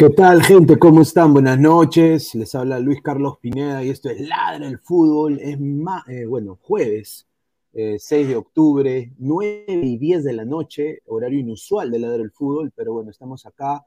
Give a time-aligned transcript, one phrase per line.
[0.00, 0.78] ¿Qué tal, gente?
[0.78, 1.34] ¿Cómo están?
[1.34, 2.34] Buenas noches.
[2.34, 5.38] Les habla Luis Carlos Pineda y esto es Ladra el Fútbol.
[5.38, 7.28] Es más, eh, bueno, jueves
[7.74, 12.30] 6 eh, de octubre, 9 y 10 de la noche, horario inusual de Ladra el
[12.30, 13.84] Fútbol, pero bueno, estamos acá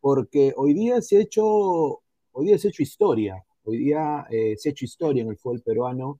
[0.00, 3.44] porque hoy día se ha hecho, hoy día se ha hecho historia.
[3.62, 6.18] Hoy día eh, se ha hecho historia en el fútbol peruano.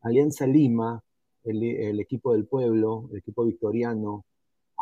[0.00, 1.00] Alianza Lima,
[1.44, 4.24] el equipo del pueblo, el equipo victoriano,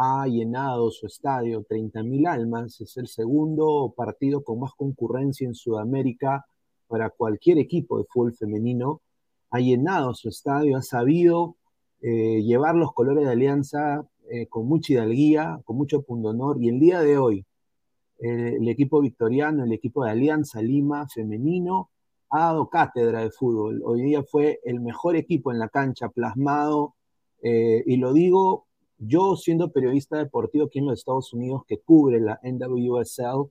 [0.02, 6.46] ha llenado su estadio 30.000 almas, es el segundo partido con más concurrencia en Sudamérica
[6.88, 9.02] para cualquier equipo de fútbol femenino,
[9.50, 11.56] ha llenado su estadio, ha sabido
[12.00, 16.80] eh, llevar los colores de Alianza eh, con mucha hidalguía, con mucho pundonor, y el
[16.80, 17.44] día de hoy
[18.22, 21.90] el equipo victoriano, el equipo de Alianza Lima femenino,
[22.30, 23.82] ha dado cátedra de fútbol.
[23.84, 26.94] Hoy día fue el mejor equipo en la cancha, plasmado,
[27.42, 28.66] eh, y lo digo
[29.00, 33.50] yo, siendo periodista deportivo aquí en los Estados Unidos, que cubre la NWSL,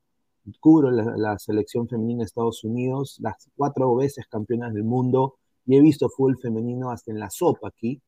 [0.59, 5.81] cubro la, selección femenina de Estados Unidos, las cuatro veces campeonas del mundo, y he
[5.81, 7.99] visto fútbol femenino hasta en la sopa aquí.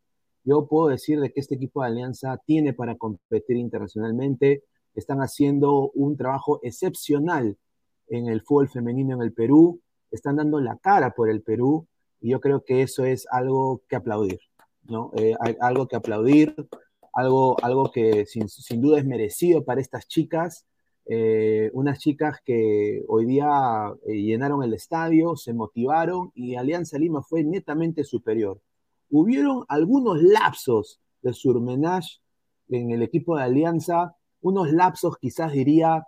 [0.43, 5.89] Yo puedo decir de que este equipo de Alianza tiene para competir internacionalmente, están haciendo
[5.95, 7.57] un trabajo excepcional
[8.07, 11.87] en el fútbol femenino en el Perú, están dando la cara por el Perú,
[12.19, 14.39] y yo creo que eso es algo que aplaudir,
[14.83, 15.11] ¿no?
[15.15, 16.55] Eh, algo que aplaudir
[17.13, 20.65] algo, algo que sin, duda es merecido para estas chicas,
[21.05, 27.21] eh, unas chicas que hoy día eh, llenaron el estadio, se motivaron y Alianza Lima
[27.21, 28.61] fue netamente superior.
[29.09, 32.19] Hubieron algunos lapsos de surmenage
[32.69, 36.05] en el equipo de Alianza, unos lapsos quizás diría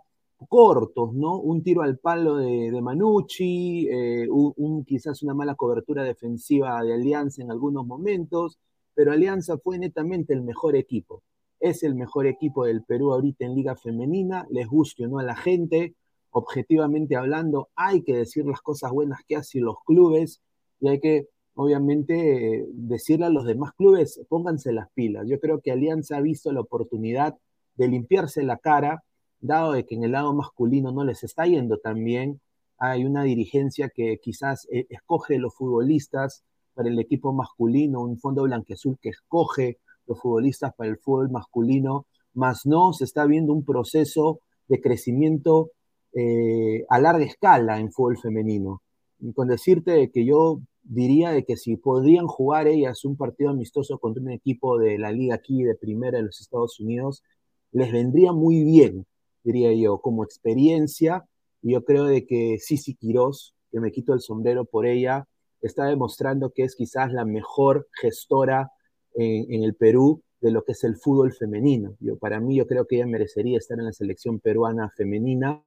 [0.47, 1.38] cortos, ¿no?
[1.39, 6.94] Un tiro al palo de, de Manucci, eh, un, quizás una mala cobertura defensiva de
[6.94, 8.59] Alianza en algunos momentos,
[8.95, 11.24] pero Alianza fue netamente el mejor equipo.
[11.60, 15.24] Es el mejor equipo del Perú ahorita en Liga Femenina, les guste o no a
[15.24, 15.95] la gente,
[16.31, 20.42] objetivamente hablando, hay que decir las cosas buenas que hacen los clubes
[20.80, 25.28] y hay que, obviamente, decirle a los demás clubes, pónganse las pilas.
[25.28, 27.38] Yo creo que Alianza ha visto la oportunidad
[27.75, 29.04] de limpiarse la cara,
[29.40, 32.42] dado de que en el lado masculino no les está yendo tan bien,
[32.78, 38.44] hay una dirigencia que quizás eh, escoge los futbolistas para el equipo masculino, un fondo
[38.44, 43.63] blanqueazul que escoge los futbolistas para el fútbol masculino, más no se está viendo un
[43.63, 45.71] proceso de crecimiento
[46.13, 48.81] eh, a larga escala en fútbol femenino.
[49.19, 53.97] Y con decirte que yo diría de que si podrían jugar ellas un partido amistoso
[53.99, 57.23] contra un equipo de la liga aquí de primera de los Estados Unidos,
[57.71, 59.06] les vendría muy bien,
[59.44, 61.25] diría yo, como experiencia.
[61.61, 65.27] Y yo creo de que Sisi Quirós, que me quito el sombrero por ella,
[65.67, 68.71] está demostrando que es quizás la mejor gestora
[69.15, 71.95] en, el Perú de lo que es el fútbol femenino.
[71.99, 75.63] Yo, para mí, yo creo que ella merecería estar en la selección peruana femenina.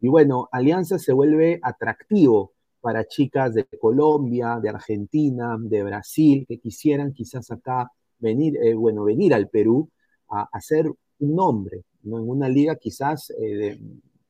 [0.00, 6.58] Y bueno, Alianza se vuelve atractivo para chicas de Colombia, de Argentina, de Brasil, que
[6.58, 9.90] quisieran quizás acá venir, eh, bueno, venir al Perú
[10.28, 10.86] a, hacer
[11.18, 12.18] un nombre, ¿no?
[12.18, 13.80] en una liga quizás eh,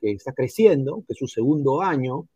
[0.01, 2.27] que está creciendo, que es su segundo año,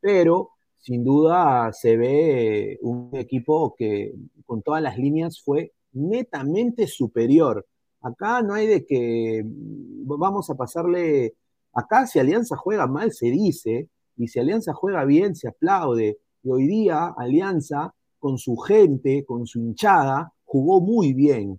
[0.00, 0.50] pero
[0.84, 4.14] sin duda se ve un equipo que
[4.44, 7.66] con todas las líneas fue netamente superior.
[8.02, 11.36] Acá no hay de que vamos a pasarle,
[11.72, 13.88] acá si Alianza juega mal se dice,
[14.18, 16.18] y si Alianza juega bien se aplaude.
[16.42, 21.58] Y hoy día Alianza con su gente, con su hinchada, jugó muy bien.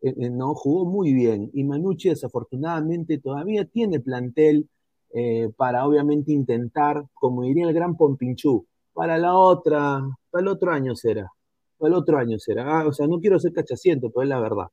[0.00, 1.50] Eh, eh, no jugó muy bien.
[1.54, 4.68] Y Manucci desafortunadamente todavía tiene plantel
[5.12, 10.00] eh, para obviamente intentar, como diría el gran Pompinchú, para la otra,
[10.30, 11.30] para el otro año será,
[11.78, 12.80] para el otro año será.
[12.80, 14.66] Ah, o sea, no quiero ser cachaciento, pero es la verdad.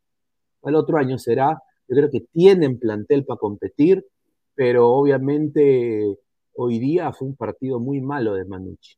[0.62, 1.62] Para el otro año será.
[1.88, 4.06] Yo creo que tienen plantel para competir,
[4.56, 6.18] pero obviamente
[6.56, 8.96] hoy día fue un partido muy malo de Manucci.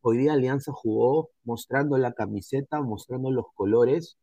[0.00, 4.16] Hoy día Alianza jugó mostrando la camiseta, mostrando los colores,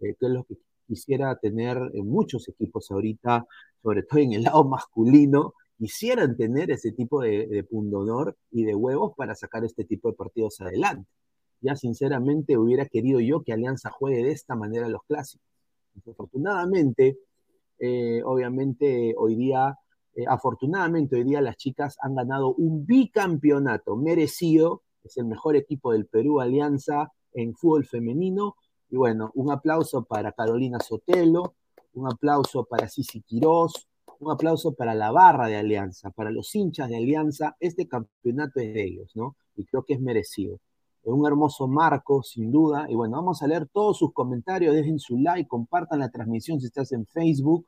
[0.00, 3.46] eh, que es lo que quisiera tener en muchos equipos ahorita,
[3.82, 9.14] sobre todo en el lado masculino, quisieran tener ese tipo de, pundonor y de huevos
[9.16, 11.10] para sacar este tipo de partidos adelante.
[11.60, 15.44] Ya sinceramente hubiera querido yo que Alianza juegue de esta manera los clásicos.
[16.08, 17.18] Afortunadamente,
[17.80, 19.76] eh, obviamente hoy día,
[20.14, 25.90] eh, afortunadamente hoy día las chicas han ganado un bicampeonato merecido, es el mejor equipo
[25.90, 28.54] del Perú Alianza en fútbol femenino.
[28.88, 31.56] Y bueno, un aplauso para Carolina Sotelo,
[31.94, 33.88] un aplauso para Sisi Quirós,
[34.20, 37.56] un aplauso para la barra de Alianza, para los hinchas de Alianza.
[37.60, 39.36] Este campeonato es de ellos, ¿no?
[39.56, 40.60] Y creo que es merecido.
[41.02, 42.86] Es un hermoso marco, sin duda.
[42.88, 44.74] Y bueno, vamos a leer todos sus comentarios.
[44.74, 47.66] Dejen su like, compartan la transmisión si estás en Facebook.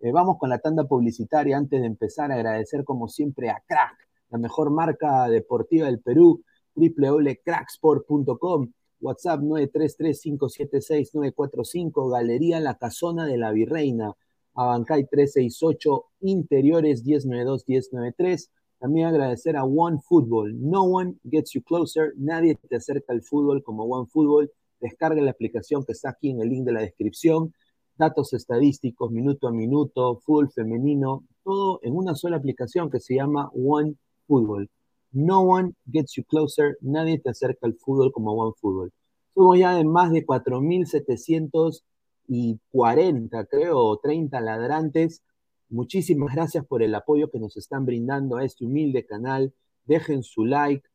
[0.00, 1.56] Eh, vamos con la tanda publicitaria.
[1.56, 3.96] Antes de empezar, agradecer como siempre a Crack,
[4.30, 8.70] la mejor marca deportiva del Perú, www.cracksport.com.
[9.00, 14.14] WhatsApp 933-576-945, Galería La Casona de la Virreina.
[14.54, 18.50] Abancay 368, Interiores 1092-1093.
[18.78, 20.54] También agradecer a One Football.
[20.60, 22.12] No one gets you closer.
[22.16, 24.52] Nadie te acerca al fútbol como One Football.
[24.80, 27.54] Descarga la aplicación que está aquí en el link de la descripción.
[27.96, 33.50] Datos estadísticos, minuto a minuto, fútbol femenino, todo en una sola aplicación que se llama
[33.54, 33.94] One
[34.26, 34.68] Football.
[35.12, 36.76] No one gets you closer.
[36.80, 38.92] Nadie te acerca al fútbol como One Football.
[39.34, 41.82] Somos ya de más de 4.700
[42.26, 45.22] y 40, creo, 30 ladrantes.
[45.68, 49.52] Muchísimas gracias por el apoyo que nos están brindando a este humilde canal.
[49.84, 50.86] Dejen su like,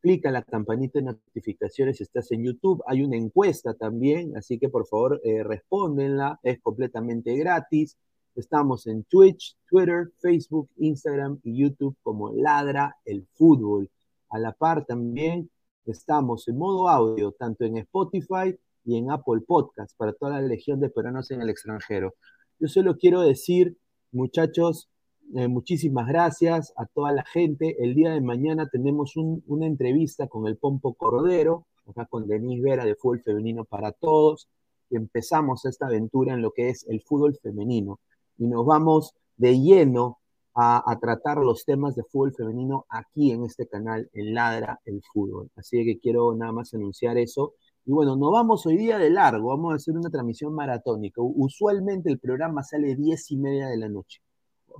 [0.00, 2.82] clica la campanita de notificaciones si estás en YouTube.
[2.86, 7.96] Hay una encuesta también, así que por favor eh, respóndenla, es completamente gratis.
[8.34, 13.88] Estamos en Twitch, Twitter, Facebook, Instagram y YouTube como Ladra el Fútbol.
[14.30, 15.50] A la par también
[15.86, 20.80] estamos en modo audio, tanto en Spotify y en Apple Podcast para toda la legión
[20.80, 22.14] de peruanos en el extranjero.
[22.58, 23.76] Yo solo quiero decir,
[24.12, 24.88] muchachos,
[25.34, 27.82] eh, muchísimas gracias a toda la gente.
[27.82, 32.84] El día de mañana tenemos una entrevista con el Pompo Cordero, acá con Denise Vera
[32.84, 34.48] de Fútbol Femenino para Todos.
[34.90, 37.98] empezamos esta aventura en lo que es el fútbol femenino
[38.38, 40.18] y nos vamos de lleno
[40.54, 45.02] a, a, tratar los temas de fútbol femenino aquí en este canal, en Ladra el
[45.12, 45.50] Fútbol.
[45.56, 47.54] Así que quiero nada más anunciar eso
[47.86, 51.20] y bueno, nos vamos hoy día de largo, vamos a hacer una transmisión maratónica.
[51.22, 54.22] Usualmente el programa sale 10 y media de la noche.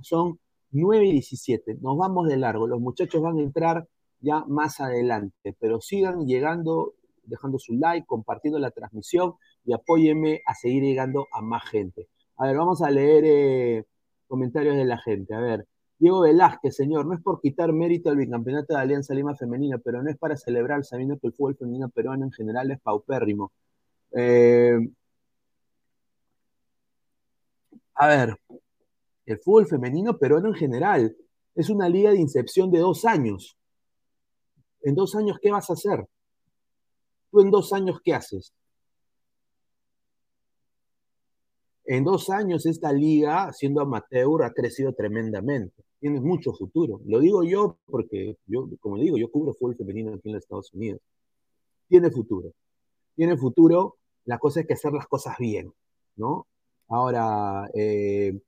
[0.01, 0.39] Son
[0.71, 2.67] 9 y 17, nos vamos de largo.
[2.67, 3.87] Los muchachos van a entrar
[4.21, 9.35] ya más adelante, pero sigan llegando, dejando su like, compartiendo la transmisión
[9.65, 12.09] y apóyenme a seguir llegando a más gente.
[12.37, 13.85] A ver, vamos a leer eh,
[14.27, 15.35] comentarios de la gente.
[15.35, 19.35] A ver, Diego Velázquez, señor, no es por quitar mérito al bicampeonato de Alianza Lima
[19.35, 22.79] Femenina, pero no es para celebrar sabiendo que el fútbol femenino peruano en general es
[22.81, 23.51] paupérrimo.
[24.11, 24.77] Eh,
[27.95, 28.37] a ver,
[29.25, 31.15] el fútbol femenino peruano en general
[31.55, 33.57] es una liga de incepción de dos años.
[34.81, 36.05] En dos años, ¿qué vas a hacer?
[37.31, 38.53] ¿Tú en dos años qué haces?
[41.85, 45.83] En dos años esta liga, siendo amateur, ha crecido tremendamente.
[45.99, 47.01] Tiene mucho futuro.
[47.05, 50.73] Lo digo yo porque, yo, como digo, yo cubro fútbol femenino aquí en los Estados
[50.73, 51.01] Unidos.
[51.87, 52.51] Tiene futuro.
[53.15, 53.97] Tiene futuro.
[54.25, 55.71] La cosa es que hacer las cosas bien,
[56.15, 56.47] ¿no?
[56.87, 58.39] Ahora, eh,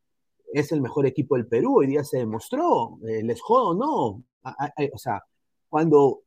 [0.54, 4.24] es el mejor equipo del Perú, hoy día se demostró, eh, les jodo, no.
[4.94, 5.24] o sea,
[5.70, 6.22] cuando,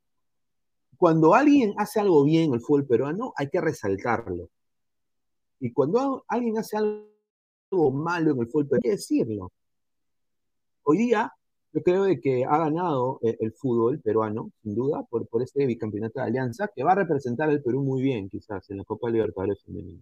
[0.97, 4.49] cuando alguien hace algo bien en el fútbol peruano, hay que resaltarlo.
[5.61, 9.53] Y cuando alguien hace algo malo en el fútbol, hay que decirlo.
[10.83, 11.33] Hoy día,
[11.73, 16.27] yo creo que ha ganado eh, el, fútbol peruano, sin duda, por, este bicampeonato de
[16.27, 20.01] alianza, que va a representar al Perú muy bien, quizás, en la Copa Libertadores Femenina.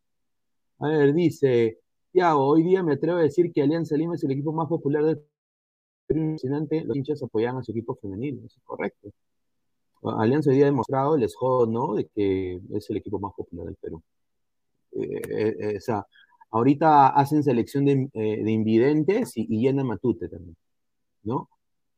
[0.80, 1.80] A ver, dice,
[2.12, 5.04] Tiago, hoy día me atrevo a decir que Alianza Lima es el equipo más popular
[5.04, 5.20] del
[6.06, 6.20] Perú.
[6.20, 9.10] Impresionante, los hinchas apoyan a su equipo femenino, es correcto.
[10.02, 13.66] Alianza hoy día ha demostrado, les jodo, ¿no?, de que es el equipo más popular
[13.66, 14.02] del Perú.
[14.92, 15.78] Eh, eh,
[16.50, 20.56] ahorita hacen selección de, eh, invidentes y, llenan Matute también,
[21.22, 21.48] ¿no?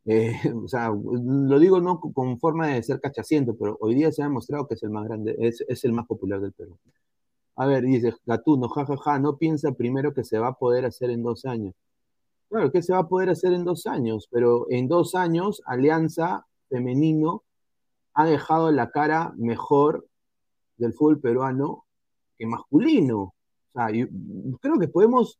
[0.64, 4.26] o sea, lo digo no con forma de ser cachaciento, pero hoy día se ha
[4.26, 6.76] demostrado que es el más grande, es, es el más popular del Perú.
[7.56, 11.22] A ver, dice Gatuno, jajaja, no piensa primero que se va a poder hacer en
[11.22, 11.74] dos años.
[12.48, 16.46] Claro que se va a poder hacer en dos años, pero en dos años Alianza
[16.68, 17.44] Femenino
[18.14, 20.06] ha dejado la cara mejor
[20.76, 21.84] del fútbol peruano
[22.46, 23.18] masculino.
[23.20, 23.34] O
[23.72, 23.88] sea,
[24.60, 25.38] creo que podemos,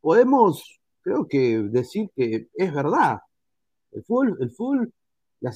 [0.00, 3.20] podemos, creo que decir que es verdad.
[3.92, 4.92] El fútbol, el fútbol,
[5.40, 5.50] la,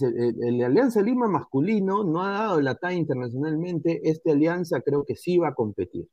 [0.67, 4.01] Alianza Lima masculino no ha dado la talla internacionalmente.
[4.09, 6.09] Esta alianza creo que sí va a competir.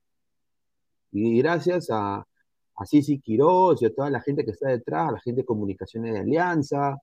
[1.12, 2.86] Y gracias a, a
[3.22, 6.20] Quiroz y a toda la gente que está detrás, a la gente de comunicaciones de
[6.20, 6.98] Alianza,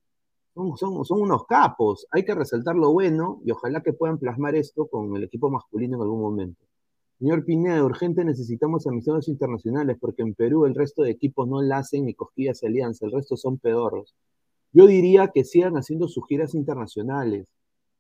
[0.54, 2.06] son, son, son, unos capos.
[2.10, 5.96] Hay que resaltar lo bueno y ojalá que puedan plasmar esto con el equipo masculino
[5.96, 6.64] en algún momento.
[7.20, 11.76] Señor Pineda, urgente necesitamos amistosos internacionales porque en Perú el resto de equipos no la
[11.76, 14.14] hacen ni cosquillas alianza, el resto son pedorros.
[14.72, 17.46] Yo diría que sigan haciendo sus giras internacionales,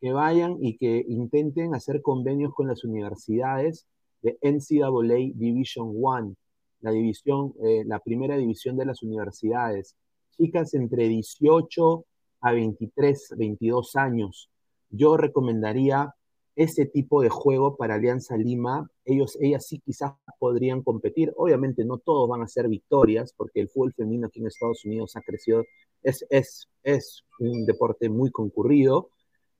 [0.00, 3.86] que vayan y que intenten hacer convenios con las universidades
[4.22, 6.34] de NCAA Division One,
[6.80, 9.96] la división, eh, la primera división de las universidades.
[10.38, 12.04] Chicas entre 18
[12.40, 14.48] a 23, 22 años.
[14.88, 16.14] Yo recomendaría
[16.56, 21.32] ese tipo de juego para Alianza Lima, ellos, ellas sí quizás podrían competir.
[21.36, 25.16] Obviamente no todos van a ser victorias, porque el fútbol femenino aquí en Estados Unidos
[25.16, 25.64] ha crecido,
[26.02, 29.10] es, es, es un deporte muy concurrido.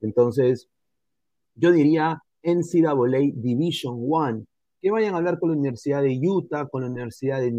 [0.01, 0.69] Entonces,
[1.55, 4.45] yo diría NCAA Division One,
[4.81, 7.51] que vayan a hablar con la Universidad de Utah, con la Universidad de,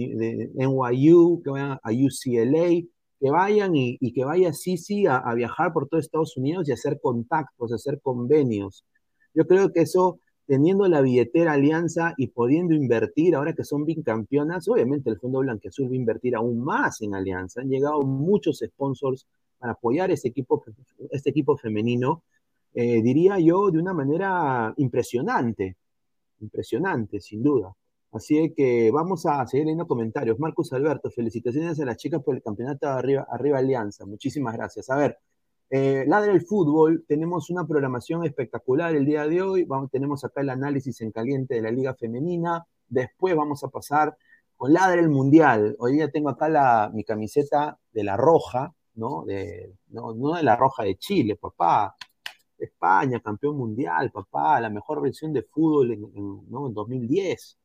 [0.55, 2.83] NYU, que vayan a UCLA,
[3.21, 6.99] que vayan y, que vaya sí a, a, viajar por todo Estados Unidos y hacer
[7.01, 8.85] contactos, hacer convenios.
[9.35, 14.69] Yo creo que eso, teniendo la billetera alianza y pudiendo invertir, ahora que son bicampeonas,
[14.69, 17.61] obviamente el Fondo Blanqueazul va a invertir aún más en alianza.
[17.61, 19.27] Han llegado muchos sponsors
[19.59, 20.62] para apoyar este equipo,
[21.11, 22.23] este equipo femenino,
[22.75, 25.77] eh, diría yo, de una manera impresionante.
[26.41, 27.75] Impresionante, sin duda.
[28.12, 30.39] Así que vamos a seguir leyendo comentarios.
[30.39, 34.05] Marcos Alberto, felicitaciones a las chicas por el campeonato arriba, arriba Alianza.
[34.05, 34.90] Muchísimas gracias.
[34.90, 35.18] A ver,
[35.74, 39.66] eh, Ladre el Fútbol, tenemos una programación espectacular el día de hoy.
[39.90, 42.66] Tenemos acá el análisis en caliente de la Liga Femenina.
[42.87, 44.14] Después vamos a pasar
[44.54, 45.74] con Ladre el Mundial.
[45.78, 49.24] Hoy día tengo acá la, mi camiseta de la Roja, ¿no?
[49.24, 51.96] De, no, de la Roja de Chile, papá.
[52.58, 57.58] España, campeón mundial, papá, la mejor versión de fútbol en, en 2010.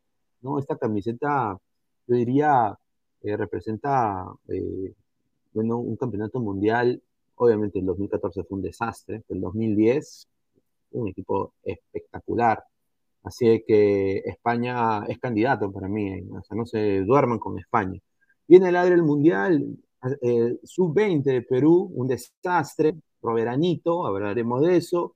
[0.43, 0.59] ¿no?
[0.59, 1.59] Esta camiseta,
[2.07, 2.73] yo diría,
[3.21, 4.93] eh, representa eh,
[5.51, 7.01] bueno, un campeonato mundial
[7.37, 10.27] Obviamente el 2014 fue un desastre, el 2010
[10.91, 12.63] un equipo espectacular.
[13.23, 17.99] Así que España es candidato para mí, o sea, no se duerman con España.
[18.47, 19.77] Viene el aire del Mundial,
[20.21, 25.15] eh, sub-20 de Perú, un desastre, proveranito, hablaremos de eso.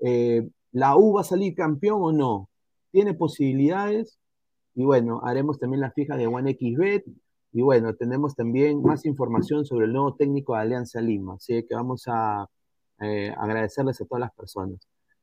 [0.00, 2.48] Eh, ¿La U va a salir campeón o no?
[2.90, 4.18] ¿Tiene posibilidades?
[4.74, 7.04] Y bueno, haremos también la fija de OneXBet,
[7.54, 11.74] y bueno, tenemos también más información sobre el nuevo técnico de Alianza Lima, así que
[11.76, 12.50] vamos a
[13.00, 14.80] eh, agradecerles a todas las personas.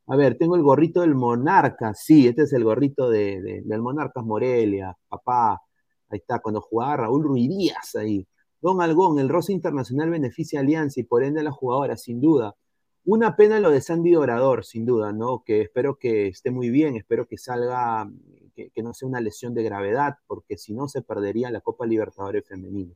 [0.08, 4.24] A ver, tengo el gorrito del Monarca, sí, este es el gorrito de, del Monarcas
[4.24, 5.62] Morelia, papá,
[6.10, 8.26] ahí está, cuando jugaba Raúl Ruidías ahí.
[8.62, 12.22] Don Algón, el roce internacional beneficia a Alianza y por ende a la jugadora, sin
[12.22, 12.56] duda.
[13.04, 15.44] Una pena lo de Sandy Dorador, sin duda, ¿no?
[15.46, 18.10] Que espero que esté muy bien, espero que salga
[18.52, 22.48] que, no sea una lesión de gravedad, porque si no se perdería la Copa Libertadores
[22.48, 22.94] Femenina.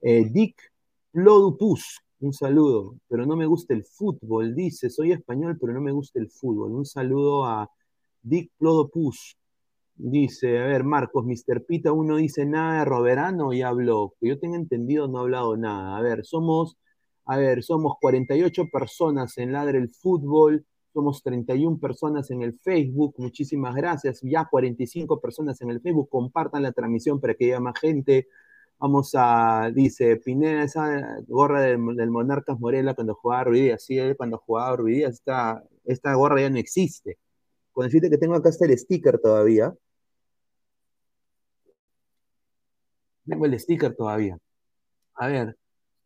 [0.00, 0.56] Eh, Dick
[1.12, 5.92] Plodupus, Un saludo, pero no me gusta el fútbol, dice, soy español, pero no me
[5.92, 6.72] gusta el fútbol.
[6.72, 7.70] Un saludo a
[8.22, 9.36] Dick Plodopus.
[9.98, 11.64] Dice, a ver, Marcos, Mr.
[11.64, 14.14] Pita, uno dice nada de Roberano y habló.
[14.20, 15.96] Que yo tenga entendido, no ha hablado nada.
[15.96, 16.76] A ver, somos,
[17.24, 23.16] a ver, somos 48 personas en Ladre el Fútbol, somos 31 personas en el Facebook,
[23.18, 24.20] muchísimas gracias.
[24.22, 28.28] Ya 45 personas en el Facebook, compartan la transmisión para que haya más gente.
[28.78, 31.78] Vamos a, dice Pineda, esa gorra del,
[32.10, 37.18] Monarcas Morela cuando jugaba Ruidías, sí, cuando jugaba Ruidías, esta, esta gorra ya no existe.
[37.72, 39.74] Con decirte que tengo acá hasta el sticker todavía.
[43.26, 44.38] Tengo el sticker todavía.
[45.14, 45.56] A ver,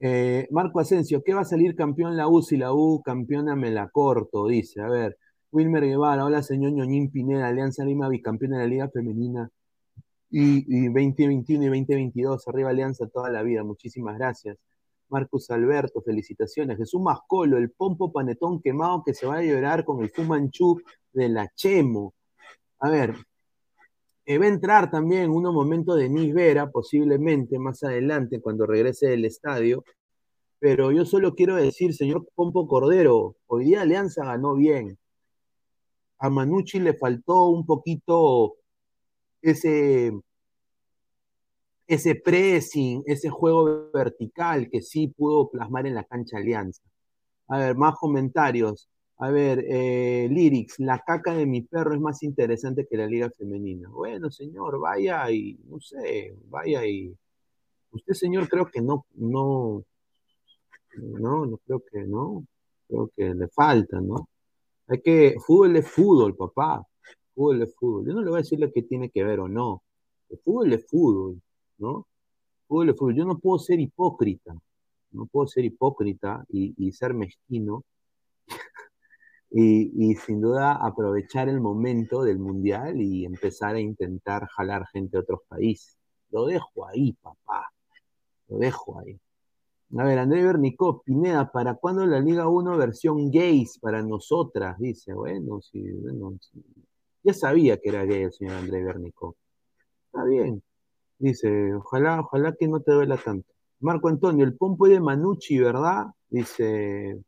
[0.01, 3.71] eh, Marco Asensio, ¿qué va a salir campeón la U si la U campeona me
[3.71, 4.49] la corto?
[4.49, 5.19] Dice, a ver,
[5.53, 9.51] Wilmer Guevara, hola señor Ñoñín Pineda, Alianza Lima, bicampeona de la Liga Femenina
[10.31, 14.57] y, 2021 y 2022, arriba Alianza toda la vida, muchísimas gracias.
[15.11, 16.79] Marcus Alberto, felicitaciones.
[16.79, 20.81] Jesús Mascolo, el pompo panetón quemado que se va a llorar con el Fumanchu
[21.13, 22.15] de la Chemo.
[22.79, 23.15] A ver,
[24.31, 29.25] eh, va a entrar también unos momentos de Nisvera, posiblemente más adelante, cuando regrese del
[29.25, 29.85] estadio.
[30.61, 34.97] Pero yo solo quiero decir, señor Pompo Cordero, hoy día Alianza ganó bien.
[36.19, 38.55] A Manucci le faltó un poquito
[39.43, 40.13] ese,
[41.89, 46.85] ese pressing, ese juego vertical que sí pudo plasmar en la cancha Alianza.
[47.49, 48.89] A ver, más comentarios.
[49.21, 53.31] A ver, eh, Lyrics, la caca de mi perro es más interesante que la liga
[53.31, 53.89] femenina.
[53.91, 57.15] Bueno, señor, vaya y, no sé, vaya y...
[57.93, 59.85] Usted, señor, creo que no, no,
[60.97, 62.45] no, no creo que no.
[62.89, 64.29] Creo que le falta, ¿no?
[64.89, 66.85] Hay que, fútbol es fútbol, papá
[67.41, 68.07] fútbol es fútbol.
[68.07, 69.83] Yo no le voy a decir lo que tiene que ver o no.
[70.45, 71.41] Fútbol es fútbol,
[71.79, 72.07] ¿no?
[72.69, 73.15] fútbol es fútbol.
[73.15, 74.55] Yo no puedo ser hipócrita.
[75.13, 77.85] No puedo ser hipócrita y, ser mezquino.
[79.51, 85.23] Y, sin duda aprovechar el momento del mundial y empezar a intentar jalar gente de
[85.23, 85.97] otros países.
[86.31, 87.67] Lo dejo ahí, papá.
[88.49, 89.19] Lo dejo ahí.
[89.99, 94.79] A ver, André Bernicó, Pineda, ¿para cuándo la Liga 1 versión gays para nosotras?
[94.79, 96.63] Dice, bueno, sí, bueno, sí.
[97.25, 99.37] Ya sabía que era gay el señor André Bernico.
[100.07, 100.63] Está bien.
[101.19, 103.53] Dice, ojalá, ojalá que no te duela tanto.
[103.81, 106.07] Marco Antonio, el pompo de Manucci, ¿verdad?
[106.29, 107.21] Dice,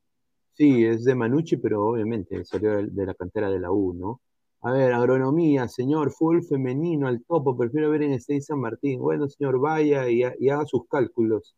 [0.55, 4.21] sí, es de Manucci, pero obviamente salió de, la cantera de la U, ¿no?
[4.63, 9.01] A ver, agronomía, señor, full femenino al topo, prefiero ver en Stay San Martín.
[9.01, 11.57] Bueno, señor, vaya y, haga sus cálculos.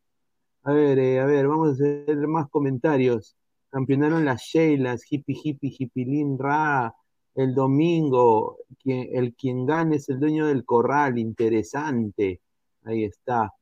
[0.65, 3.37] A ver, eh, a ver, vamos a hacer más comentarios.
[3.71, 6.95] Campeonaron las Sheilas, hippie, hippie, hippilín, ra,
[7.35, 12.41] el domingo, el quien gane es el dueño del corral, interesante.
[12.85, 13.53] Ahí está.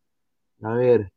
[0.63, 1.13] A ver,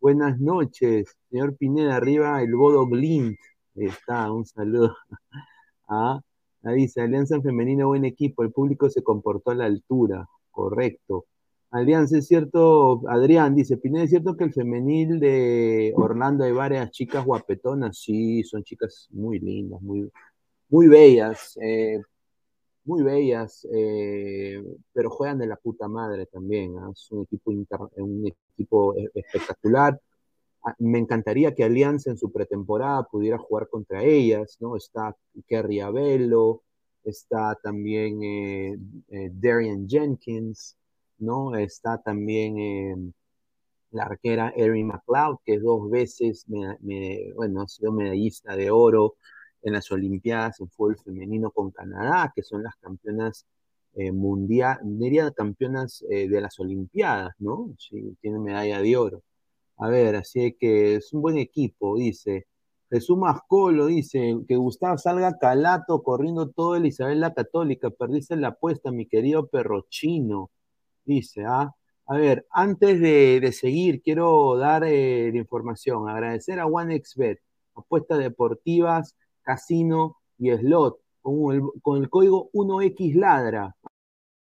[0.00, 3.36] buenas noches, señor Pineda, arriba el Bodo Glint.
[3.78, 4.96] Ahí está, un saludo.
[5.88, 6.20] ah,
[6.64, 11.26] ahí dice, Alianza Femenina, buen equipo, el público se comportó a la altura, correcto.
[11.70, 16.90] Alianza, es cierto, Adrián dice, Pineda, ¿es cierto que el femenil de Orlando hay varias
[16.90, 17.98] chicas guapetonas?
[17.98, 20.10] Sí, son chicas muy lindas, muy,
[20.70, 22.00] muy bellas, eh,
[22.84, 24.62] muy bellas, eh,
[24.92, 26.78] pero juegan de la puta madre también.
[26.78, 26.90] ¿ah?
[26.92, 30.00] Es un equipo, un equipo e, espectacular.
[30.64, 34.76] Ah, me encantaría que Alianza en su pretemporada pudiera jugar contra ellas, ¿no?
[34.76, 35.16] Está
[35.46, 36.62] Kerry Abello,
[37.04, 38.76] está también eh,
[39.32, 40.76] Darian Jenkins,
[41.18, 41.56] ¿no?
[41.56, 43.14] Está también
[43.90, 46.44] la arquera Erin McLeod, que dos veces,
[47.34, 49.16] bueno, ha sido medallista de oro
[49.62, 53.46] en las Olimpiadas en fútbol femenino con Canadá, que son las campeonas
[53.94, 57.74] eh, mundial, diría campeonas eh, de las Olimpiadas, ¿no?
[58.20, 59.22] Tiene medalla de oro.
[59.78, 62.46] A ver, así que es un buen equipo, dice.
[62.90, 67.90] Jesús Mascolo dice que Gustavo salga calato corriendo todo el Isabel la Católica.
[67.90, 70.50] Perdiste la apuesta, mi querido perro chino.
[71.04, 71.74] Dice, ¿ah?
[72.06, 76.08] A ver, antes de, seguir, quiero dar eh, la información.
[76.08, 77.40] Agradecer a OneXBet,
[77.74, 79.14] apuestas deportivas
[79.48, 83.74] casino y slot, con el, con el código 1XLadra.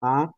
[0.02, 0.34] ¿ah?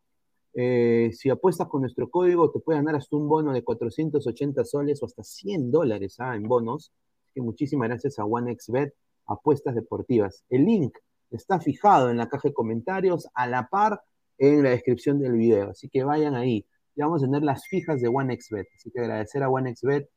[0.61, 5.01] Eh, si apuestas con nuestro código, te puede ganar hasta un bono de 480 soles
[5.01, 6.35] o hasta 100 dólares ¿ah?
[6.35, 6.91] en bonos.
[7.33, 8.93] que muchísimas gracias a OneXBet,
[9.27, 10.43] apuestas deportivas.
[10.49, 10.97] El link
[11.31, 14.01] está fijado en la caja de comentarios, a la par
[14.37, 15.69] en la descripción del video.
[15.69, 16.65] Así que vayan ahí.
[16.93, 18.67] Ya vamos a tener las fijas de OneXBet.
[18.75, 20.09] Así que agradecer a OneXBet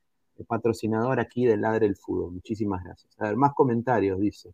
[0.44, 2.33] patrocinador aquí del Ladre el Fútbol.
[2.33, 3.14] Muchísimas gracias.
[3.18, 4.52] A ver, más comentarios, dice.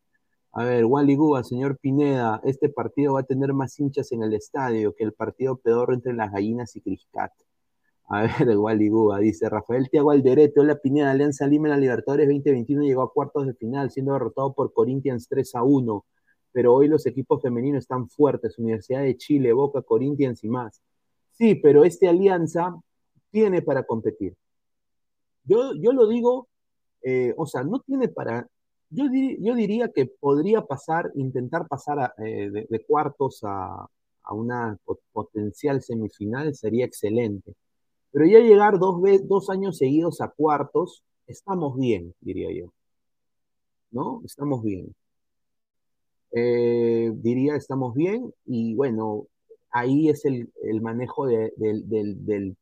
[0.59, 4.35] A ver, Wally Guba, señor Pineda, este partido va a tener más hinchas en el
[4.35, 7.31] estadio que el partido pedorro entre las gallinas y Criscat.
[8.09, 12.27] A ver, Wally Guba dice, Rafael Tiago Alderete, la Pineda, Alianza Lima en la Libertadores
[12.27, 16.05] 2021 llegó a cuartos de final, siendo derrotado por Corinthians 3 a 1.
[16.51, 20.83] Pero hoy los equipos femeninos están fuertes, Universidad de Chile, Boca, Corinthians y más.
[21.31, 22.75] Sí, pero este Alianza
[23.31, 24.35] tiene para competir.
[25.45, 26.49] Yo, yo lo digo,
[27.03, 28.49] eh, o sea, no tiene para...
[28.91, 29.05] Yo,
[29.41, 33.87] yo diría que podría pasar, intentar pasar eh, de, cuartos a,
[34.23, 34.79] a una
[35.13, 37.55] potencial semifinal sería excelente
[38.11, 42.73] pero ya llegar dos, dos años seguidos a cuartos, estamos bien, diría yo.
[43.91, 44.23] ¿No?
[44.25, 44.95] Estamos bien.
[46.31, 49.27] Eh, diría estamos bien y bueno,
[49.71, 50.51] ahí es el,
[50.83, 52.55] manejo de, de,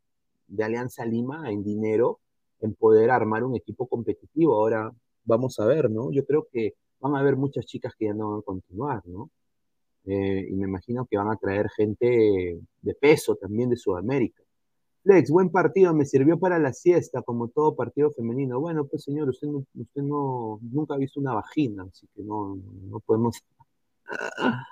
[0.65, 2.21] Alianza Lima en dinero,
[2.61, 4.55] en poder armar un equipo competitivo.
[4.57, 4.93] Ahora
[5.27, 6.11] vamos a ver, ¿no?
[6.13, 9.31] Yo creo que van a haber muchas chicas que ya no van a continuar, ¿no?
[10.07, 14.43] Eh, y me imagino que van a traer gente de peso también de Sudamérica.
[15.05, 18.61] Lex, buen partido, me sirvió para la siesta, como todo partido femenino.
[18.61, 22.59] Bueno, pues señor, usted, no, usted no, nunca ha visto una vagina, así que no,
[22.89, 23.41] no podemos...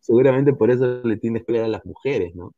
[0.00, 2.52] Seguramente por eso le tienes que a las mujeres, ¿no?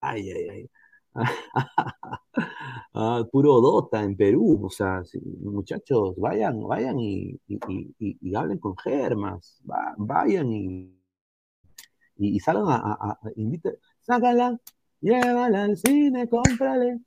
[0.00, 0.70] Ay, ay, ay.
[2.94, 5.02] ah, puro Dota en Perú, o sea,
[5.40, 9.62] muchachos, vayan, vayan y, y, hablen con Germas,
[9.96, 10.92] vayan y,
[12.16, 13.30] y, salgan a, a, a
[14.00, 14.58] sácala,
[15.00, 17.00] Llévala al cine, cómprale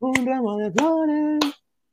[0.00, 1.40] un ramo de flores.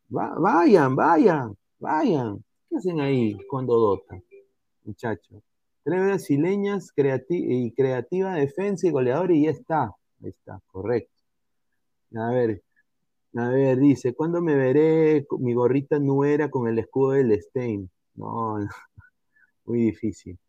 [0.10, 2.44] vayan, vayan, vayan.
[2.70, 4.24] ¿Qué hacen ahí cuando dotan,
[4.84, 5.44] muchachos?
[5.84, 6.94] Tres brasileñas
[7.30, 9.96] y creativa defensa y goleador y ya está.
[10.22, 11.17] Está, correcto.
[12.16, 12.64] A ver,
[13.36, 17.90] a ver, dice, ¿cuándo me veré mi gorrita nuera con el escudo del Stein?
[18.16, 18.68] No, no,
[19.66, 20.40] muy difícil.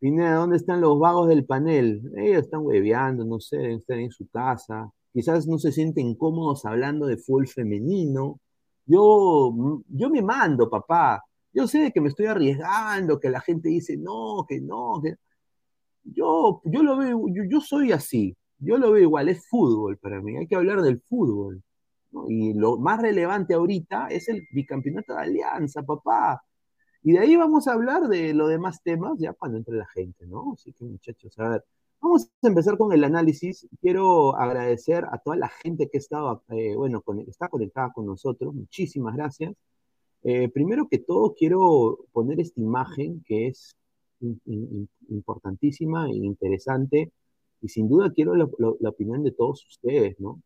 [0.00, 2.02] Pineda, ¿dónde están los vagos del panel?
[2.16, 4.90] Ellos están hueveando, no sé, están en su casa.
[5.12, 8.40] Quizás no se sienten cómodos hablando de fútbol femenino.
[8.86, 9.54] Yo,
[9.88, 11.22] yo me mando, papá.
[11.52, 15.02] Yo sé que me estoy arriesgando, que la gente dice no, que no.
[16.04, 18.36] Yo, yo lo veo, yo, soy así.
[18.60, 20.36] Yo lo veo igual, es fútbol para mí.
[20.36, 21.62] Hay que hablar del fútbol.
[22.28, 26.42] Y lo más relevante ahorita es el bicampeonato de Alianza, papá.
[27.02, 30.26] Y de ahí vamos a hablar de los demás temas ya cuando entre la gente,
[30.26, 30.52] ¿no?
[30.54, 31.64] Así que muchachos, a ver,
[32.00, 33.66] vamos a empezar con el análisis.
[33.80, 38.54] Quiero agradecer a toda la gente que estaba, eh, bueno, está conectada con nosotros.
[38.54, 39.54] Muchísimas gracias.
[40.22, 43.76] Eh, primero que todo, quiero poner esta imagen que es
[45.08, 47.12] importantísima e interesante.
[47.62, 48.44] Y sin duda quiero la,
[48.88, 50.40] opinión de todos ustedes, ¿no?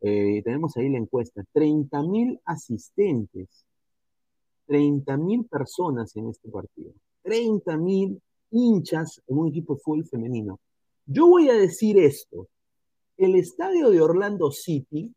[0.00, 1.42] Eh, tenemos ahí la encuesta.
[1.54, 3.66] 30.000 asistentes
[4.68, 6.92] 30.000 personas en este partido,
[7.24, 10.60] 30.000 hinchas en un equipo de fútbol femenino.
[11.06, 12.46] Yo voy a decir esto,
[13.16, 15.12] el estadio de Orlando City,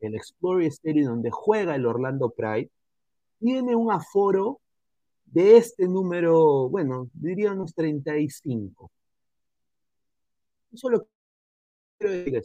[0.00, 2.70] el Explorer Stadium donde juega el Orlando Pride,
[3.38, 4.60] tiene un aforo
[5.26, 8.90] de este número, bueno, diría unos 35.
[10.74, 11.06] Solo
[11.98, 12.42] quiero decir.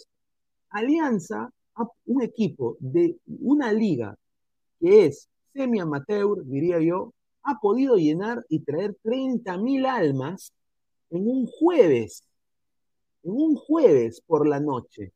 [0.69, 1.51] Alianza,
[2.05, 4.17] un equipo de una liga
[4.79, 10.53] que es semi-amateur, diría yo, ha podido llenar y traer 30.000 almas
[11.11, 12.23] en un jueves,
[13.23, 15.13] en un jueves por la noche.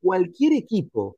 [0.00, 1.16] Cualquier equipo,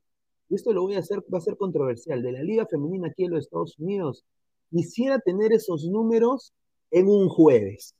[0.49, 3.25] y esto lo voy a hacer, va a ser controversial, de la Liga Femenina aquí
[3.25, 4.23] en los Estados Unidos,
[4.69, 6.53] quisiera tener esos números
[6.91, 7.95] en un jueves.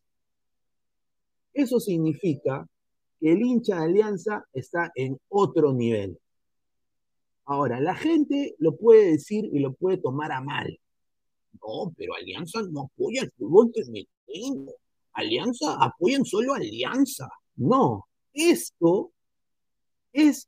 [1.57, 2.67] Eso significa
[3.19, 6.19] que el hincha de Alianza está en otro nivel.
[7.45, 10.79] Ahora, la gente lo puede decir y lo puede tomar a mal.
[11.53, 14.71] No, pero Alianza no apoya el fútbol femenino.
[15.13, 17.27] Alianza apoyan solo Alianza.
[17.55, 19.11] No, esto
[20.13, 20.47] es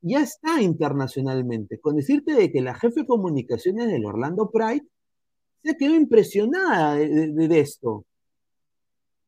[0.00, 1.78] ya está internacionalmente.
[1.80, 4.86] Con decirte de que la jefe de comunicaciones del Orlando Pride
[5.62, 8.06] se quedó impresionada de, esto.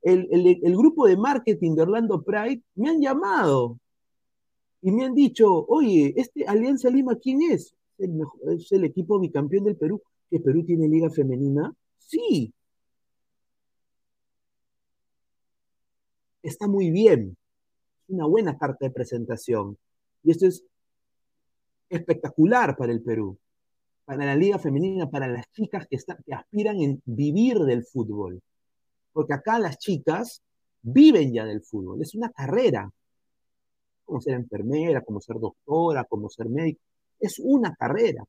[0.02, 0.28] El,
[0.62, 3.78] el, grupo de marketing de Orlando Pride me han llamado
[4.80, 7.74] y me han dicho, oye, este Alianza Lima, ¿quién es?
[7.98, 10.02] ¿Es el equipo bicampeón del Perú?
[10.28, 11.72] ¿Que Perú tiene liga femenina?
[11.98, 12.52] Sí.
[16.42, 17.36] Está muy bien.
[18.08, 19.78] Una buena carta de presentación.
[20.24, 20.64] Y esto es
[21.88, 23.38] espectacular para el Perú,
[24.04, 25.98] para la liga femenina, para las chicas que
[26.34, 28.42] aspiran en vivir del fútbol.
[29.12, 30.42] Porque acá las chicas
[30.82, 32.90] viven ya del fútbol, es una carrera
[34.04, 36.80] como ser enfermera, como ser doctora, como ser médico.
[37.20, 38.24] Es una carrera.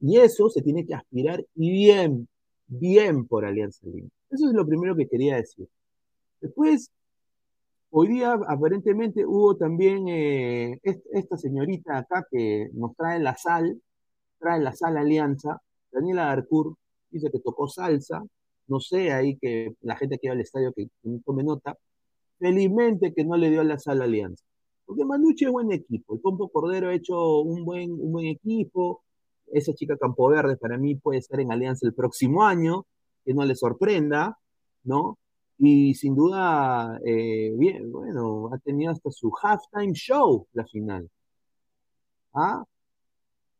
[0.00, 2.28] Y eso se tiene que aspirar bien,
[2.66, 4.08] bien por Alianza Lima.
[4.30, 5.68] Eso es lo primero que quería decir.
[6.40, 6.90] Después,
[7.90, 13.80] Hoy día aparentemente hubo también eh, esta señorita acá que nos trae la sal,
[14.38, 16.76] trae la sal Alianza, Daniela Darcourt,
[17.10, 18.22] dice que tocó salsa,
[18.68, 20.88] no sé, ahí que la gente que va al estadio que,
[21.24, 21.76] tome nota,
[22.38, 24.44] felizmente que no le dio la sal Alianza.
[24.86, 29.02] Porque Manucci es buen equipo, el Pompo Cordero ha hecho un buen, un buen equipo,
[29.52, 32.86] esa chica Campo Verde para mí puede estar en Alianza el próximo año,
[33.24, 34.38] que no le sorprenda,
[34.84, 35.18] ¿no?
[35.58, 41.10] Y sin duda, eh, bien, bueno, ha tenido hasta su halftime show la final.
[42.34, 42.64] ¿Ah?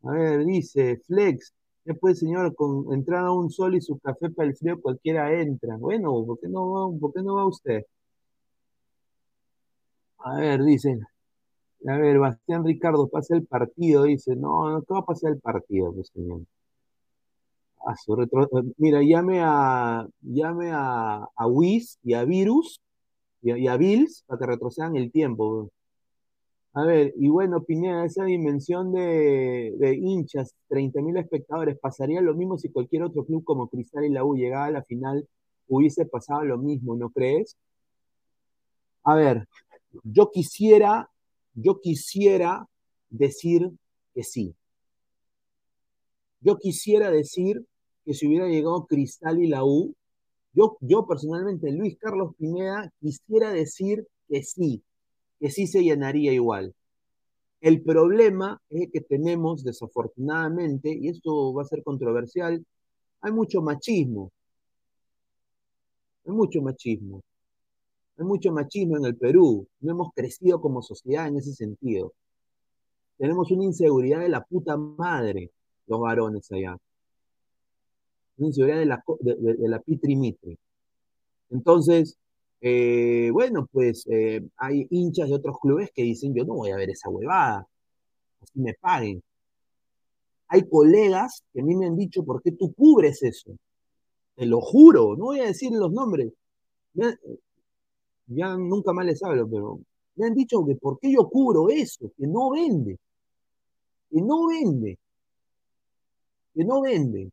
[0.05, 1.53] A ver, dice Flex,
[1.89, 5.77] después señor, con entrada un sol y su café para el frío cualquiera entra.
[5.79, 7.85] Bueno, ¿por qué no va, por qué no va usted?
[10.19, 11.07] A ver, dicen,
[11.87, 15.41] a ver, Bastián Ricardo, pasa el partido, dice, no, no, ¿qué va a pasar el
[15.41, 16.43] partido, pues señor?
[17.87, 18.49] A su retro...
[18.77, 22.81] Mira, llame a llame a, a Wiz y a Virus
[23.43, 25.71] y a, Bills para que retrocedan el tiempo.
[26.79, 32.57] A ver, y bueno, Pineda, esa dimensión de, de hinchas, 30.000 espectadores, ¿pasaría lo mismo
[32.57, 35.29] si cualquier otro club como Cristal y la U llegaba a la final,
[35.67, 37.57] hubiese pasado lo mismo, ¿no crees?
[39.03, 39.49] A ver,
[40.05, 41.11] yo quisiera,
[41.53, 42.69] yo quisiera
[43.11, 43.69] decir
[44.15, 44.55] que sí.
[46.41, 47.67] Yo quisiera decir
[48.05, 49.97] que si hubiera llegado Cristal y la U,
[50.53, 54.85] yo, yo personalmente, Luis Carlos Pineda, quisiera decir que sí,
[55.41, 56.75] que sí se llenaría igual.
[57.61, 62.65] El problema es que tenemos, desafortunadamente, y esto va a ser controversial,
[63.21, 64.31] hay mucho machismo.
[66.25, 67.23] Hay mucho machismo.
[68.17, 69.67] Hay mucho machismo en el Perú.
[69.81, 72.13] No hemos crecido como sociedad en ese sentido.
[73.17, 75.51] Tenemos una inseguridad de la puta madre,
[75.87, 76.77] los varones allá.
[78.37, 80.57] Una inseguridad de la, de, mitri.
[81.51, 82.17] Entonces,
[82.61, 86.77] eh, bueno, pues eh, hay hinchas de otros clubes que dicen, yo no voy a
[86.77, 87.67] ver esa huevada,
[88.43, 89.23] así me paguen.
[90.49, 93.53] Hay colegas que a mí me han dicho, ¿por qué tú cubres eso?
[94.35, 96.33] Te lo juro, no voy a decir los nombres
[98.29, 99.81] ya nunca más les hablo, pero
[100.17, 102.99] me han dicho que por qué yo cubro eso, que no vende,
[104.11, 104.99] que no vende,
[106.55, 107.31] que no vende.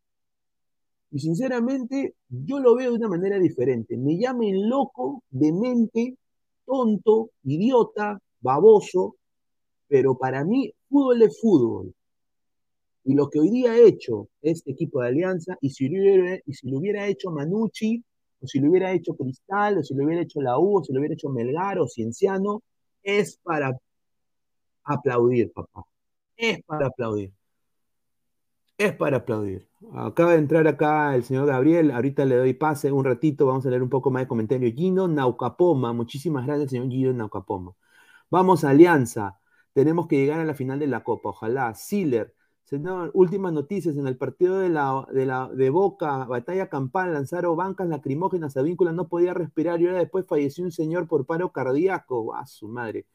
[1.16, 3.96] Y sinceramente, yo lo veo de una manera diferente.
[3.96, 6.18] Me llamen loco, demente,
[6.66, 9.16] tonto, idiota, baboso,
[9.88, 11.94] pero para mí, fútbol es fútbol.
[13.06, 16.38] Y lo que hoy día ha hecho este equipo de Alianza, y si lo hubiera,
[16.46, 18.04] y si lo hubiera hecho Manucci,
[18.42, 20.92] o si lo hubiera hecho Cristal, o si lo hubiera hecho la U, o si
[20.92, 22.62] lo hubiera hecho Melgar o Cienciano,
[23.02, 23.72] es para
[24.84, 25.86] aplaudir, papá.
[26.36, 27.32] Es para aplaudir.
[28.78, 29.70] Es para aplaudir.
[29.94, 31.92] Acaba de entrar acá el señor Gabriel.
[31.92, 33.46] Ahorita le doy pase un ratito.
[33.46, 34.72] Vamos a leer un poco más de comentario.
[34.74, 35.94] Gino Naucapoma.
[35.94, 37.74] Muchísimas gracias, señor Gino Naucapoma.
[38.30, 39.40] Vamos Alianza.
[39.74, 41.30] Tenemos que llegar a la final de la Copa.
[41.30, 41.74] Ojalá.
[41.74, 42.36] Siller.
[42.66, 43.96] Señor, últimas noticias.
[43.98, 48.62] En el partido de, la, de, la, de Boca, batalla campal, lanzaron bancas lacrimógenas a
[48.62, 52.36] víncula, no podía respirar y ahora después falleció un señor por paro cardíaco.
[52.36, 53.08] ¡A su madre!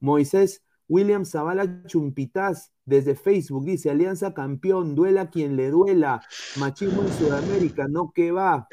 [0.00, 6.20] Moisés William Zavala Chumpitaz desde Facebook dice: Alianza campeón, duela quien le duela.
[6.58, 8.68] Machismo en Sudamérica, no que va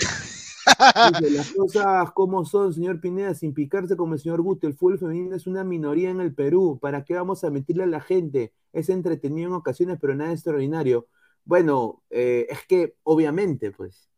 [1.31, 5.35] las cosas como son, señor Pineda, sin picarse como el señor Gusto, el fútbol femenino
[5.35, 6.79] es una minoría en el Perú.
[6.81, 8.53] ¿Para qué vamos a mentirle a la gente?
[8.73, 11.07] Es entretenido en ocasiones, pero nada extraordinario.
[11.45, 14.09] Bueno, eh, es que obviamente, pues,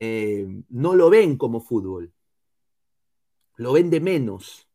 [0.00, 2.12] eh, no lo ven como fútbol.
[3.56, 4.65] Lo ven de menos.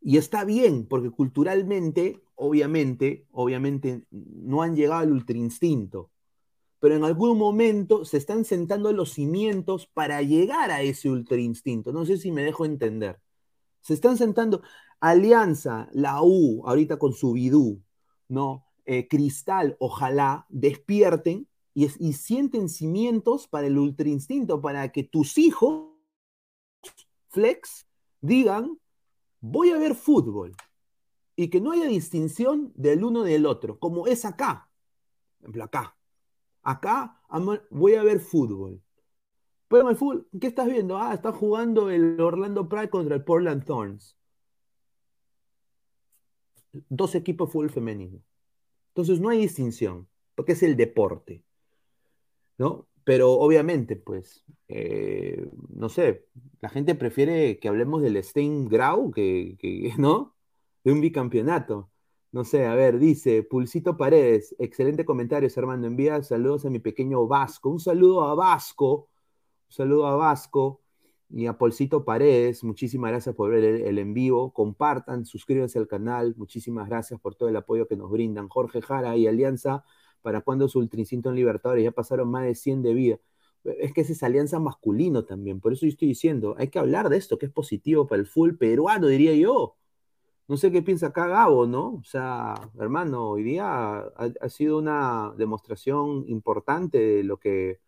[0.00, 6.10] Y está bien, porque culturalmente, obviamente, obviamente, no han llegado al ultrainstinto
[6.80, 11.92] pero en algún momento se están sentando los cimientos para llegar a ese ultra instinto.
[11.92, 13.20] No sé si me dejo entender.
[13.82, 14.62] Se están sentando
[14.98, 17.82] Alianza, la U, ahorita con su Bidú,
[18.28, 18.64] ¿no?
[18.86, 25.38] Eh, Cristal, ojalá despierten y, y, sienten cimientos para el ultra instinto, para que tus
[25.38, 25.90] hijos,
[27.28, 27.86] flex,
[28.20, 28.78] digan,
[29.40, 30.54] voy a ver fútbol
[31.36, 34.70] y que no haya distinción del uno del otro, como es acá,
[35.38, 35.96] por ejemplo, acá.
[36.62, 37.22] Acá
[37.70, 38.82] voy a ver fútbol.
[39.68, 40.98] Pero el fútbol, ¿qué estás viendo?
[40.98, 44.16] Ah, está jugando el Orlando Pride contra el Portland Thorns.
[46.88, 48.20] Dos equipos fútbol femenino.
[48.88, 51.42] Entonces no hay distinción, porque es el deporte.
[52.58, 52.86] ¿No?
[53.10, 56.28] Pero obviamente, pues, eh, no sé,
[56.60, 59.58] la gente prefiere que hablemos del Stein Grau que,
[59.98, 60.36] ¿no?
[60.84, 61.90] De un bicampeonato.
[62.30, 65.88] No sé, a ver, dice Pulsito Paredes, excelente comentario, Armando.
[65.88, 67.68] Envía saludos a mi pequeño Vasco.
[67.70, 69.08] Un saludo a Vasco,
[69.68, 70.80] un saludo a Vasco.
[71.30, 74.52] Y a Polcito Paredes, muchísimas gracias por ver el, en vivo.
[74.52, 76.34] Compartan, suscríbanse al canal.
[76.36, 78.48] Muchísimas gracias por todo el apoyo que nos brindan.
[78.48, 79.84] Jorge Jara y Alianza,
[80.22, 81.84] ¿para cuando su Ultricinto en Libertadores?
[81.84, 83.18] Ya pasaron más de 100 de vida.
[83.64, 85.60] Es que esa es alianza masculino también.
[85.60, 88.26] Por eso yo estoy diciendo, hay que hablar de esto, que es positivo para el
[88.26, 89.76] full peruano, diría yo.
[90.48, 91.94] No sé qué piensa acá Gabo, ¿no?
[91.94, 97.80] O sea, hermano, hoy día ha, sido una demostración importante de lo que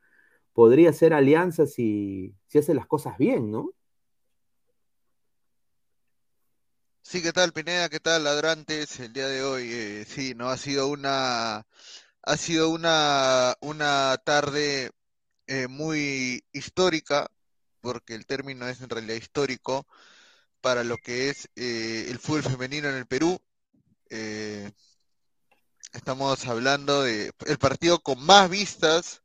[0.52, 3.72] podría ser Alianza si, si hace las cosas bien, ¿no?
[7.02, 7.88] Sí, ¿qué tal, Pineda?
[7.88, 9.00] ¿Qué tal, ladrantes?
[9.00, 10.48] El día de hoy, eh, sí, ¿no?
[10.48, 11.66] Ha sido una,
[12.22, 14.90] ha sido una, una tarde
[15.46, 17.28] eh, muy histórica,
[17.80, 19.86] porque el término es en realidad histórico,
[20.60, 23.38] para lo que es eh, el fútbol femenino en el Perú.
[24.10, 24.70] Eh,
[25.92, 29.22] estamos hablando de el partido con más vistas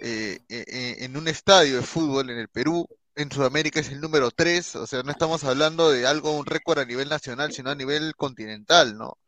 [0.00, 2.86] eh, en un estadio de fútbol en el Perú.
[3.14, 6.78] En Sudamérica es el número 3, o sea, no estamos hablando de algo, un récord
[6.78, 9.18] a nivel nacional, sino a nivel continental, ¿no?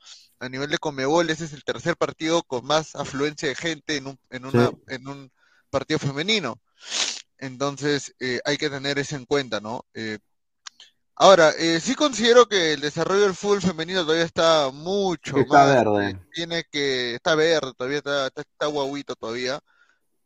[0.42, 4.08] A nivel de Comebol, ese es el tercer partido con más afluencia de gente en
[4.08, 5.32] un, en una, en un
[5.70, 6.60] partido femenino.
[7.38, 8.14] Entonces,
[8.44, 9.84] hay que tener eso en cuenta, ¿no?
[11.16, 16.18] Ahora, eh, sí considero que el desarrollo del fútbol femenino todavía está mucho está verde.
[16.32, 19.60] Tiene que, está verde, todavía está, está, guaguito todavía,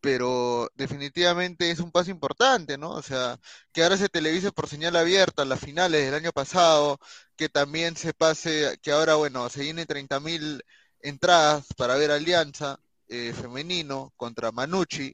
[0.07, 2.91] pero definitivamente es un paso importante, ¿no?
[2.91, 3.41] O sea,
[3.73, 7.01] que ahora se televise por señal abierta las finales del año pasado,
[7.35, 10.63] que también se pase, que ahora, bueno, se llenen 30.000
[11.01, 12.79] entradas para ver Alianza
[13.09, 15.13] eh, femenino contra Manucci,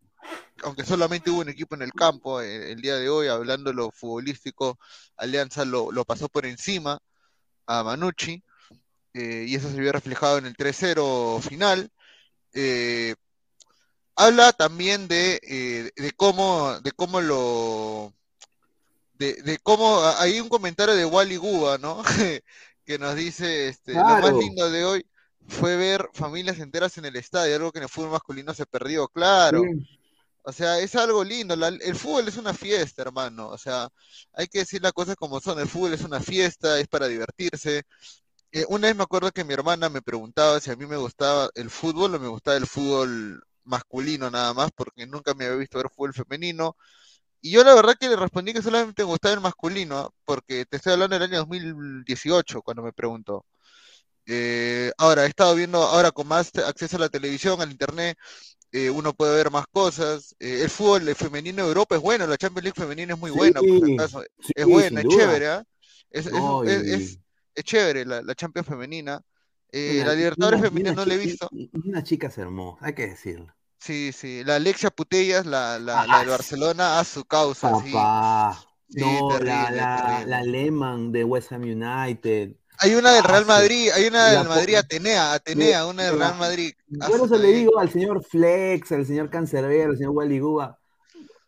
[0.63, 3.77] aunque solamente hubo un equipo en el campo eh, el, día de hoy, hablando de
[3.77, 4.79] lo futbolístico,
[5.17, 7.01] Alianza lo, pasó por encima
[7.67, 8.45] a Manucci,
[9.15, 11.91] eh, y eso se vio reflejado en el 3-0 final.
[12.53, 13.15] Eh,
[14.17, 18.13] habla también de, de, cómo, de cómo lo...
[19.15, 22.03] De, cómo hay un comentario de Wally Guba, ¿no?
[22.85, 25.07] que nos dice, este, lo más lindo de hoy
[25.47, 29.07] fue ver familias enteras en el estadio, algo que en el fútbol masculino se perdió,
[29.09, 29.63] claro.
[30.45, 31.55] O sea, es algo lindo.
[31.55, 33.49] el fútbol es una fiesta, hermano.
[33.49, 33.89] O sea,
[34.33, 35.61] hay que decir las cosas como son.
[35.61, 37.85] El fútbol es una fiesta, es para divertirse.
[38.51, 41.49] Eh, una vez me acuerdo que mi hermana me preguntaba si a mí me gustaba
[41.55, 45.79] el fútbol o me gustaba el fútbol masculino nada más, porque nunca me había visto
[45.79, 46.77] ver fútbol femenino.
[47.41, 50.77] Y yo la verdad que le respondí que solamente me gustaba el masculino, porque te
[50.77, 53.45] estoy hablando del año 2018 cuando me preguntó.
[54.27, 58.17] Eh, ahora, he estado viendo, ahora con más acceso a la televisión, al internet,
[58.71, 60.35] eh, uno puede ver más cosas.
[60.39, 63.61] Eh, el fútbol femenino de Europa es bueno, la Champions League femenina es muy buena,
[63.61, 65.65] es buena, es chévere, ¿ah?
[66.11, 67.19] es,
[67.65, 69.21] chévere la, Champions femenina.
[69.73, 71.49] Eh, la Libertadores femenina no la he visto.
[71.85, 73.55] Una chica hermosa, hay que decirlo.
[73.79, 77.73] Sí, sí, la Alexia Putellas, la, la, la de Barcelona, a su causa.
[77.73, 78.63] Papá.
[78.91, 82.53] no, la, la Lehman de West Ham United.
[82.79, 86.73] Hay una del Real Madrid, hay una del Madrid Atenea, Atenea, una del Real Madrid.
[87.07, 90.79] Por eso le digo al señor Flex, al señor Cancerbero, al señor Wally Guba,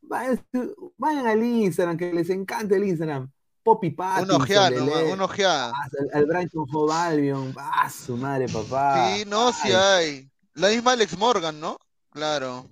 [0.03, 3.31] vayan, al Instagram, que les encante el Instagram.
[3.65, 4.37] Poppy Pattinson.
[4.37, 5.73] Un ojeada, un ojeada.
[6.13, 9.15] El Brighton Hove Albion, ah, su madre, papá.
[9.17, 10.31] Sí, no, sí hay.
[10.55, 11.79] La misma Alex Morgan, ¿no?
[12.11, 12.67] Claro.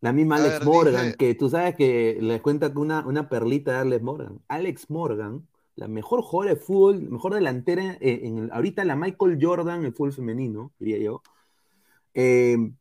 [0.00, 3.78] La misma Alex Morgan, que tú sabes que les cuenta que una, una perlita de
[3.78, 4.40] Alex Morgan.
[4.48, 5.48] Alex Morgan
[5.80, 10.12] la mejor jugadora de fútbol, mejor delantera, eh, en ahorita la Michael Jordan, el fútbol
[10.12, 11.22] femenino, diría yo.
[12.12, 12.72] Eh,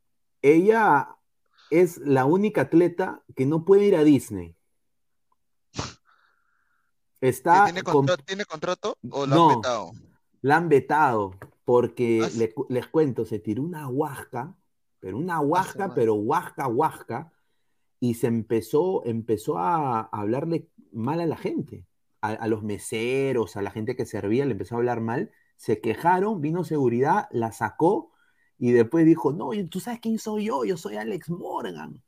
[0.42, 1.16] ella
[1.72, 4.54] es la única atleta que no puede ir a Disney.
[7.22, 7.84] Está ¿Tiene,
[8.46, 9.92] contrato, o la han vetado?
[10.42, 14.56] La han vetado porque ah, les cuento, se tiró una huasca,
[15.00, 17.34] pero una ah, huasca, pero huasca, huasca,
[18.00, 21.86] y se empezó, empezó a hablarle mal a la gente
[22.22, 26.42] a, los meseros, a la gente que servía, le empezó a hablar mal, se quejaron,
[26.42, 28.12] vino seguridad, la sacó
[28.58, 32.02] y después dijo, no, tú sabes quién soy yo, yo soy Alex Morgan.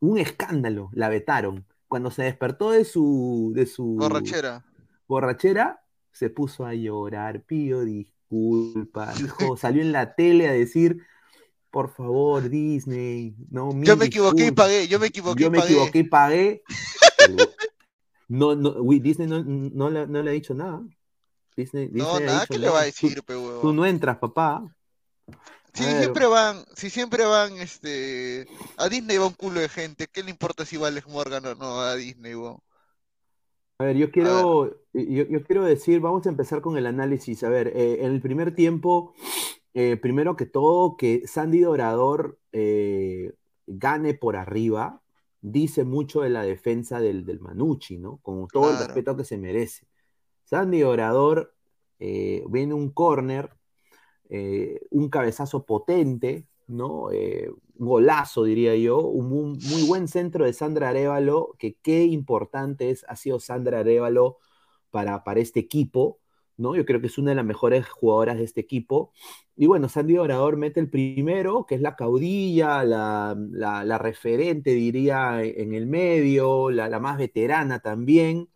[0.00, 1.64] Un escándalo, la vetaron.
[1.92, 3.52] Cuando se despertó de su...
[3.54, 4.64] De su borrachera.
[5.06, 11.02] Borrachera, se puso a llorar, pidió disculpas, dijo, salió en la tele a decir,
[11.70, 15.98] por favor, Disney, no, Yo me equivoqué y pagué, yo me equivoqué yo me equivoqué
[15.98, 16.62] y pagué.
[18.26, 20.82] No, no, Disney no, no, le, no, le, ha dicho nada.
[21.54, 24.64] Disney, no, nada que le va a decir, tú, tú no entras, papá.
[25.74, 28.46] Si siempre van, si siempre van, este,
[28.76, 31.54] a Disney va un culo de gente, ¿qué le importa si va Alex Morgan o
[31.54, 32.34] no a Disney,
[33.78, 37.42] A ver, yo quiero, Yo, yo, quiero decir, vamos a empezar con el análisis.
[37.42, 39.14] A ver, eh, en el primer tiempo,
[39.72, 43.32] eh, primero que todo, que Sandy Dorador eh,
[43.66, 45.00] gane por arriba,
[45.40, 48.18] dice mucho de la defensa del, del Manucci, ¿no?
[48.18, 49.86] Con todo el respeto que se merece.
[50.44, 51.54] Sandy Orador
[51.98, 53.50] eh, viene un corner,
[54.30, 57.10] eh, un cabezazo potente, ¿no?
[57.12, 62.90] Eh, un golazo, diría yo, un, muy buen centro de Sandra Arevalo, que qué importante
[62.90, 64.38] es, ha sido Sandra Arevalo
[64.90, 66.20] para, para este equipo,
[66.56, 66.76] ¿no?
[66.76, 69.12] Yo creo que es una de las mejores jugadoras de este equipo.
[69.56, 75.74] Y bueno, Sandy Orador mete el primero, que es la caudilla, la, referente, diría, en
[75.74, 78.48] el medio, la, más veterana también,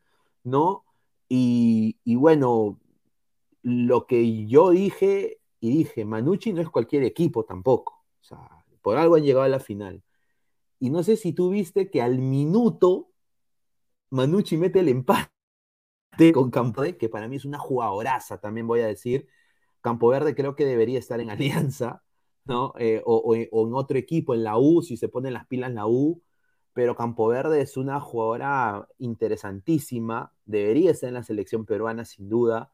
[0.45, 0.85] ¿no?
[1.29, 2.79] Y, y, bueno,
[3.63, 8.05] lo que yo dije, y dije, Manucci no es cualquier equipo tampoco.
[8.21, 10.03] O sea, por algo han llegado a la final.
[10.79, 13.11] Y no sé si tú viste que al minuto
[14.11, 15.31] Manucci mete el empate
[16.33, 19.29] con Campo Verde, que para mí es una jugadoraza, también voy a decir.
[19.81, 22.03] Campo Verde creo que debería estar en Alianza,
[22.45, 22.75] ¿no?
[22.79, 25.87] Eh, o, en otro equipo, en la U, si se ponen las pilas en la
[25.87, 26.23] U.
[26.73, 32.71] Pero Campo Verde es una jugadora interesantísima, debería estar en la selección peruana sin duda.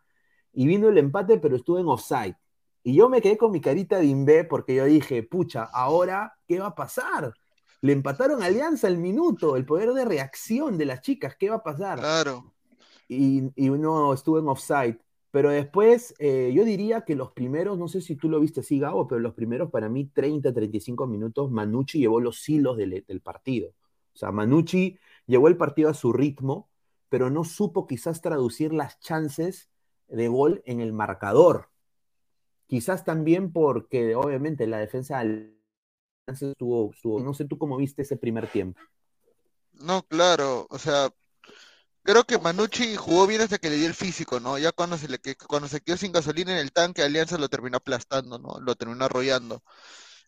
[0.53, 2.37] Y vino el empate, pero estuvo en offside.
[2.83, 6.59] Y yo me quedé con mi carita de Inve porque yo dije, pucha, ahora, ¿qué
[6.59, 7.33] va a pasar?
[7.81, 11.57] Le empataron a Alianza el minuto, el poder de reacción de las chicas, ¿qué va
[11.57, 11.99] a pasar?
[11.99, 12.53] Claro
[13.13, 14.99] y, uno estuvo en offside.
[15.31, 18.79] Pero después, eh, yo diría que los primeros, no sé si tú lo viste así,
[18.79, 23.71] Gabo, pero los primeros para mí 30, 35 minutos, Manucci llevó los hilos del, partido.
[24.15, 26.69] O sea, Manucci llevó el partido a su ritmo,
[27.09, 29.71] pero no supo quizás traducir las chances
[30.09, 31.71] de gol en el marcador.
[32.73, 35.23] Quizás también porque, obviamente, la defensa
[36.27, 38.81] estuvo, estuvo, no sé tú cómo viste ese primer tiempo.
[39.75, 41.11] No, claro, o sea,
[42.03, 44.57] Creo que Manucci jugó bien hasta que le dio el físico, ¿no?
[44.57, 47.77] Ya cuando se le cuando se quedó sin gasolina en el tanque, Alianza lo terminó
[47.77, 48.59] aplastando, ¿no?
[48.61, 49.63] Lo terminó arrollando.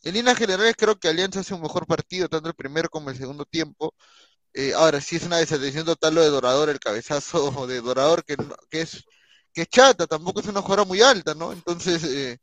[0.02, 3.16] En líneas generales creo que Alianza hace un mejor partido, tanto el primero como el
[3.16, 3.94] segundo tiempo.
[4.52, 8.36] Eh, ahora sí es una desatención total lo de Dorador, el cabezazo de Dorador, que,
[8.68, 9.04] que es
[9.54, 11.52] que es chata, tampoco es una jugadora muy alta, ¿no?
[11.52, 12.38] Entonces, eh,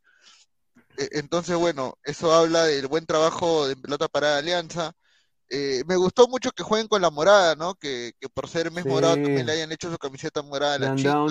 [0.97, 4.93] eh, entonces bueno, eso habla del buen trabajo de pelota para Alianza.
[5.53, 7.76] Eh, me gustó mucho que jueguen con la morada, ¿no?
[7.76, 10.91] Que, por ser mes morado también le hayan hecho su camiseta morada a la le
[10.91, 11.26] han Dado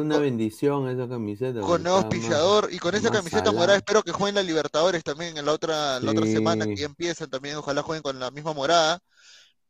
[0.00, 1.60] una, bendición a esa camiseta.
[1.60, 5.46] Con nuevo auspiciador y con esa camiseta morada espero que jueguen la Libertadores también en
[5.46, 7.54] la otra, la otra semana que ya empiezan también.
[7.54, 8.98] Ojalá jueguen con la misma morada.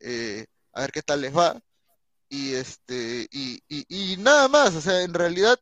[0.00, 1.60] Eh, a ver qué tal les va.
[2.32, 5.58] Y este, y, y, y nada más, o sea, en realidad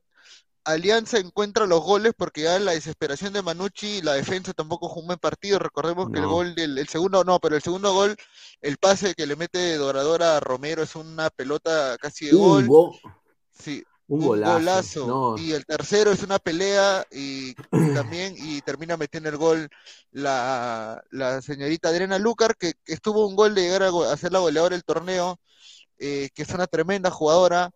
[0.63, 5.07] Alianza encuentra los goles porque ya la desesperación de Manucci, la defensa tampoco jugó un
[5.09, 5.59] buen partido.
[5.59, 8.17] Recordemos que el gol del el segundo, no, pero el segundo gol,
[8.61, 12.69] el pase que le mete Doradora a Romero es una pelota casi de gol.
[13.51, 15.37] sí, un, golazo.
[15.39, 17.55] Y el tercero es una pelea y,
[17.95, 19.69] también y termina metiendo el gol
[20.13, 21.03] la,
[21.43, 25.41] señorita Adriana Lucar, que, estuvo un gol de llegar a, hacer la goleadora del torneo,
[26.01, 27.71] eh, que es una tremenda jugadora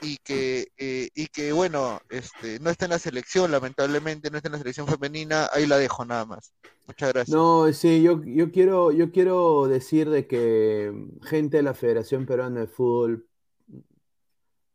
[0.00, 4.48] y que, eh, y que bueno, este, no está en la selección, lamentablemente, no está
[4.48, 6.52] en la selección femenina, ahí la dejo nada más.
[6.86, 7.34] Muchas gracias.
[7.34, 10.92] No, sí, yo, yo, quiero, yo quiero decir de que
[11.22, 13.26] gente de la Federación Peruana de Fútbol,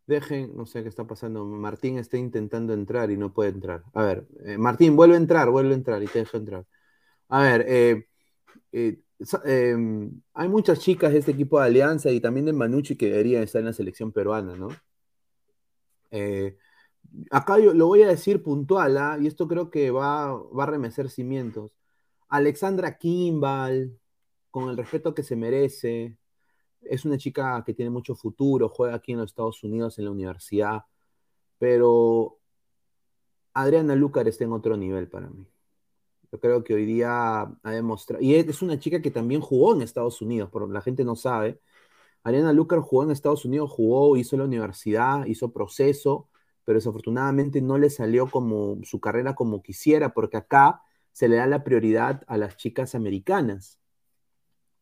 [0.07, 3.83] dejen, no sé qué está pasando, Martín está intentando entrar y no puede entrar.
[3.93, 6.65] A ver, eh, Martín, vuelve a entrar, vuelve a entrar y te dejo entrar.
[7.27, 8.07] A ver, eh,
[9.43, 13.43] em, hay muchas chicas de este equipo de Alianza y también de Manucci que deberían
[13.43, 14.69] estar en la selección peruana, ¿no?
[16.11, 16.57] Eh,
[17.31, 19.17] acá yo lo voy a decir puntual, ¿ah?
[19.19, 21.71] y esto creo que va, va a remecer cimientos.
[22.29, 23.99] Alexandra Kimball,
[24.51, 26.17] con el respeto que se merece,
[26.81, 30.11] es una chica que tiene mucho futuro, juega aquí en los Estados Unidos en la
[30.11, 30.85] universidad,
[31.57, 32.39] pero
[33.53, 35.45] Adriana Lucar está en otro nivel para mí.
[36.31, 39.81] Yo creo que hoy día ha demostrado, y es una chica que también jugó en
[39.81, 41.59] Estados Unidos, pero la gente no sabe,
[42.23, 46.29] Ariana Lucar jugó en Estados Unidos, jugó, hizo la universidad, hizo proceso,
[46.65, 51.47] pero desafortunadamente no le salió como su carrera como quisiera, porque acá se le da
[51.47, 53.79] la prioridad a las chicas americanas,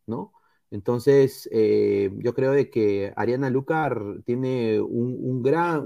[0.05, 0.33] ¿no?
[0.69, 5.85] Entonces, eh, yo creo de que Ariana Lucar tiene un, gran,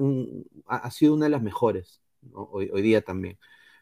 [0.66, 2.02] ha sido una de las mejores
[2.34, 3.38] hoy, día también.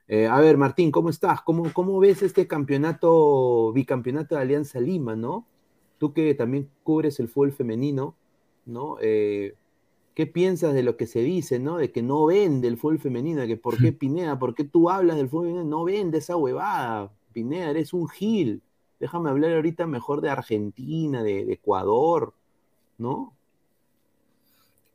[0.09, 1.41] Eh, a ver, Martín, ¿cómo estás?
[1.41, 5.45] ¿Cómo, ¿Cómo ves este campeonato, bicampeonato de Alianza Lima, no?
[5.99, 8.15] tú que también cubres el fútbol femenino,
[8.65, 8.97] ¿no?
[9.01, 9.53] Eh,
[10.15, 11.77] ¿Qué piensas de lo que se dice, ¿no?
[11.77, 14.89] De que no vende el fútbol femenino, de que por qué Pineda, por qué tú
[14.89, 18.63] hablas del fútbol femenino, no vende esa huevada, Pineda, eres un gil.
[18.99, 22.33] Déjame hablar ahorita mejor de Argentina, de, Ecuador,
[22.97, 23.33] ¿no?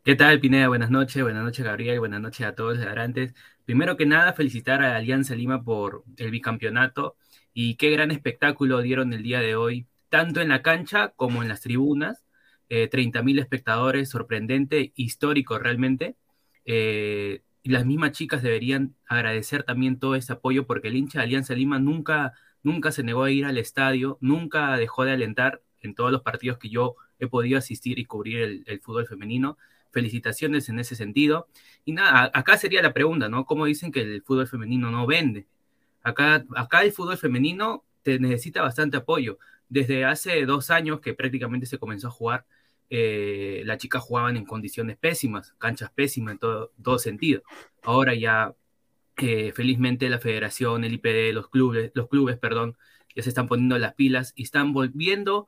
[0.05, 0.69] ¿Qué tal, Pineda?
[0.69, 3.33] Buenas noches, buenas noches, Gabriel, buenas noches a todos los adorantes.
[3.65, 7.17] Primero que nada, felicitar a Alianza Lima por el bicampeonato
[7.55, 11.49] y qué gran espectáculo dieron el día de hoy tanto en la cancha como en
[11.49, 12.23] las tribunas.
[12.69, 16.17] Eh, 30.000 espectadores, sorprendente, histórico realmente.
[16.67, 21.25] Eh, y las mismas chicas deberían agradecer también todo ese apoyo porque el hincha de
[21.25, 25.95] Alianza Lima nunca, nunca se negó a ir al estadio, nunca dejó de alentar en
[25.95, 29.57] todos los partidos que yo he podido asistir y cubrir el, el fútbol femenino.
[29.95, 31.47] Felicitaciones en ese sentido.
[31.85, 33.47] Y nada, acá sería la pregunta, ¿no?
[33.47, 35.47] ¿Cómo dicen que el fútbol femenino no vende?
[36.03, 39.39] Acá, acá el fútbol femenino te necesita bastante apoyo.
[39.69, 42.45] Desde hace dos años que prácticamente se comenzó a jugar,
[42.91, 47.43] eh, las chicas jugaban en condiciones pésimas, canchas pésimas en todo, todo sentido.
[47.83, 48.55] Ahora ya,
[49.19, 52.77] eh, felizmente, la federación, el IPD, los clubes, los clubes, perdón,
[53.15, 55.47] ya se están poniendo las pilas y están volviendo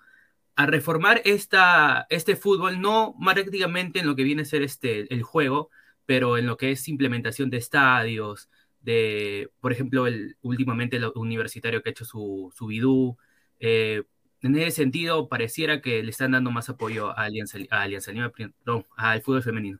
[0.56, 5.22] a reformar esta, este fútbol, no prácticamente en lo que viene a ser este, el
[5.22, 5.70] juego,
[6.06, 8.48] pero en lo que es implementación de estadios,
[8.80, 13.18] de, por ejemplo, el, últimamente el universitario que ha hecho su, su bidú,
[13.60, 14.04] eh,
[14.42, 18.32] en ese sentido, pareciera que le están dando más apoyo a Alianza, Alianza Lima,
[18.64, 19.78] no, al fútbol femenino.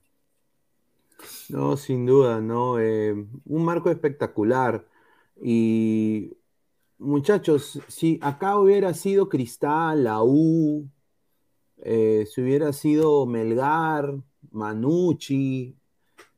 [1.49, 2.79] No, sin duda, ¿no?
[2.81, 4.85] Eh, un marco espectacular.
[5.43, 6.36] Y
[6.99, 10.88] muchachos, si acá hubiera sido Cristal, la U,
[11.78, 14.14] eh, si hubiera sido Melgar,
[14.51, 15.76] Manucci,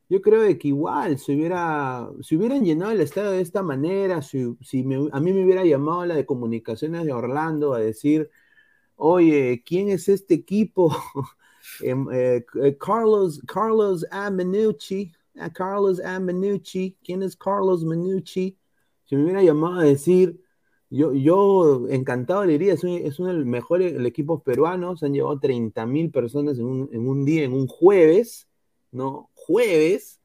[0.09, 4.57] yo creo que igual, si, hubiera, si hubieran llenado el estadio de esta manera, si,
[4.61, 4.79] si
[5.11, 8.29] a mí me hubiera llamado la de comunicaciones de Orlando a decir,
[8.95, 10.95] oye, ¿quién es este equipo?
[11.81, 14.31] Em, eh, eh, Carlos, Carlos A.
[14.31, 16.19] Menucci, ah, Carlos A.
[16.19, 18.57] Menucci, ¿quién es Carlos Menucci?
[19.05, 20.41] Si me hubiera llamado a decir,
[20.89, 25.85] yo, yo encantado le diría, es, uno de los mejores equipos peruanos, han llevado 30
[25.85, 28.47] mil personas en un, en un día, en un jueves,
[28.91, 29.29] ¿no?
[29.35, 30.19] Jueves,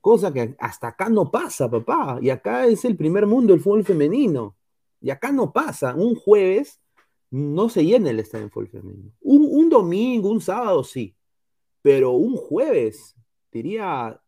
[0.00, 3.84] cosa que hasta acá no pasa, papá, y acá es el primer mundo el fútbol
[3.84, 4.56] femenino,
[5.00, 6.80] y acá no pasa, un jueves
[7.30, 9.12] no se llena el estadio en fútbol femenino.
[9.20, 11.14] Un, un, domingo, un sábado sí,
[11.82, 13.14] pero un jueves,
[13.52, 14.20] diría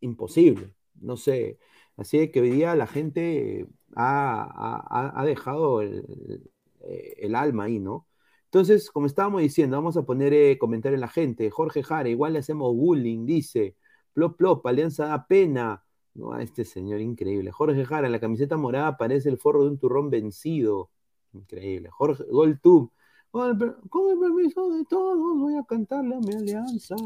[0.00, 1.58] imposible, no sé.
[1.96, 3.66] Así que hoy día la gente
[3.96, 8.06] ha, ha, dejado el, el, alma ahí, ¿no?
[8.44, 11.50] Entonces, como estábamos diciendo, vamos a poner eh, comentario en la gente.
[11.50, 13.76] Jorge Jara, igual le hacemos bullying, dice.
[14.12, 15.84] Plop, plop, Alianza da pena.
[16.14, 17.52] No, a este señor increíble.
[17.52, 20.90] Jorge Jara, en la camiseta morada parece el forro de un turrón vencido.
[21.32, 21.90] Increíble.
[21.90, 22.90] Jorge, GolTube.
[23.30, 26.96] Con con el permiso de todos, voy a cantarle a mi alianza.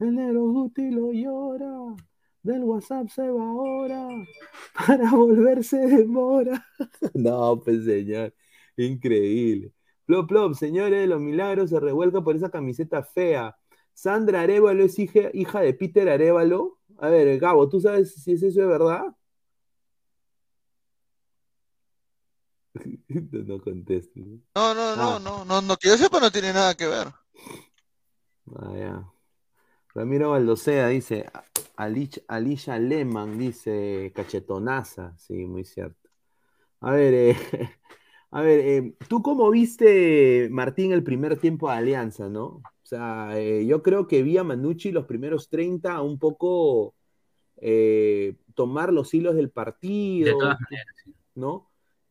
[0.00, 1.96] El negro Guti lo llora.
[2.48, 4.08] Del WhatsApp se va ahora.
[4.86, 6.66] Para volverse de mora.
[7.14, 8.34] no, pues señor.
[8.74, 9.74] Increíble.
[10.06, 13.54] Plop, plop, señores, los milagros se revuelca por esa camiseta fea.
[13.92, 16.78] Sandra Arevalo es hija, hija de Peter Arevalo.
[16.96, 19.14] A ver, Gabo, ¿tú sabes si es eso de verdad?
[23.08, 24.24] no contestes.
[24.54, 25.20] No, no, no, ah.
[25.22, 27.08] no, no, no, que yo sepa no tiene nada que ver.
[28.46, 28.94] Vaya.
[28.94, 29.17] Ah,
[29.94, 31.26] Ramiro Baldosea dice,
[31.76, 36.08] Alicia Lehmann dice, cachetonaza, sí, muy cierto.
[36.80, 37.36] A ver, eh,
[38.30, 42.44] a ver, eh, ¿tú cómo viste, Martín, el primer tiempo de Alianza, no?
[42.44, 46.94] O sea, eh, yo creo que vi a Manucci los primeros 30 un poco
[47.56, 51.14] eh, tomar los hilos del partido, De todas maneras, sí.
[51.34, 51.68] ¿no?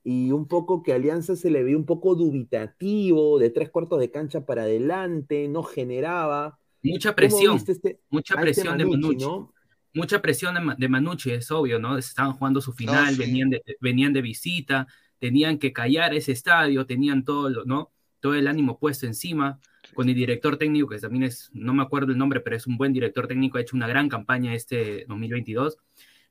[0.10, 4.10] y un poco que Alianza se le vio un poco dubitativo, de tres cuartos de
[4.10, 6.60] cancha para adelante, no generaba.
[6.84, 9.26] Mucha presión, este, mucha presión este Manucci, de Manucci.
[9.26, 9.54] ¿no?
[9.94, 11.98] Mucha presión de, de, Manucci, es obvio, ¿no?
[11.98, 13.18] Estaban jugando su final, no, sí.
[13.20, 14.88] venían, de, venían de visita,
[15.20, 17.92] tenían que callar ese estadio, tenían todo, lo, ¿no?
[18.20, 19.60] todo el ánimo puesto encima,
[19.94, 22.78] con el director técnico, que también es, no me acuerdo el nombre, pero es un
[22.78, 25.78] buen director técnico, ha hecho una gran campaña este 2022.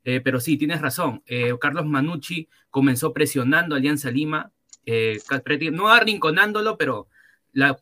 [0.05, 1.23] Eh, pero sí, tienes razón.
[1.27, 4.53] Eh, Carlos Manucci comenzó presionando a Alianza Lima,
[4.85, 5.19] eh,
[5.73, 7.09] no arrinconándolo, pero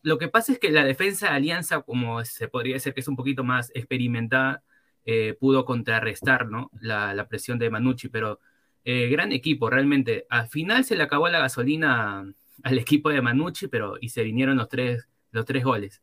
[0.03, 3.09] lo que pasa es que la defensa de Alianza, como se podría decir que es
[3.09, 4.63] un poquito más experimentada,
[5.05, 6.71] eh, pudo contrarrestar ¿no?
[6.81, 8.41] la, presión de Manucci, pero
[8.85, 10.27] gran equipo, realmente.
[10.29, 12.27] Al final se le acabó la gasolina
[12.63, 16.01] al equipo de Manucci, pero y se vinieron los tres, los tres goles.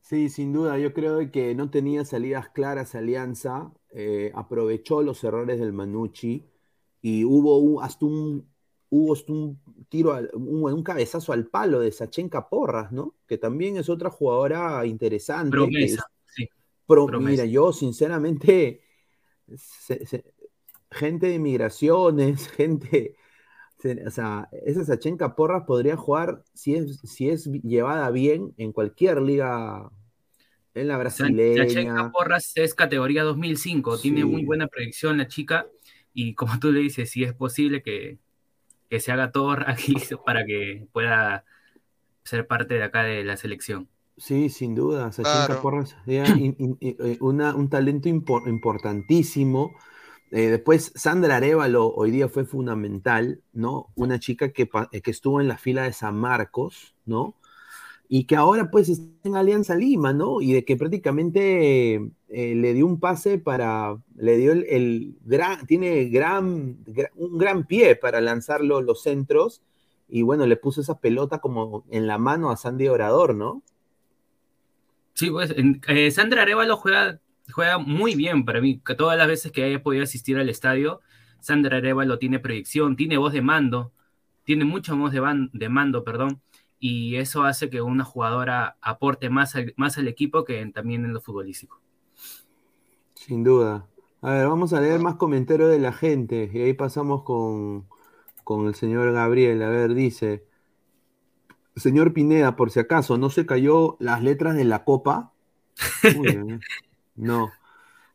[0.00, 5.58] Sí, sin duda, yo creo que no tenía salidas claras Alianza, eh, aprovechó los errores
[5.58, 6.46] del Manucci
[7.02, 8.48] y hubo un, hasta un,
[8.96, 13.14] hubo un tiro, al, un, un, cabezazo al palo de Sachenka Porras, ¿no?
[13.26, 15.50] Que también es otra jugadora interesante.
[15.50, 16.48] Promesa, es, sí.
[16.86, 17.30] Pro, Promesa.
[17.30, 18.80] Mira, yo sinceramente,
[19.56, 20.24] se, se,
[20.90, 23.16] gente de migraciones, gente...
[24.04, 29.20] O sea, esa Sachenka Porras podría jugar, si es, si es llevada bien, en cualquier
[29.20, 29.92] liga
[30.74, 31.68] en la brasileña.
[31.68, 34.02] Sachenka Porras es categoría 2005, sí.
[34.02, 35.68] tiene muy buena proyección la chica
[36.14, 38.18] y como tú le dices, si es posible que,
[38.88, 41.44] que se haga todo aquí para que pueda
[42.24, 43.88] ser parte de acá de la selección.
[44.16, 45.10] Sí, sin duda.
[45.60, 49.72] Porras, eh, un talento importantísimo.
[50.32, 53.92] Eh, después, Sandra Arevalo hoy día fue fundamental, ¿no?
[53.94, 57.34] Una chica que, que estuvo en la fila de San Marcos, ¿no?
[58.08, 60.40] Y que ahora pues está en Alianza Lima, ¿no?
[60.40, 61.94] Y de que prácticamente
[62.28, 66.78] eh, le dio un pase para, le dio el, gran, tiene gran,
[67.14, 69.62] un gran pie para lanzar los, centros
[70.08, 73.62] y bueno, le puso esa pelota como en la mano a Sandy Orador, ¿no?
[75.14, 75.54] Sí, pues
[75.88, 77.18] eh, Sandra Arevalo juega,
[77.50, 81.00] juega muy bien para mí, que todas las veces que haya podido asistir al estadio,
[81.40, 83.92] Sandra Arevalo tiene proyección, tiene voz de mando,
[84.44, 86.40] tiene mucha voz de mando, perdón
[86.78, 91.12] y eso hace que una jugadora aporte más al, más al equipo que también en
[91.12, 91.80] lo futbolístico.
[93.14, 93.86] Sin duda.
[94.22, 97.86] A ver, vamos a leer más comentarios de la gente y ahí pasamos con,
[98.44, 99.62] con el señor Gabriel.
[99.62, 100.44] A ver, dice,
[101.76, 105.32] señor Pineda, por si acaso, ¿no se cayó las letras de la copa?
[107.16, 107.50] no.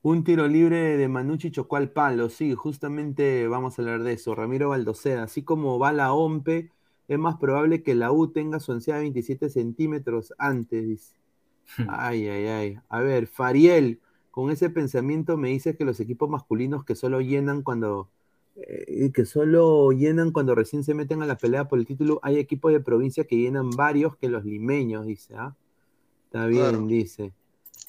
[0.03, 4.33] Un tiro libre de Manucci chocó al palo, sí, justamente vamos a hablar de eso.
[4.33, 6.71] Ramiro Baldoceda, así como va la OMPE
[7.13, 11.15] es más probable que la U tenga su ansiedad 27 centímetros antes, dice.
[11.77, 11.87] Hmm.
[11.89, 12.77] Ay, ay, ay.
[12.89, 13.99] A ver, Fariel,
[14.31, 18.09] con ese pensamiento me dices que los equipos masculinos que solo llenan cuando
[18.55, 22.37] eh, que solo llenan cuando recién se meten a la pelea por el título, hay
[22.37, 25.55] equipos de provincia que llenan varios que los limeños, dice, ¿ah?
[26.25, 27.33] Está bien, dice.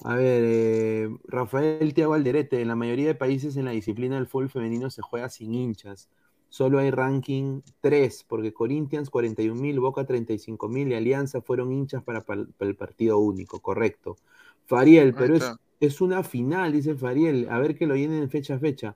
[0.04, 4.26] A ver, eh, Rafael Tiago Alderete, en la mayoría de países en la disciplina del
[4.26, 6.08] fútbol femenino se juega sin hinchas.
[6.52, 12.22] Solo hay ranking 3, porque Corinthians 41.000, Boca 35.000 y Alianza fueron hinchas para,
[12.58, 14.18] el partido único, correcto.
[14.66, 15.50] Fariel, pero es,
[15.80, 18.94] es, una final, dice Fariel, a ver que lo llenen fecha a fecha.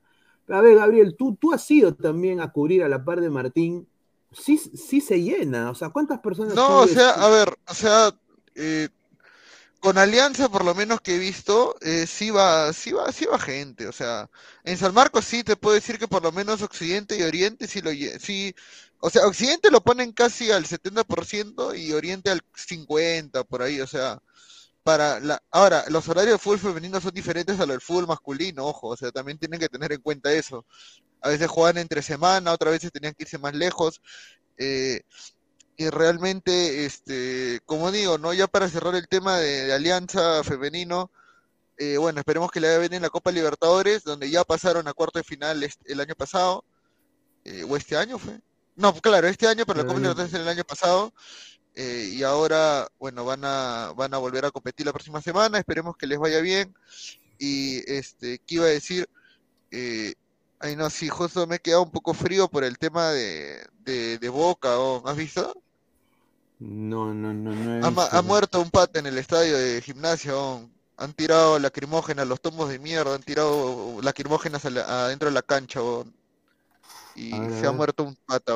[0.48, 3.88] A ver, Gabriel, tú, tú has ido también a cubrir a la par de Martín.
[4.32, 6.54] Sí, sí se llena, o sea, ¿cuántas personas?
[6.54, 8.14] No, o sea, a ver, o sea,
[8.54, 8.90] eh,
[9.86, 13.38] con Alianza, por lo menos que he visto, eh, sí va, sí va, sí va
[13.38, 13.86] gente.
[13.86, 14.28] O sea,
[14.64, 17.80] en San Marcos sí te puedo decir que por lo menos Occidente y Oriente sí
[17.82, 18.52] lo sí,
[18.98, 23.86] o sea, Occidente lo ponen casi al 70% y Oriente al 50 por ahí, o
[23.86, 24.20] sea,
[24.82, 28.66] para la ahora los horarios de fútbol femenino son diferentes a los del fútbol masculino,
[28.66, 30.66] ojo, o sea, también tienen que tener en cuenta eso.
[31.20, 34.00] A veces juegan entre semana, otras veces tenían que irse más lejos.
[34.58, 35.02] Eh,
[35.76, 38.32] y realmente, este, como digo, ¿no?
[38.32, 41.10] Ya para cerrar el tema de, Alianza Femenino,
[41.76, 44.94] eh, bueno, esperemos que le vaya bien en la Copa Libertadores, donde ya pasaron a
[44.94, 46.64] cuarto de final el año pasado,
[47.44, 48.40] eh, o este año fue.
[48.74, 51.12] No, claro, este año, pero la Copa Libertadores el año pasado,
[51.74, 55.96] eh, y ahora, bueno, van a, van a volver a competir la próxima semana, esperemos
[55.96, 56.74] que les vaya bien,
[57.38, 59.08] y este, ¿qué iba a decir?
[60.58, 64.28] ay no, sí, justo me he quedado un poco frío por el tema de, de,
[64.30, 64.70] Boca,
[65.04, 65.54] ¿has visto?
[66.58, 68.00] No, no, no, no.
[68.10, 70.32] ha, muerto un pata en el estadio de gimnasia.
[70.98, 75.80] Han tirado lacrimógenas, los tomos de mierda, han tirado lacrimógenas adentro de la cancha.
[77.14, 78.54] Y se ha muerto un pata.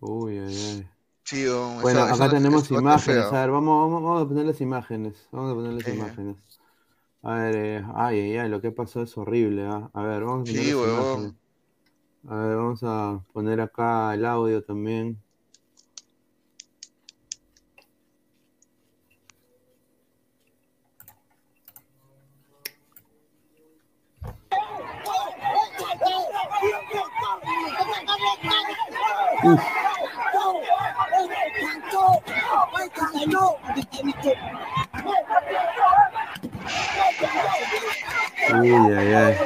[0.00, 0.88] Uy, ay, ay.
[1.24, 1.46] Sí,
[1.82, 3.24] bueno, acá tenemos imágenes.
[3.24, 5.28] A ver, vamos, vamos, a poner las imágenes.
[5.30, 6.36] Vamos a poner las imágenes.
[7.22, 9.66] A ver, eh, ay, ay, ay, lo que pasó es horrible.
[9.66, 9.90] ¿ah?
[9.92, 11.34] A ver, vamos a poner sí, las imágenes.
[12.28, 15.20] A ver, vamos a poner acá el audio también.
[29.44, 29.62] Uf.
[38.60, 39.36] Uy, ay, ay.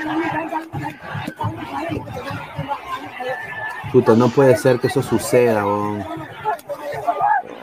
[3.92, 6.02] Puta, no puede ser que eso suceda, bon.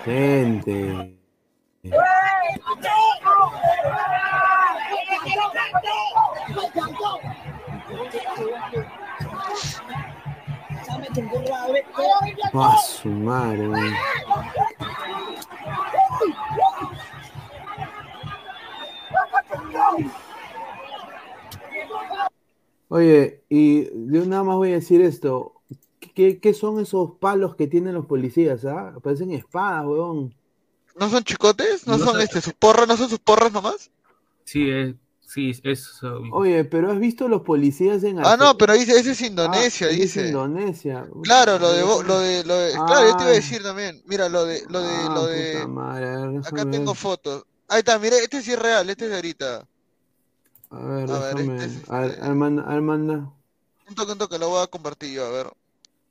[0.05, 1.15] Gente.
[12.53, 13.67] Ah, su madre,
[22.89, 25.53] Oye, y de nada más voy a decir esto.
[25.99, 28.65] ¿Qué, ¿Qué, son esos palos que tienen los policías?
[28.65, 28.93] Ah?
[29.01, 30.35] Parecen espadas, weón.
[30.99, 31.87] ¿No son chicotes?
[31.87, 32.87] ¿No, son este, sus porras?
[32.87, 33.91] ¿No son sus porras nomás?
[34.43, 34.95] Sí, es,
[35.29, 36.23] Sí, eso.
[36.31, 39.91] Oye, pero has visto los policías en Ah, no, pero dice, ese es Indonesia, ah,
[39.91, 40.21] dice.
[40.21, 41.07] Es Indonesia.
[41.21, 44.01] Claro, lo de, lo de, lo de claro, yo te iba a decir también.
[44.07, 45.67] Mira, lo de, lo de, ah, lo de.
[45.67, 47.45] Madre, acá tengo fotos.
[47.67, 49.67] Ahí está, mire, este sí es real, este es de ahorita.
[50.71, 52.21] A ver, a ver, este es, a ver, este.
[52.23, 53.31] Armanda, Armanda.
[53.87, 55.53] Un toque, un toque, lo voy a compartir yo, a ver.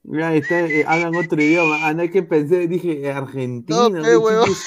[0.04, 1.86] Ya está, eh, hablan otro idioma.
[1.86, 3.88] Ah, no hay que pensé, dije Argentina.
[3.88, 4.46] No, ¿qué huevón.
[4.46, 4.64] chuches?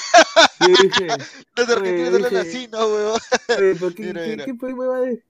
[0.60, 1.06] Yo dije,
[1.56, 3.20] Los argentinos hablan así, ¿no, huevón?
[3.58, 4.44] "Oye, ¿por qué, Mira, qué, mira.
[4.44, 5.06] qué fue, huevada?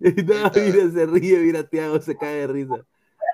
[0.00, 0.60] No, está.
[0.60, 2.74] mira, se ríe, mira, Tiago se cae de risa.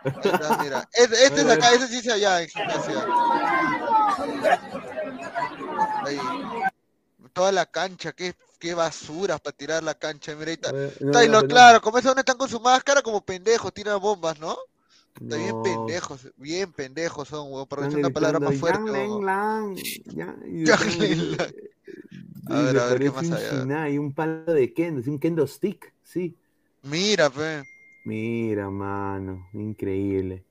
[0.04, 0.88] Ahí está, mira.
[0.92, 3.06] Este, este es acá, ese sí es allá en gimnasia.
[6.04, 6.18] Ahí.
[7.32, 10.34] Toda la cancha, qué, qué basuras para tirar la cancha.
[10.36, 10.72] Mira, ahí está.
[11.00, 14.56] No, no, claro, como esos no están con su máscara, como pendejos, tiran bombas, ¿no?
[15.20, 18.82] Está bien pendejos, bien pendejos son, weón, por decir una palabra más fuerte.
[20.46, 20.70] Y y
[22.46, 23.98] A ver, se a ver, ¿qué parece más un hay?
[24.10, 26.36] Palo de kendo, un kendo stick, sí.
[26.82, 27.62] Mira, pe.
[28.04, 30.44] Mira, mano, increíble.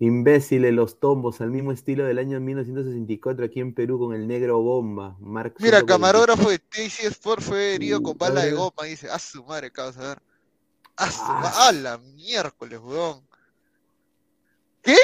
[0.00, 4.60] Imbéciles los tombos, al mismo estilo del año 1964 aquí en Perú con el negro
[4.60, 5.16] bomba.
[5.18, 5.84] Mark Mira, 146.
[5.86, 9.08] camarógrafo de TC Sport fue herido con bala de goma, dice.
[9.10, 10.22] A su madre, causa, a ver.
[10.96, 13.27] A su Ah, ¡A la miércoles, weón!
[14.88, 14.96] ¿Qué?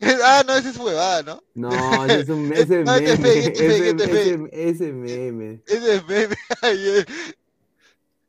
[0.22, 1.42] Ah, no, esa es huevada, ¿no?
[1.54, 1.70] No,
[2.04, 5.62] ese es un ese No, meme, fake, es fake, ese, es ese- ese meme.
[5.66, 5.96] Ese
[6.98, 7.04] eh.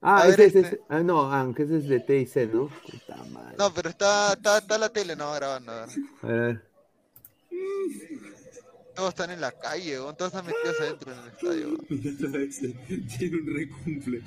[0.02, 0.60] Ah, ese, ese- este.
[0.76, 2.70] ese- ah, no, aunque ese es de TIC, ¿no?
[2.90, 3.56] Puta madre.
[3.58, 5.72] No, pero está, está, está la tele, no, grabando.
[5.72, 5.90] a ver.
[6.22, 6.66] A ver.
[8.96, 10.16] Todos están en la calle, weón.
[10.16, 11.68] Todos están metidos adentro en el estadio.
[11.68, 13.08] weón.
[13.18, 14.22] Tiene un recumple.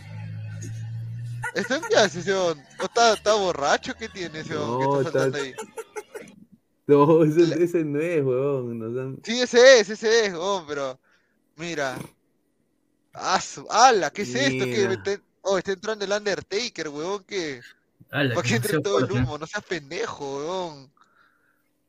[1.54, 2.58] ¿Está en ese weón?
[2.80, 3.94] ¿O está, está borracho?
[3.94, 4.52] ¿Qué tiene ese?
[4.54, 5.54] No, ¿Qué está está- saltando ahí?
[6.88, 8.78] No, ese, ese no es, huevón.
[8.78, 9.18] Nos dan...
[9.22, 10.98] Sí, ese es, ese es, weón, pero.
[11.56, 11.98] Mira.
[13.12, 14.10] ¡Ah, su- ¡Hala!
[14.10, 15.22] ¿Qué es esto?
[15.42, 17.60] Oh, está entrando el Undertaker, weón, que.
[18.10, 19.36] Ala, ¿Para qué qué entre todo el humo?
[19.38, 20.90] No seas pendejo, weón.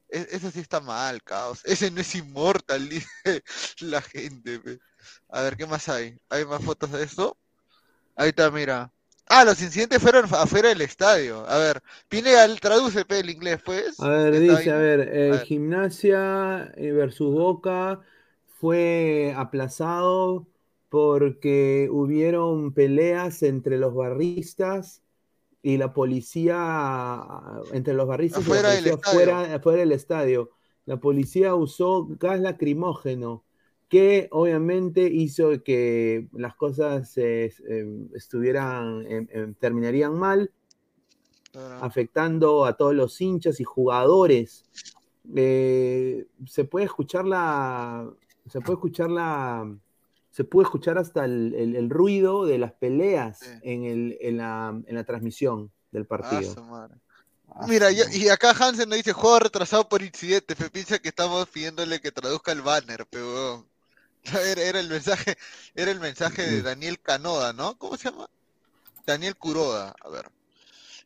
[0.09, 1.61] E- Eso sí está mal, caos.
[1.63, 3.43] Ese no es inmortal, dice
[3.79, 4.59] la gente.
[4.59, 4.79] pe.
[5.29, 6.17] A ver, ¿qué más hay?
[6.29, 7.37] ¿Hay más fotos de esto?
[8.15, 8.91] Ahí está, mira.
[9.31, 11.47] Ah, los incidentes fueron afuera del estadio.
[11.47, 13.99] A ver, Pineda, traduce el inglés, pues.
[13.99, 14.69] A ver, dice, ahí.
[14.71, 15.41] a ver, eh, A ver.
[15.41, 18.01] Gimnasia eh, versus Boca
[18.47, 20.47] fue aplazado
[20.89, 25.03] porque hubieron peleas entre los barristas
[25.61, 27.21] y la policía,
[27.71, 29.01] entre los barristas y la del policía estadio.
[29.03, 30.51] fuera, fuera del estadio.
[30.85, 33.45] La policía usó gas lacrimógeno,
[33.89, 40.51] que obviamente hizo que las cosas eh, eh, estuvieran, em, em, terminarían mal
[41.51, 41.83] Claro.
[41.83, 44.63] afectando a todos los hinchas y jugadores.
[45.35, 48.07] Eh, se puede escuchar la.
[48.47, 49.75] Se puede escuchar la.
[50.29, 53.49] Se puede escuchar hasta el, el- el ruido de las peleas Sí.
[53.63, 56.55] en, el, en, la, en la transmisión del Ah, partido.
[57.51, 60.55] Ah, Mira, y, acá Hansen nos dice juego retrasado por incidente.
[60.71, 63.65] Piensa que estamos pidiéndole que traduzca el banner, pero
[64.51, 65.37] era, era el mensaje,
[65.75, 67.77] era el mensaje de Daniel Canoda, ¿no?
[67.77, 68.27] ¿Cómo se llama?
[69.05, 69.93] Daniel Curoda.
[70.03, 70.25] A ver.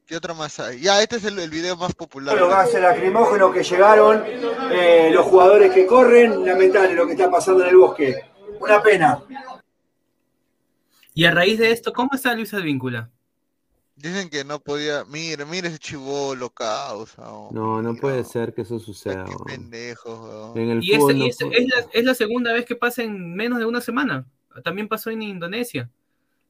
[0.05, 0.81] ¿Qué otro más hay?
[0.81, 2.37] Ya, este es el, el video más popular.
[2.37, 4.23] Los gases lacrimógenos que llegaron,
[4.71, 8.15] eh, los jugadores que corren, lamentable lo que está pasando en el bosque.
[8.59, 9.23] Una pena.
[11.13, 13.09] Y a raíz de esto, ¿cómo está Luis Advíncula?
[14.03, 15.05] Dicen que no podía.
[15.05, 17.21] Mire, mire ese chivolo, causa.
[17.31, 19.23] oh, No, no mira, puede ser que eso suceda.
[19.23, 19.53] Qué.
[19.53, 21.07] En el Y, es, no
[21.49, 24.27] la, es la segunda vez que pasa en menos de una semana.
[24.61, 25.89] También pasó en Indonesia.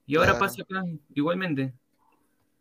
[0.08, 0.46] Y ahora Claro.
[0.46, 0.84] pasa acá
[1.14, 1.76] igualmente.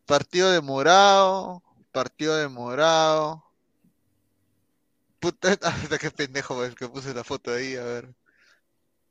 [0.05, 1.63] Partido de morado.
[1.91, 3.43] Partido de morado.
[5.21, 8.15] Puta, hasta qué pendejo el que puse la foto ahí, a ver.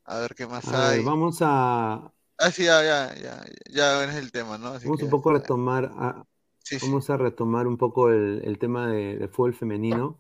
[0.06, 1.04] A ver qué más A ver, hay.
[1.04, 2.12] vamos a,
[2.42, 4.70] Ah, sí, ya, ya, ya, ya es el tema, ¿no?
[4.70, 6.26] Así vamos que un poco a retomar, a-
[6.64, 6.92] Sí, sí.
[6.92, 10.20] vamos a retomar un poco el, el tema de, de fútbol femenino.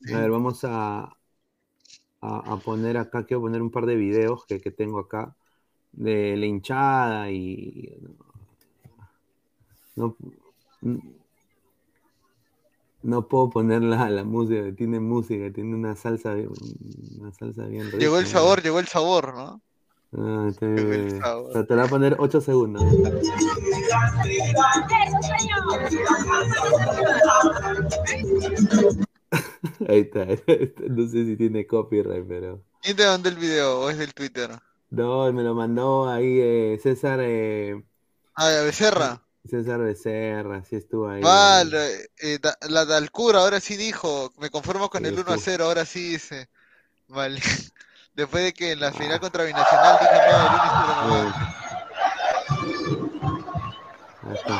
[0.00, 0.12] Sí.
[0.12, 1.16] A ver, vamos a,
[2.20, 5.36] a, a poner acá, quiero poner un par de videos que, que tengo acá
[5.92, 7.98] de la hinchada y
[9.96, 10.16] no,
[13.02, 18.00] no puedo poner la, la música, tiene música, tiene una salsa, una salsa bien rica.
[18.00, 18.26] Llegó el ¿no?
[18.26, 19.62] sabor, llegó el sabor, ¿no?
[20.16, 21.52] Ah, el sabor.
[21.52, 22.82] te, te la voy a poner 8 segundos.
[29.88, 30.24] Ahí está,
[30.88, 32.62] no sé si tiene copyright, pero...
[32.82, 34.50] ¿Quién te mandó el video o es del Twitter?
[34.90, 37.80] No, me lo mandó ahí eh, César, eh,
[38.34, 39.22] Ah, Becerra.
[39.48, 41.22] César Becerra, sí estuvo ahí.
[41.22, 45.34] Vale, eh, da- la Dalcura ahora sí dijo, me conformo con Sí, el 1 a
[45.36, 45.40] estuvo.
[45.44, 46.48] 0, ahora sí dice.
[47.08, 47.40] Vale.
[48.20, 51.08] Después de que en la final contra Binacional dije, no, el 1 a 0 no
[51.08, 51.60] va".
[54.28, 54.54] ahí está.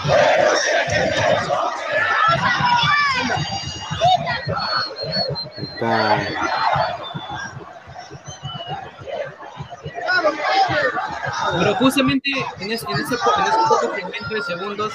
[5.56, 5.90] Ahí está.
[11.58, 12.30] Pero justamente
[12.60, 13.16] en, es- en ese, en ese
[13.68, 14.92] poco segmento de segundos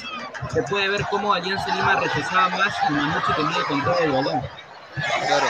[0.52, 4.42] se puede ver cómo Alianza Lima rechazaba más y Manucci tenía control del balón.
[5.28, 5.46] Claro.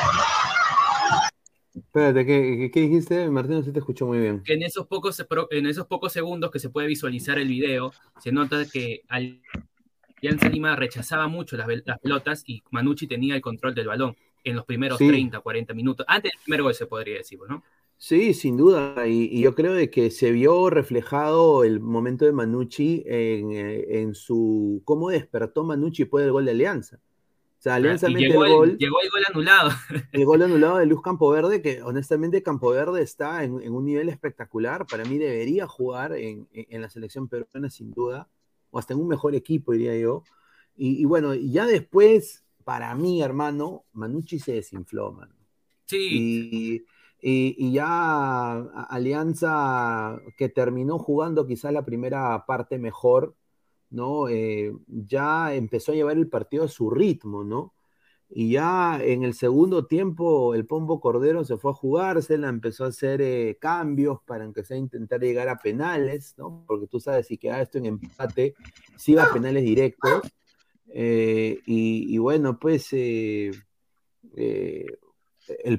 [1.75, 3.55] Espérate, ¿qué, qué dijiste, Martín?
[3.55, 4.41] No se te escuchó muy bien.
[4.43, 8.31] Que en esos pocos, en esos pocos segundos que se puede visualizar el video, se
[8.31, 13.87] nota que Alianza Lima rechazaba mucho las, las, pelotas y Manucci tenía el control del
[13.87, 14.15] balón
[14.45, 15.07] en los primeros sí.
[15.07, 16.05] 30, 40 minutos.
[16.07, 17.63] Antes del primer gol se podría decir, ¿no?
[17.97, 19.07] Sí, sin duda.
[19.07, 24.01] Y, y, yo creo de que se vio reflejado el momento de Manucci en, eh,
[24.01, 26.99] en su cómo despertó Manucci después del gol de Alianza.
[27.65, 28.77] Sea, Alianza mete llegó el gol.
[28.77, 29.71] llegó el gol anulado.
[30.11, 34.85] El gol anulado de Luz Campoverde, que honestamente Campoverde está en, en, un nivel espectacular.
[34.85, 38.29] Para mí debería jugar en, en, la selección peruana, sin duda.
[38.69, 40.21] O hasta en un mejor equipo, diría yo.
[40.75, 45.33] Y, y bueno, ya después, para mí, hermano, Manucci se desinfló, mano.
[45.85, 46.07] Sí.
[46.11, 46.85] Y,
[47.19, 48.59] y, y, ya
[48.91, 53.33] Alianza, que terminó jugando quizás la primera parte mejor,
[53.95, 54.27] ¿no?
[54.29, 57.73] Eh, ya empezó a llevar el partido a su ritmo, ¿no?
[58.29, 62.89] Y ya en el segundo tiempo el Pombo Cordero se fue a jugársela, empezó a
[62.89, 66.65] hacer eh, cambios para aunque sea intentar llegar a penales, ¿no?
[66.67, 68.55] Porque tú sabes, si queda esto en empate,
[68.97, 70.21] si va a penales directos.
[70.93, 73.31] Eh, y, y, bueno, pues el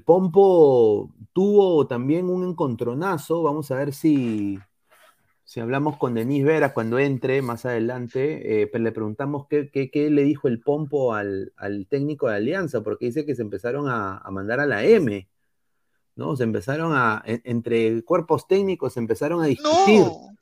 [0.05, 3.43] Pompo tuvo también un encontronazo.
[3.43, 4.59] Vamos a ver si,
[5.47, 8.63] si hablamos con Denis Vera cuando entre más adelante.
[8.63, 12.83] Eh, le preguntamos qué, qué, qué, le dijo el Pompo al, al, técnico de Alianza,
[12.83, 15.29] porque dice que se empezaron a, a mandar a la M.
[16.17, 16.35] ¿no?
[16.35, 20.01] Se empezaron a, en, entre cuerpos técnicos, se empezaron a discutir.
[20.01, 20.37] No.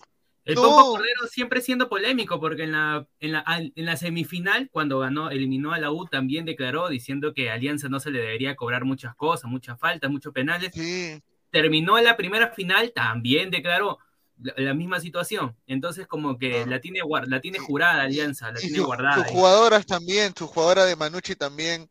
[0.46, 0.62] El no.
[0.62, 5.30] Pompo Cordero siempre siendo polémico, porque en la, en, la, en la semifinal, cuando ganó,
[5.30, 8.86] eliminó a la U, también declaró diciendo que a Alianza no se le debería cobrar
[8.86, 10.70] muchas cosas, muchas faltas, muchos penales.
[10.72, 11.22] Sí.
[11.50, 13.98] Terminó la primera final, también declaró
[14.42, 15.56] la, la misma situación.
[15.66, 16.66] Entonces, como que Ah.
[16.66, 19.16] la, tiene, la tiene jurada Alianza, la Y tiene su- guardada.
[19.16, 19.32] sus ahí.
[19.32, 21.88] jugadoras también, su jugadora de Manucci también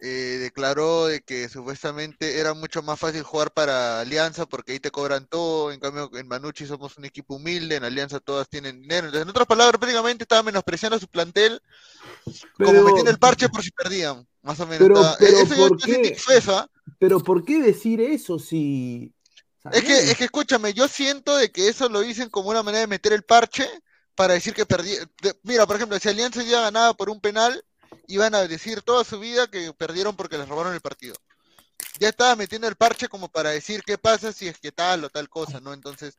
[0.00, 4.92] eh, declaró de que supuestamente era mucho más fácil jugar para Alianza porque ahí te
[4.92, 9.06] cobran todo, en cambio en Manucci somos un equipo humilde, en Alianza todas tienen dinero.
[9.06, 11.60] Entonces, en otras palabras, prácticamente estaba menospreciando a su plantel,
[12.56, 14.86] como metiendo el parche por si perdían, más o menos.
[15.18, 16.16] Pero- ¿por qué?
[17.00, 19.12] Pero ¿por qué decir eso si...
[19.72, 22.80] Es que, es que escúchame, yo siento de que eso lo dicen como una manera
[22.80, 23.68] de meter el parche
[24.14, 24.96] para decir que perdí.
[25.22, 27.64] de- Mira, por ejemplo, si Alianza ya ganaba por un penal,
[28.06, 31.14] iban a decir toda su vida que perdieron porque les robaron el partido.
[32.00, 35.10] Ya estaba metiendo el parche como para decir qué pasa si es que tal o
[35.10, 35.72] tal cosa, ¿no?
[35.72, 36.18] Entonces,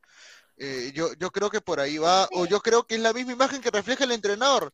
[0.60, 3.32] eh, yo, yo creo que por ahí va, o yo creo que es la misma
[3.32, 4.70] imagen que refleja el entrenador.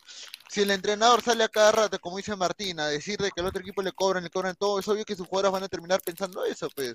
[0.49, 3.47] Si el entrenador sale a cada rato, como dice Martín, a decir de que al
[3.47, 6.01] otro equipo le cobran, le cobran todo, es obvio que sus jugadores van a terminar
[6.05, 6.95] pensando eso, pues.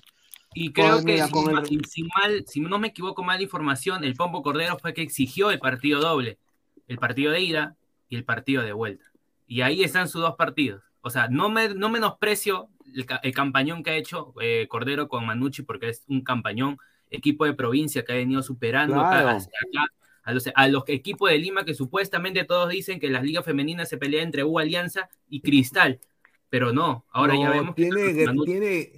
[0.54, 3.22] Y creo Con- que, mira, si, con el- ma- si mal, si no me equivoco
[3.22, 6.38] mal de información, el Pombo Cordero fue que exigió el partido doble,
[6.86, 7.76] el partido de ida
[8.10, 9.06] y el partido de vuelta.
[9.46, 10.82] Y ahí están sus dos partidos.
[11.00, 15.24] O sea, no, me, no menosprecio el, el campañón que ha hecho eh, Cordero con
[15.26, 16.78] Manucci, porque es un campañón,
[17.12, 19.28] equipo de provincia que ha venido superando acá- Claro.
[19.36, 19.86] hasta acá
[20.24, 23.88] a los, a los equipos de Lima que supuestamente todos dicen que las ligas femeninas
[23.88, 26.00] se pelean entre U Alianza y Cristal.
[26.48, 28.92] Pero no, ahora ya vemos tiene, tiene,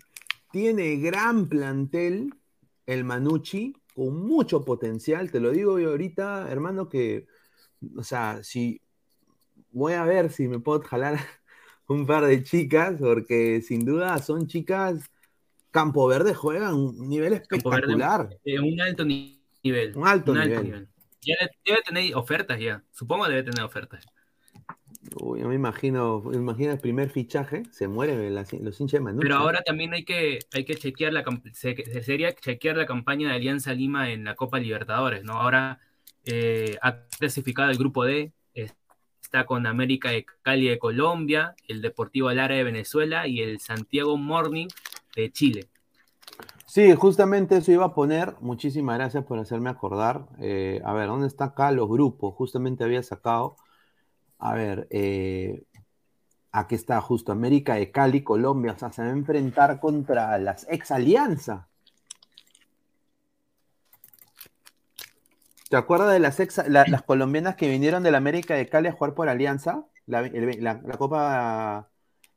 [0.50, 2.34] tiene gran plantel
[2.86, 7.26] el Manucci, con mucho potencial, te lo digo yo ahorita, hermano, que,
[7.96, 8.80] o sea, si
[9.70, 11.18] voy a ver si me puedo jalar
[11.88, 15.10] un par de chicas, porque sin duda son chicas,
[15.74, 19.92] Campo Verde juega un nivel Verde, espectacular, eh, un alto ni- nivel.
[19.96, 20.86] un alto nivel.
[21.20, 22.84] Ya de- debe tener ofertas ya.
[22.92, 24.06] Supongo debe tener ofertas.
[25.20, 29.22] Uy, yo me imagino, me imagino el primer fichaje, se mueren los hinchas de Manucci.
[29.24, 32.86] Pero ahora también hay que, hay que chequear la camp- se- se- sería chequear la
[32.86, 35.32] campaña de Alianza Lima en la Copa Libertadores, ¿no?
[35.34, 35.80] Ahora
[36.26, 38.74] eh, ha clasificado el grupo D, es-
[39.20, 44.16] está con América de Cali de Colombia, el Deportivo Lara de Venezuela y el Santiago
[44.16, 44.68] Morning
[45.14, 45.68] de Chile.
[46.66, 48.34] Sí, justamente eso iba a poner.
[48.40, 50.26] Muchísimas gracias por hacerme acordar.
[50.40, 52.34] Eh, a ver, ¿dónde están acá los grupos?
[52.34, 53.56] Justamente había sacado.
[54.38, 55.62] A ver, eh,
[56.50, 58.72] aquí está justo América de Cali, Colombia.
[58.72, 61.68] O sea, se va a enfrentar contra las ex Alianza.
[65.68, 68.88] ¿Te acuerdas de las, ex, la- las colombianas que vinieron de la América de Cali
[68.88, 69.86] a jugar por Alianza?
[70.06, 71.88] La, la- la Copa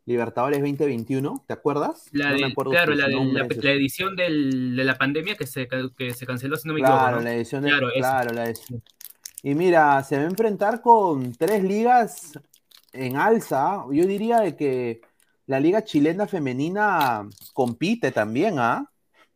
[0.08, 2.06] Libertadores 2021, ¿te acuerdas?
[2.14, 3.14] La No me de- acuerdo claro, la, de-
[3.62, 6.96] la- edición del- de la pandemia que se, que se canceló, si no me Claro,
[6.96, 7.16] equivoco.
[7.18, 7.22] ¿no?
[7.24, 8.82] la edición de, Claro, claro, la edición.
[9.44, 12.40] Y mira, se va a enfrentar con tres ligas
[12.94, 13.84] en alza.
[13.92, 15.02] Yo diría de que
[15.46, 18.90] la liga chilena femenina compite también, ¿ah?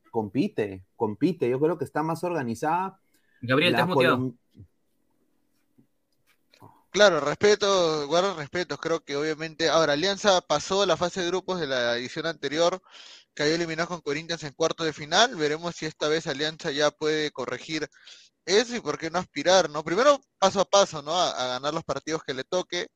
[0.09, 1.49] Compite, compite.
[1.49, 2.97] Yo creo que está más organizada.
[3.41, 4.33] Gabriel, te La has muteado.
[6.91, 8.77] Claro, respeto, guardo respetos.
[8.79, 9.69] Creo que obviamente.
[9.69, 12.81] Ahora, Alianza pasó la fase de grupos de la edición anterior,
[13.33, 15.35] cayó eliminado con Corinthians en cuarto de final.
[15.35, 17.87] Veremos si esta vez Alianza ya puede corregir
[18.45, 19.83] eso y por qué no aspirar, ¿no?
[19.83, 21.15] Primero paso a paso, ¿no?
[21.19, 22.87] A, ganar los partidos que le toque.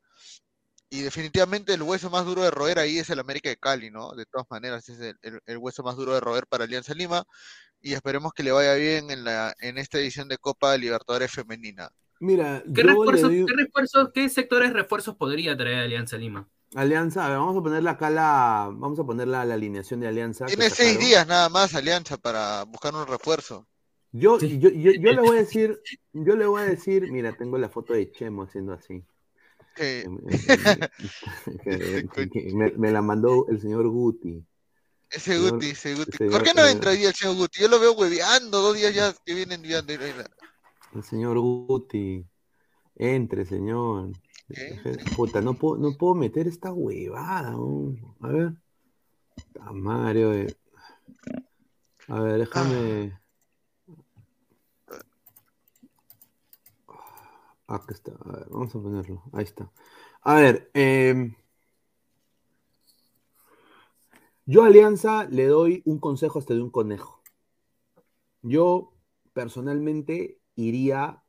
[0.89, 4.13] Y definitivamente el hueso más duro de roer ahí es el América de Cali, ¿no?
[4.15, 7.25] De todas maneras, es el, el- el hueso más duro de roer para Alianza Lima.
[7.81, 11.89] Y esperemos que le vaya bien en, la, en esta edición de Copa Libertadores Femenina.
[12.20, 16.47] Mira, ¿Qué, yo refuerzos, qué, refuerzos- qué sectores refuerzos podría traer Alianza Lima?
[16.74, 20.07] Alianza, a ver, vamos a ponerle acá la, vamos a poner la, la alineación de
[20.07, 20.45] Alianza.
[20.45, 23.68] Tiene seis días nada más Alianza para buscar un refuerzo.
[24.11, 24.59] Yo, Sí.
[24.59, 25.80] yo, yo, yo le voy a decir,
[26.13, 29.03] yo le voy a decir, mira, tengo la foto de Chemo haciendo así.
[29.76, 30.05] Que-
[31.63, 34.43] que- que me, me la mandó el señor Guti.
[35.09, 36.18] ese Señor- Guti, ese Guti.
[36.18, 37.61] señor- ¿Por qué no entra hoy el señor Guti?
[37.61, 39.93] Yo lo veo hueveando dos días ya que viene enviando.
[40.95, 42.25] El señor Guti.
[42.95, 44.11] Entre, señor.
[45.15, 47.55] Puta, no puedo, no puedo meter esta huevada.
[48.21, 48.53] A ver.
[49.35, 50.33] Puta Mario.
[50.33, 50.47] eh.
[52.07, 53.19] A ver, déjame.
[57.67, 58.13] Acá está.
[58.23, 59.23] A ver, vamos a ponerlo.
[59.33, 59.69] Ahí está.
[60.21, 60.69] A ver.
[60.73, 61.35] em,
[64.45, 67.21] yo a Alianza le doy un consejo hasta de un conejo.
[68.43, 68.93] Yo
[69.33, 71.24] personalmente iría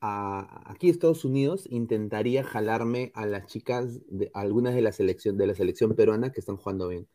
[0.00, 5.38] a, aquí a Estados Unidos, intentaría jalarme a las chicas, de, algunas de la selección,
[5.38, 7.08] de la selección peruana que están jugando bien.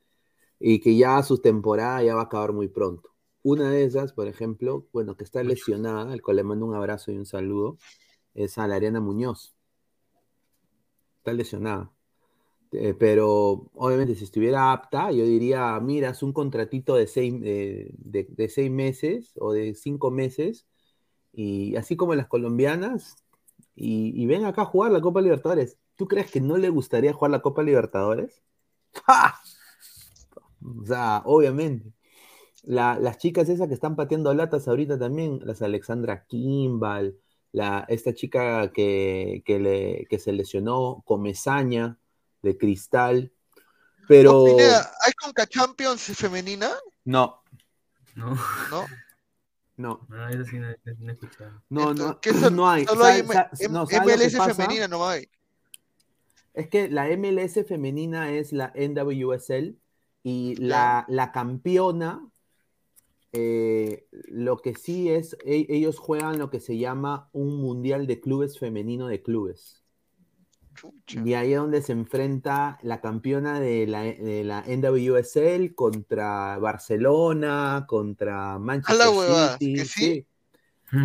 [0.60, 3.10] Y que ya su temporada ya va a acabar muy pronto.
[3.43, 7.12] Una de esas, por ejemplo, bueno, que está lesionada, al cual le mando un abrazo
[7.12, 7.78] y un saludo,
[8.34, 9.56] es a la Ariana Muñoz.
[11.20, 11.91] Está lesionada.
[12.72, 17.89] Eh, pero obviamente si estuviera apta, yo diría, mira, es un contratito de seis, eh,
[17.97, 20.68] de, de seis meses o de cinco meses,
[21.32, 23.15] y así como las colombianas,
[23.75, 25.77] y, y ven acá a jugar la Copa Libertadores.
[25.95, 28.41] ¿Tú crees que no le gustaría jugar la Copa Libertadores?
[29.05, 29.39] ¡Ja!
[30.82, 31.91] O sea, obviamente.
[32.63, 37.17] La- las chicas esas que están pateando latas ahorita también, las Alexandra Kimball,
[37.51, 41.97] la, esta chica que, que, le, que se lesionó, Comezaña,
[42.41, 43.32] de Cristal.
[44.07, 44.43] Pero.
[44.45, 46.69] Pineda, ¿Hay Conca Champions femenina?
[47.05, 47.41] No,
[48.15, 48.36] No,
[48.69, 48.86] ¿No?
[49.80, 50.67] No, no, eso sí no,
[50.99, 51.63] no he escuchado.
[51.69, 52.55] no, no, Entonces, ¿qué son?
[52.55, 52.86] no hay.
[52.86, 55.30] Solo hay Sa- sa- M- no, ¿sabes lo que MLS femenina, no hay.
[56.53, 59.77] Es que la MLS femenina es la NWSL
[60.23, 62.27] y la, la campeona,
[63.32, 68.19] eh, lo que sí es, e- ellos juegan lo que se llama un mundial de
[68.19, 69.78] clubes femenino de clubes.
[70.76, 71.22] Chucha.
[71.26, 77.86] Y ahí es donde se enfrenta la campeona de la, de la NWSL contra Barcelona,
[77.88, 79.74] contra Manchester A la huevada, City.
[79.76, 80.26] ¿que sí?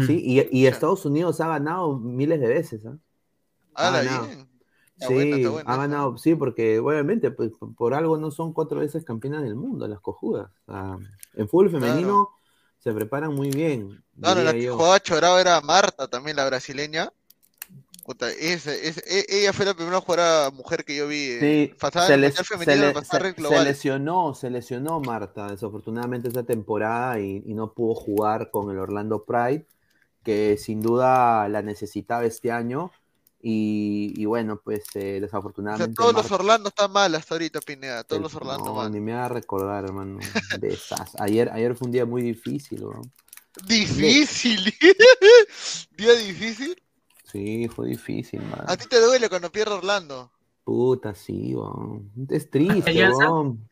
[0.06, 2.84] Sí, y, y Estados Unidos ha ganado miles de veces.
[2.84, 2.98] no.
[4.26, 4.48] bien.
[4.96, 8.30] Está Sí, buena, está buena ha ganado, sí, porque obviamente pues, por- por algo no
[8.30, 10.50] son cuatro veces campeonas del mundo las cojudas.
[10.66, 10.98] O sea,
[11.34, 12.30] en fútbol femenino
[12.78, 14.02] se preparan muy bien.
[14.14, 14.76] No, no, la que yo.
[14.76, 17.12] jugaba chorado era Marta, también la brasileña.
[18.04, 21.22] Puta, esa- esa- e- ella fue la primera jugadora mujer que yo vi.
[21.30, 21.74] eh, Sí,
[22.06, 22.34] se, les-
[22.76, 22.92] le-
[23.64, 29.24] lesionó, se lesionó Marta, desafortunadamente esa temporada y, y no pudo jugar con el Orlando
[29.24, 29.66] Pride,
[30.22, 32.90] que sin duda la necesitaba este año.
[33.46, 35.94] Y, y bueno, pues eh, O sea, desafortunadamente.
[35.94, 38.02] todos los Orlando están mal hasta ahorita, Pineda.
[38.04, 38.90] Todos el- los Orlando no, mal.
[38.92, 40.18] ni me va a recordar, hermano.
[41.18, 43.02] Ayer, ayer fue un día muy difícil, ¿no?
[43.66, 44.74] Difícil.
[45.96, 46.76] Día difícil.
[47.34, 48.62] Sí, fue difícil, man.
[48.68, 50.30] A ti te duele cuando pierde Orlando.
[50.62, 52.12] Puta, sí, weón.
[52.30, 53.68] Es triste, weón.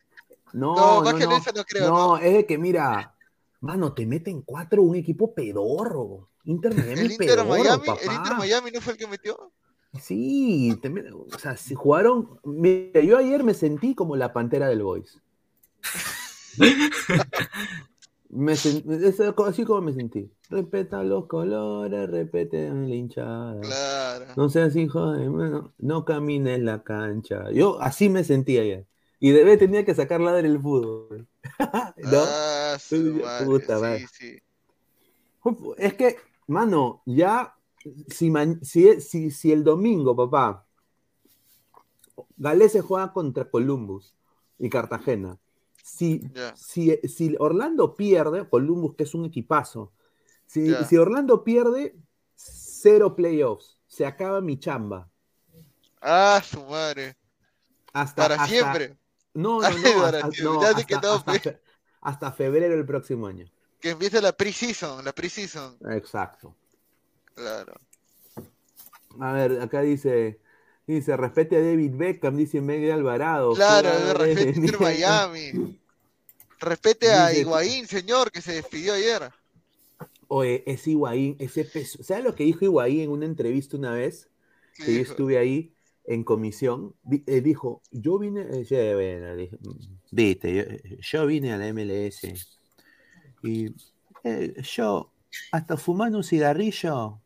[0.51, 1.37] No, No, no, más que no.
[1.37, 2.17] eso no creo, No, ¿no?
[2.17, 3.15] es de que, mira,
[3.61, 6.27] mano, te meten cuatro un equipo pedorro.
[6.43, 8.01] Inter Miami El Inter pedorro, Miami, papá.
[8.03, 9.53] el Inter Miami no fue el que metió.
[10.01, 12.37] Sí, te o sea, si jugaron.
[12.43, 15.21] Mira, yo ayer me sentí como la pantera del Boys.
[18.35, 20.31] Me sen- es así como me sentí.
[20.49, 23.61] Respeta los colores, respeten la hinchada.
[23.61, 24.25] Claro.
[24.35, 27.51] No seas hijo de bueno, no camines la cancha.
[27.51, 28.87] Yo así me sentía ayer.
[29.19, 31.27] Y debe tenía que sacarla del fútbol.
[31.97, 32.17] ¿No?
[32.25, 32.77] Ah,
[33.45, 33.99] Puta madre.
[33.99, 34.39] Sí, sí.
[35.77, 36.17] Es que,
[36.47, 37.55] mano, ya
[38.09, 40.65] si, si, si, si el domingo, papá,
[42.37, 44.15] Galés se juega contra Columbus
[44.57, 45.37] y Cartagena.
[45.85, 46.21] Si,
[46.55, 49.91] si, si Orlando pierde, Columbus, que es un equipazo,
[50.45, 51.95] si, si Orlando pierde,
[52.35, 53.77] cero playoffs.
[53.85, 55.09] Se acaba mi chamba.
[56.01, 57.17] Ah, su madre.
[57.91, 58.97] Hasta, Para hasta- siempre.
[59.33, 60.03] No, no, no.
[60.05, 63.45] Hasta, no, fe- febrero del próximo año.
[63.81, 65.77] Que empiece la pre-season, la pre-season.
[65.91, 66.55] Exacto.
[67.35, 67.73] Claro.
[69.19, 70.39] A ver, acá dice,
[70.87, 73.53] dice, respete a David Beckham, dice Miguel Alvarado.
[73.53, 75.79] Claro, respete a Miami.
[76.63, 79.31] Respete a Higuaín, señor, que se despidió ayer.
[80.27, 82.03] Oye, ese Higuaín, ese peso.
[82.03, 84.29] ¿Sabes lo que dijo Higuaín en una entrevista una vez?
[84.75, 85.73] ¿Qué que yo estuve ahí
[86.05, 86.95] en comisión,
[87.27, 92.33] eh, dijo, yo vine, eh, bueno, "Mm, viste, yo, yo vine a la MLS
[93.41, 93.67] y
[94.23, 95.11] eh, yo
[95.51, 97.21] hasta fumando un cigarrillo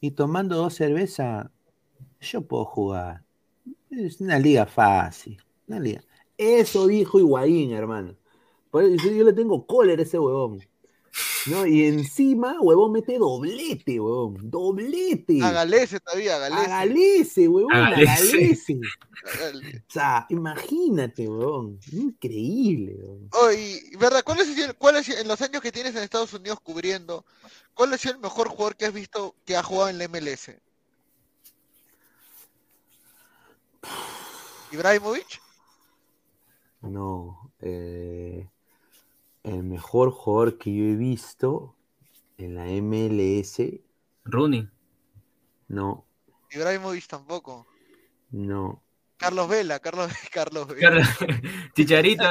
[0.00, 1.48] y tomando dos cervezas,
[2.20, 3.22] yo puedo jugar.
[3.90, 6.02] Es una liga fácil, una liga.
[6.36, 8.16] Eso dijo Higuaín, hermano.
[8.70, 10.60] Por eso yo le tengo cólera a ese huevón.
[11.46, 11.66] ¿no?
[11.66, 14.50] Y encima, huevón, mete doblete, huevón.
[14.50, 15.42] Doblete.
[15.42, 16.64] A Galese todavía, a Galese.
[16.64, 18.06] A Galese, huevón, a A Galese.
[18.32, 18.80] Galese.
[19.24, 19.78] A Galese.
[19.78, 21.78] O sea, imagínate, huevón.
[21.92, 23.28] Increíble, huevón.
[23.32, 24.22] Oh, y, ¿verdad?
[24.24, 27.24] ¿Cuál es, el- cuál es, en los años que tienes en Estados Unidos cubriendo,
[27.74, 30.50] cuál es el mejor jugador que has visto que ha jugado en la MLS?
[34.72, 35.43] ¿Ibrahimovic?
[36.88, 38.48] No, eh,
[39.42, 41.76] el mejor jugador que yo he visto
[42.38, 43.80] en la MLS,
[44.24, 44.68] Rooney.
[45.68, 46.04] no,
[46.50, 47.66] Ibrahimovic tampoco.
[48.30, 48.82] no.
[49.16, 51.02] Carlos Vela, Carlos, Carlos Vela.
[51.18, 51.42] Carlos-
[51.74, 52.24] Chicharito.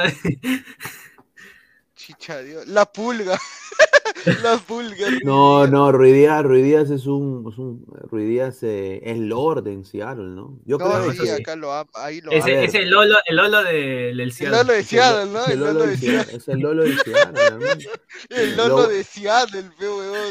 [1.96, 2.66] Chicha, Dios.
[2.66, 3.38] La pulga.
[4.42, 5.08] la pulga.
[5.24, 10.58] No, no, Ruidíaz, Ruidíaz es un, es un Ruidíaz eh, es Lord en Seattle, ¿no?
[10.66, 13.72] Yo No, creo sí, que acá lo ahí lo ese el Lolo, el Lolo de-
[13.72, 14.58] del El Seattle.
[14.58, 15.38] Lolo de es el Seattle, ¿no?
[15.40, 16.36] es el El Lolo de de Seattle.
[16.36, 17.88] Es el Lolo de Seattle.
[18.30, 20.30] El Lolo Lo- de Seattle, feo.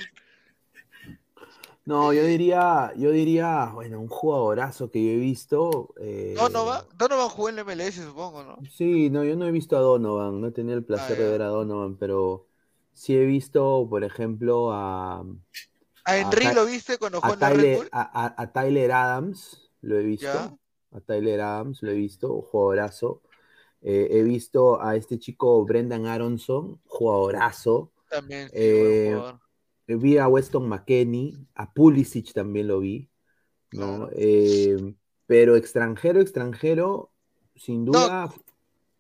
[1.86, 5.94] No, yo diría, yo diría, bueno, un jugadorazo que yo he visto.
[6.00, 8.58] eh, Donovan, Donovan jugó en la MLS, supongo, ¿no?
[8.70, 11.26] Sí, no, yo no he visto a Donovan, no he tenido el placer Ah, de
[11.26, 11.32] ya.
[11.32, 12.48] ver a Donovan, pero
[12.94, 15.26] sí he visto, por ejemplo, a,
[16.06, 20.26] A Henry lo viste cuando jugó a, Tyler, a, a- Tyler Adams, lo he visto.
[20.28, 20.56] Ya.
[20.92, 23.22] A Tyler Adams, lo he visto, jugadorazo.
[23.82, 27.92] Eh, he visto a este chico Brendan Aronson, jugadorazo.
[28.10, 29.40] También, sí, Eh, jugador.
[29.88, 33.10] Eh, Vi a Weston McKenney, a Pulisic también lo vi,
[33.72, 34.08] ¿no?
[34.08, 34.10] Claro.
[34.16, 34.96] Eh,
[35.26, 37.12] pero extranjero, extranjero,
[37.56, 38.32] sin duda,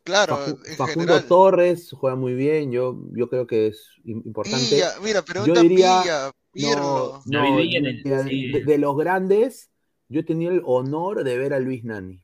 [0.04, 1.28] Claro, en Facundo general.
[1.28, 4.82] Torres juega muy bien, yo, yo creo que es im- importante.
[5.02, 7.22] Mira, pregunta diría- Villa, Pirlo.
[7.26, 8.52] No, David no, Villa en el- de, sí.
[8.52, 9.72] de- de los grandes,
[10.10, 12.22] yo he tenido el honor de ver a Luis Nani.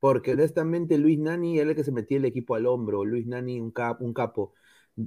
[0.00, 3.04] Porque honestamente Luis Nani era el que se metía el equipo al hombro.
[3.04, 4.54] Luis Nani, un, cap- un capo.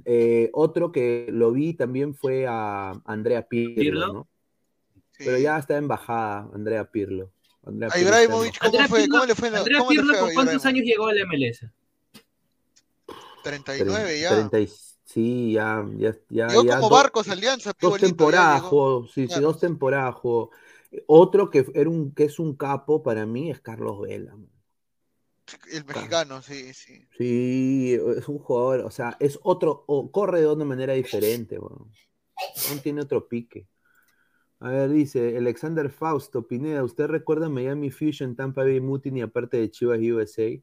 [0.04, 4.12] Eh, otro que lo vi también fue a Andrea Pirlo, ¿Pirlo?
[4.12, 4.28] ¿no?
[5.12, 5.24] Sí.
[5.26, 7.32] Pero ya está en bajada, Andrea Pirlo.
[7.66, 8.58] Andrea A Ibrahimovic.
[8.58, 9.00] ¿cómo Andrea fue?
[9.00, 9.48] Pirlo- ¿Cómo le fue?
[9.48, 11.70] en la- Andrea cómo le Pirlo, fue a ¿con cuántos años llegó a la MLS?
[13.42, 14.28] 39 ya.
[14.30, 14.70] 30 y-
[15.04, 18.62] sí, ya, ya, ya, Llegó ya como dos- Barcos Alianza, Dos temporadas,
[19.12, 20.14] sí, sí, dos temporadas.
[20.14, 20.50] jugó.
[21.06, 24.34] Otro que, era un, que es un capo para mí es Carlos Vela.
[25.70, 27.06] El mexicano, sí, sí.
[27.18, 31.90] Sí, es un jugador, o sea, es otro, o corre de una manera diferente, weón.
[32.74, 33.66] No tiene otro pique.
[34.64, 39.70] A ver, dice Alexander Fausto, Pineda, ¿usted recuerda Miami Fusion, Tampa Bay Mutiny, aparte de
[39.70, 40.58] Chivas USA?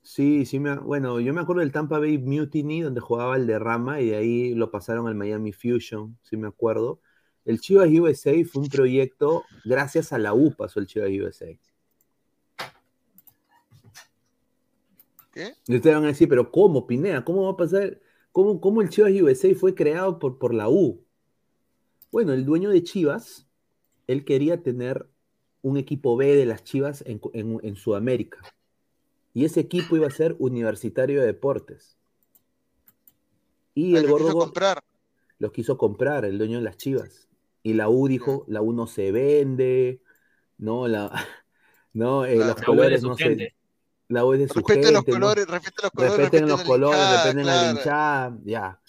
[0.00, 4.00] Sí, sí, me, bueno, yo me acuerdo del Tampa Bay Mutiny, donde jugaba el derrama,
[4.00, 7.02] y de ahí lo pasaron al Miami Fusion, sí me acuerdo.
[7.44, 11.58] El Chivas USA fue un proyecto, gracias a la U pasó el Chivas USA.
[15.30, 15.52] ¿Qué?
[15.66, 17.22] Y ustedes van a decir, pero ¿cómo, Pineda?
[17.22, 18.00] ¿Cómo va a pasar?
[18.32, 21.04] ¿Cómo, cómo el Chivas USA fue creado por, por la U?
[22.14, 23.44] Bueno, el dueño de Chivas,
[24.06, 25.08] él quería tener
[25.62, 28.38] un equipo B de las Chivas en, en- en Sudamérica.
[29.32, 31.98] Y ese equipo iba a ser Universitario de Deportes.
[33.74, 34.84] Y Ahí el quiso gordo Go- comprar.
[35.40, 37.26] los quiso comprar, el dueño de las Chivas.
[37.64, 40.00] Y la U dijo, la U no se vende,
[40.56, 41.10] no, la,
[41.94, 42.54] no, eh, Claro.
[42.54, 43.54] los La U es de colores su no se, gente.
[44.06, 45.18] la U es de su Respete los gente, ¿no?
[45.18, 48.80] colores, respete los colores, respeten los la colores, hinchada, respeten la hinchada, ya.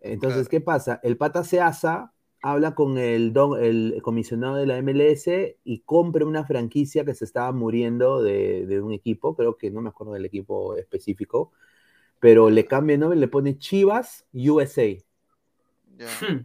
[0.00, 0.50] Entonces, Claro.
[0.50, 1.00] ¿qué pasa?
[1.04, 2.10] El pata se asa,
[2.44, 7.24] habla con el, don, el comisionado de la MLS y compra una franquicia que se
[7.24, 11.52] estaba muriendo de, de un equipo, creo que no me acuerdo del equipo específico,
[12.20, 15.04] pero le cambia el nombre, le pone Chivas USA.
[15.98, 16.44] Hmm.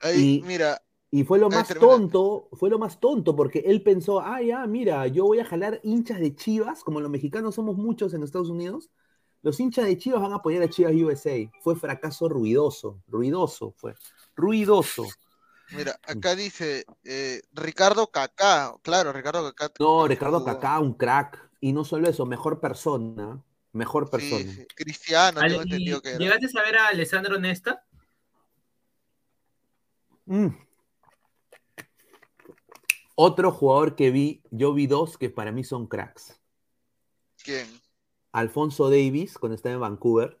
[0.00, 0.80] Ahí, Y- mira,
[1.10, 1.78] Y fue lo más termina.
[1.78, 5.80] tonto, fue lo más tonto, porque él pensó, ah, ya, mira, yo voy a jalar
[5.84, 8.90] hinchas de Chivas, como los mexicanos somos muchos en Estados Unidos,
[9.44, 11.36] los hinchas de Chivas van a apoyar a Chivas USA.
[11.60, 13.94] Fue fracaso ruidoso, ruidoso fue,
[14.34, 15.06] ruidoso.
[15.76, 19.74] mira, acá dice eh, Ricardo Kaká, claro, Ricardo Kaká.
[19.78, 20.46] No, Ricardo jugó.
[20.50, 24.50] Kaká, un crack, y no solo eso, mejor persona, mejor persona.
[24.50, 24.66] sí.
[24.74, 26.18] Cristiano, tengo entendido que era.
[26.18, 27.84] ¿Llegaste a ver a Alessandro Nesta?
[30.24, 30.48] Mm,
[33.14, 36.40] Otro jugador que vi, yo vi dos que para mí son cracks.
[37.44, 37.83] ¿Quién?
[38.34, 40.40] Alfonso Davis, cuando estaba en Vancouver.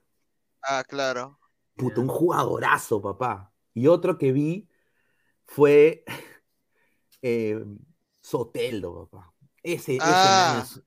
[0.62, 1.38] Ah, claro.
[1.76, 3.52] Puto, un jugadorazo, papá.
[3.72, 4.68] Y otro que vi
[5.46, 6.04] fue
[7.22, 7.64] eh,
[8.20, 9.32] Soteldo, papá.
[9.62, 10.82] Ese, ah, ese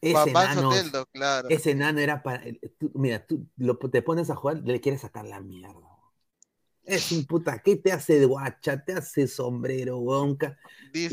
[0.00, 1.48] ese nano, Soteldo, claro.
[1.48, 2.44] Ese nano era para.
[2.94, 5.90] mira, tú lo, te pones a jugar, le quieres sacar la mierda.
[6.84, 8.84] Es un puta, ¿qué te hace de guacha?
[8.84, 10.56] Te hace sombrero, bonca.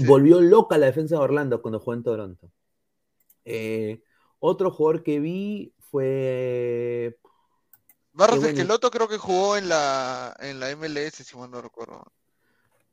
[0.05, 2.51] Volvió loca la defensa de Orlando cuando jugó en Toronto.
[3.45, 4.03] Eh,
[4.45, 7.17] otro jugador que vi fue.
[8.11, 12.03] Barros Esqueloto creo que jugó en la, en la MLS, si mal no recuerdo.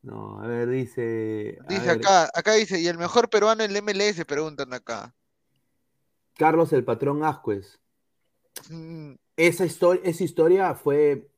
[0.02, 1.59] No, a ver, dice.
[1.68, 5.12] dice acá, acá dice, y el mejor peruano en la MLS, preguntan acá.
[6.39, 7.81] Carlos el patrón Ascuez.
[8.70, 9.14] Mm.
[9.36, 11.31] Esa, historia, esa historia fue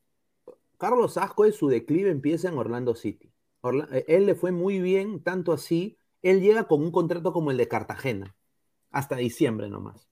[0.77, 3.33] Carlos Ascuez, su declive empieza en Orlando City.
[3.91, 7.57] Eh, él le fue muy bien, tanto así, él llega con un contrato como el
[7.57, 8.35] de Cartagena,
[8.93, 10.07] hasta diciembre nomás.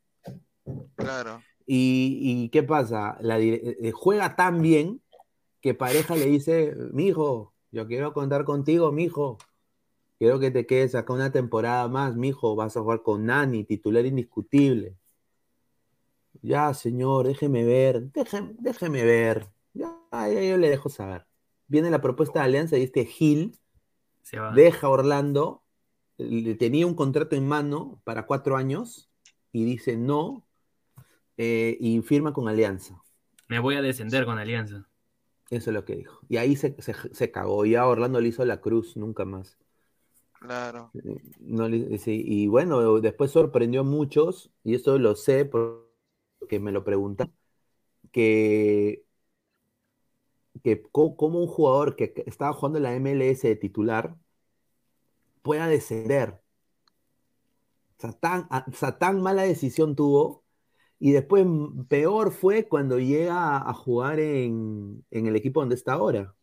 [0.96, 1.42] Claro.
[1.66, 3.18] Y, qué pasa?
[3.22, 5.02] La, eh, eh, juega tan bien
[5.62, 9.38] que pareja le dice, mi hijo, yo quiero contar contigo, mi hijo.
[10.20, 12.56] Quiero que te quedes acá una temporada más, mi hijo.
[12.56, 14.98] Vas a jugar con Nani, titular indiscutible.
[16.42, 19.48] Ya, señor, déjeme ver, déjeme, déjeme ver.
[19.74, 21.26] Ya, yo le dejo saber.
[21.68, 23.58] Viene la propuesta de alianza y este Gil
[24.54, 25.61] deja Orlando,
[26.18, 29.10] le tenía un contrato en mano para cuatro años
[29.52, 30.46] y dice no
[31.38, 33.02] eh, y firma con Alianza.
[33.48, 34.88] Me voy a descender con Alianza.
[35.50, 36.22] Eso es lo que dijo.
[36.30, 37.66] Y ahí se, se, cagó.
[37.66, 39.58] Y a Orlando le hizo la cruz, nunca más.
[40.40, 40.92] Claro.
[41.40, 47.34] No, y bueno, después sorprendió a muchos, y esto lo sé porque me lo preguntan,
[48.12, 49.04] que
[50.64, 54.16] que como un jugador que estaba jugando en la MLS de titular
[55.42, 56.42] pueda descender.
[57.98, 58.48] O sea, tan,
[59.00, 60.44] tan mala decisión tuvo.
[61.00, 61.46] Y después
[61.88, 66.36] peor fue cuando llega a jugar en, el equipo donde está ahora.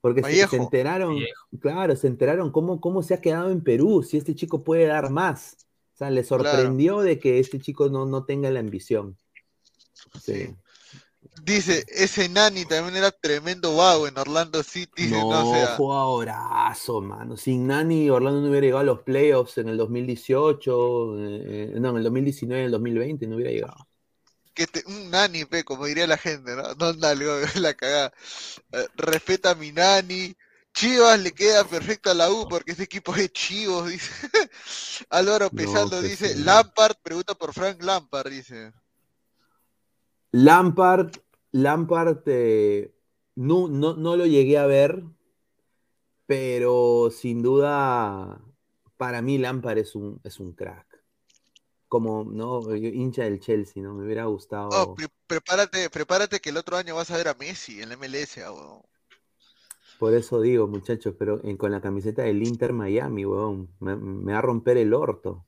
[0.00, 1.18] Porque se, enteraron,
[1.60, 5.10] claro, se enteraron cómo, cómo se ha quedado en Perú, si este chico puede dar
[5.10, 5.66] más.
[5.94, 9.16] O sea, le sorprendió de que este chico no, no tenga la ambición.
[10.22, 10.54] sí.
[11.42, 15.08] Dice, ese Nani también era tremendo vago en Orlando City.
[15.08, 15.76] No, no sea...
[15.76, 17.36] jugadorazo, mano.
[17.36, 21.96] Sin Nani, Orlando no hubiera llegado a los playoffs en el 2018, eh, no, en
[21.96, 23.88] el 2019, en el 2020, no hubiera llegado.
[24.54, 26.74] Que un Nani, pe, como diría la gente, ¿no?
[26.74, 27.24] No, dale,
[27.56, 28.12] la cagada.
[28.72, 30.34] Eh, respeta a mi Nani.
[30.74, 34.10] Chivas le queda perfecto a la U porque ese equipo es chivos, dice.
[35.10, 38.72] Álvaro Pesando dice, Lampard, pregunta por Frank Lampard, dice.
[40.30, 41.16] Lampard,
[41.52, 42.92] Lampard eh,
[43.34, 45.04] no, no, lo llegué a ver,
[46.26, 48.40] pero sin duda,
[48.96, 50.86] para mí Lampard es un, es un crack.
[51.86, 52.74] Como, ¿no?
[52.74, 53.94] hincha del Chelsea, ¿no?
[53.94, 54.68] Me hubiera gustado.
[54.72, 54.96] Oh,
[55.26, 58.40] prepárate, prepárate que el otro año vas a ver a Messi en la MLS,
[59.98, 63.94] Por eso digo, muchachos, pero con la camiseta del Inter Miami, weón, me,
[64.32, 65.46] va a romper el orto.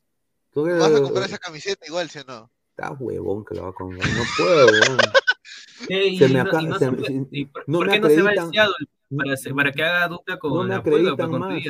[0.55, 2.51] ¿Vas a comprar esa camiseta igual, si o no?
[2.71, 4.09] Está huevón que lo va a comprar.
[4.09, 4.99] No puedo, weón.
[5.87, 8.51] Se me acaba, no, se, ¿Por qué no se va el
[9.17, 11.63] para, para, que haga dupla con la pulga para más.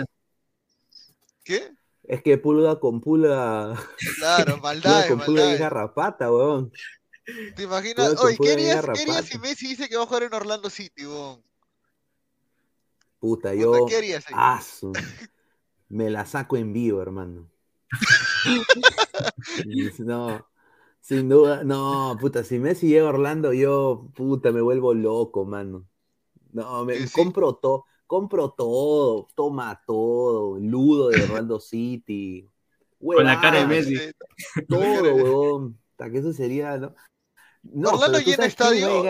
[1.44, 1.72] ¿Qué?
[2.04, 3.74] Es que pulga con pulga.
[4.18, 5.08] Claro, maldad.
[5.08, 6.72] con pulga y garrapata, weón.
[7.54, 8.20] ¿Te imaginas?
[8.22, 8.84] Oye, ¿qué harías,
[9.26, 11.42] si Messi dice que va a jugar en Orlando City, weón?
[13.18, 13.86] Puta, yo.
[13.86, 14.92] ¿Qué harías ahí?
[15.88, 17.50] me la saco en vivo, hermano.
[19.98, 20.48] no,
[21.00, 25.86] sin duda, no, puta, si Messi llega a Orlando, yo, puta, me vuelvo loco, mano.
[26.52, 32.48] No, me compro todo, compro todo, toma todo, ludo de Orlando City.
[33.00, 33.96] Con la cara de Messi.
[34.68, 34.80] Todo,
[35.14, 35.80] huevón.
[35.96, 36.94] Que eso sería, ¿no?
[37.62, 39.02] no Orlando llena estadio.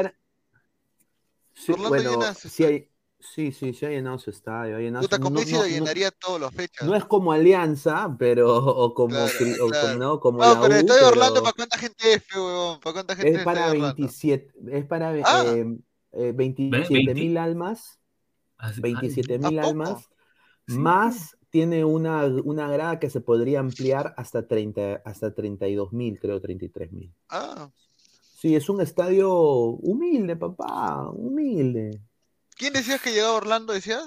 [1.54, 2.89] Sí, Orlando bueno, llena sí hay,
[3.20, 4.76] Sí, sí, se ha llenado su estadio.
[4.76, 5.22] Ha llenado Puta, su...
[5.22, 6.86] no, no, llenaría todas las fechas.
[6.86, 8.56] No es como Alianza, pero.
[8.56, 9.14] O como.
[9.14, 9.98] Claro, o claro.
[9.98, 12.80] no, como no, pero estoy Orlando, ¿para cuánta gente es, weón?
[12.80, 13.44] ¿Para cuánta gente es?
[13.44, 14.52] Para 27.
[14.70, 15.44] Es para ah.
[15.46, 15.66] eh,
[16.12, 17.98] eh, 27 mil almas.
[18.78, 20.08] 27 mil almas.
[20.66, 20.78] Sí.
[20.78, 26.40] Más tiene una, una grada que se podría ampliar hasta, 30, hasta 32 mil, creo,
[26.40, 27.12] 33 mil.
[27.28, 27.70] Ah.
[28.40, 32.00] Sí, es un estadio humilde, papá, humilde.
[32.60, 34.04] ¿Quién decías que llegaba Orlando, decías?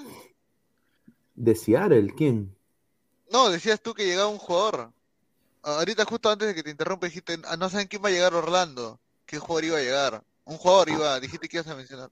[1.34, 2.54] De Seattle, ¿quién?
[3.32, 4.92] No, decías tú que llegaba un jugador.
[5.60, 8.32] Ahorita justo antes de que te interrumpa dijiste, ah, no saben quién va a llegar
[8.32, 9.00] Orlando.
[9.26, 10.22] ¿Qué jugador iba a llegar?
[10.44, 12.10] Un jugador iba, dijiste que ibas a mencionar.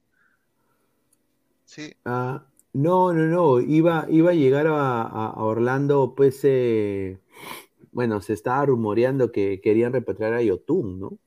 [1.65, 1.95] Sí.
[2.05, 7.21] Ah, No, no, no, iba, iba a llegar a, Orlando, pues, eh,
[7.93, 11.19] bueno, se estaba rumoreando que querían repatriar a Yotun, ¿no?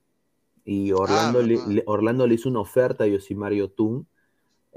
[0.65, 4.09] Y ah, Orlando, le, Orlando le hizo una oferta a Yosimar Yotun,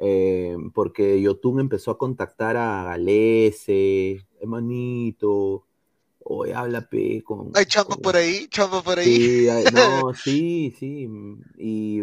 [0.01, 5.67] eh, porque Yotun empezó a contactar a Galese, hermanito,
[6.21, 7.51] hoy habla pe con.
[7.55, 9.07] Hay chamba por ahí, chamba por ahí.
[9.07, 11.09] Sí, no, sí, sí.
[11.57, 12.03] Y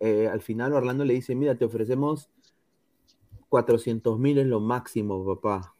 [0.00, 2.30] eh, al final Orlando le dice: Mira, te ofrecemos
[3.50, 5.74] 400 mil es lo máximo, papá.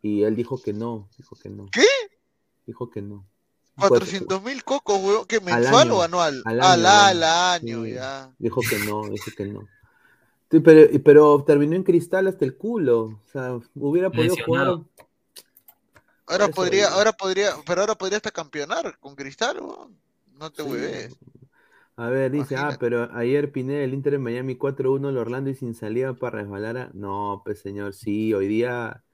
[0.00, 1.66] Y él dijo que no, dijo que no.
[1.70, 1.86] ¿Qué?
[2.66, 3.26] Dijo que no.
[3.76, 6.42] 400 mil cocos, weón, ¿qué mensual o anual?
[6.44, 8.34] Al año, al, año ya.
[8.38, 9.68] Dijo que no, dijo que no.
[10.50, 13.20] Pero, pero terminó en cristal hasta el culo.
[13.24, 14.80] O sea, hubiera podido jugar.
[16.26, 19.96] Ahora podría, ahora podría, pero ahora podría hasta campeonar con cristal, weón.
[20.38, 21.14] No te sí.
[21.96, 25.54] A ver, dice, ah, pero ayer Pineda, el Inter en Miami 4-1, el Orlando y
[25.54, 26.90] sin salida para resbalar a...
[26.94, 29.04] No, pues señor, sí, hoy día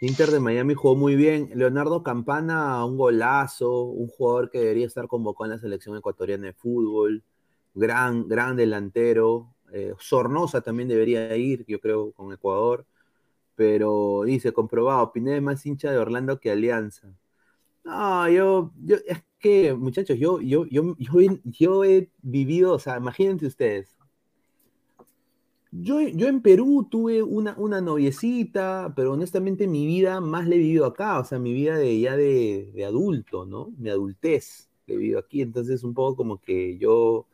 [0.00, 1.50] Inter de Miami jugó muy bien.
[1.54, 6.52] Leonardo Campana, un golazo, un jugador que debería estar convocado en la selección ecuatoriana de
[6.52, 7.22] fútbol.
[7.72, 9.53] Gran, gran delantero.
[9.76, 12.86] Eh, Sornosa también debería ir, yo creo, con Ecuador.
[13.56, 17.12] Pero dice, comprobado, Pineda es más hincha de Orlando que Alianza.
[17.84, 20.96] No, yo, yo, es que, muchachos, yo, yo, yo,
[21.44, 23.96] yo, he vivido, o sea, imagínense ustedes.
[25.72, 30.58] Yo, yo en Perú tuve una, una noviecita, pero honestamente mi vida más la he
[30.58, 33.72] vivido acá, o sea, mi vida de ya de, de adulto, ¿no?
[33.76, 37.26] Mi adultez he vivido aquí, entonces un poco como que yo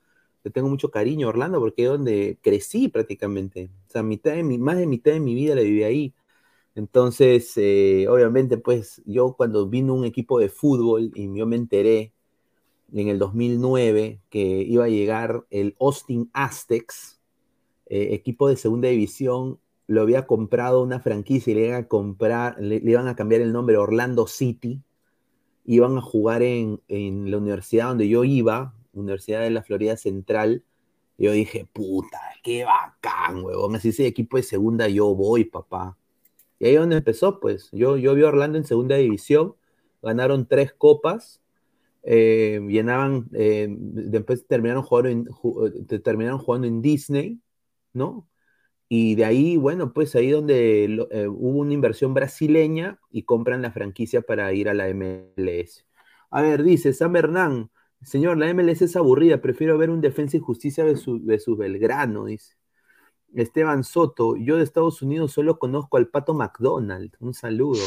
[0.53, 4.59] tengo mucho cariño a Orlando porque es donde crecí prácticamente, o sea, mitad de mi,
[4.59, 6.15] más de mitad de mi vida la viví ahí.
[6.75, 12.15] Entonces, eh, obviamente, pues yo cuando vino un equipo de fútbol y yo me enteré
[12.93, 17.21] en el 2009 que iba a llegar el Austin Aztecs,
[17.87, 22.57] eh, equipo de segunda división, lo había comprado una franquicia y le iban a comprar,
[22.61, 24.81] le, iban a cambiar el nombre Orlando City,
[25.65, 30.65] iban a jugar en, en la universidad donde yo iba, Universidad de la Florida Central,
[31.19, 35.99] yo dije, puta, qué bacán, huevón, así ese equipo de segunda yo voy, papá.
[36.59, 37.69] Y ahí es donde empezó, pues.
[37.73, 39.55] Yo, yo vi a Orlando en segunda división,
[40.03, 41.43] ganaron tres copas,
[42.03, 45.29] eh, llenaban, eh, después terminaron jugando, en,
[45.91, 47.41] eh, terminaron jugando en Disney,
[47.93, 48.27] ¿no?
[48.89, 54.23] Y de ahí, bueno, pues ahí donde hubo una inversión brasileña y compran la franquicia
[54.23, 55.87] para ir a la MLS.
[56.31, 57.71] A ver, dice Sam Hernán,
[58.03, 61.57] señor, la MLS es aburrida, prefiero ver un defensa y justicia de su, de su
[61.57, 62.55] Belgrano, dice.
[63.35, 67.15] Esteban Soto, yo de Estados Unidos solo conozco al Pato McDonald.
[67.21, 67.83] Un saludo.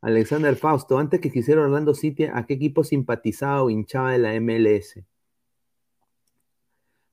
[0.00, 4.40] Alexander Fausto, antes que quisiera Orlando City, ¿a qué equipo simpatizaba o hinchaba de la
[4.40, 5.04] MLS?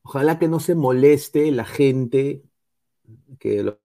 [0.03, 2.43] Ojalá que no se moleste la gente
[3.39, 3.79] que lo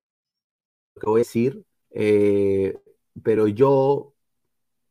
[1.01, 2.79] que voy a decir, eh,
[3.23, 4.15] pero yo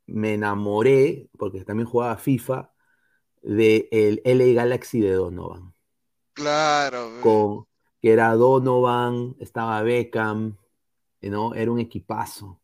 [0.07, 2.73] me enamoré, porque también jugaba FIFA,
[3.41, 5.73] del el LA Galaxy de Donovan.
[6.33, 7.21] Claro.
[7.21, 7.65] Con,
[8.01, 10.57] que era Donovan, estaba Beckham,
[11.21, 11.53] ¿no?
[11.53, 12.59] Era un equipazo.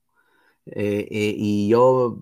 [0.68, 2.20] Eh, eh, y yo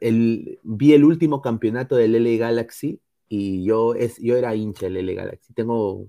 [0.00, 5.12] vi el último campeonato del LA Galaxy y yo, es, yo era hincha del LA
[5.14, 5.52] Galaxy.
[5.52, 6.08] Tengo,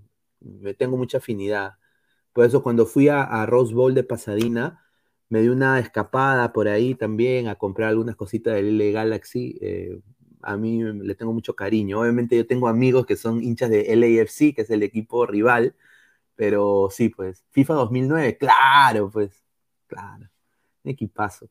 [0.77, 1.73] tengo mucha afinidad.
[2.34, 4.84] Por eso cuando fui a, Rose Bowl de Pasadena,
[5.30, 9.57] me di una escapada por ahí también a comprar algunas cositas del LA Galaxy.
[9.61, 9.99] Eh,
[10.41, 11.99] a mí le tengo mucho cariño.
[12.01, 15.76] Obviamente yo tengo amigos que son hinchas de LAFC, que es el equipo rival,
[16.35, 19.43] pero sí, pues, FIFA 2009, claro, pues,
[19.88, 20.30] claro,
[20.84, 21.49] equipazo.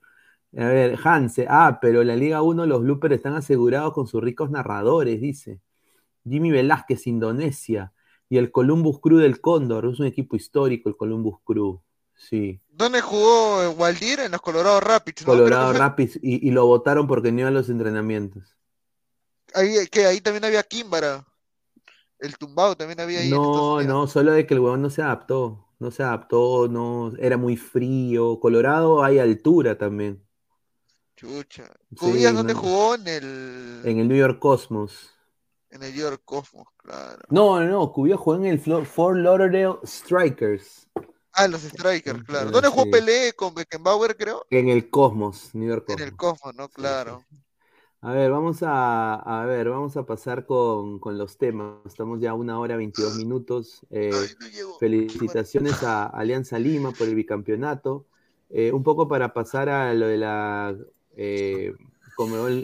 [0.57, 4.51] A ver, Hanse, ah, pero la Liga 1 los bloopers están asegurados con sus ricos
[4.51, 5.61] narradores, dice.
[6.25, 7.93] Jimmy Velázquez, Indonesia.
[8.29, 11.81] Y el Columbus Crew del Cóndor, es un equipo histórico el Columbus Crew,
[12.15, 12.61] sí.
[12.69, 14.21] ¿Dónde jugó Waldir?
[14.21, 18.56] En los Colorado Rapids, Colorado Rapids, y, lo votaron porque no iba a los entrenamientos.
[19.57, 21.27] Ahí, que ahí también había Kimbara.
[22.19, 23.31] El tumbado también había ahí.
[23.31, 25.67] No, no, solo de que el huevón no se adaptó.
[25.79, 28.39] No se adaptó, no, era muy frío.
[28.39, 30.23] Colorado hay altura también.
[31.17, 31.71] Chucha.
[31.99, 32.97] ¿Cubías dónde jugó?
[32.97, 33.81] En el.
[33.85, 35.11] En el New York Cosmos.
[35.71, 37.23] En el New York Cosmos, claro.
[37.31, 37.93] No, no, no.
[37.93, 40.87] Cubía jugó en el Fort Lauderdale Strikers.
[41.33, 42.51] Ah, los Strikers, claro.
[42.51, 44.47] ¿Dónde jugó Pelé con Beckenbauer, creo?
[44.51, 46.01] En el Cosmos, New York Cosmos.
[46.01, 46.69] En el Cosmos, ¿no?
[46.69, 47.25] Claro.
[48.03, 51.79] A ver, vamos a, ver, vamos a pasar con, los temas.
[51.87, 53.81] Estamos ya a una hora 22 minutos.
[53.91, 54.13] Eh,
[54.79, 58.07] felicitaciones a Alianza Lima por el bicampeonato.
[58.51, 60.77] Eh, un poco para pasar a lo de la
[61.17, 61.73] eh,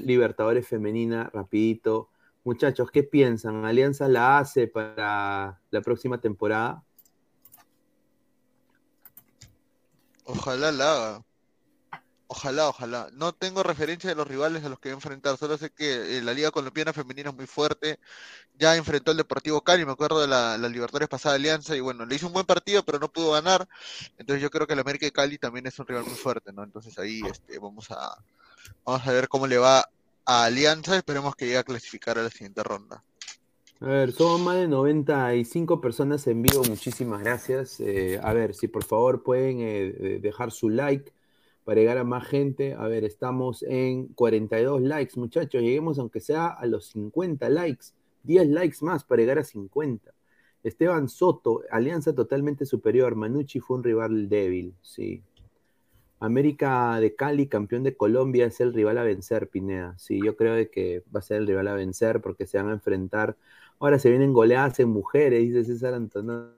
[0.04, 2.10] Libertadores Femenina, rapidito.
[2.44, 3.64] Muchachos, ¿qué piensan?
[3.64, 6.84] ¿Alianza la hace para la próxima temporada?
[10.24, 11.24] Ojalá la haga.
[12.34, 13.10] Ojalá, ojalá.
[13.12, 15.36] No tengo referencia de los rivales a los que va a enfrentar.
[15.36, 17.98] Solo sé que eh, la Liga Colombiana Femenina es muy fuerte.
[18.58, 21.76] Ya enfrentó al Deportivo Cali, me acuerdo de la, la Libertadores pasada Alianza.
[21.76, 23.68] Y bueno, le hizo un buen partido, pero no pudo ganar.
[24.16, 26.64] Entonces yo creo que el América de Cali también es un rival muy fuerte, ¿no?
[26.64, 28.16] Entonces ahí este, vamos, a,
[28.86, 29.86] vamos a ver cómo le va
[30.24, 30.96] a Alianza.
[30.96, 33.04] Esperemos que llegue a clasificar a la siguiente ronda.
[33.78, 36.64] A ver, somos más de 95 personas en vivo.
[36.64, 37.78] Muchísimas gracias.
[37.80, 41.12] Eh, a ver, si por favor pueden eh, dejar su like
[41.64, 42.74] para llegar a más gente.
[42.74, 45.62] A ver, estamos en 42 likes, muchachos.
[45.62, 47.86] Lleguemos aunque sea a los 50 likes.
[48.24, 50.12] 10 likes más para llegar a 50.
[50.62, 53.16] Esteban Soto, alianza totalmente superior.
[53.16, 55.22] Manucci fue un rival débil, sí.
[56.20, 59.98] América de Cali, campeón de Colombia, es el rival a vencer, Pineda.
[59.98, 62.74] Sí, yo creo que va a ser el rival a vencer porque se van a
[62.74, 63.36] enfrentar.
[63.80, 66.52] Ahora se vienen goleadas en mujeres, dice César Antonio.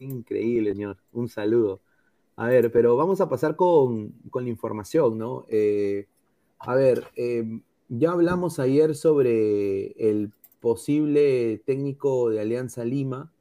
[0.00, 0.96] Increíble, señor.
[1.12, 1.80] Un saludo.
[2.36, 5.46] A ver, pero vamos a pasar con, la información, ¿no?
[5.48, 6.08] Eh,
[6.58, 13.32] a ver, em, ya hablamos ayer sobre el posible técnico de Alianza Lima.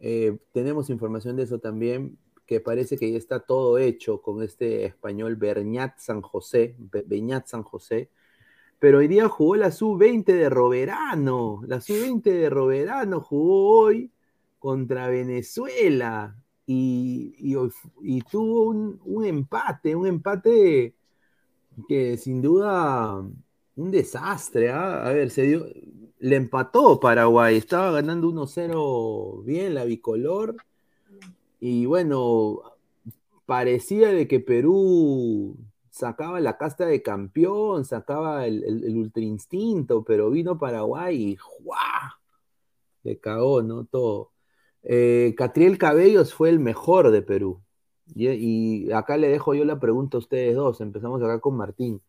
[0.00, 4.84] Eh, tenemos información de eso también, que parece que ya está todo hecho con este
[4.84, 8.10] español Berñat San José, Beñat San José.
[8.78, 11.62] Pero hoy día jugó la sub-20 de Roverano.
[11.66, 14.12] La sub-20 de Roverano jugó hoy
[14.58, 16.36] contra Venezuela
[16.66, 20.94] y, tuvo un, empate, un empate
[21.88, 23.24] que sin duda
[23.76, 24.70] un desastre.
[24.70, 25.06] ¿ah?
[25.06, 25.66] A ver, se dio,
[26.18, 30.56] le empató Paraguay, estaba ganando 1-0 bien la bicolor.
[31.60, 32.62] Y bueno,
[33.46, 35.56] parecía de que Perú
[35.90, 42.20] sacaba la casta de campeón, sacaba el, el, ultra instinto, pero vino Paraguay y ¡juá!
[43.04, 43.84] Le cagó, ¿no?
[43.84, 44.32] Todo.
[44.88, 47.60] Eh, Catriel Cabellos fue el mejor de Perú.
[48.14, 50.80] Y, acá le dejo yo la pregunta a ustedes dos.
[50.80, 52.00] Empezamos acá con Martín.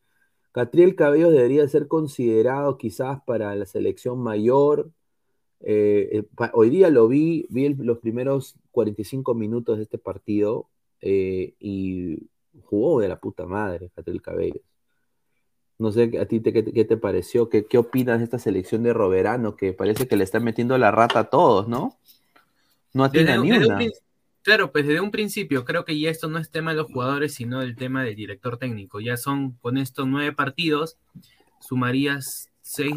[0.51, 4.91] Catriel Cabellos debería ser considerado quizás para la selección mayor.
[5.61, 10.69] Eh, eh, hoy día lo vi, vi los primeros 45 minutos de este partido
[11.01, 12.29] y
[12.63, 14.61] jugó de la puta madre Catriel Cabellos.
[15.79, 18.93] No sé a ti te, qué, te pareció, ¿Qué, qué opinas de esta selección de
[18.93, 21.97] Roberano que parece que le están metiendo la rata a todos, ¿no?
[22.93, 23.79] No atiende ni una.
[24.41, 27.33] claro, pues desde un principio creo que ya esto no es tema de los jugadores,
[27.33, 28.99] sino el tema del director técnico.
[28.99, 30.97] Ya son con estos nueve partidos,
[31.59, 32.95] sumarías seis,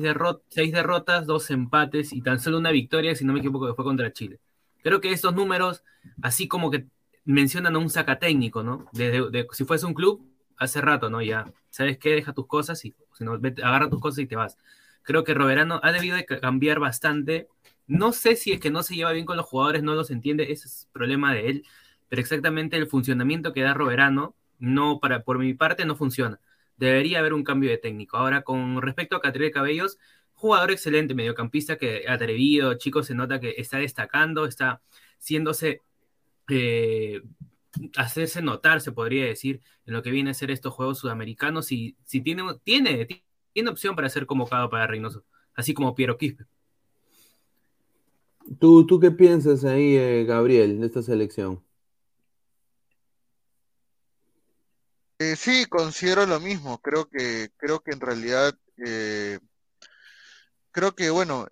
[0.49, 3.85] seis derrotas, dos empates y tan solo una victoria, si no me equivoco, que fue
[3.85, 4.41] contra Chile.
[4.83, 5.85] Creo que estos números,
[6.23, 6.87] así como que
[7.25, 8.87] mencionan a un saca técnico, ¿no?
[8.93, 10.27] Desde, si fuese un club,
[10.57, 11.23] hace rato, ¿no?
[11.23, 12.11] Ya, ¿sabes qué?
[12.11, 14.57] Deja tus cosas y si no, agarra tus cosas y te vas.
[15.03, 17.49] Creo que Roberano ha debido de cambiar bastante
[17.91, 20.53] no sé si es que no se lleva bien con los jugadores, no los entiende,
[20.53, 21.67] ese es problema de él,
[22.09, 26.41] pero exactamente el funcionamiento que da Roberano, no para, por mi parte, no funciona.
[26.77, 28.17] Debería haber un cambio de técnico.
[28.17, 29.99] Ahora, con respecto a Catriel Cabellos,
[30.35, 34.83] jugador excelente, mediocampista que atrevido, chico, se nota que está destacando, está
[35.19, 35.83] siéndose,
[36.49, 37.23] eh,
[37.97, 41.97] hacerse notar, se podría decir, en lo que viene a ser estos juegos sudamericanos, si
[42.23, 43.09] tiene, tiene,
[43.53, 46.47] tiene opción para ser convocado para Reynoso, así como Piero Quispe.
[48.59, 51.63] ¿Tú, ¿Tú qué piensas ahí, eh, Gabriel, de esta selección?
[55.19, 56.79] Eh, sí, considero lo mismo.
[56.79, 58.55] Creo que, creo que en realidad,
[58.85, 59.39] eh,
[60.73, 61.47] creo que bueno,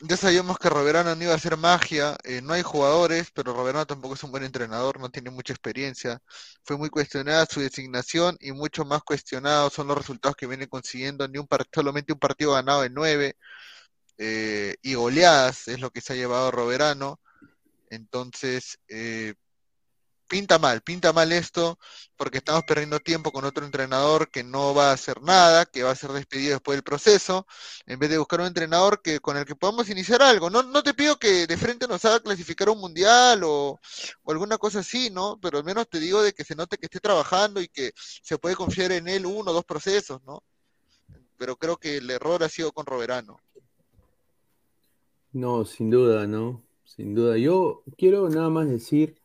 [0.00, 4.14] ya sabíamos que Roberano no iba a hacer magia, no hay jugadores, pero Roberano tampoco
[4.14, 6.22] es un buen entrenador, no tiene mucha experiencia.
[6.62, 11.26] Fue muy cuestionada su designación y mucho más cuestionados son los resultados que viene consiguiendo,
[11.28, 13.36] ni un solamente un partido ganado de nueve.
[14.22, 17.20] Eh, y goleadas es lo que se ha llevado Roberano.
[17.88, 19.34] Entonces, eh,
[20.28, 21.78] pinta mal, pinta mal esto,
[22.16, 25.90] porque estamos perdiendo tiempo con otro entrenador que no va a hacer nada, que va
[25.92, 27.46] a ser despedido después del proceso,
[27.86, 30.50] en vez de buscar un entrenador que con el que podamos iniciar algo.
[30.50, 33.80] No, no te pido que de frente nos haga clasificar un mundial o,
[34.26, 35.38] alguna cosa así, ¿no?
[35.40, 38.38] Pero al menos te digo de que se note que esté trabajando y que se
[38.38, 40.44] puede confiar en él uno o dos procesos, ¿no?
[41.38, 43.40] Pero creo que el error ha sido con Roberano.
[45.32, 46.64] No, sin duda, ¿no?
[46.84, 47.38] Sin duda.
[47.38, 49.20] Yo quiero nada más decir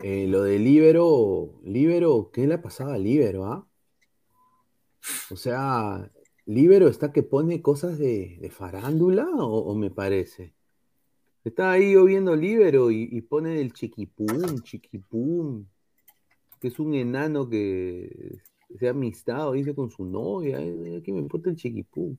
[0.00, 1.60] eh, lo de Libero.
[1.64, 3.66] Libero, ¿qué le ha pasado a Libero, ah?
[5.30, 6.10] O sea,
[6.46, 10.54] Libero está que pone cosas de, farándula o, me parece.
[11.44, 15.66] Está ahí yo viendo Libero y, pone el chiquipum, chiquipum,
[16.60, 18.40] que es un enano que
[18.78, 20.58] se ha amistado, dice, con su novia.
[20.58, 22.16] ¿Qué me importa el chiquipum?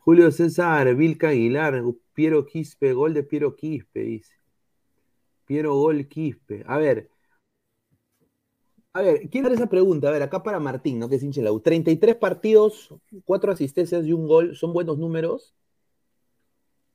[0.00, 1.82] Julio César, Vilca Aguilar,
[2.20, 4.34] Piero Quispe, gol de Piero Quispe, dice.
[5.46, 6.64] Piero Gol Quispe.
[6.66, 7.08] A ver,
[8.92, 10.08] A ver, ¿quién hace esa pregunta?
[10.08, 11.08] A ver, acá para Martín, ¿no?
[11.08, 11.60] Que es hincha la U.
[11.60, 12.92] 33 partidos,
[13.24, 15.54] 4 asistencias y un gol, ¿son buenos números?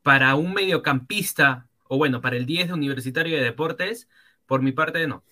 [0.04, 4.10] Para un mediocampista, o bueno, para el 10 de Universitario de Deportes,
[4.46, 5.24] por mi parte no.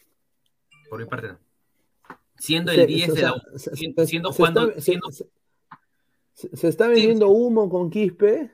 [0.89, 1.39] Por mi parte no.
[2.37, 3.41] Siendo el 10 de la U.
[4.05, 4.71] Siendo jugando.
[6.33, 8.51] Se está vendiendo humo con Quispe.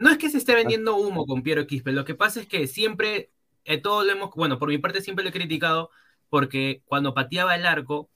[0.00, 2.66] No es que se esté vendiendo humo con Piero Quispe, lo que pasa es que
[2.66, 3.32] siempre,
[3.64, 5.90] eh, todo lo hemos, bueno, por mi parte siempre lo he criticado,
[6.30, 8.10] porque cuando pateaba el arco,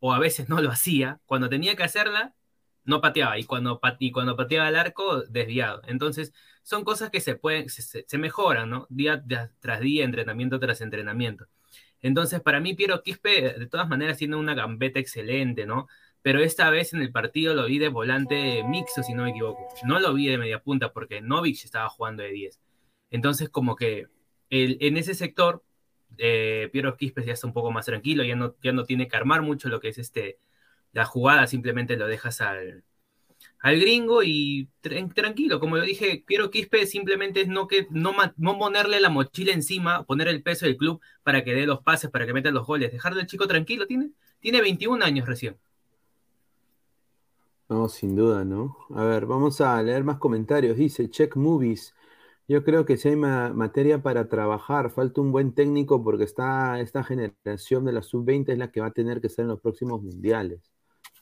[0.00, 2.34] o a veces no lo hacía, cuando tenía que hacerla,
[2.84, 5.80] no pateaba, y cuando, y cuando pateaba el arco, desviado.
[5.86, 8.86] Entonces, son cosas que se pueden, se, se mejoran, ¿no?
[8.90, 9.24] Día
[9.60, 11.46] tras día, entrenamiento tras entrenamiento.
[12.02, 15.88] Entonces, para mí, Piero Quispe, de todas maneras, tiene una gambeta excelente, ¿no?
[16.24, 19.68] Pero esta vez en el partido lo vi de volante mixto, si no me equivoco.
[19.84, 22.60] No lo vi de media punta porque Novich estaba jugando de 10.
[23.10, 24.06] Entonces, como que
[24.48, 25.62] en ese sector,
[26.16, 29.16] eh, Piero Quispe ya está un poco más tranquilo, ya no, ya no tiene que
[29.18, 30.38] armar mucho lo que es este,
[30.92, 32.84] la jugada, simplemente lo dejas al,
[33.58, 38.58] al gringo y tranquilo, como lo dije, Piero Quispe simplemente es no, que, no, no
[38.58, 42.24] ponerle la mochila encima, poner el peso del club para que dé los pases, para
[42.24, 45.58] que meta los goles, dejarle al chico tranquilo, tiene, tiene 21 años recién.
[47.68, 48.76] No, sin duda, ¿no?
[48.94, 50.76] A ver, vamos a leer más comentarios.
[50.76, 51.94] Dice, check movies.
[52.46, 57.02] Yo creo que si hay materia para trabajar, falta un buen técnico porque está esta
[57.04, 60.02] generación de la sub-20 es la que va a tener que ser en los próximos
[60.02, 60.60] mundiales.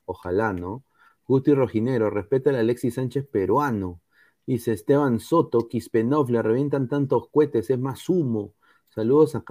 [0.05, 0.85] Ojalá, ¿no?
[1.28, 4.01] Guti Rojinero, respeta al Alexis Sánchez peruano.
[4.47, 8.55] Dice Esteban Soto, Quispenov, le revientan tantos cohetes, es más humo.
[8.90, 9.44] Saludos a,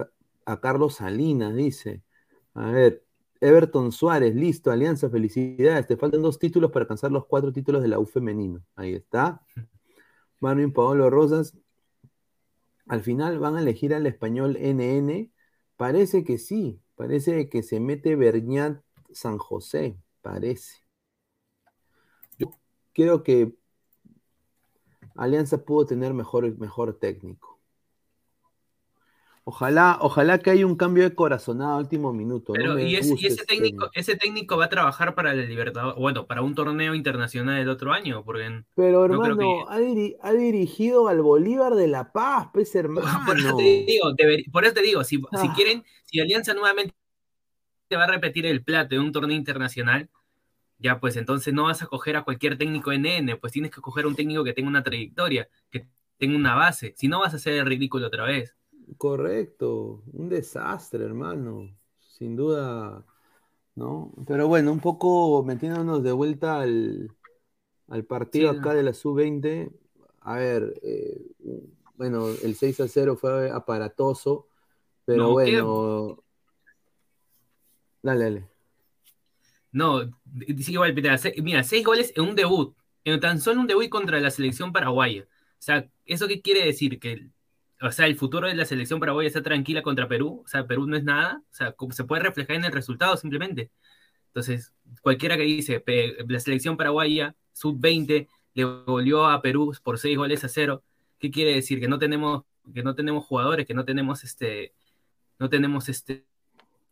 [0.46, 2.02] a Carlos Salinas, dice.
[2.54, 3.04] A ver,
[3.42, 5.88] Everton Suárez, listo, Alianza, felicidades.
[5.88, 8.64] Te faltan dos títulos para alcanzar los cuatro títulos de la U femenino.
[8.76, 9.44] Ahí está.
[10.40, 11.58] Marvin Paolo Rosas.
[12.86, 15.32] Al final van a elegir al español NN.
[15.76, 16.80] Parece que sí.
[16.94, 19.98] Parece que se mete Berñat San José.
[20.20, 20.76] Parece.
[22.38, 22.52] Yo
[22.92, 23.56] creo que
[25.16, 27.51] Alianza pudo tener mejor, mejor técnico.
[29.44, 32.52] Ojalá, ojalá que haya un cambio de corazonado a último minuto.
[32.52, 36.54] Pero, y, ese, técnico, ese técnico va a trabajar para el Libertador, bueno, para un
[36.54, 42.50] torneo internacional del otro año, porque Pero hermano, ha, dirigido al Bolívar de La Paz,
[42.52, 43.02] pues hermano.
[43.26, 44.14] Por eso te digo,
[44.52, 45.52] por eso te digo si, si ah.
[45.56, 46.94] quieren, si Alianza nuevamente
[47.96, 50.08] va a repetir el plato de un torneo internacional,
[50.78, 54.06] ya pues entonces no vas a coger a cualquier técnico NN, pues tienes que coger
[54.06, 55.86] un técnico que tenga una trayectoria, que
[56.18, 58.54] tenga una base, si no vas a hacer el ridículo otra vez.
[58.96, 63.04] Correcto, un desastre, hermano, sin duda,
[63.74, 64.12] ¿no?
[64.26, 67.10] Pero bueno, un poco metiéndonos de vuelta al,
[68.08, 69.70] partido acá de la sub-20,
[70.20, 71.20] a ver, eh,
[71.96, 74.48] bueno, el 6 a 0 fue aparatoso,
[75.04, 76.24] pero bueno,
[78.02, 78.48] dale, dale.
[79.72, 80.02] No,
[80.46, 80.94] igual,
[81.42, 85.22] mira, seis goles en un debut, en tan solo un debut contra la selección paraguaya.
[85.22, 86.98] O sea, ¿eso qué quiere decir?
[87.00, 87.30] Que
[87.82, 90.86] o sea, el futuro de la selección paraguaya está tranquila contra Perú, o sea, Perú
[90.86, 93.70] no es nada, o sea, se puede reflejar en el resultado simplemente.
[94.28, 94.72] Entonces,
[95.02, 95.82] cualquiera que dice,
[96.28, 100.82] la selección paraguaya, sub-20, le volvió a Perú por seis goles a cero,
[101.18, 101.80] ¿qué quiere decir?
[101.80, 104.72] Que no tenemos, que no tenemos jugadores, que no tenemos este,
[105.38, 106.24] no tenemos este,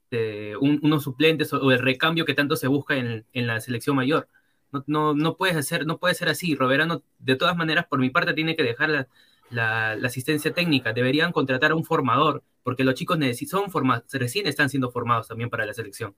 [0.05, 4.29] este unos suplentes o, el recambio que tanto se busca en, en la selección mayor.
[4.73, 6.55] No, no, no, puedes hacer, no puede ser así.
[6.55, 9.09] Roberano, de todas maneras, por mi parte, tiene que dejar la,
[9.51, 13.19] la, asistencia técnica, deberían contratar a un formador, porque los chicos
[13.49, 16.15] son formados, recién están siendo formados también para la selección.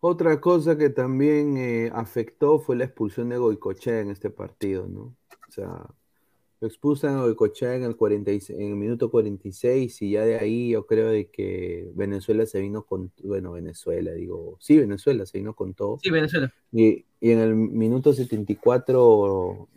[0.00, 5.16] Otra cosa que también eh, afectó fue la expulsión de Goicochea en este partido, ¿no?
[5.48, 5.86] O sea,
[6.60, 10.70] lo expulsan a Goicochea en el, 46, en el minuto 46 y ya de ahí
[10.70, 15.54] yo creo de que Venezuela se vino con, bueno, Venezuela, digo, sí, Venezuela se vino
[15.54, 15.98] con todo.
[16.00, 16.52] Sí, Venezuela.
[16.70, 19.68] Y, y en el minuto 74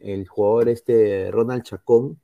[0.00, 2.20] el jugador este Ronald Chacón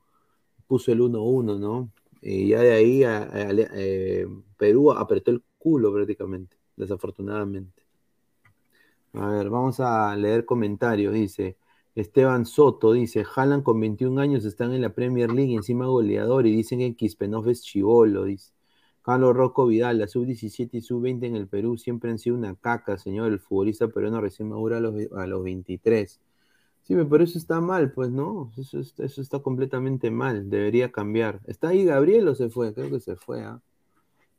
[0.67, 1.91] puso el 1-1, ¿no?
[2.23, 4.27] Y ya de ahí eh,
[4.57, 7.83] Perú apretó el culo prácticamente, desafortunadamente.
[9.13, 11.15] A ver, vamos a leer comentarios.
[11.15, 11.57] Dice
[11.95, 16.57] Esteban Soto, dice, Jalan con 21 años están en la Premier League, encima goleador, y
[16.57, 18.53] dicen que Quispenov es chivolo, dice.
[19.03, 22.97] Carlos Rocco Vidal, la sub-17 y sub-20 en el Perú siempre han sido una caca,
[22.99, 23.31] señor.
[23.33, 26.21] El futbolista peruano recién madura a a los 23.
[26.87, 31.41] Sí, pero eso está mal, pues no, eso, eso está completamente mal, debería cambiar.
[31.47, 32.75] ¿Está ahí Gabriel o se fue?
[32.75, 33.59] Creo que se fue, ¿ah?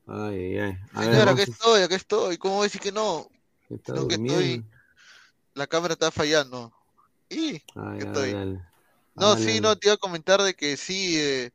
[0.07, 0.77] Ay, ay.
[0.93, 2.37] Señor, aquí estoy, aquí estoy.
[2.37, 3.27] ¿Cómo decir que no?
[3.83, 4.63] Creo que estoy.
[5.55, 6.71] La cámara está fallando.
[7.29, 7.55] Y
[7.97, 8.59] estoy.
[9.15, 11.51] No, sí, no, te iba a comentar de que sí, eh,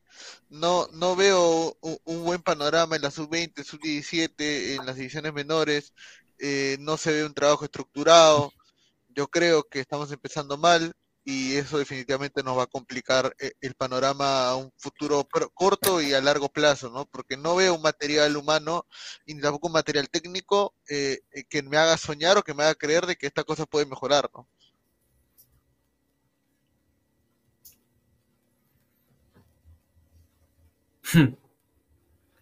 [0.49, 5.93] no, no veo un, buen panorama en la sub-20, sub-17, en las divisiones menores,
[6.39, 8.51] eh, no se ve un trabajo estructurado,
[9.15, 10.93] yo creo que estamos empezando mal
[11.25, 16.15] y eso definitivamente nos va a complicar eh, el panorama a un futuro corto y
[16.15, 17.07] a largo plazo, ¿no?
[17.07, 18.87] Porque no veo un material humano
[19.27, 23.07] y tampoco un material técnico eh, que me haga soñar o que me haga creer
[23.07, 24.49] de que esta cosa puede mejorar, ¿no?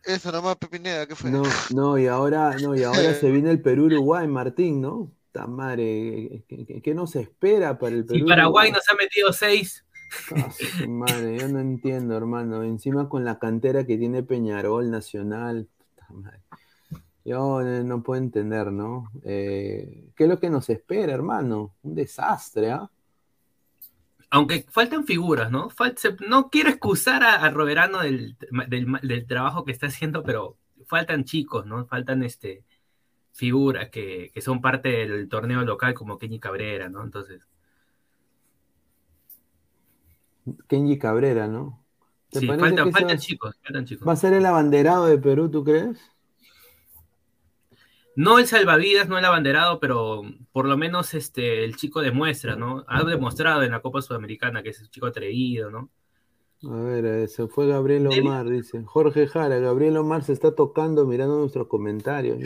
[0.04, 1.30] Eso nomás, Pepineda, ¿qué fue?
[1.30, 1.42] No,
[1.74, 5.10] no, y ahora, no, y ahora se viene el Perú-Uruguay, Martín, ¿no?
[5.32, 8.24] Ta madre, ¿qué, nos espera para el Perú?
[8.24, 9.84] Y Paraguay nos ha metido seis.
[10.34, 10.48] Ah,
[10.88, 12.62] madre, yo no entiendo, hermano.
[12.62, 15.68] Encima con la cantera que tiene Peñarol Nacional.
[17.24, 19.10] Yo no puedo entender, ¿no?
[19.22, 21.74] Eh, ¿Qué es lo que nos espera, hermano?
[21.82, 22.90] Un desastre, ¿ah?
[24.30, 25.68] aunque faltan figuras, ¿no?
[26.28, 28.36] no quiero excusar a, Roberano del,
[29.26, 30.56] trabajo que está haciendo, pero
[30.86, 31.86] faltan chicos, ¿no?
[31.86, 32.62] Faltan este,
[33.38, 37.04] figuras que, son parte del torneo local como Kenny Cabrera, ¿no?
[37.04, 37.46] Entonces.
[40.66, 41.84] Kenny Cabrera, ¿no?
[42.32, 44.06] sí, faltan, faltan chicos, faltan chicos.
[44.06, 45.98] ¿Va a ser el abanderado de Perú, tú crees?
[48.16, 52.84] no el salvavidas, no el abanderado, pero por lo menos este, el chico demuestra, ¿no?
[52.88, 55.88] Ha demostrado en la Copa Sudamericana que es un chico atrevido, ¿no?
[56.64, 58.82] A ver, eh, se fue Gabriel Omar, dice.
[58.84, 62.40] Jorge Jara, Gabriel Omar se está tocando mirando nuestros comentarios.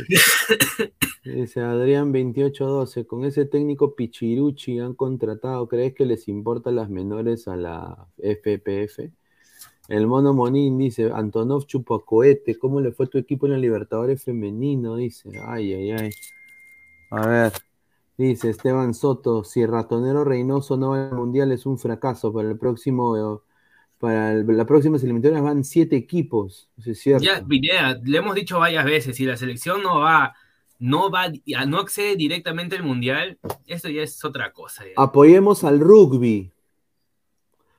[1.24, 7.48] Dice, Adrián 2812, con ese técnico Pichiruchi han contratado, ¿crees que les importan las menores
[7.48, 9.10] a la FPF?
[9.88, 14.96] El mono Monín dice, Antonov Chupacoete, ¿cómo le fue tu equipo en la Libertadores femenino?
[14.96, 16.10] Dice, ay, ay, ay.
[17.10, 17.52] A ver,
[18.18, 22.32] dice Esteban Soto, si Ratonero Reynoso no va al Mundial es un fracaso.
[22.32, 23.42] Para el próximo,
[24.02, 26.68] para la próxima eliminatorias van siete equipos.
[26.84, 27.22] es cierto.
[27.24, 30.34] Ya, le hemos dicho varias veces, si la selección no va,
[30.80, 31.30] no va,
[31.68, 34.82] no accede directamente al Mundial, eso ya es otra cosa.
[34.96, 36.50] Apoyemos al rugby.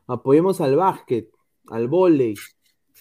[0.07, 1.27] Apoyemos al básquet
[1.69, 2.35] al vóley,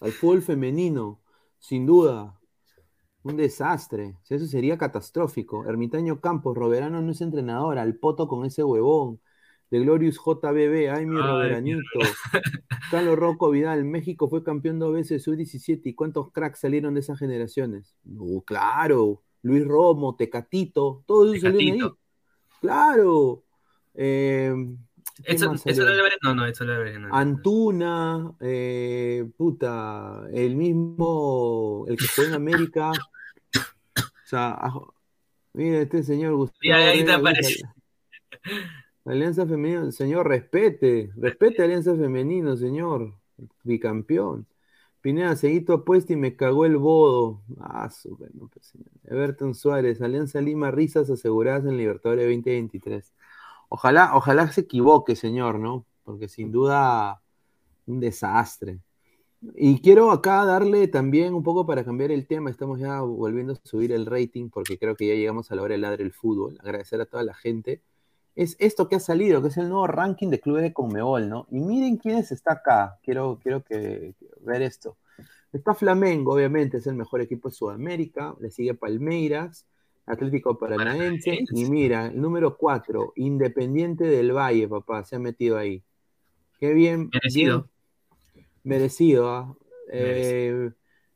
[0.00, 1.20] al fútbol femenino,
[1.60, 2.36] sin duda.
[3.22, 4.16] Un desastre.
[4.28, 5.64] Eso sería catastrófico.
[5.64, 9.20] Ermitaño Campos, Roberano no es entrenador, al poto con ese huevón.
[9.72, 11.80] De Glorious JBB, ay mi Roberanito.
[12.90, 15.80] Carlos Rocco Vidal, México fue campeón dos veces sub-17.
[15.84, 17.96] ¿Y cuántos cracks salieron de esas generaciones?
[18.04, 19.22] No, claro.
[19.40, 21.90] Luis Romo, Tecatito, todos esos salieron ahí.
[22.60, 23.44] Claro.
[23.94, 24.54] Eh,
[25.24, 25.84] eso, eso
[26.22, 27.14] no, no, eso no.
[27.16, 32.90] Antuna, eh, puta, el mismo, el que fue en América.
[33.96, 34.58] o sea,
[35.54, 36.74] mire este señor Gustavo.
[36.74, 37.62] ahí te aparece.
[39.04, 43.14] Alianza Femenina, señor, respete, respete Alianza Femenino, señor,
[43.64, 44.46] bicampeón.
[45.00, 47.42] Pineda, seguí tu apuesta y me cagó el bodo.
[47.60, 48.72] Ah, bueno, pues,
[49.04, 53.12] Everton Suárez, Alianza Lima, risas aseguradas en Libertadores 2023.
[53.68, 55.84] Ojalá, ojalá se equivoque, señor, ¿no?
[56.04, 57.20] Porque sin duda
[57.86, 58.80] un desastre.
[59.56, 63.56] Y quiero acá darle también un poco para cambiar el tema, estamos ya volviendo a
[63.64, 66.58] subir el rating porque creo que ya llegamos a la hora de ladre el fútbol,
[66.60, 67.82] agradecer a toda la gente.
[68.34, 71.46] Es esto que ha salido, que es el nuevo ranking de clubes de Conmebol, ¿no?
[71.50, 74.96] Y miren quiénes está acá, quiero, quiero que, ver esto.
[75.52, 79.66] Está Flamengo, obviamente, es el mejor equipo de Sudamérica, le sigue Palmeiras,
[80.06, 81.44] Atlético Paranaense.
[81.50, 85.82] Y mira, el número 4, Independiente del Valle, papá, se ha metido ahí.
[86.58, 87.10] Qué bien.
[87.12, 87.68] Merecido.
[88.64, 89.30] merecido.
[89.30, 89.56] ¿ah?
[89.92, 90.70] Eh,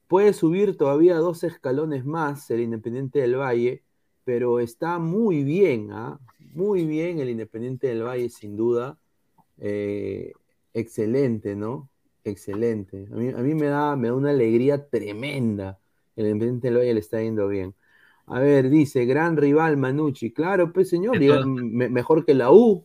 [0.06, 3.82] puede subir todavía dos escalones más el Independiente del Valle,
[4.24, 6.18] pero está muy bien, ¿ah?
[6.56, 8.98] Muy bien el Independiente del Valle, sin duda.
[9.58, 10.32] Eh,
[10.74, 11.88] excelente, ¿no?
[12.24, 13.06] Excelente.
[13.12, 15.78] A mí, a mí me, da, me da una alegría tremenda.
[16.16, 17.74] El Independiente del Valle le está yendo bien.
[18.26, 20.32] A ver, dice, gran rival Manucci.
[20.32, 22.84] Claro, pues señor, mejor que la U.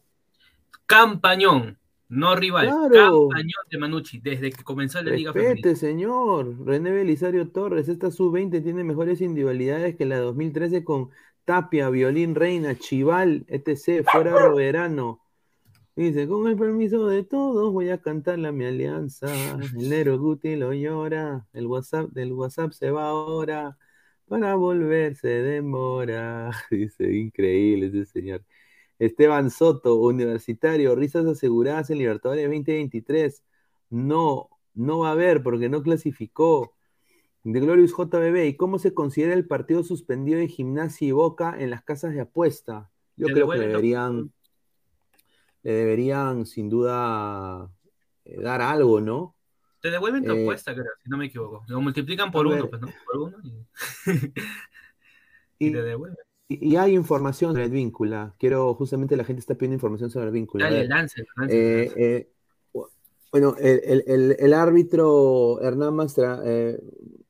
[0.85, 1.79] Campañón,
[2.09, 2.67] no rival.
[2.67, 5.75] Campañón de Manucci, desde que comenzó la Liga Femenina.
[5.75, 6.63] señor.
[6.65, 11.09] René Belisario Torres, esta sub-20 tiene mejores individualidades que la 2013 con
[11.45, 14.05] Tapia, Violín Reina, Chival, etc.
[14.09, 15.21] Fuera Roberano.
[15.95, 19.27] Dice, con el permiso de todos voy a cantar a mi alianza.
[19.77, 21.45] El Nero Guti lo llora.
[21.53, 23.77] El WhatsApp del WhatsApp se va ahora
[24.27, 26.51] para volverse demora.
[26.71, 28.45] Dice, increíble ese señor.
[28.99, 33.43] Esteban Soto, universitario, risas aseguradas en Libertadores 2023.
[33.89, 36.75] No, no va a haber porque no clasificó.
[37.43, 41.71] De Glorious JBB, ¿y cómo se considera el partido suspendido de Gimnasia y Boca en
[41.71, 42.91] las casas de apuesta?
[43.15, 44.31] Yo creo que deberían,
[45.63, 47.71] le deberían sin duda
[48.25, 49.35] eh, dar algo, ¿no?
[49.79, 51.63] Te devuelven tu apuesta, creo, si no me equivoco.
[51.67, 52.89] Lo multiplican por uno, pues, ¿no?
[53.05, 53.65] Por uno y,
[55.67, 56.17] y, te devuelven.
[56.47, 58.35] Y, hay información sobre el vínculo.
[58.37, 60.63] Quiero, justamente la gente está pidiendo información sobre el vínculo.
[60.63, 62.27] Dale, lance, lance,
[63.31, 66.41] bueno, el, el, el, árbitro Hernán Mastra.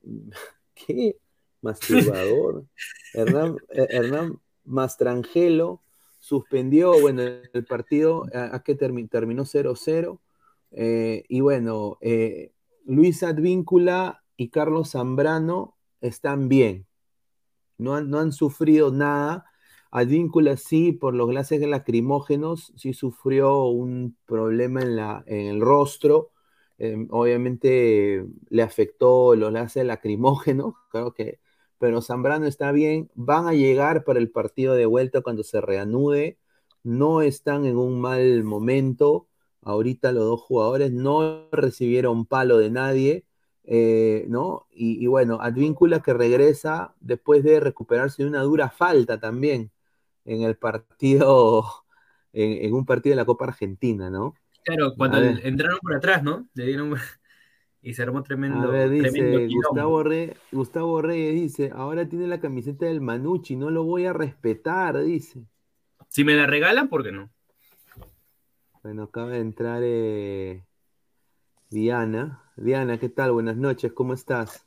[0.03, 0.29] Eh,
[0.73, 1.17] ¿Qué?
[1.61, 2.65] Masturbador.
[3.13, 5.81] Hernán, eh, Hernán Mastrangelo
[6.19, 10.19] suspendió, bueno, el partido a, que terminó 0-0.
[10.71, 11.97] Eh, y bueno,
[12.85, 16.87] Luis Advíncula y Carlos Zambrano están bien.
[17.77, 19.45] No han, no han sufrido nada.
[19.91, 26.31] Advíncula sí, por los gases lacrimógenos, sí sufrió un problema en, la, en el rostro.
[26.83, 31.39] Em, obviamente le afectó los gases lacrimógenos, claro que,
[31.77, 33.11] pero Zambrano está bien.
[33.15, 36.39] Van a llegar para el partido de vuelta cuando se reanude.
[36.83, 39.27] No están en un mal momento.
[39.61, 43.25] Ahorita los dos jugadores no recibieron palo de nadie.
[43.63, 44.67] Eh, ¿no?
[44.71, 49.71] Y, bueno, Advíncula que regresa después de recuperarse de una dura falta también
[50.25, 51.65] en el partido,
[52.33, 54.35] en, un partido de la Copa Argentina, ¿no?
[54.63, 56.47] Claro, cuando entraron por atrás, ¿no?
[56.53, 56.93] Le dieron
[57.81, 58.69] y se armó tremendo.
[58.69, 60.03] A ver, dice Gustavo,
[60.51, 65.45] Gustavo Reyes dice, ahora tiene la camiseta del Manucci, no lo voy a respetar, dice.
[66.07, 67.31] Si me la regalan, ¿por qué no?
[68.83, 70.65] Bueno, acaba de entrar eh,
[71.69, 72.43] Diana.
[72.57, 73.31] Diana, ¿qué tal?
[73.31, 74.65] Buenas noches, ¿cómo estás?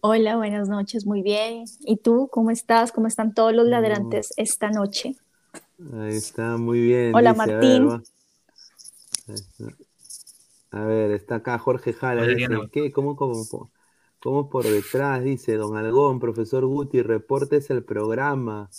[0.00, 1.64] Hola, buenas noches, muy bien.
[1.80, 2.92] ¿Y tú cómo estás?
[2.92, 5.16] ¿Cómo están todos los ladrantes esta noche?
[5.94, 7.14] Ahí está, muy bien.
[7.14, 8.02] Hola, Martín.
[10.72, 12.26] A ver, está acá Jorge Jala.
[12.26, 12.92] Dice, ¿qué?
[12.92, 15.24] ¿Cómo, cómo, por detrás?
[15.24, 18.70] Dice Don Algón, profesor Guti, reportes el programa.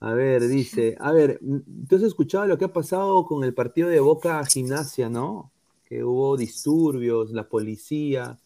[0.00, 1.40] A ver, dice, a ver,
[1.88, 5.52] tú has escuchado lo que ha pasado con el partido de Boca Gimnasia, ¿no?
[5.84, 8.38] Que hubo disturbios, la policía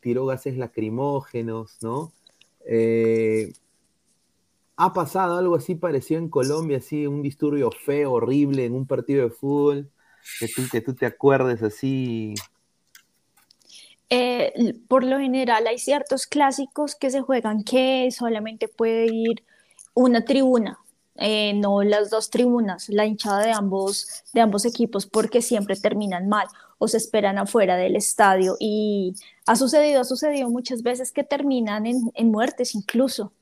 [0.00, 2.12] tiró gases lacrimógenos, ¿no?
[2.66, 3.52] Eh,
[4.76, 9.22] ha pasado algo así parecido en Colombia, así un disturbio feo, horrible en un partido
[9.22, 9.90] de fútbol,
[10.38, 12.34] que tú, que tú te acuerdes así.
[14.10, 19.42] Eh, por lo general hay ciertos clásicos que se juegan que solamente puede ir
[19.94, 20.78] una tribuna,
[21.16, 26.28] eh, no las dos tribunas, la hinchada de ambos, de ambos equipos, porque siempre terminan
[26.28, 26.46] mal
[26.78, 28.56] o se esperan afuera del estadio.
[28.58, 29.14] Y
[29.46, 33.32] ha sucedido, ha sucedido muchas veces que terminan en, en muertes incluso.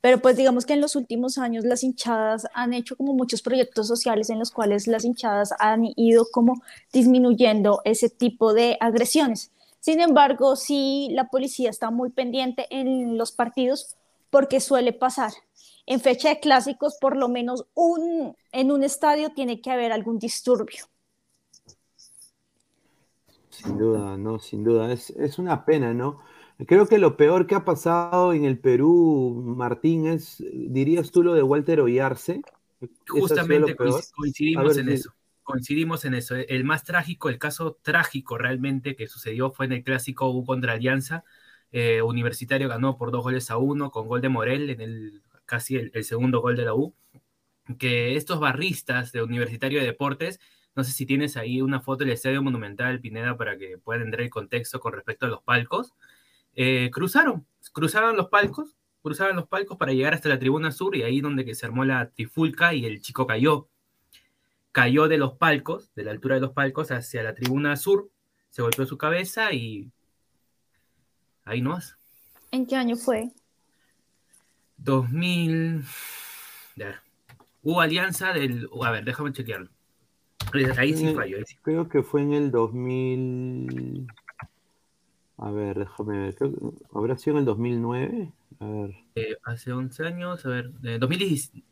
[0.00, 3.88] Pero pues digamos que en los últimos años las hinchadas han hecho como muchos proyectos
[3.88, 6.62] sociales en los cuales las hinchadas han ido como
[6.92, 9.52] disminuyendo ese tipo de agresiones.
[9.80, 13.96] Sin embargo, sí la policía está muy pendiente en los partidos
[14.30, 15.32] porque suele pasar
[15.86, 20.18] en fecha de clásicos, por lo menos un, en un estadio tiene que haber algún
[20.20, 20.84] disturbio.
[23.48, 24.92] Sin duda, no, sin duda.
[24.92, 26.20] Es, una pena, ¿no?
[26.66, 31.34] Creo que lo peor que ha pasado en el Perú, Martín, es, dirías tú lo
[31.34, 32.42] de Walter Oyarce.
[33.08, 35.14] Justamente coincidimos en eso.
[35.42, 36.36] Coincidimos en eso.
[36.36, 40.74] El más trágico, el caso trágico realmente que sucedió fue en el clásico U contra
[40.74, 41.24] Alianza.
[41.72, 45.76] Eh, Universitario ganó por dos goles a uno con gol de Morel en el casi
[45.76, 46.94] el, segundo gol de la U,
[47.78, 50.38] que estos barristas de Universitario de Deportes,
[50.76, 54.22] no sé si tienes ahí una foto del Estadio Monumental, Pineda, para que puedan entrar
[54.22, 55.94] el contexto con respecto a los palcos,
[56.54, 61.02] eh, cruzaron, cruzaron los palcos, cruzaron los palcos para llegar hasta la tribuna sur y
[61.02, 63.68] ahí donde que se armó la trifulca y el chico cayó.
[64.72, 68.10] Cayó de los palcos, de la altura de los palcos hacia la tribuna sur,
[68.50, 69.90] se golpeó su cabeza y
[71.44, 71.96] ahí no más.
[72.52, 73.30] ¿En qué año fue?
[74.78, 75.84] 2000.
[77.62, 78.68] Hubo alianza del.
[78.82, 79.68] A ver, déjame chequearlo.
[80.76, 81.38] Ahí sí fallo.
[81.62, 84.06] Creo que fue en el 2000.
[85.42, 86.36] A ver, déjame ver.
[86.92, 88.32] ¿Habrá sido en el 2009?
[88.58, 88.94] A ver.
[89.14, 90.70] Eh, hace 11 años, a ver.
[90.84, 91.64] Eh, 2016.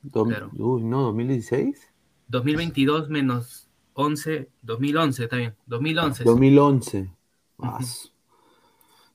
[0.56, 1.92] Uy, no, 2016.
[2.28, 4.48] 2022 menos 11.
[4.62, 5.54] 2011, está bien.
[5.66, 6.24] 2011.
[6.24, 7.10] 2011.
[7.58, 8.10] Más.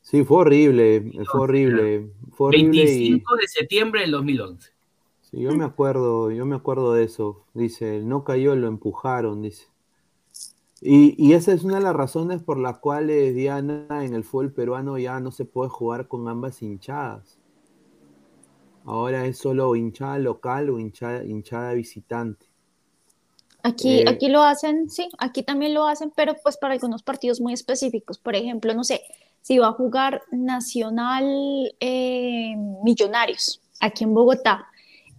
[0.01, 2.11] Sí, fue horrible, fue horrible.
[2.33, 4.71] Fue horrible 25 de septiembre del 2011.
[5.21, 7.43] Sí, yo me acuerdo, yo me acuerdo de eso.
[7.55, 9.72] Dice, no cayó, lo empujaron, dice.
[10.85, 14.51] Y, y, esa es una de las razones por las cuales Diana en el fútbol
[14.51, 17.37] peruano ya no se puede jugar con ambas hinchadas.
[18.83, 22.45] Ahora es solo hinchada local o hinchada, hinchada visitante.
[23.61, 27.39] Aquí, eh, aquí lo hacen, sí, aquí también lo hacen, pero pues para algunos partidos
[27.39, 28.17] muy específicos.
[28.17, 29.01] Por ejemplo, no sé,
[29.41, 34.67] si va a jugar Nacional eh, Millonarios aquí en Bogotá.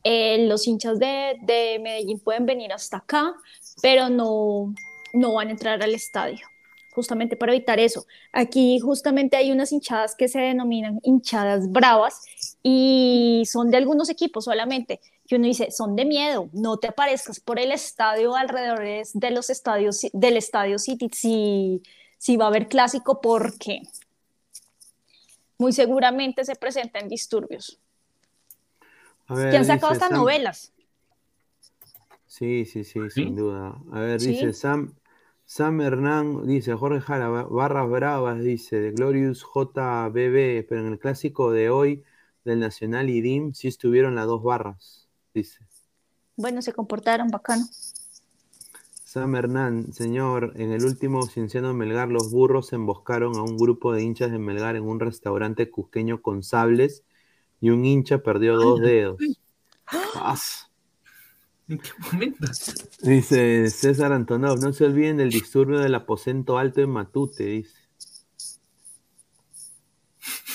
[0.02, 3.34] Eh, los hinchas de, Medellín pueden venir hasta acá,
[3.80, 4.74] pero no,
[5.14, 6.46] no van a entrar al estadio.
[6.94, 8.06] justamente para evitar eso.
[8.32, 12.22] Aquí justamente hay unas hinchadas que se denominan hinchadas bravas
[12.62, 17.40] y son de algunos equipos solamente, que uno dice, son de miedo, no te aparezcas
[17.40, 18.80] por el estadio alrededor
[19.12, 21.82] de los estadios del estadio City si,
[22.16, 23.82] si va a haber clásico porque
[25.58, 27.80] muy seguramente se presentan disturbios.
[29.26, 30.72] ¿Quién han sacado estas novelas?
[32.26, 33.74] Sí, sí, sí, sin duda.
[33.92, 34.94] A ver, dice Sam,
[35.46, 41.50] Sam Hernán, dice Jorge Jara, barras bravas, dice de Glorious JBB, pero en el clásico
[41.50, 42.02] de hoy
[42.44, 45.66] del Nacional y DIM sí estuvieron las dos barras, dice.
[46.36, 47.64] Bueno, se comportaron bacano.
[49.04, 54.02] Sam Hernán, señor, en el último Cienciano Melgar, los burros emboscaron a un grupo de
[54.02, 57.04] hinchas de Melgar en un restaurante cusqueño con sables
[57.60, 59.18] y un hincha perdió dos dedos.
[60.14, 60.70] Paz.
[61.68, 62.46] ¿En qué momento?
[63.02, 67.78] Dice César Antonov, no se olviden del disturbio del aposento alto en Matute, dice.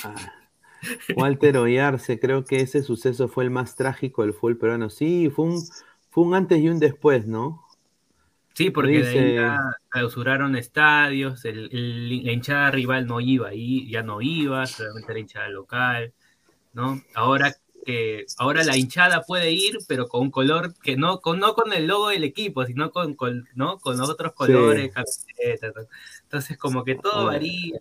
[0.03, 0.33] Ah.
[1.15, 4.89] Walter Ollarse, creo que ese suceso fue el más trágico del fútbol peruano.
[4.89, 5.61] Sí, fue un,
[6.09, 7.65] fue un antes y un después, ¿no?
[8.53, 9.57] Sí, porque de ahí ya
[9.87, 15.49] clausuraron estadios, el, la hinchada rival no iba ahí, ya no iba, solamente la hinchada
[15.49, 16.13] local,
[16.73, 17.01] ¿no?
[17.15, 21.53] Ahora que ahora la hinchada puede ir, pero con un color que no con, no
[21.53, 23.15] con el logo del equipo, sino con,
[23.55, 23.79] ¿no?
[23.79, 24.91] con otros colores,
[26.23, 27.79] Entonces, como que todo varía,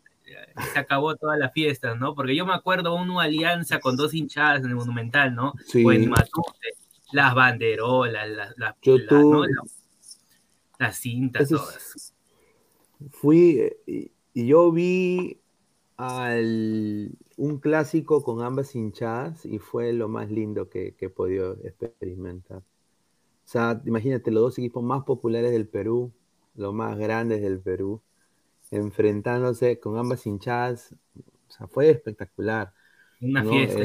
[0.72, 2.14] se acabó toda la fiesta, ¿no?
[2.14, 5.54] Porque yo me acuerdo una alianza con dos hinchadas en el Monumental, ¿no?
[5.84, 6.74] O en Matute,
[7.12, 8.74] las banderolas, las, las,
[10.78, 12.14] las cintas, todas.
[13.10, 14.10] Fui, y
[14.46, 15.38] yo vi
[15.96, 22.58] al un clásico con ambas hinchadas y fue lo más lindo que, he podido experimentar.
[22.58, 26.12] O sea, imagínate, los dos equipos más populares del Perú,
[26.56, 28.02] los más grandes del Perú,
[28.72, 30.94] enfrentándose con ambas hinchadas,
[31.48, 32.74] o sea, fue espectacular.
[33.20, 33.80] Una fiesta,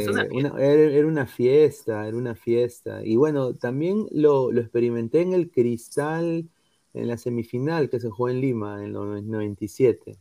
[0.60, 3.06] eh, era, una fiesta, era una fiesta.
[3.06, 6.50] Y bueno, también lo, lo, experimenté en el Cristal,
[6.94, 10.18] en la semifinal que se jugó en Lima, en el 97.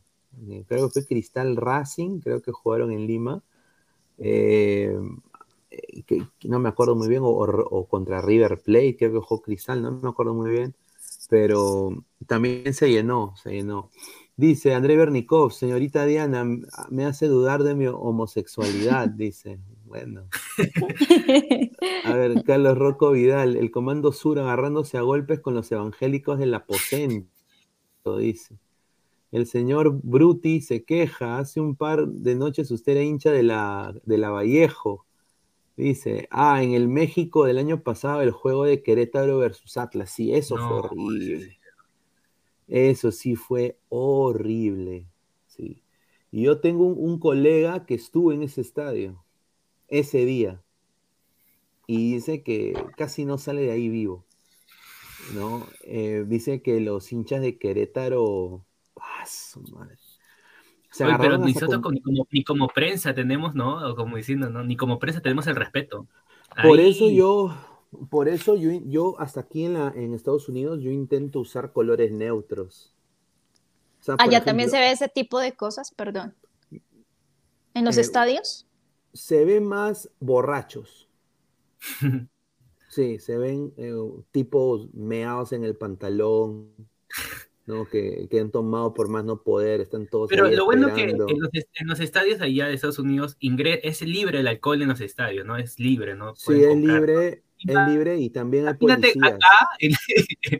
[0.49, 3.43] Eh, creo que fue Cristal Racing, creo que jugaron en Lima,
[4.17, 4.97] eh,
[6.05, 9.91] que, no me acuerdo muy bien, o, contra River Plate, creo que jugó Cristal, no
[9.91, 10.75] me acuerdo muy bien,
[11.29, 13.89] pero también se llenó, se llenó.
[14.35, 16.43] Dice André Bernikov, señorita Diana,
[16.89, 19.59] me hace dudar de mi homosexualidad, dice.
[19.85, 20.27] Bueno.
[22.05, 26.55] A ver, Carlos Rocco Vidal, el Comando Sur agarrándose a golpes con los evangélicos del
[26.55, 28.57] aposento, dice.
[29.33, 33.91] El señor Bruti se queja, hace un par de noches usted era hincha de la,
[34.05, 35.07] de la Vallejo.
[35.75, 40.11] Dice, ah, en el México del año pasado el juego de Querétaro versus Atlas.
[40.11, 41.57] Sí, eso fue horrible.
[42.67, 45.07] Eso sí fue horrible.
[45.47, 45.81] Sí.
[46.29, 49.25] Y yo tengo un, colega que estuvo en ese estadio
[49.87, 50.61] ese día.
[51.87, 54.25] Y dice que casi no sale de ahí vivo.
[55.33, 55.65] ¿no?
[55.85, 58.63] Eh, dice que los hinchas de Querétaro
[60.97, 61.81] pero nosotros
[62.31, 63.89] ni, como, prensa tenemos, ¿no?
[63.89, 64.63] O como diciendo, ¿no?
[64.63, 66.07] Ni como prensa tenemos el respeto.
[66.61, 67.55] Por eso yo,
[68.09, 72.11] por eso yo, yo hasta aquí en, la, en Estados Unidos, yo intento usar colores
[72.11, 72.93] neutros.
[74.19, 76.35] Allá también se ve ese tipo de cosas, perdón.
[77.73, 78.67] ¿En los eh, estadios?
[79.13, 81.09] Se ve más borrachos.
[82.89, 83.93] sí, se ven eh,
[84.31, 86.69] tipos meados en el pantalón,
[87.65, 87.85] ¿no?
[87.87, 90.29] Que, que, han tomado por más no poder, están todos.
[90.29, 91.17] Pero lo bueno que en
[91.87, 95.57] los, estadios allá de Estados Unidos es libre el alcohol en los estadios, ¿no?
[95.57, 96.35] Es libre, ¿no?
[96.35, 99.69] sí, es libre, es libre y también hay Imagínate acá,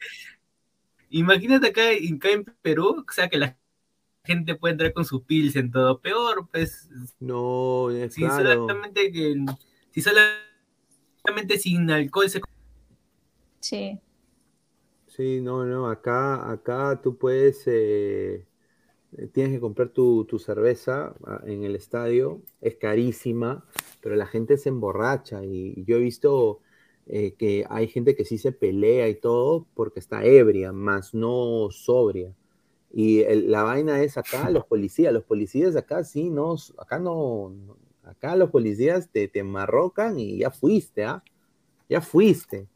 [1.09, 3.57] imagínate acá, en Perú, o sea, que la
[4.23, 5.99] gente puede entrar con sus pills en todo.
[5.99, 6.89] Peor, pues.
[7.19, 9.35] No, es si solamente que
[9.91, 12.41] si solamente sin alcohol se.
[13.59, 13.99] Sí.
[15.15, 18.47] Sí, no, no, acá, acá tú puedes, eh,
[19.17, 23.63] eh, tienes que comprar tu, cerveza ah, en el estadio, es carísima,
[24.01, 26.61] pero la gente se emborracha y, yo he visto
[27.05, 31.69] eh, que hay gente que sí se pelea y todo porque está ebria, más no
[31.71, 32.33] sobria.
[32.91, 37.53] Y la vaina es acá, los policías, los policías acá sí, no, acá no,
[38.03, 41.23] acá los policías te, te marrocan y ya fuiste, ¿ah?
[41.89, 42.67] Ya fuiste.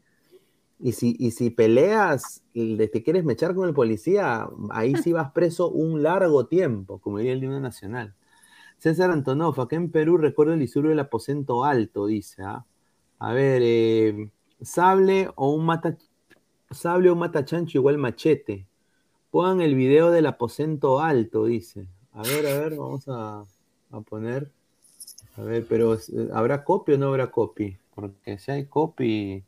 [0.80, 5.32] Y si, y si peleas y te quieres mechar con el policía, ahí sí vas
[5.32, 8.14] preso un largo tiempo, como diría el himno nacional.
[8.78, 12.42] César Antonov, acá en Perú recuerdo el disturbio del aposento alto, dice.
[12.44, 12.64] ¿ah?
[13.18, 14.30] A ver, eh,
[14.62, 15.96] sable o un mata
[16.70, 18.66] sable o un matachancho igual machete.
[19.30, 21.88] Pongan el video del aposento alto, dice.
[22.12, 23.44] A ver, a ver, vamos a,
[23.90, 24.50] a poner.
[25.36, 25.98] A ver, pero eh,
[26.32, 27.76] ¿habrá copy o no habrá copy?
[27.94, 29.44] Porque si hay copy,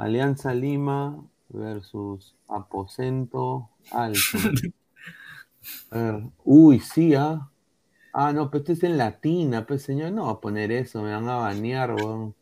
[0.00, 4.18] Alianza Lima versus aposento alto.
[5.90, 7.50] A ver, uy, sí, ah.
[8.14, 11.12] Ah, no, pero esto es en latina, pues señor, no va a poner eso, me
[11.12, 12.34] van a banear, weón.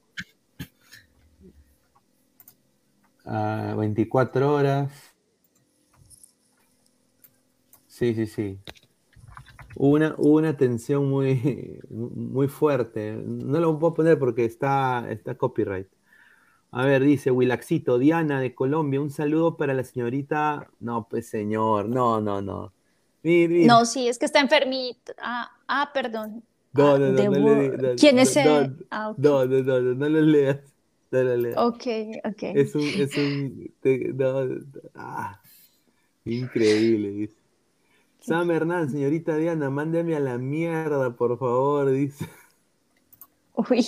[3.24, 4.92] Ah, 24 horas.
[7.88, 8.60] Sí, sí, sí.
[9.74, 13.14] Hubo una, una tensión muy, muy fuerte.
[13.16, 15.97] No lo puedo poner porque está, está copyright.
[16.70, 20.68] A ver, dice Wilaxito, Diana de Colombia, un saludo para la señorita.
[20.80, 22.72] No, pues señor, no, no, no.
[23.22, 23.66] Mir, mir.
[23.66, 25.12] No, sí, es que está enfermito.
[25.18, 26.44] Ah, ah perdón.
[26.74, 28.70] No, Ah, no, no, no le no, ¿Quién es ese?
[28.90, 29.18] Ah, ok.
[29.18, 30.58] No, no, no, no, no lo leas.
[31.10, 31.56] No lo leas.
[31.58, 31.86] Ok,
[32.24, 32.42] ok.
[32.42, 34.14] Es un, es un, te-
[34.94, 35.40] ah,
[36.26, 37.38] increíble, dice.
[38.20, 42.26] Sam Hernán, señorita Diana, mándeme a la mierda, por favor, dice.
[43.54, 43.86] Uy,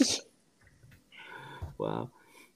[1.78, 2.10] Wow.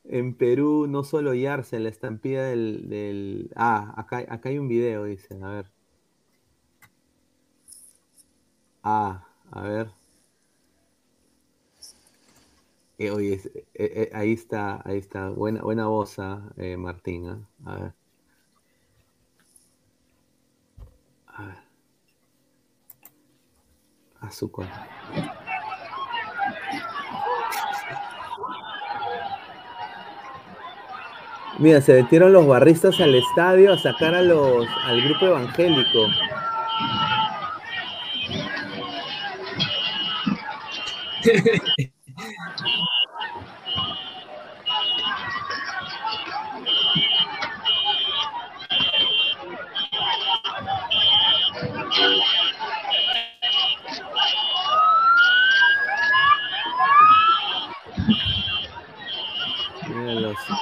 [0.05, 3.51] En Perú, no solo Yarse, la estampida del, del...
[3.57, 5.71] Ah, acá, acá hay un video, dice, a ver.
[8.85, 9.91] Ah, a ver.
[12.99, 15.29] Eh, oye, eh, eh, ahí está, ahí está.
[15.31, 17.29] Buena, buena voz, ah, eh, Martín.
[17.29, 17.49] ah.
[17.65, 17.95] A ver.
[21.27, 21.59] A ver.
[24.21, 24.69] Azúcar.
[31.59, 36.09] Mira, se metieron los barristas al estadio a sacar a los, al grupo evangélico.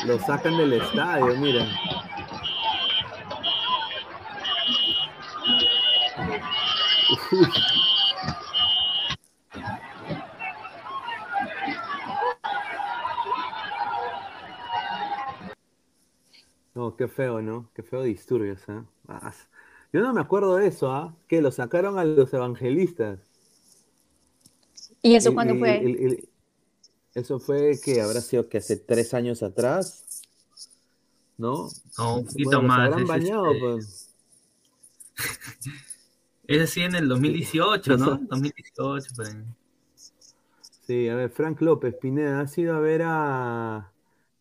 [0.06, 1.66] Los sacan del estadio, mira.
[7.32, 7.48] Uy.
[16.74, 17.70] No, qué feo, ¿no?
[17.74, 18.62] Qué feo disturbios.
[19.08, 19.32] Ah,
[19.92, 21.14] Yo no me acuerdo de eso, ¿ah?
[21.28, 23.20] Que lo sacaron a los evangelistas.
[25.02, 26.28] ¿y eso cuándo fue?
[27.14, 30.22] Eso fue que habrá sido que hace tres años atrás,
[31.38, 31.68] ¿no?
[31.98, 32.78] No, un poquito Bueno, más.
[32.80, 34.08] habrán es bañado, este- pues.
[36.48, 38.06] Es así en el 2018, ¿no?
[38.20, 39.32] Los- 2018, por ahí.
[40.86, 43.92] Sí, a ver, Frank López Pineda, ¿has ido a ver a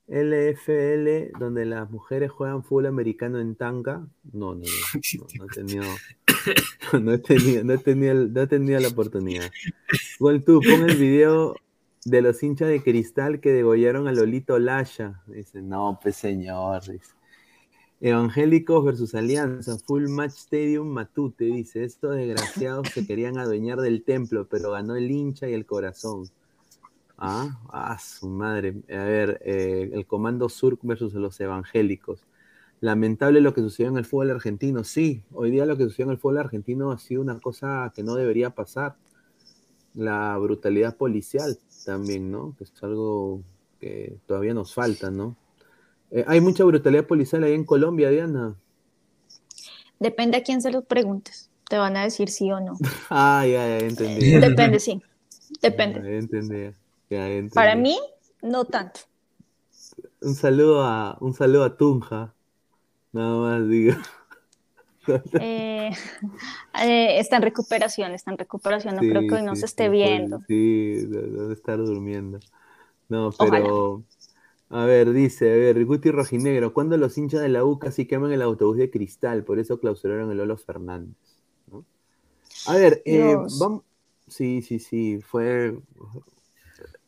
[0.07, 4.06] LFL donde las mujeres juegan fútbol americano en tanga?
[4.34, 4.65] No, no, no,
[5.38, 5.84] no, no he tenido,
[6.99, 9.52] no he tenido, no he tenido, no he tenido la oportunidad.
[10.19, 11.56] Igual tú, pon el video
[12.06, 15.22] de los hinchas de cristal que degollaron a Lolito Lasha.
[15.28, 17.14] Dice, no, pues señor, dice.
[17.99, 24.48] Evangélicos versus Alianza, Full Match Stadium Matute, dice, estos desgraciados se querían adueñar del templo,
[24.49, 26.28] pero ganó el hincha y el corazón.
[27.15, 28.82] Ah, ah, su madre.
[28.90, 32.26] A ver, eh, el Comando Sur versus los evangélicos.
[32.80, 34.84] Lamentable lo que sucedió en el fútbol argentino.
[34.84, 38.02] Sí, hoy día lo que sucedió en el fútbol argentino ha sido una cosa que
[38.02, 38.95] no debería pasar.
[39.94, 42.55] La brutalidad policial también, ¿no?
[42.57, 43.41] Que es algo
[43.79, 45.35] que todavía nos falta, ¿no?
[46.11, 48.55] Eh, hay mucha brutalidad policial ahí en Colombia, Diana.
[49.99, 51.49] Depende a quién se lo preguntes.
[51.69, 52.77] Te van a decir sí o no.
[53.09, 54.31] Ah, ya, ya entendí.
[54.39, 55.01] Depende, sí.
[55.61, 56.01] Depende.
[56.01, 56.75] Ya entendí.
[57.09, 57.53] Ya entendí.
[57.53, 57.99] Para mí,
[58.41, 59.01] no tanto.
[60.21, 62.33] Un saludo a, un saludo a Tunja.
[63.11, 63.95] Nada más digo.
[65.38, 65.91] Eh,
[66.73, 68.95] eh, está en recuperación, está en recuperación.
[68.95, 70.41] No creo que hoy no sí, se esté sí, viendo.
[70.48, 70.56] Sí,
[71.07, 72.40] de- debe estar durmiendo.
[73.10, 74.03] No, pero.
[74.69, 78.32] A ver, dice, a ver, Guti Rojinegro, ¿cuándo los hinchas de la U casi queman
[78.34, 79.44] el autobús de cristal?
[79.45, 81.15] Por eso clausuraron el Lolo Fernández.
[81.72, 81.86] ¿no?
[82.65, 83.84] A ver, eh, vamos.
[84.28, 85.78] Sí, sí, sí, fue.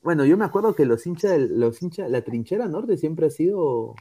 [0.02, 3.95] Bueno, yo me acuerdo que los hinchas, los hinchas, la trinchera norte siempre ha sido.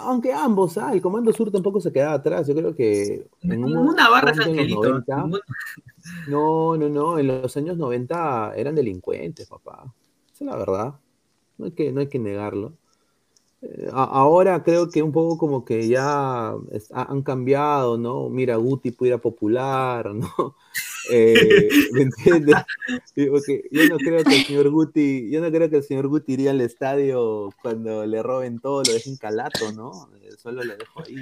[0.00, 2.46] Aunque ambos, ah, el Comando Sur tampoco se quedaba atrás.
[2.46, 5.14] Yo creo que en un Ninguna barra es momento en los angelito.
[5.14, 5.40] 90, ninguna-
[6.28, 9.92] no, no, no, en los años 90 eran delincuentes, papá.
[10.32, 10.94] Esa es la verdad.
[11.58, 12.72] No hay que, no hay que negarlo.
[13.92, 18.28] Ahora creo que un poco como que ya es- ha- han cambiado, ¿no?
[18.28, 20.56] Mira, Guti pudiera popular, ¿no?
[21.10, 22.56] Eh, ¿Me entiendes?
[23.16, 26.08] Y porque yo no creo que el señor Guti, yo no creo que el señor
[26.08, 30.08] Guti iría al estadio cuando le roben todo, lo dejen calato, ¿no?
[30.22, 31.16] Eh, Solo lo dejo ahí.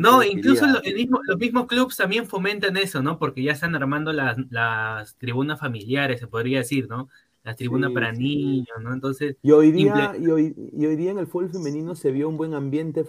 [0.00, 3.18] No, incluso los mismos clubes también fomentan eso, ¿no?
[3.18, 7.08] Porque ya están armando las, las tribunas familiares, se podría decir, ¿no?
[7.46, 8.92] Las tribunas para niños, ¿no?
[8.92, 9.36] Entonces.
[9.40, 13.04] Y hoy, día, y, hoy, día en el fútbol femenino se vio un buen ambiente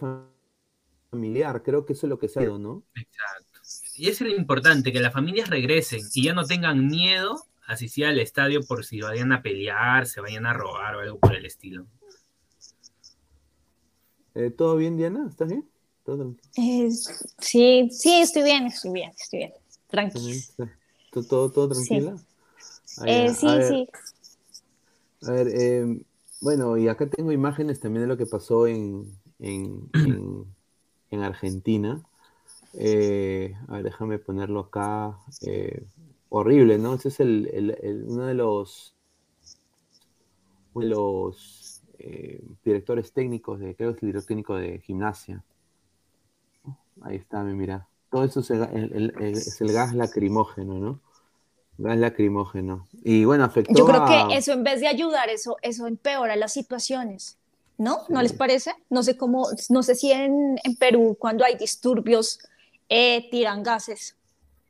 [1.09, 2.83] familiar, creo que eso es lo que se ha ¿no?
[2.93, 3.59] Exacto.
[3.95, 8.19] Y es lo importante, que las familias regresen y ya no tengan miedo asistir al
[8.19, 11.87] estadio por si vayan a pelear, se vayan a robar o algo por el estilo.
[14.35, 15.25] Eh, ¿Todo bien, Diana?
[15.27, 15.67] ¿Estás bien?
[17.39, 19.53] sí, sí, estoy bien, estoy bien, estoy bien.
[19.87, 20.39] Tranquilo.
[21.27, 22.15] ¿Todo, todo, tranquila?
[23.05, 23.89] Eh, sí, sí,
[25.23, 26.03] A ver, em,
[26.41, 29.89] bueno, y acá tengo imágenes también de lo que pasó en, en,
[31.11, 32.03] en, Argentina.
[32.73, 35.17] Eh, a ver, déjame ponerlo acá.
[35.41, 35.85] Eh,
[36.29, 36.93] horrible, ¿no?
[36.95, 37.47] Ese es el,
[37.81, 38.95] el, uno de los,
[40.75, 41.81] de los
[42.63, 45.43] directores técnicos de, creo que es el director técnico de gimnasia.
[47.01, 47.87] Ahí está, mira.
[48.09, 50.99] Todo eso es el, gas lacrimógeno, ¿no?
[51.77, 52.87] Gas lacrimógeno.
[53.03, 56.53] Y bueno, afectó Yo creo que eso en vez de ayudar, eso, eso empeora las
[56.53, 57.37] situaciones.
[57.77, 57.99] ¿No?
[58.09, 58.73] ¿No les parece?
[58.89, 62.39] No sé cómo, no sé si en, Perú cuando hay disturbios
[62.89, 64.15] eh, tiran gases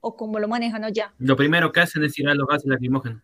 [0.02, 1.14] o cómo lo manejan allá.
[1.18, 3.22] Lo primero que hacen es tirar los gases lacrimógenos.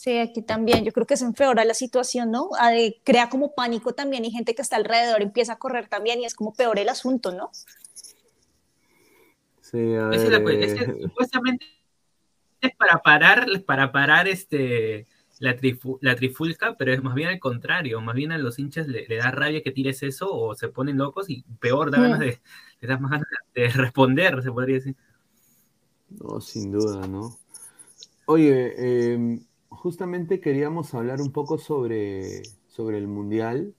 [0.00, 0.84] Sí, aquí también.
[0.84, 2.50] Yo creo que eso empeora la situación, ¿no?
[3.04, 6.34] crea como pánico también y gente que está alrededor empieza a correr también y es
[6.34, 7.50] como peor el asunto, ¿no?
[9.72, 11.66] Eh, supuestamente
[12.60, 15.06] es para parar, para parar este,
[15.38, 15.56] la,
[16.00, 19.30] la trifulca, pero es más bien al contrario, más bien a los hinchas le, da
[19.30, 22.22] rabia que tires eso o se ponen locos y peor, da ganas mm.
[22.22, 22.40] de,
[22.80, 24.96] le das más ganas de responder, se podría decir.
[26.10, 27.36] No, sin duda, ¿no?
[28.26, 33.74] Oye, em, justamente queríamos hablar un poco sobre, sobre el Mundial,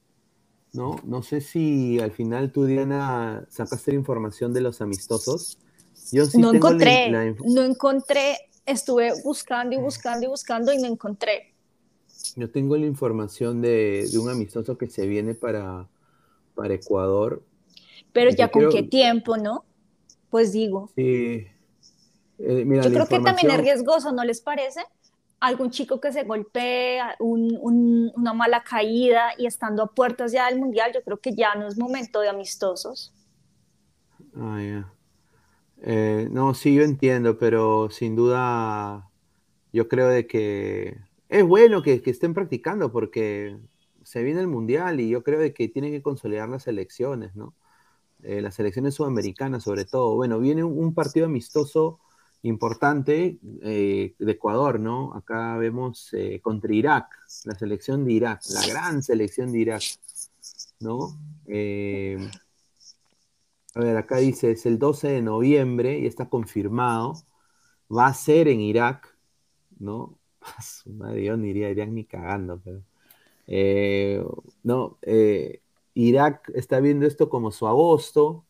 [0.74, 0.95] ¿no?
[1.03, 5.58] No sé si al final tú, Diana, sacaste la información de los amistosos
[6.36, 11.53] no encontré, no encontré, estuve buscando y buscando y buscando y no encontré.
[12.35, 15.88] Yo tengo la información de, un amistoso que se viene para,
[16.55, 17.43] para Ecuador.
[18.13, 19.65] Pero ya con qué tiempo, ¿no?
[20.29, 20.89] Pues digo.
[20.95, 21.47] Sí.
[22.39, 24.81] Eh, Yo creo que también es riesgoso, ¿no les parece?
[25.39, 30.91] Algún chico que se golpea, una mala caída y estando a puertas ya del mundial,
[30.93, 33.13] yo creo que ya no es momento de amistosos.
[34.35, 34.93] Ah, ya.
[35.84, 39.10] Eh, no, sí, yo entiendo, pero sin duda
[39.74, 40.98] yo creo de que
[41.30, 43.58] es bueno que, estén practicando porque
[44.03, 47.56] se viene el Mundial y yo creo de que tienen que consolidar las elecciones, ¿no?
[48.24, 50.16] Eh, las elecciones sudamericanas sobre todo.
[50.16, 51.99] Bueno, viene un, partido amistoso
[52.44, 55.14] importante eh, de Ecuador, ¿no?
[55.16, 56.12] Acá vemos
[56.44, 57.08] contra Irak,
[57.45, 59.84] la selección de Irak, la gran selección de Irak,
[60.80, 61.18] ¿no?
[63.73, 67.14] A ver, acá dice, es el 12 de noviembre y está confirmado.
[67.95, 69.18] Va a ser en Irak,
[69.80, 70.19] ¿no?
[70.88, 72.84] Madre, yo no iría a Irak ni cagando, pero...
[73.48, 74.23] Eh,
[74.64, 75.61] no, eh,
[75.95, 78.45] Irak está viendo esto como su agosto,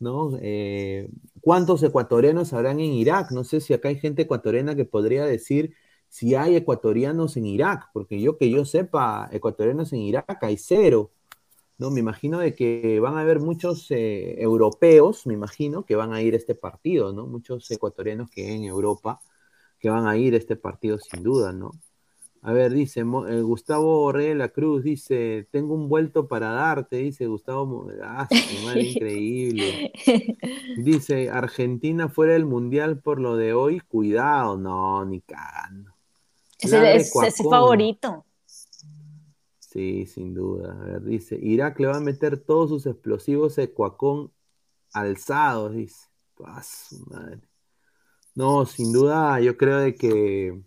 [0.00, 0.38] ¿no?
[0.42, 1.08] Eh,
[1.42, 3.32] ¿Cuántos ecuatorianos habrán en Irak?
[3.32, 5.74] No sé si acá hay gente ecuatoriana que podría decir
[6.08, 11.12] si hay ecuatorianos en Irak, porque yo que yo sepa, ecuatorianos en Irak hay cero.
[11.78, 11.90] ¿No?
[11.90, 16.22] Me imagino de que van a haber muchos eh, europeos, me imagino, que van a
[16.22, 17.26] ir a este partido, ¿no?
[17.26, 19.20] Muchos ecuatorianos que en Europa
[19.78, 21.72] que van a ir a este partido sin duda, ¿no?
[22.42, 26.96] A ver, dice eh, Gustavo Rey de la Cruz, dice, tengo un vuelto para darte,
[26.98, 28.28] dice Gustavo, ah,
[28.64, 29.92] madre, increíble.
[30.76, 35.92] Dice, Argentina fuera del Mundial por lo de hoy, cuidado, no, ni cagando.
[36.60, 38.25] Ese es, es favorito.
[39.76, 40.72] Sí, sin duda.
[40.72, 44.32] A ver, dice, Irak le va a meter todos sus explosivos a Cuacón
[44.90, 46.08] alzados, dice.
[47.10, 47.42] madre.
[48.34, 50.58] No, sin duda, yo creo de que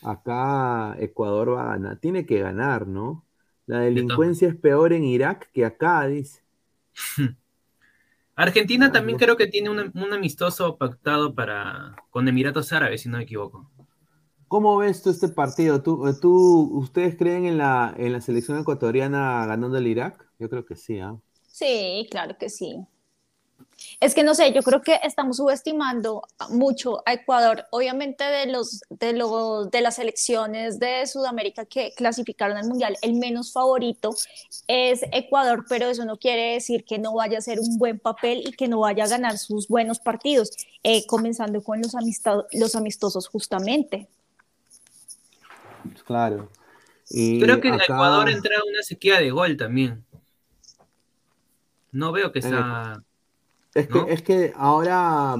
[0.00, 1.98] acá Ecuador va a ganar.
[1.98, 3.26] Tiene que ganar, ¿no?
[3.66, 6.44] La delincuencia es peor en Irak que acá, dice.
[8.36, 13.16] Argentina también creo que tiene un, un, amistoso pactado para con Emiratos Árabes, si no
[13.16, 13.68] me equivoco.
[14.48, 15.82] ¿Cómo ves tú este partido?
[15.82, 20.28] ¿Tú, eh, tú, ¿Ustedes creen en la, en la selección ecuatoriana ganando el Irak?
[20.38, 21.16] Yo creo que sí, ¿ah?
[21.46, 22.86] Sí, claro que sí.
[24.00, 27.66] Es que no sé, yo creo que estamos subestimando mucho a Ecuador.
[27.70, 33.14] Obviamente de los de los de las selecciones de Sudamérica que clasificaron al mundial, el
[33.14, 34.14] menos favorito
[34.66, 38.42] es Ecuador, pero eso no quiere decir que no vaya a ser un buen papel
[38.46, 40.50] y que no vaya a ganar sus buenos partidos,
[40.82, 41.94] eh, comenzando con los,
[42.52, 44.08] los amistosos justamente.
[46.04, 46.50] Claro.
[47.08, 50.04] Creo que en Ecuador entra una sequía de gol también.
[51.92, 53.02] No veo que sea.
[53.74, 55.36] Es que, es que ahora,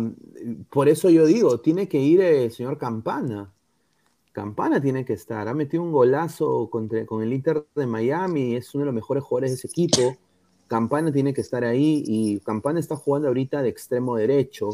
[0.68, 3.50] por eso yo digo, tiene que ir el señor Campana.
[4.32, 5.48] Campana tiene que estar.
[5.48, 9.24] Ha metido un golazo contra, con el Inter de Miami, es uno de los mejores
[9.24, 10.18] jugadores de ese equipo.
[10.68, 14.68] Campana tiene que estar ahí y Campana está jugando ahorita de extremo derecho.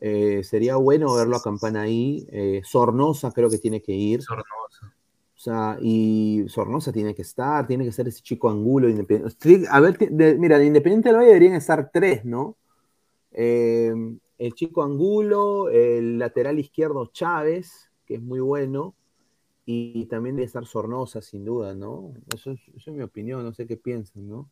[0.00, 2.26] Eh, sería bueno verlo a Campana ahí.
[2.30, 4.22] Eh, Sornosa creo que tiene que ir.
[4.22, 4.94] Sornosa.
[5.34, 8.88] O sea, y Sornosa tiene que estar, tiene que ser ese chico Angulo.
[8.88, 9.68] Independiente.
[9.70, 9.96] A ver,
[10.38, 12.56] mira, de Independiente del Valle deberían estar tres, ¿no?
[13.32, 13.92] Eh,
[14.38, 18.94] el chico Angulo, el lateral izquierdo Chávez, que es muy bueno,
[19.64, 22.12] y también debe estar Sornosa, sin duda, ¿no?
[22.34, 24.48] Eso es, mi opinión, no sé qué piensan, ¿no?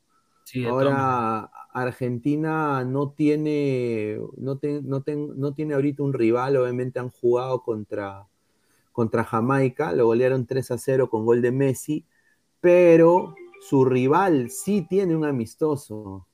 [0.68, 8.28] Ahora, Argentina no tiene, no, no, no, tiene ahorita un rival, obviamente han jugado contra,
[8.92, 12.06] contra Jamaica, lo golearon 3 a 0 con gol de Messi,
[12.60, 16.26] pero su rival sí tiene un amistoso,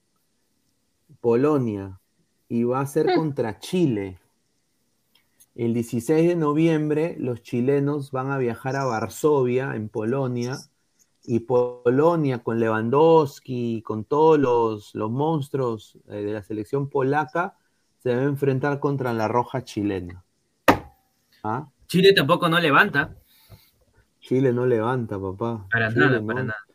[1.20, 1.98] Polonia,
[2.48, 3.16] y va a ser hmm.
[3.16, 4.18] contra Chile.
[5.54, 10.58] El 16 de noviembre los chilenos van a viajar a Varsovia, en Polonia,
[11.24, 14.38] y Polonia con Lewandowski, con todos
[14.94, 17.56] los, monstruos eh, de la selección polaca,
[17.98, 20.24] se va a enfrentar contra la roja chilena.
[21.42, 21.68] ¿Ah?
[21.86, 23.16] Chile tampoco no levanta.
[24.20, 25.66] Chile no levanta, papá.
[25.70, 26.66] Para nada, para nada.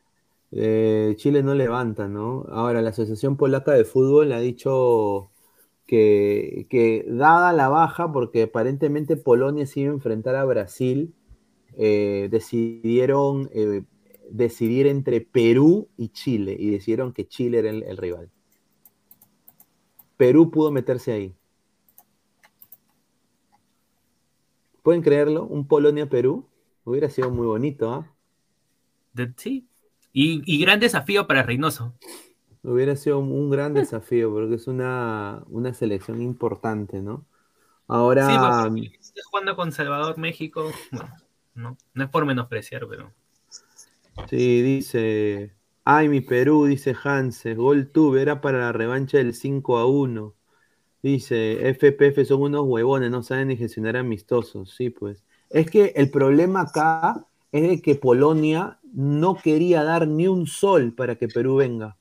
[0.51, 2.45] Eh, Chile no levanta, ¿no?
[2.49, 5.31] Ahora, la Asociación Polaca de Fútbol ha dicho
[5.85, 11.13] que, dada la baja, porque aparentemente Polonia se iba a enfrentar a Brasil,
[11.77, 13.49] eh, decidieron
[14.29, 18.29] decidir entre Perú y Chile y decidieron que Chile era el, rival.
[20.17, 21.35] Perú pudo meterse ahí.
[24.83, 25.45] ¿Pueden creerlo?
[25.45, 26.47] Un Polonia-Perú
[26.83, 28.11] hubiera sido muy bonito, ¿ah?
[29.37, 29.67] Sí.
[30.13, 31.93] Y, y, gran desafío para Reynoso.
[32.63, 35.43] Hubiera sido un gran desafío porque es una,
[35.73, 37.25] selección importante, ¿no?
[37.87, 38.69] Ahora.
[38.99, 40.71] Sí, jugando con Salvador, México,
[41.53, 43.11] no, no es por menospreciar, pero.
[44.29, 45.53] Sí, dice.
[45.83, 47.55] Ay, mi Perú, dice Hanses.
[47.55, 50.33] Gol tuve, era para la revancha del 5 a 1.
[51.03, 54.73] Dice, FPF son unos huevones, no saben ni gestionar amistosos.
[54.73, 55.23] Sí, pues.
[55.51, 60.93] Es que el problema acá es de que Polonia no quería dar ni un sol
[60.93, 61.97] para que Perú venga.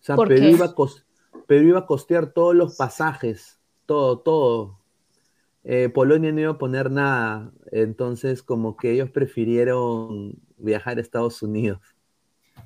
[0.00, 4.78] O sea, Perú iba, a iba, a costear todos los pasajes, todo, todo.
[5.64, 11.42] Eh, Polonia no iba a poner nada, entonces como que ellos prefirieron viajar a Estados
[11.42, 11.80] Unidos,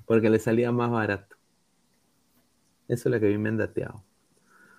[0.07, 1.37] porque les salía más barato.
[2.89, 4.03] Eso es lo que vi me han dateado.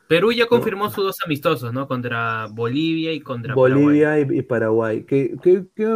[0.07, 1.88] Perú ya confirmó sus dos amistosos, ¿no?
[1.88, 5.03] Contra Bolivia y contra Bolivia Y, Paraguay.
[5.03, 5.35] Que,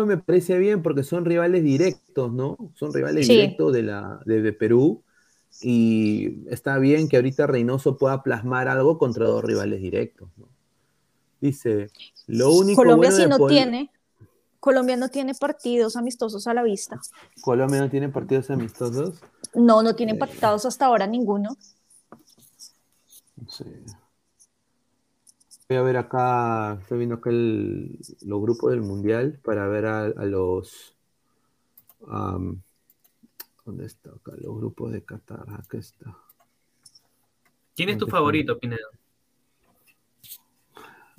[0.06, 2.58] me parece bien porque son rivales directos, ¿no?
[2.76, 5.02] Son rivales directos de, la, de Perú
[5.62, 10.30] y está bien que ahorita Reynoso pueda plasmar algo contra dos rivales directos.
[11.42, 11.90] Dice,
[12.28, 13.92] lo único Colombia sí no tiene.
[14.60, 17.02] Colombia no tiene partidos amistosos a la vista.
[17.42, 19.20] Colombia no tiene partidos amistosos.
[19.56, 21.58] No, no tiene eh, partidos hasta ahora ninguno.
[23.48, 23.66] Sí.
[25.68, 30.96] Voy a ver acá, estoy viendo acá los grupos del mundial para ver a, los
[33.66, 34.34] ¿Dónde está acá?
[34.38, 35.46] Los grupos de Qatar.
[35.54, 36.16] Acá está.
[37.76, 38.90] ¿Quién es tu favorito, Pinedo?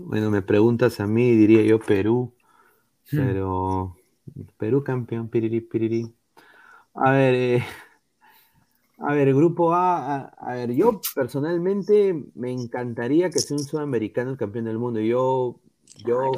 [0.04, 2.34] Bueno, me preguntas a mí, diría yo Perú.
[3.10, 3.16] Hmm.
[3.16, 3.96] Pero
[4.58, 6.14] Perú campeón, piriri, piriri.
[6.94, 7.64] A ver, eh,
[8.98, 14.36] a ver, grupo A, a, ver, yo personalmente me encantaría que sea un sudamericano el
[14.36, 15.00] campeón del mundo.
[15.00, 15.60] Yo,
[16.06, 16.32] yo,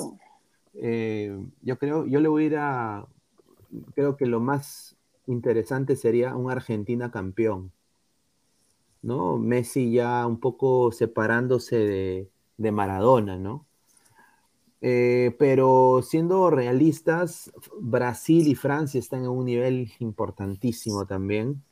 [0.75, 3.07] eh, yo creo, yo le voy a ir a,
[3.95, 4.97] creo que lo más
[5.27, 7.73] interesante sería un Argentina campeón.
[9.03, 9.37] ¿No?
[9.37, 13.67] Messi ya un poco separándose de, Maradona, ¿no?
[14.81, 17.51] Eh, pero siendo realistas,
[17.81, 21.63] Brasil y Francia están en un nivel importantísimo también.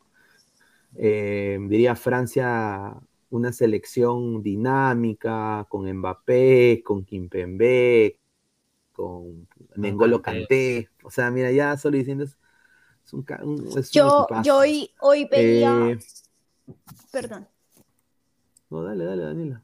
[0.97, 2.97] Eh, diría Francia
[3.31, 8.19] una selección dinámica, con Mbappé, con Kimpembe,
[8.93, 10.89] con Nengolo Kanté.
[11.03, 12.27] O sea, mira, ya solo diciendo
[13.91, 15.91] yo, yo hoy, hoy veía.
[15.91, 15.99] Eh,
[17.11, 17.49] perdón.
[18.71, 19.63] No, dale, dale, Daniela.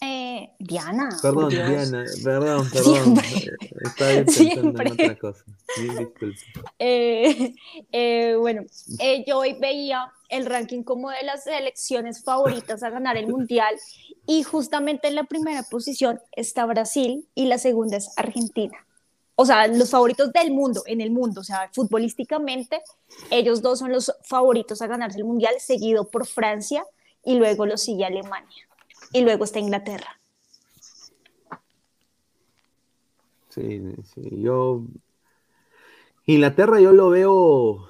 [0.00, 1.08] Eh, Diana.
[1.20, 3.20] Perdón, Diana, perdón, perdón.
[3.84, 4.88] Está bien Siempre.
[4.88, 5.44] en otra cosa.
[6.78, 7.54] Eh,
[7.92, 8.62] eh, bueno,
[9.00, 13.74] eh, yo hoy veía el ranking como de las selecciones favoritas a ganar el mundial
[14.26, 18.78] y justamente en la primera posición está Brasil y la segunda es Argentina
[19.40, 22.82] o sea, los favoritos del mundo, en el mundo, o sea, futbolísticamente,
[23.30, 26.84] ellos dos son los favoritos a ganarse el Mundial, seguido por Francia
[27.24, 28.67] y luego lo sigue Alemania.
[29.12, 30.20] Y luego está Inglaterra.
[33.48, 33.80] Sí,
[34.14, 34.84] sí, yo.
[36.26, 37.88] Inglaterra yo lo veo.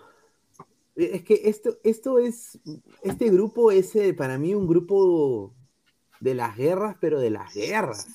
[0.94, 2.58] Es que esto, esto es.
[3.02, 5.54] Este grupo es eh, para mí un grupo
[6.20, 8.06] de las guerras, pero de las guerras.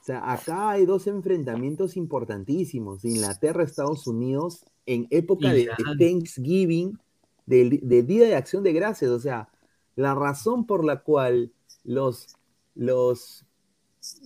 [0.00, 6.98] O sea, acá hay dos enfrentamientos importantísimos: Inglaterra, Estados Unidos, en época de Thanksgiving,
[7.46, 9.10] de, Día de Acción de Gracias.
[9.10, 9.48] O sea,
[9.94, 11.52] la razón por la cual
[11.84, 12.36] los,
[12.74, 13.44] los,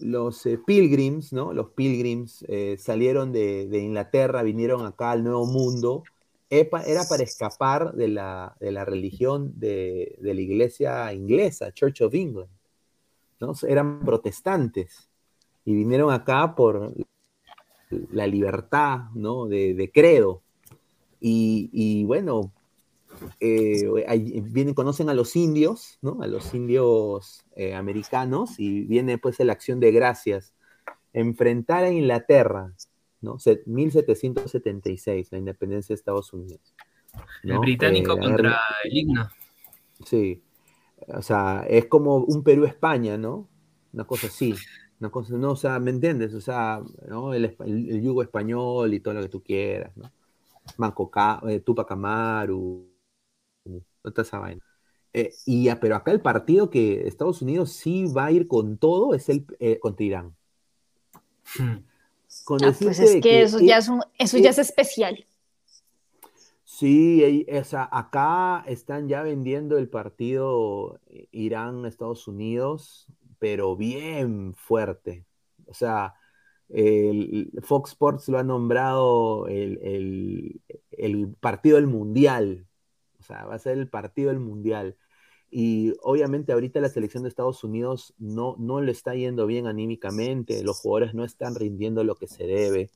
[0.00, 1.52] los eh, pilgrims, ¿no?
[1.52, 6.04] Los pilgrims eh, salieron de, Inglaterra, vinieron acá al Nuevo Mundo,
[6.48, 12.50] era para escapar de la, de la religión de, la iglesia inglesa, Church of England.
[13.40, 13.52] ¿no?
[13.66, 15.08] Eran protestantes
[15.64, 16.94] y vinieron acá por
[18.12, 19.46] la libertad ¿no?
[19.46, 20.42] de, credo.
[21.20, 22.52] Y, bueno,
[23.40, 23.88] eh,
[24.42, 26.18] vienen, conocen a los indios, ¿no?
[26.22, 30.54] A los indios eh, americanos y viene pues la acción de gracias.
[31.12, 32.72] Enfrentar a Inglaterra,
[33.20, 33.36] ¿no?
[33.66, 36.74] 1776, la independencia de Estados Unidos.
[37.42, 39.30] El británico eh, contra el himno.
[40.04, 40.42] Sí.
[41.08, 43.48] O sea, es como un Perú-España, ¿no?
[43.92, 44.54] Una cosa así.
[44.98, 46.34] Una cosa, no, o sea, ¿me entiendes?
[46.34, 47.34] O sea, ¿no?
[47.34, 50.10] el, el, yugo español y todo lo que tú quieras, ¿no?
[50.78, 51.10] Manco,
[51.64, 52.95] Tupac Amaru,
[54.12, 54.62] toda esa vaina.
[55.12, 59.14] Eh, y, pero acá el partido que Estados Unidos sí va a ir con todo
[59.14, 60.36] es el eh, contra Irán.
[61.58, 61.78] Hmm.
[62.62, 65.26] Ah, pues es que, eso, ya es, eso ya es especial.
[66.64, 71.00] Sí, o sea, acá están ya vendiendo el partido
[71.30, 73.06] Irán-Estados Unidos,
[73.38, 75.24] pero bien fuerte.
[75.66, 76.14] O sea,
[76.68, 80.60] el, Fox Sports lo ha nombrado el,
[81.40, 82.66] partido del mundial.
[83.26, 84.96] Sea, va a ser el partido del mundial.
[85.50, 90.62] Y obviamente ahorita la selección de Estados Unidos no, no le está yendo bien anímicamente,
[90.64, 92.90] los jugadores no están rindiendo lo que se debe.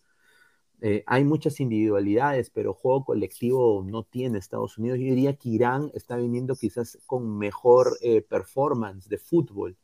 [0.82, 4.98] Eh, hay muchas individualidades, pero juego colectivo no tiene Estados Unidos.
[4.98, 9.77] Yo diría que Irán está viniendo quizás con mejor eh, performance de fútbol.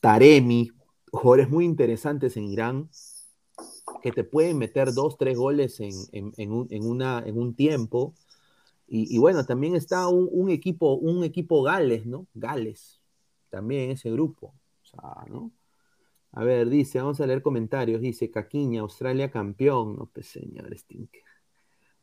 [0.00, 0.70] Taremi,
[1.10, 2.90] jugadores muy interesantes en Irán
[4.02, 8.14] que te pueden meter dos, tres goles en, un, una, en un tiempo.
[8.92, 12.26] Y, bueno, también está un, equipo, un equipo Gales, ¿no?
[12.34, 13.00] Gales,
[13.48, 14.52] también en ese grupo.
[14.82, 15.52] O sea, ¿no?
[16.32, 18.00] A ver, dice, vamos a leer comentarios.
[18.00, 19.96] Dice, Caquiña, Australia campeón.
[19.96, 21.10] No, pues señor Stink.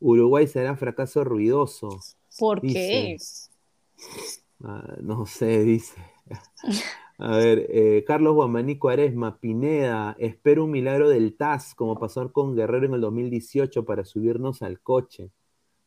[0.00, 1.90] Uruguay será fracaso ruidoso.
[2.38, 3.18] ¿Por qué?
[4.64, 6.00] Ah, no sé, dice.
[7.18, 12.56] A ver, eh, Carlos Guamaní Cuaresma, Pineda, espero un milagro del TAS, como pasó con
[12.56, 15.32] Guerrero en el 2018 para subirnos al coche.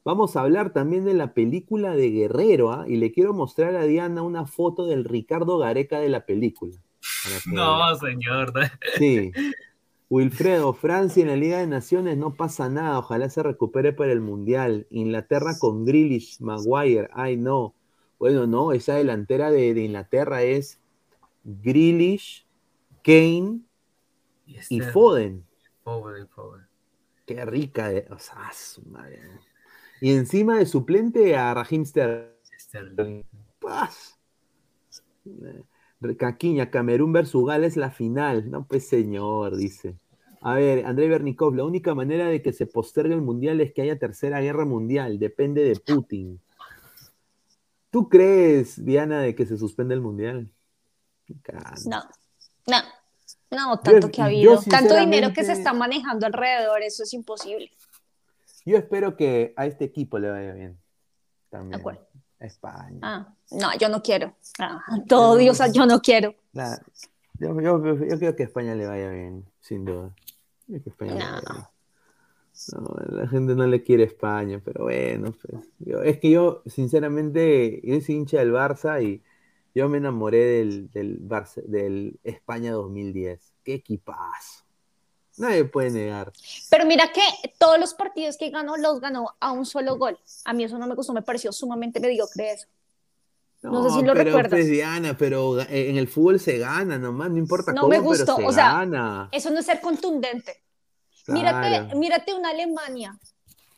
[0.03, 2.85] Vamos a hablar también de la película de Guerrero, ¿ah?
[2.87, 6.75] y le quiero mostrar a Diana una foto del Ricardo Gareca de la película.
[7.45, 8.51] No, señor.
[8.97, 9.31] Sí.
[10.09, 14.19] Wilfredo, Francia en la Liga de Naciones no pasa nada, ojalá se recupere para el
[14.19, 14.85] Mundial.
[14.89, 17.75] Inglaterra con Grealish, Maguire, ay no.
[18.19, 20.81] Bueno, no, esa delantera de Inglaterra es
[21.45, 22.45] Grealish,
[23.03, 23.61] Kane
[24.45, 25.45] y, este, Foden.
[27.25, 29.21] Qué rica, o sea, su madre.
[30.01, 33.23] Y encima de suplente a Raheem Sterling.
[36.17, 38.49] Caquiña, Camerún versus Gales la final.
[38.49, 39.95] No, pues señor, dice.
[40.41, 43.83] A ver, André Bernikov, la única manera de que se postergue el mundial es que
[43.83, 45.19] haya tercera guerra mundial.
[45.19, 46.41] Depende de Putin.
[47.91, 50.49] ¿Tú crees, Diana, de que se suspende el mundial?
[51.85, 52.01] No,
[52.65, 52.77] no,
[53.51, 57.69] no, tanto que ha habido, tanto dinero que se está manejando alrededor, eso es imposible.
[58.65, 60.77] Yo espero que a este equipo le vaya bien.
[61.49, 61.81] También.
[62.39, 62.99] España.
[63.01, 64.35] Ah, no, yo no quiero.
[64.59, 66.33] Ah, todo Dios, yo no quiero.
[67.39, 70.13] yo, creo que a España le vaya bien, sin duda.
[73.09, 75.63] la gente no le quiere España, pero bueno, pues,
[76.03, 79.21] es que yo, sinceramente, yo soy hincha del Barça y
[79.73, 81.27] yo me enamoré del, del,
[81.67, 83.53] del España 2010.
[83.63, 84.60] Qué equipazo.
[85.41, 86.31] Nadie puede negar.
[86.69, 87.21] Pero mira que
[87.57, 90.19] todos los partidos que ganó los ganó a un solo gol.
[90.45, 92.67] A mí eso no me gustó, me pareció sumamente mediocre eso.
[93.63, 94.51] No, sé si lo recuerdas.
[94.51, 97.99] Pues, Diana, pero eh, en el fútbol se gana nomás, no importa no cómo, me
[97.99, 98.35] gustó.
[98.35, 99.29] pero se o sea, gana.
[99.31, 100.61] Eso no es ser contundente.
[101.27, 103.17] Mírate, mírate una Alemania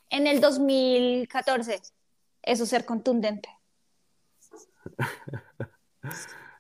[0.10, 1.82] en el 2014.
[2.42, 3.50] Eso es ser contundente.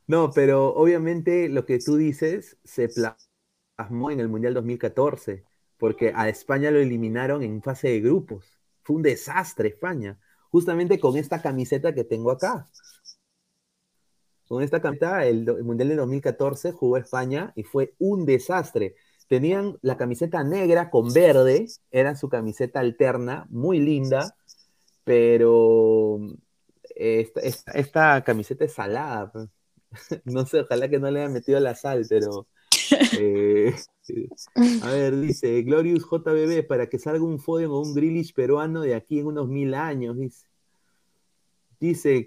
[0.05, 2.89] No, pero obviamente lo que tú dices se
[3.75, 5.43] plasmó en el Mundial 2014,
[5.77, 8.59] porque a España lo eliminaron en fase de grupos.
[8.83, 10.19] Fue un desastre España,
[10.49, 12.69] justamente con esta camiseta que tengo acá.
[14.47, 18.95] con esta camiseta, el, Mundial de 2014 jugó España y fue un desastre.
[19.27, 24.35] Tenían la camiseta negra con verde, era su camiseta alterna, muy linda,
[25.03, 26.19] pero
[26.95, 29.31] esta, esta, esta camiseta es salada.
[29.31, 29.49] pues.
[30.25, 32.47] No sé, ojalá que no le hayan metido la sal, pero...
[32.91, 33.73] eh,
[34.81, 38.95] a ver, dice Glorious JBB, para que salga un Foden o un Grealish peruano de
[38.95, 40.45] aquí en unos mil años, dice.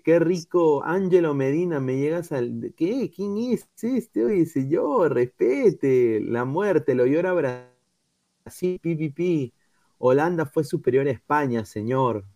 [0.02, 2.74] Qué rico, Ángelo Medina, me llegas al...
[2.76, 3.10] ¿Qué?
[3.10, 4.24] ¿Quién es este?
[4.24, 9.54] Oye, dice, yo, respete, la muerte, lo llora Brasil, PPP.
[9.96, 12.26] Holanda fue superior a España, señor.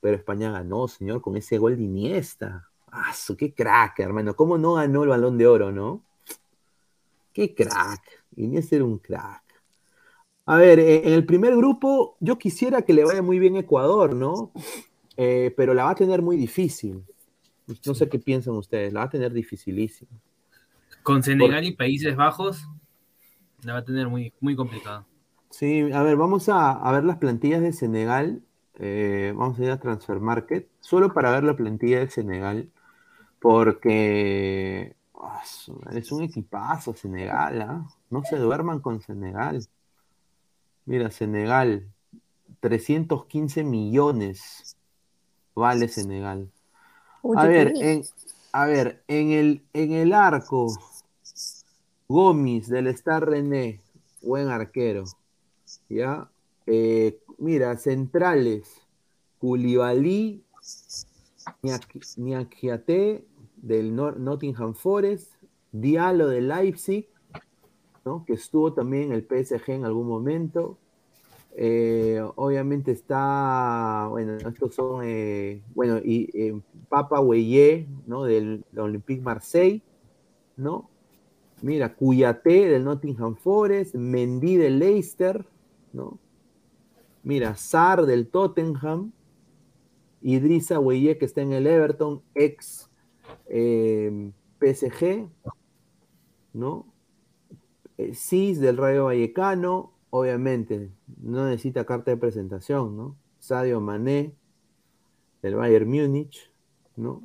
[0.00, 2.68] Pero España ganó, señor, con ese gol de Iniesta.
[2.90, 4.34] ¡Ah, qué crack, hermano!
[4.34, 6.02] ¿Cómo no ganó el Balón de Oro, no?
[7.32, 8.24] ¡Qué crack!
[8.36, 9.42] Iniesta era un crack.
[10.46, 14.14] A ver, eh, en el primer grupo, yo quisiera que le vaya muy bien Ecuador,
[14.14, 14.52] ¿no?
[15.16, 17.04] Eh, pero la va a tener muy difícil.
[17.86, 20.10] No sé qué piensan ustedes, la va a tener dificilísima.
[21.02, 22.66] Con Senegal y Países Bajos,
[23.62, 25.06] la va a tener muy, muy complicado.
[25.50, 28.42] Sí, a ver, vamos a, a ver las plantillas de Senegal.
[28.78, 32.70] Eh, vamos a ir a Transfer Market, solo para ver la plantilla de Senegal,
[33.38, 34.96] porque
[35.92, 37.88] es un equipazo Senegal, ¿ah?
[38.10, 39.66] No se duerman con Senegal.
[40.84, 41.88] Mira, Senegal,
[42.60, 44.76] 315 millones
[45.54, 46.50] vale Senegal.
[47.22, 48.02] Uy, A ver, en,
[48.52, 50.66] a ver, en el, en el arco,
[52.08, 53.80] Gomis del Star René,
[54.20, 55.04] buen arquero.
[55.88, 56.28] ¿Ya?
[56.66, 58.68] Eh, mira, centrales,
[59.38, 60.44] Koulibaly,
[61.62, 63.24] Niak- Niakhiate
[63.62, 65.32] del Nottingham Forest,
[65.70, 67.08] Diallo de Leipzig,
[68.04, 68.24] ¿no?
[68.26, 70.76] que estuvo también en el PSG en algún momento.
[71.54, 78.24] Eh, obviamente está, bueno, estos son, eh, bueno, y eh, Papa Weye, ¿no?
[78.24, 79.82] Del, Olympique Marseille,
[80.56, 80.88] ¿no?
[81.60, 85.44] Mira, Cuyaté del Nottingham Forest, Mendy del Leicester,
[85.92, 86.18] ¿no?
[87.22, 89.12] Mira, Sar del Tottenham,
[90.22, 92.88] Idrissa Weye que está en el Everton, ex
[93.46, 95.28] eh, PSG,
[96.52, 96.86] ¿no?
[97.98, 100.90] Eh, Cis del Rayo Vallecano, obviamente,
[101.22, 103.16] no necesita carta de presentación, ¿no?
[103.38, 104.34] Sadio Mané
[105.42, 106.50] del Bayern Múnich,
[106.96, 107.22] ¿no?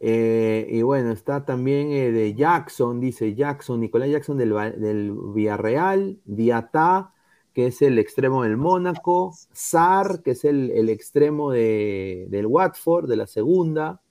[0.00, 6.20] Eh, y bueno, está también eh, de Jackson, dice Jackson, Nicolás Jackson del, del Villarreal,
[6.26, 7.14] Diatá,
[7.54, 13.08] que es el extremo del Mónaco, Sar, que es el, el extremo de- del Watford,
[13.08, 14.02] de la segunda.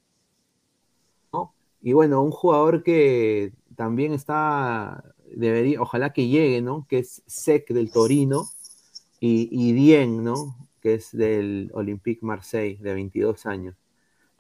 [1.86, 6.88] Y bueno, un jugador que también está, debería, ojalá que llegue, ¿no?
[6.90, 8.50] Que es Sec del Torino
[9.20, 10.58] y, y Dien, ¿no?
[10.82, 13.76] Que es del Olympique Marseille, de 22 años.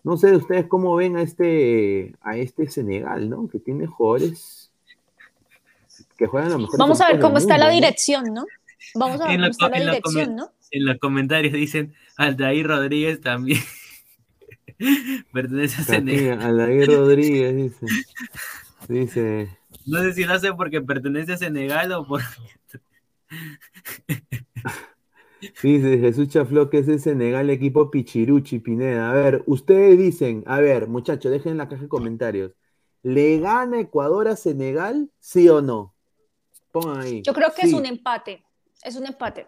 [0.03, 3.47] No sé ustedes cómo ven a este, a este Senegal, ¿no?
[3.47, 4.71] Que tiene jugadores
[6.17, 6.79] que juegan a lo mejor.
[6.79, 8.47] Vamos a ver cómo está la dirección, ¿no?
[8.95, 10.51] Vamos a ver En la cómo está la dirección, ¿no?
[10.71, 13.61] En los comentarios dicen, Aldair Rodríguez también
[15.31, 16.41] pertenece a Senegal.
[16.41, 17.85] Alain Rodríguez dice.
[18.87, 19.57] Dice.
[19.85, 22.21] No sé si lo hace porque pertenece a Senegal o por...
[25.61, 29.11] Dice Jesús Chafló que es el Senegal equipo Pichiruchi Pineda.
[29.11, 32.53] A ver, ustedes dicen, a ver, muchachos, dejen en la caja de comentarios.
[33.03, 35.11] ¿Le gana Ecuador a Senegal?
[35.19, 35.93] ¿Sí o no?
[36.71, 37.21] Pongan ahí.
[37.21, 38.43] Yo creo que es un empate.
[38.83, 39.47] Es un empate.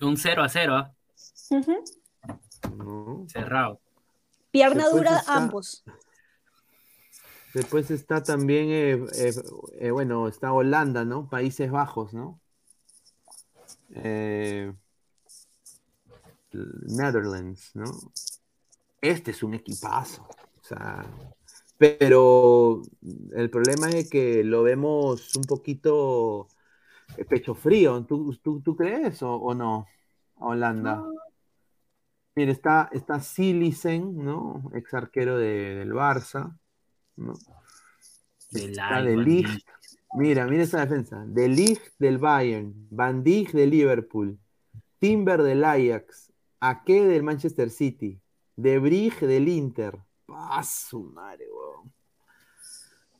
[0.00, 0.94] Un 0 a 0, ¿ah?
[1.50, 1.84] Ujú.
[2.76, 3.24] No.
[3.28, 3.80] cerrado.
[4.50, 5.84] Pierna Después dura está- ambos.
[7.52, 9.32] Después está también, eh, eh,
[9.78, 11.28] eh, bueno, está Holanda, ¿no?
[11.28, 12.40] Países Bajos, ¿no?
[13.94, 14.72] Eh,
[16.52, 17.84] Netherlands, ¿no?
[19.00, 20.22] Este es un equipazo.
[20.60, 21.04] O sea,
[21.78, 22.82] pero
[23.34, 26.48] el problema es que lo vemos un poquito
[27.28, 28.04] pecho frío.
[28.04, 29.86] ¿Tú, tú, tú crees o, o no?
[30.38, 31.04] A Holanda.
[32.36, 34.70] Mira, está, está Silicen, ¿no?
[34.74, 36.58] Ex arquero de- del Barça.
[37.16, 37.34] ¿no?
[38.50, 39.68] Del Está de Ligt.
[40.16, 41.24] Mira, mira esa defensa.
[41.26, 44.38] De Ligt del Bayern, Van Dijk de Liverpool,
[44.98, 48.20] Timber del Ajax, Ake del Manchester City,
[48.56, 49.98] De Brig del Inter.
[50.28, 51.92] ¡Ah, su madre, weón!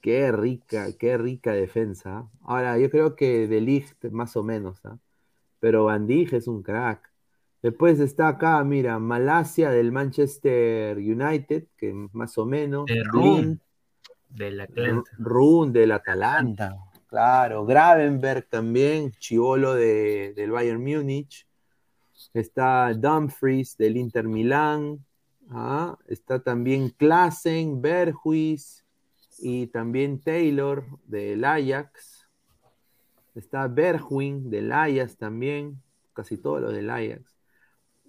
[0.00, 2.18] Qué rica, qué rica defensa.
[2.18, 2.28] ¿ah?
[2.42, 4.98] Ahora, yo creo que De Ligt más o menos, ¿ah?
[5.60, 7.10] Pero Van Dijk es un crack.
[7.64, 12.84] Después está acá, mira, Malasia del Manchester United, que más o menos.
[12.84, 13.58] De Room,
[14.28, 15.10] del Atlanta.
[15.16, 16.76] Run del Atalanta,
[17.06, 17.64] claro.
[17.64, 21.46] Gravenberg también, Chivolo de, del Bayern Múnich.
[22.34, 25.02] Está Dumfries del Inter Milán.
[25.48, 28.84] ah, está también Klassen, Berhuis
[29.38, 32.28] y también Taylor del Ajax.
[33.34, 35.80] Está Bergwijn del Ajax también,
[36.12, 37.33] casi todos los del Ajax.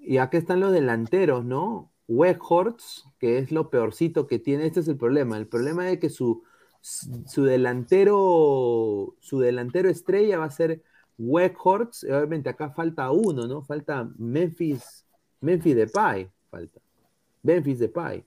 [0.08, 1.92] Y acá están los delanteros, ¿no?
[2.08, 4.66] Weghorst, que es lo peorcito que tiene.
[4.68, 5.38] Este es el problema.
[5.38, 6.44] El problema es que su,
[6.82, 10.84] su delantero, su delantero estrella va a ser
[11.18, 12.04] Weghorst.
[12.04, 13.64] Obviamente acá falta uno, ¿no?
[13.64, 15.06] Falta Memphis,
[15.42, 16.80] Memphis Depay, falta.
[17.42, 18.24] Memphis Depay.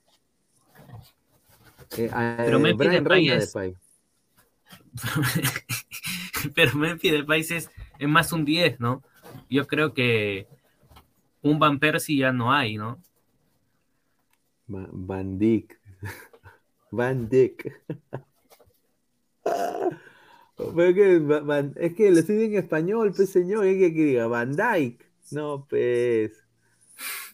[1.97, 3.75] Eh, Pero eh, Memphis Depay es- Depay.
[6.55, 9.01] Pero Memphis Depay es, es más un 10, ¿no?
[9.49, 10.47] Yo creo que
[11.41, 13.01] un Van Persie ya no hay, ¿no?
[14.73, 15.79] Va- Van Dyck.
[16.91, 17.29] Van
[21.45, 25.05] Van- es que lo estoy en español, pues señor, es que, que diga Van Dyke.
[25.31, 26.31] No, pues.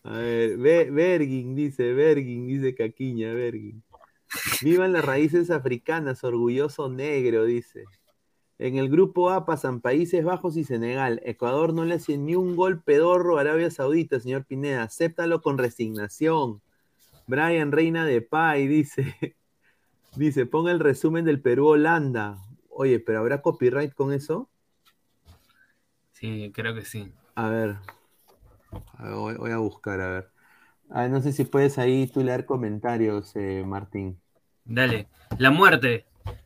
[0.04, 3.82] A ver, Be- Bergin dice, Bergin dice Caquiña, Bergin.
[4.62, 7.86] Vivan las raíces africanas, orgulloso negro, dice.
[8.58, 11.22] En el grupo A pasan Países Bajos y Senegal.
[11.26, 14.84] Ecuador no le hace ni un gol pedorro a Arabia Saudita, señor Pineda.
[14.84, 16.62] Acéptalo con resignación.
[17.28, 19.36] Brian Reina de Pai dice,
[20.16, 22.38] dice, ponga el resumen del Perú-Holanda.
[22.70, 24.50] Oye, pero ¿habrá copyright con eso?
[26.14, 27.12] Sí, creo que sí.
[27.36, 27.76] A ver,
[28.98, 30.32] a ver, voy, voy a buscar, a ver.
[30.90, 34.20] Ah, no sé si puedes ahí tú leer comentarios, eh, Martín.
[34.64, 35.08] Dale.
[35.38, 36.06] La muerte.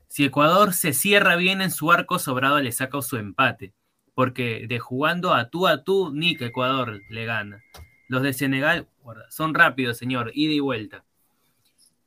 [0.10, 3.74] Si Ecuador se cierra bien en su arco, Sobrado le saca su empate.
[4.16, 7.64] Porque de jugando a tú a tú, ni que Ecuador le gana.
[8.08, 8.90] Los de Senegal
[9.30, 11.06] son rápidos, señor, ida y vuelta.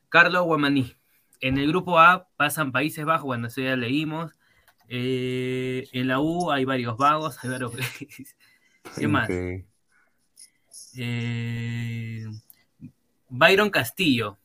[0.08, 0.94] Carlos Guamaní.
[1.40, 4.32] En el grupo A pasan Países Bajos, bueno, eso ya leímos.
[4.88, 7.72] Eh, en la U hay varios vagos, hay varios...
[8.98, 9.30] ¿Qué más?
[10.96, 12.26] Eh,
[13.28, 14.38] Byron Castillo.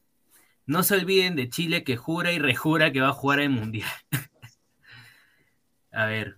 [0.67, 3.89] No se olviden de Chile que jura y rejura que va a jugar el Mundial.
[5.91, 6.37] a ver.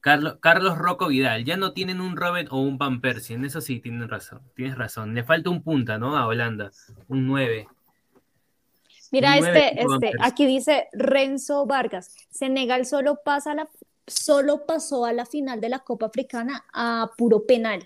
[0.00, 1.44] Carlos, Carlos Rocco Vidal.
[1.44, 3.34] Ya no tienen un Robin o un Van Persie.
[3.34, 4.40] En eso sí tienen razón.
[4.54, 5.14] Tienes razón.
[5.14, 6.16] Le falta un punta, ¿no?
[6.16, 6.70] A Holanda.
[7.08, 7.66] Un 9.
[9.10, 13.68] Mira, este, este, aquí dice Renzo Vargas, Senegal solo pasa la,
[14.06, 17.84] solo pasó a la final de la Copa Africana a puro penal.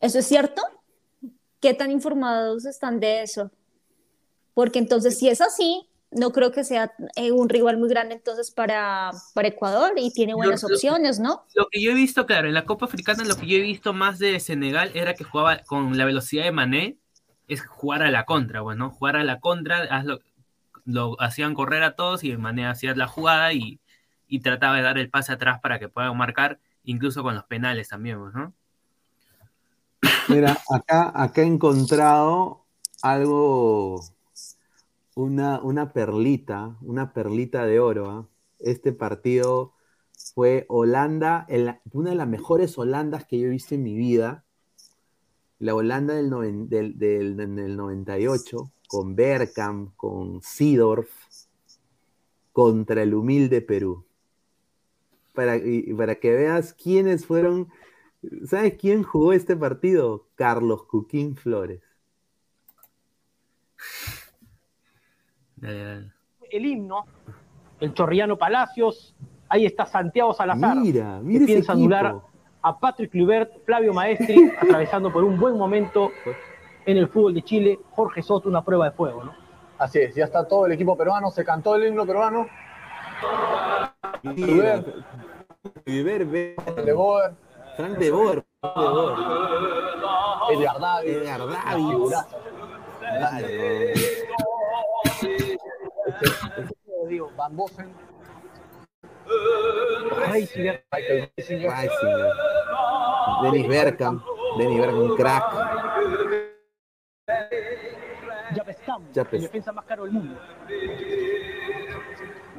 [0.00, 0.62] ¿Eso es cierto?
[1.60, 3.50] ¿Qué tan informados están de eso?
[4.58, 8.50] Porque entonces, si es así, no creo que sea eh, un rival muy grande entonces
[8.50, 11.44] para, para Ecuador y tiene buenas Lo- opciones, ¿no?
[11.54, 13.92] Lo que yo he visto, claro, en la Copa Africana lo que yo he visto
[13.92, 16.96] más de Senegal era que jugaba con la velocidad de Mané,
[17.46, 20.22] es jugar a la contra, bueno, jugar a la contra, hazlo-
[20.84, 23.78] lo hacían correr a todos y Mané hacía la jugada y,
[24.26, 27.90] y trataba de dar el pase atrás para que puedan marcar, incluso con los penales
[27.90, 28.52] también, pues, ¿no?
[30.26, 32.64] Mira, acá, acá he encontrado
[33.02, 34.00] algo,
[35.18, 38.10] una, una perlita, una perlita de oro.
[38.10, 38.28] ¿ah?
[38.60, 39.74] Este partido
[40.34, 41.46] fue Holanda,
[41.92, 44.44] una de las mejores Holandas que yo he visto en mi vida.
[45.58, 51.10] La Holanda del, noven- del, del- del 98, con Bergkamp, con Seedorf,
[52.52, 54.04] contra el humilde Perú.
[55.34, 55.60] Para,
[55.96, 57.68] para que veas quiénes fueron
[58.46, 60.26] ¿Sabes quién jugó este partido?
[60.36, 61.80] Carlos Cuquín Flores.
[65.60, 66.12] Dale, dale.
[66.50, 67.04] el himno,
[67.80, 69.14] el Chorriano Palacios,
[69.48, 72.16] ahí está Santiago Salazar, Mira, que mira ese piensa anular
[72.62, 76.10] a Patrick Kluivert, Flavio Maestri, atravesando por un buen momento
[76.86, 79.32] en el fútbol de Chile, Jorge Soto, una prueba de fuego, ¿no?
[79.78, 82.46] Así es, ya está todo el equipo peruano, se cantó el himno peruano,
[84.22, 84.82] Mira,
[85.86, 87.32] River, ve- de Boer,
[87.76, 88.44] Frank de Boer.
[88.60, 89.14] Frank de Boer.
[90.50, 91.40] Edgar David, Edgar.
[93.00, 93.92] Dale,
[97.08, 97.88] Digo, Van Bossen,
[100.30, 101.72] Reisinger, Michael Reisinger.
[103.42, 104.22] Dennis Bergkamp,
[104.56, 105.44] un crack.
[109.14, 110.34] Japes- el defensa más caro del mundo.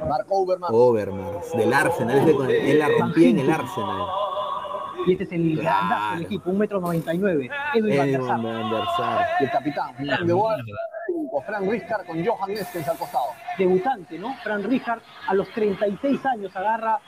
[0.07, 2.33] Mark Overmars, Overmars, del Arsenal.
[2.35, 4.07] Con- él la rompía en el Arsenal.
[5.05, 8.21] Y este es el grandazo del equipo, un metro noventa y nueve, Edwin Van der
[8.97, 9.27] Sar.
[9.39, 10.33] y el capitán, de
[11.29, 13.25] Boer, con Frank Rijkaard con Johan Neskens al costado.
[13.57, 14.35] debutante, ¿no?
[14.43, 16.99] Fran Rijkaard a los 36 años agarra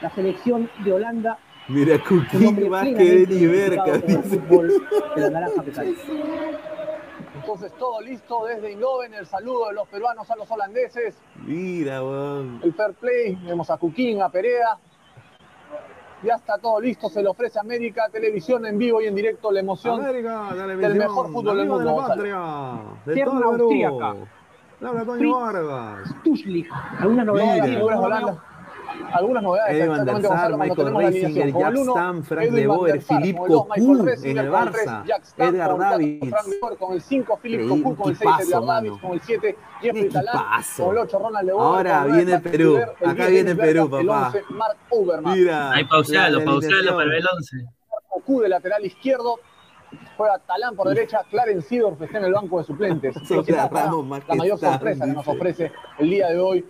[0.00, 3.24] la selección de Holanda, Mira, Cuquín más que
[5.30, 6.00] naranja mecánica.
[7.34, 12.60] Entonces todo listo desde Eindhoven, el saludo de los peruanos a los holandeses, Mira, weón.
[12.62, 14.76] el fair play, vemos a Cuquín, a Perea,
[16.22, 19.50] Ya está todo listo, se le ofrece a América Televisión en vivo y en directo
[19.50, 22.06] la emoción América, del mejor fútbol del mundo.
[23.04, 23.64] De Tierra todo el Perú.
[23.64, 24.14] austríaca.
[24.80, 26.14] Laura Toño Vargas.
[26.24, 26.68] Tushlik.
[26.98, 27.64] ¿Alguna novedad?
[27.64, 28.51] Sí, algunas novedades.
[29.12, 33.02] Algunas novedades, Evan cuando Michael la Reisinger, Jack Stam, Frank Edwin de van Boer, der
[33.02, 35.04] Sar, Philippe Cocu en el Barça,
[35.36, 36.78] Edgar con el cuatro, Davids.
[36.78, 40.08] Con el 5, Philippe Cocu, con el 6, equipazo, Edgar Davids, con el 7, Jeffrey
[40.08, 40.44] Talán,
[40.76, 42.78] con el 8, Ronald de Boer, Ahora viene Perú.
[42.78, 44.26] Acá 10, viene Perú, papá.
[44.28, 45.38] 11, Mark Uberman.
[45.38, 45.72] Mira.
[45.72, 46.96] Ahí pausealo, la pausealo alineación.
[46.96, 47.56] para el 11.
[48.08, 49.38] Cocu de lateral izquierdo.
[50.16, 53.14] Juega Talán por derecha, Clarence Seedorf está en el banco de suplentes.
[53.70, 56.64] Ramos la que mayor sorpresa que nos ofrece el día de hoy.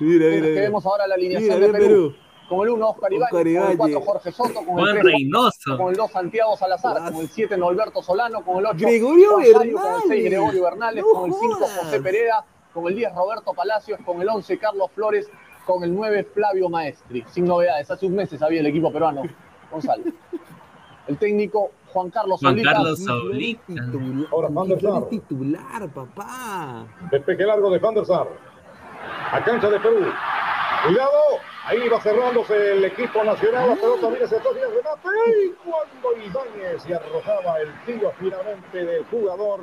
[0.00, 1.84] Mira, mira, vemos ahora la alineación Mira, de Perú.
[1.86, 2.14] Perú.
[2.48, 4.06] Con el 1, Oscar Ibáñez, Oscar con el 4, Ibáñez.
[4.06, 5.76] Jorge Soto, con Juan el 3, Reynoso.
[5.76, 9.52] con el 2, Santiago Salazar, con el 7, Norberto Solano, con el 8, Gregorio Rosario,
[9.52, 10.24] con el 6, Bernales.
[10.30, 11.78] Gregorio Bernales, No con el 5, jodas.
[11.80, 15.28] José Pereda, con el 10, Roberto Palacios, con el 11, Carlos Flores,
[15.66, 17.24] con el 9, Flavio Maestri.
[17.32, 19.22] Sin novedades, hace un mes había el equipo peruano,
[19.72, 20.04] Gonzalo.
[21.08, 22.72] El técnico, Juan Carlos Juan Solita.
[22.72, 23.62] Carlos Solita.
[23.66, 25.08] titular, Ahora Van der Sar.
[25.08, 26.86] titular, papá.
[27.10, 28.28] Despeje largo de Van der Sar.
[29.32, 30.12] A cancha de Perú.
[30.86, 31.40] Cuidado.
[31.64, 33.70] Ahí va cerrándose el equipo nacional.
[33.70, 35.08] La pelota viene hacia atrás y el remate.
[35.44, 39.60] Y cuando Ibáñez se arrojaba el tiro finalmente del jugador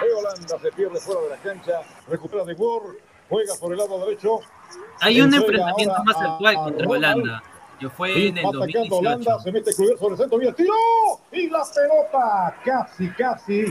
[0.00, 0.58] de Holanda.
[0.58, 1.82] Se pierde fuera de la cancha.
[2.08, 2.96] Recupera de Boer.
[3.28, 4.40] Juega por el lado derecho.
[5.00, 7.53] Hay un enfrentamiento más actual contra Ronald.
[7.84, 8.96] Que fue Y en el va atacando 2018.
[8.96, 10.72] Holanda, se mete sobre el centro, viene el tiro
[11.32, 13.64] y la pelota casi, casi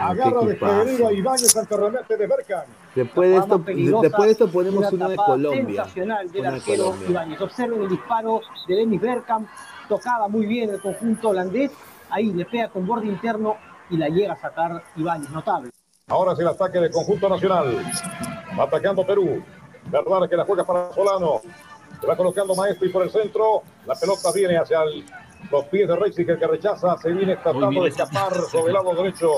[0.00, 1.06] agarra equipazo.
[1.06, 2.64] a Ibáñez ante remate de Berkan.
[2.92, 5.84] Después de esto, después de esto ponemos una uno de Colombia.
[5.84, 6.96] Sensacional del arquero.
[7.08, 7.40] Ibáñez.
[7.40, 9.48] Observen el disparo de Dennis Bergkamp.
[9.88, 11.70] Tocaba muy bien el conjunto holandés.
[12.10, 13.58] Ahí le pega con borde interno
[13.90, 15.30] y la llega a sacar Ibáñez.
[15.30, 15.70] Notable.
[16.08, 17.76] Ahora es el ataque del conjunto nacional.
[18.58, 19.40] Va atacando Perú.
[19.86, 21.40] Verdad que la juega para Solano.
[22.02, 23.62] Se va colocando Maestro y por el centro.
[23.86, 25.04] La pelota viene hacia el-
[25.50, 26.98] los pies de Reisinger que rechaza.
[26.98, 29.30] Se viene tratando de escapar sobre el lado derecho.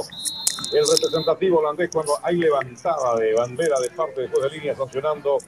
[0.73, 5.39] El representativo holandés cuando hay levantada de bandera de parte después de línea sancionando.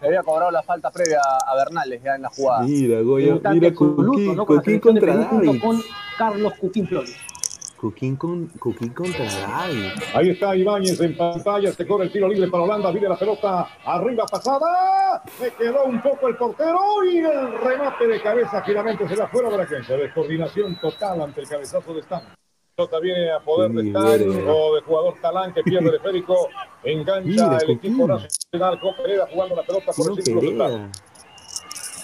[0.00, 2.62] Le había cobrado la falta previa a Bernales ya en la jugada.
[2.62, 4.46] Mira, Goya, mira Coquín, ¿no?
[4.46, 5.60] Con Coquín contra David.
[5.60, 5.82] con
[6.18, 7.16] Carlos Cuquín Flores.
[7.82, 9.88] Coquín, con, Coquín contra David.
[10.14, 13.68] Ahí está Ibáñez en pantalla, se corre el tiro libre para Holanda, viene la pelota
[13.84, 16.78] arriba pasada, se quedó un poco el portero
[17.10, 19.96] y el remate de cabeza finalmente se va fuera la cancha.
[19.96, 22.22] Descoordinación total ante el cabezazo de Stan.
[22.76, 26.50] Pelota viene a poder de Stan o de jugador Talán que pierde el esférico,
[26.84, 30.88] engancha Mira, el equipo nacional con Pereda jugando la pelota por No el círculo.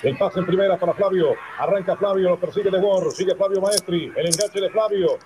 [0.02, 1.34] El pase en primera para Flavio.
[1.56, 3.12] Arranca Flavio, lo persigue De Bor.
[3.12, 4.12] Sigue Flavio Maestri.
[4.16, 5.18] El enganche de Flavio.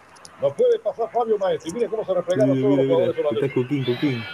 [0.42, 1.72] No puede pasar Flavio Maestri.
[1.72, 3.42] Mire cómo se replegaron todos los jugadores.
[3.42, 4.24] Está Coquín, Coquín.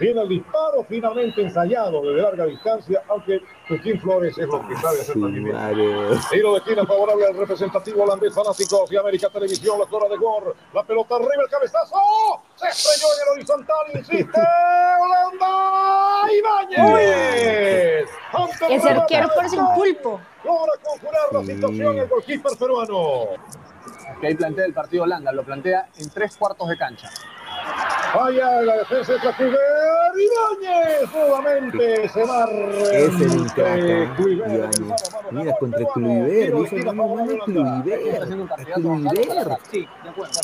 [0.00, 5.02] Viene el disparo finalmente ensayado desde larga distancia, aunque Joaquín Flores es lo que sabe
[5.02, 5.54] hacer también.
[6.30, 10.56] Tiro de esquina favorable al representativo holandés fanáticos de América Televisión, la cora de Gor,
[10.72, 11.96] la pelota arriba, el cabezazo,
[12.56, 14.40] se estrelló en el horizontal, insiste,
[15.02, 18.08] Holanda, Ibáñez.
[18.70, 20.18] El arquero parece un pulpo.
[20.44, 23.28] Logra conjurar la situación el golkeeper peruano.
[24.20, 27.08] Que ahí plantea el partido Holanda, lo plantea en tres cuartos de cancha.
[28.14, 29.60] Vaya la defensa de Kluivert,
[30.16, 33.04] Ibáñez nuevamente se barre.
[33.04, 34.80] Ese es un crack, Ibáñez.
[34.80, 34.84] el
[35.30, 37.84] Mira, contra el de Dice, no, no, no,
[38.58, 38.98] haciendo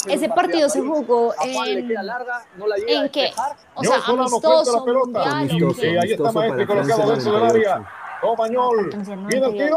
[0.08, 3.56] Ese partido se jugó en, en despejar.
[3.74, 5.34] o sea, amistoso, la pelota.
[5.34, 5.98] mundial, qué?
[5.98, 7.44] Ahí está Maestri colocado dentro del 98.
[7.44, 8.06] área.
[8.20, 9.76] Francia Viene el tiro.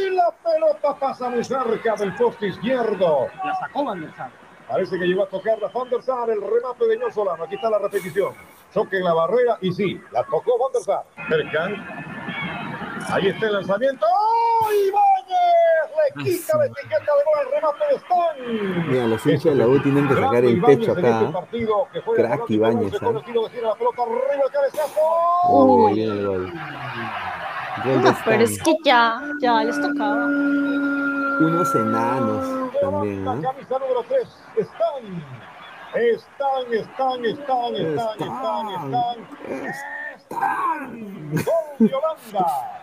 [0.00, 3.28] Y la pelota pasa muy cerca del poste izquierdo.
[3.44, 4.30] La sacó Van der Sar.
[4.68, 7.44] Parece que llegó a tocar la Van der Sar, el remate de Ñol Solano.
[7.44, 8.34] Aquí está la repetición.
[8.72, 11.04] Choque en la barrera y sí, la tocó Van der Sar.
[13.08, 14.06] Ahí está el lanzamiento.
[14.06, 14.68] ¡Oh!
[14.72, 16.16] ¡Ibáñez!
[16.16, 18.88] Le quita la etiqueta de gol al remate de Stan.
[18.88, 21.32] Mira, los hinchas de la U tienen que sacar el pecho acá.
[21.92, 22.92] este Crack Ibáñez,
[24.52, 25.00] cabezazo.
[25.48, 25.94] Uy, ¡Uy!
[25.94, 26.52] viene el gol.
[27.84, 30.26] Gol de Pero es que ya, ya les tocaba.
[30.26, 35.40] Unos enanos también, La camisa número 3, están.
[35.94, 39.18] Están, están, están, están, están, están.
[40.16, 41.30] Están.
[41.32, 42.79] Gol de Holanda.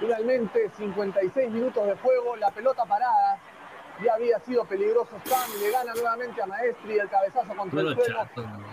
[0.00, 3.38] Finalmente, 56 minutos de juego, la pelota parada.
[4.04, 8.28] Ya había sido peligroso Stan, le gana nuevamente a Maestri el cabezazo contra el suelo.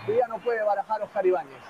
[0.05, 1.61] Que ya no puede barajar Oscar Ibáñez.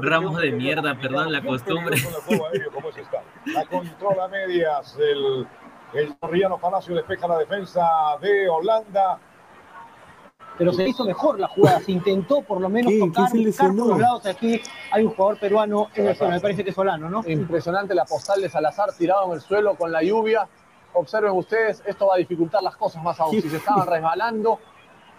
[0.00, 1.96] Ramos de mierda, perdón la costumbre.
[3.46, 4.96] La controla medias.
[4.98, 5.46] El,
[5.94, 6.16] el
[6.60, 7.82] Palacio despeja la defensa
[8.20, 9.18] de Holanda.
[10.58, 12.98] Pero se hizo mejor la jugada, se intentó por lo menos ¿Qué?
[12.98, 14.26] tocar, ¿Quién se por los lados.
[14.26, 14.60] Aquí
[14.90, 17.22] hay un jugador peruano, en el- me parece que es Solano, ¿no?
[17.26, 20.48] Impresionante la postal de Salazar tirado en el suelo con la lluvia.
[20.94, 23.32] Observen ustedes, esto va a dificultar las cosas más aún.
[23.32, 24.58] Si se estaban resbalando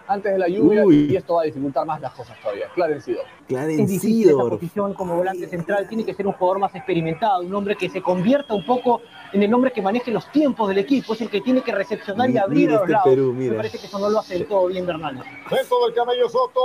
[0.08, 1.08] antes de la lluvia Uy.
[1.12, 2.66] y esto va a dificultar más las cosas todavía.
[2.74, 3.20] Clarencido.
[3.48, 4.50] Es difícil esa Clarencido.
[4.50, 8.02] posición como volante central, tiene que ser un jugador más experimentado, un hombre que se
[8.02, 11.40] convierta un poco en el hombre que maneje los tiempos del equipo, es el que
[11.40, 13.08] tiene que recepcionar y Mira abrir a los este lados.
[13.08, 15.14] Perú, Me parece que eso no lo hace del todo bien Bernal.
[15.50, 16.60] Dentro del camello Soto.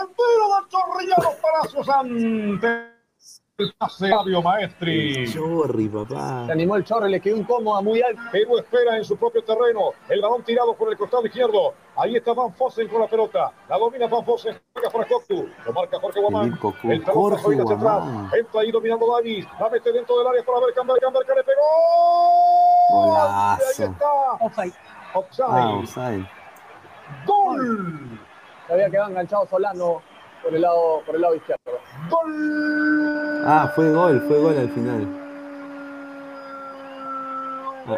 [0.00, 2.97] El tiro del Chorrillano Palacios ante
[3.58, 5.32] el pase Fabio Maestri.
[5.32, 6.46] Chorri, papá.
[6.46, 8.22] Se animó el chorre, le quedó incómoda, muy alto.
[8.30, 9.90] Perú espera en su propio terreno.
[10.08, 11.74] El balón tirado por el costado izquierdo.
[11.96, 13.52] Ahí está Van Fossen con la pelota.
[13.68, 14.56] La domina Van Fossen.
[14.72, 15.48] Juega para Coctu.
[15.66, 16.56] Lo marca Jorge Guamán.
[16.56, 16.88] Cocu.
[16.88, 18.04] El talón Jorge pasó hacia atrás.
[18.04, 18.30] Guamán.
[18.38, 19.46] Entra ahí dominando Davis.
[19.58, 20.96] La mete dentro del área para ver Camber.
[21.00, 21.62] Camber que le pegó.
[22.90, 23.82] Golazo.
[23.82, 24.32] Ahí está.
[24.40, 24.74] Offside.
[25.14, 25.48] Offside.
[25.48, 26.30] Ah, offside.
[27.26, 28.20] Gol.
[28.68, 30.02] Se había quedado enganchado Solano
[30.42, 31.62] por el lado, por el lado izquierdo.
[32.10, 33.42] Gol.
[33.46, 35.06] Ah, fue gol, fue gol al final.
[37.86, 37.96] Ah,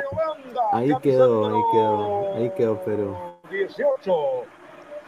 [0.73, 3.17] ahí quedó, ahí quedó, ahí quedó Perú.
[3.51, 4.13] 18.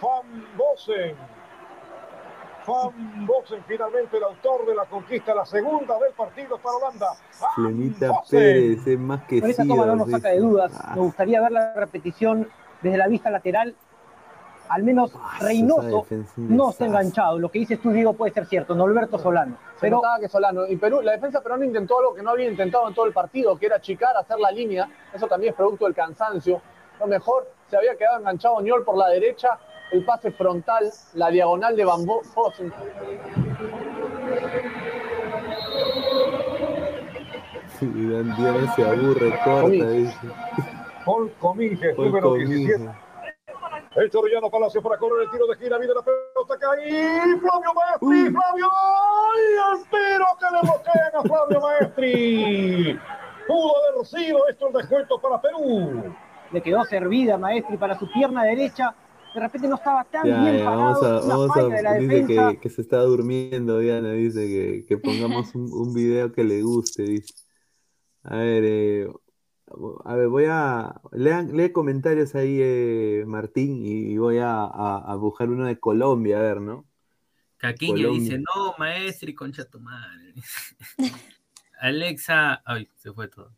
[0.03, 1.15] Van Bosen.
[2.67, 7.07] Van Bosen, finalmente el autor de la conquista, la segunda del partido para Holanda.
[7.55, 8.11] Flemita.
[8.29, 10.73] Pérez, es más que Con esa toma no nos saca de dudas.
[10.77, 12.49] Ah, Me gustaría ver la repetición
[12.83, 13.77] desde la vista lateral.
[14.73, 17.39] Al menos Ah, Reynoso no está enganchado.
[17.39, 18.75] Lo que dices tú, Diego, puede ser cierto.
[18.75, 19.57] Norberto Solano.
[19.75, 20.67] Se Pero que Solano.
[20.67, 23.59] Y Perú, la defensa peruana intentó algo que no había intentado en todo el partido,
[23.59, 24.89] que era achicar, hacer la línea.
[25.13, 26.63] Eso también es producto del cansancio.
[26.99, 29.59] Lo mejor, se había quedado enganchado Ñol por la derecha,
[29.91, 32.23] el pase frontal, la diagonal de Bambó.
[32.23, 32.73] Fossen.
[37.81, 40.17] Dan- Diana se aburre, corta, dice.
[41.05, 42.57] Paul Cominges, Paul número Cominges.
[42.79, 42.91] 17.
[43.95, 45.79] El Chorrillano Palacio para correr el tiro de gira.
[45.79, 46.69] Viene la pelota acá.
[46.83, 46.91] Y
[47.41, 48.31] Flavio Maestri.
[48.33, 48.69] Flavio.
[48.73, 49.81] ¡Ay!
[49.81, 52.99] Espero que le bloqueen a Flavio Maestri.
[53.47, 56.15] Pudo haber sido esto el descuento para Perú.
[56.53, 58.95] le quedó servida Maestri para su pierna derecha.
[59.35, 60.83] De repente no estaba tan Ya, bien ya, parado.
[60.83, 64.47] vamos a, vamos falla de la a, dice que, que se está durmiendo, Diana, dice
[64.47, 67.33] que, que pongamos un, un video que le guste, dice.
[68.25, 69.09] A ver, eh,
[70.05, 74.99] a ver, voy a, lean, lee comentarios ahí, eh, Martín, y, y voy a, a,
[74.99, 76.85] a buscar uno de Colombia, a ver, ¿no?
[77.57, 78.21] Caquiña Colombia.
[78.21, 80.35] dice, no, maestri, concha tu madre.
[81.81, 83.53] Alexa, ay, se fue todo.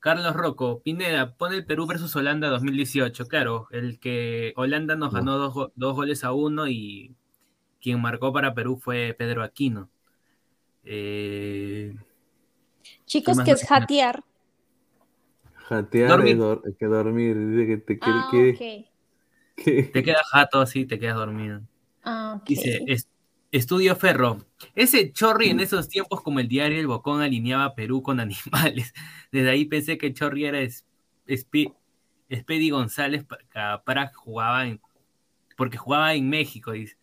[0.00, 3.26] Carlos Rocco, Pineda, pone el Perú versus Holanda 2018.
[3.26, 7.14] Claro, el que Holanda nos ganó dos, go- dos goles a uno y
[7.80, 9.88] quien marcó para Perú fue Pedro Aquino.
[10.84, 11.96] Eh,
[13.06, 14.24] Chicos, que es tiene?
[15.68, 16.08] Jatear.
[16.08, 16.32] Dormir.
[16.32, 18.86] es dor- que dormir, dice que te quiere, Ah, que-
[19.92, 21.60] te queda jato así, te quedas dormido.
[22.02, 22.46] Ah, ok.
[22.48, 23.08] Dice, es-
[23.52, 24.44] Estudio Ferro.
[24.74, 28.92] Ese Chorri en esos tiempos como el diario El Bocón alineaba a Perú con animales.
[29.30, 30.58] Desde ahí pensé que Chorri era
[32.28, 34.80] Espedi González para, para jugaba en,
[35.56, 36.96] porque jugaba en México, dice.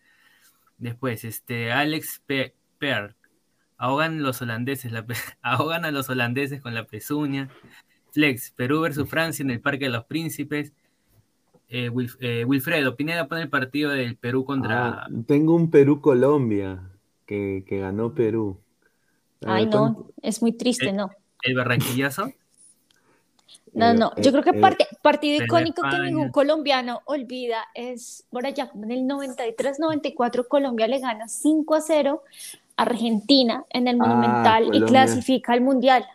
[0.77, 3.15] Después, este, Alex Pe Peart.
[3.77, 5.05] Ahogan los holandeses, la
[5.41, 7.49] ahogan a los holandeses con la pezuña.
[8.11, 10.73] Flex, Perú versus Francia en el Parque de los Príncipes.
[11.69, 16.81] Eh, Wilf- eh, Wilfredo, Pineda pone el partido del Perú contra Ah, tengo un Perú-Colombia
[17.25, 18.59] que, que ganó Perú.
[19.45, 20.11] A Ay, ver, no, ¿cuánto?
[20.21, 21.09] es muy triste, Eh, no.
[21.43, 22.31] el Barranquillazo.
[23.73, 28.25] No, no, yo eh, creo que eh, parte- partido icónico que ningún colombiano olvida es
[28.29, 32.21] por allá en el 93-94 Colombia le gana 5 a 0
[32.75, 36.05] a Argentina en el Ah, Monumental y clasifica al Mundial.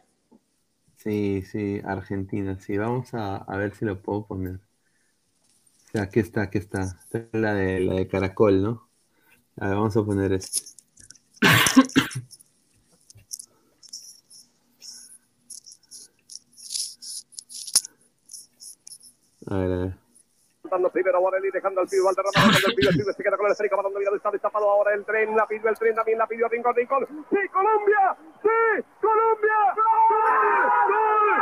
[1.07, 4.57] Sí, sí, Argentina, sí, vamos a, a ver si lo puedo poner.
[4.57, 6.83] O sea, aquí está, aquí está.
[6.83, 8.89] Esta es la de, la de Caracol, ¿no?
[9.59, 10.61] A ver, vamos a poner este.
[19.47, 20.06] A ver, a ver.
[20.77, 23.47] Dando primero Borelli, dejando al pibe Valderrama, dejando al pibe, el pibe se queda con
[23.47, 26.27] el esférica, balón dominado, está destapado ahora el tren, la pidió el tren, también la
[26.27, 28.15] pidió Rincón, Rincón, ¡Sí, Colombia!
[28.43, 29.75] ¡Sí, Colombia!
[29.75, 29.87] ¡Gol!
[30.93, 31.41] ¡Gol!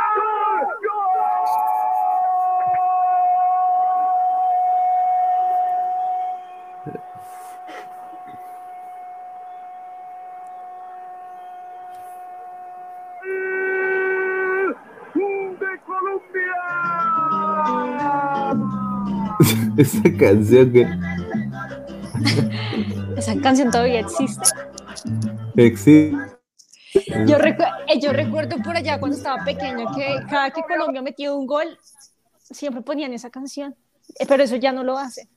[0.85, 1.03] ¡Gol!
[15.13, 15.59] ¡Gol!
[15.59, 16.55] ¡De Colombia!
[19.77, 20.87] Esa canción que
[23.17, 24.49] Esa canción todavía existe.
[25.57, 26.17] existe.
[27.25, 31.33] Yo, recu- eh, yo recuerdo por allá cuando estaba pequeño que cada que Colombia metía
[31.33, 31.77] un gol,
[32.37, 33.75] siempre ponían esa canción.
[34.19, 35.27] Eh, Pero eso ya no lo hace.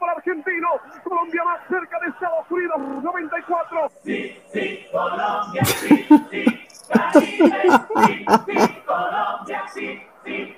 [0.00, 0.68] Para argentino,
[1.02, 3.90] Colombia más cerca de Estados Unidos, 94.
[4.04, 6.44] Sí, sí, Colombia, sí, sí,
[6.88, 7.62] Caribe,
[8.06, 8.54] sí, sí,
[8.86, 10.54] Colombia, sí, sí.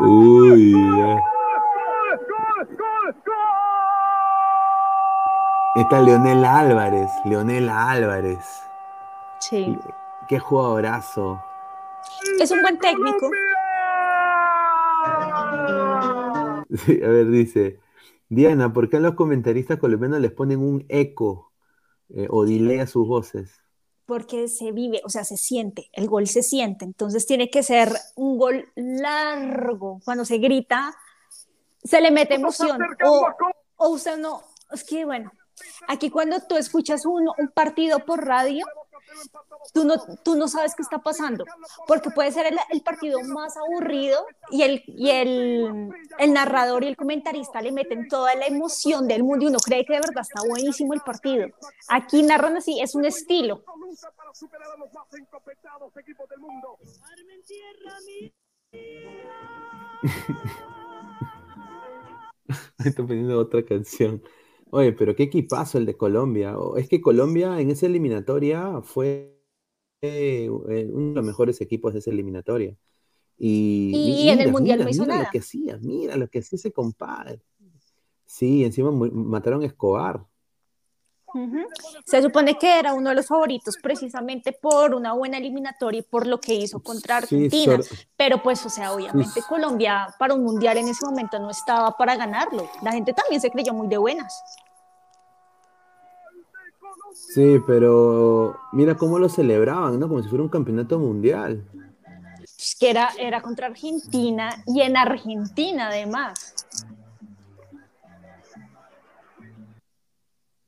[0.00, 1.22] Uy, ya.
[5.76, 8.44] Está Leonel Álvarez, Leonel Álvarez.
[9.38, 9.76] Sí.
[10.28, 11.42] Qué jugadorazo.
[12.40, 13.30] Es un buen técnico.
[16.70, 17.80] Sí, a ver, dice,
[18.28, 21.50] Diana, ¿por qué a los comentaristas colombianos les ponen un eco
[22.10, 23.62] eh, o delay a sus voces?
[24.08, 27.92] Porque se vive, o sea, se siente, el gol se siente, entonces tiene que ser
[28.14, 30.00] un gol largo.
[30.02, 30.96] Cuando se grita,
[31.84, 32.78] se le mete emoción.
[33.04, 33.28] O,
[33.76, 35.30] o usted no, es que bueno,
[35.88, 38.64] aquí cuando tú escuchas un, un partido por radio,
[39.72, 41.44] tú no, tú no sabes qué está pasando,
[41.86, 46.88] porque puede ser el, el partido más aburrido y, el, y el, el narrador y
[46.88, 50.22] el comentarista le meten toda la emoción del mundo y uno cree que de verdad
[50.22, 51.48] está buenísimo el partido.
[51.88, 53.62] Aquí narran así, es un estilo.
[62.84, 64.22] Estoy poniendo otra canción.
[64.70, 66.54] Oye, pero qué equipazo el de Colombia.
[66.76, 69.37] Es que Colombia en esa eliminatoria fue
[70.00, 72.76] eh, uno de los mejores equipos de esa eliminatoria.
[73.36, 75.26] Y, Y en el Mundial mira, no hizo mira nada.
[75.26, 77.40] lo que hacía, mira lo que hacía ese compadre.
[78.26, 80.24] Sí, encima mataron a Escobar.
[82.06, 86.26] Se supone que era uno de los favoritos precisamente por una buena eliminatoria y por
[86.26, 87.82] lo que hizo contra Sí, Argentina.
[87.82, 89.46] sor- Pero pues, o sea, obviamente Sí.
[89.46, 92.68] Colombia para un mundial en ese momento no estaba para ganarlo.
[92.82, 94.42] La gente también se creyó muy de buenas.
[97.12, 100.08] Sí, pero mira cómo lo celebraban, ¿no?
[100.08, 101.64] Como si fuera un campeonato mundial.
[102.42, 106.54] Es que era, era contra Argentina y en Argentina además.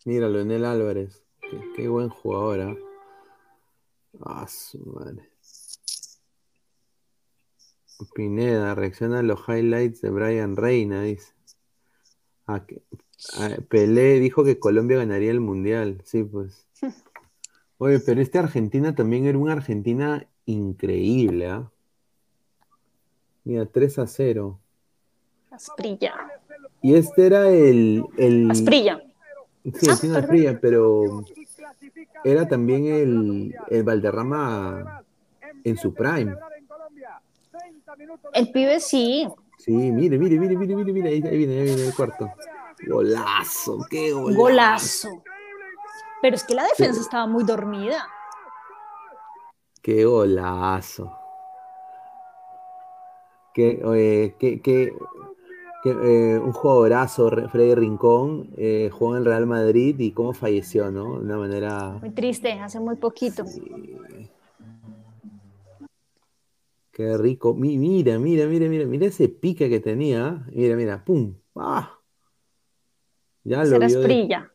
[0.04, 1.22] Mira, Leonel Álvarez.
[1.40, 2.76] Qué, qué buen jugador, ¿ah?
[4.24, 5.28] Ah, su madre.
[8.14, 11.34] Pineda, reacciona a los highlights de Brian Reina, dice.
[12.46, 12.82] Ah, que-
[13.38, 16.00] ah, Pelé dijo que Colombia ganaría el Mundial.
[16.04, 16.66] Sí, pues.
[17.78, 21.70] Oye, pero este Argentina también era una Argentina increíble, ¿ah?
[23.44, 24.58] Mira, 3 a 0.
[25.50, 26.14] Asprilla.
[26.82, 28.04] Y este era el...
[28.16, 28.50] el...
[28.50, 29.02] Asprilla.
[29.74, 30.16] Sí, Ah, perdón.
[30.16, 31.24] Asprilla, pero
[32.24, 35.04] era también el, el Valderrama
[35.64, 36.34] en su prime.
[38.32, 39.28] El pibe sí.
[39.58, 42.30] Sí, mire, mire, mire, mire, mire, mire, ahí viene, ahí viene el cuarto.
[42.86, 44.38] Golazo, qué golazo.
[44.42, 45.22] Golazo.
[46.22, 48.06] Pero es que la defensa estaba muy dormida.
[49.82, 51.12] Qué golazo.
[53.54, 54.94] Qué, oye, qué, qué-
[55.84, 60.90] eh, un jugadorazo, Re- Freddy Rincón, eh, jugó en el Real Madrid y cómo falleció,
[60.90, 61.18] ¿no?
[61.18, 63.44] De una manera Muy triste, hace muy poquito.
[66.92, 67.54] Qué rico.
[67.54, 70.44] Mi- Mira, mira, mira, mira, mira ese pique que tenía.
[70.52, 71.34] Mira, mira, pum.
[71.56, 71.99] ¡Ah!
[73.44, 74.52] Ya lo vio de- Asprilla.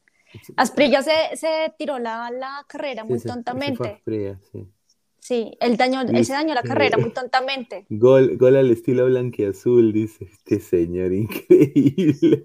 [0.57, 3.89] Asprilla se, se tiró la, la carrera Sí, muy se- tontamente.
[3.89, 4.67] Asprilla, sí.
[5.19, 7.85] Sí, él, dañó, él se dañó la Dice- carrera muy tontamente.
[7.89, 12.43] Gol, gol al estilo blanquiazul, dice este señor, increíble.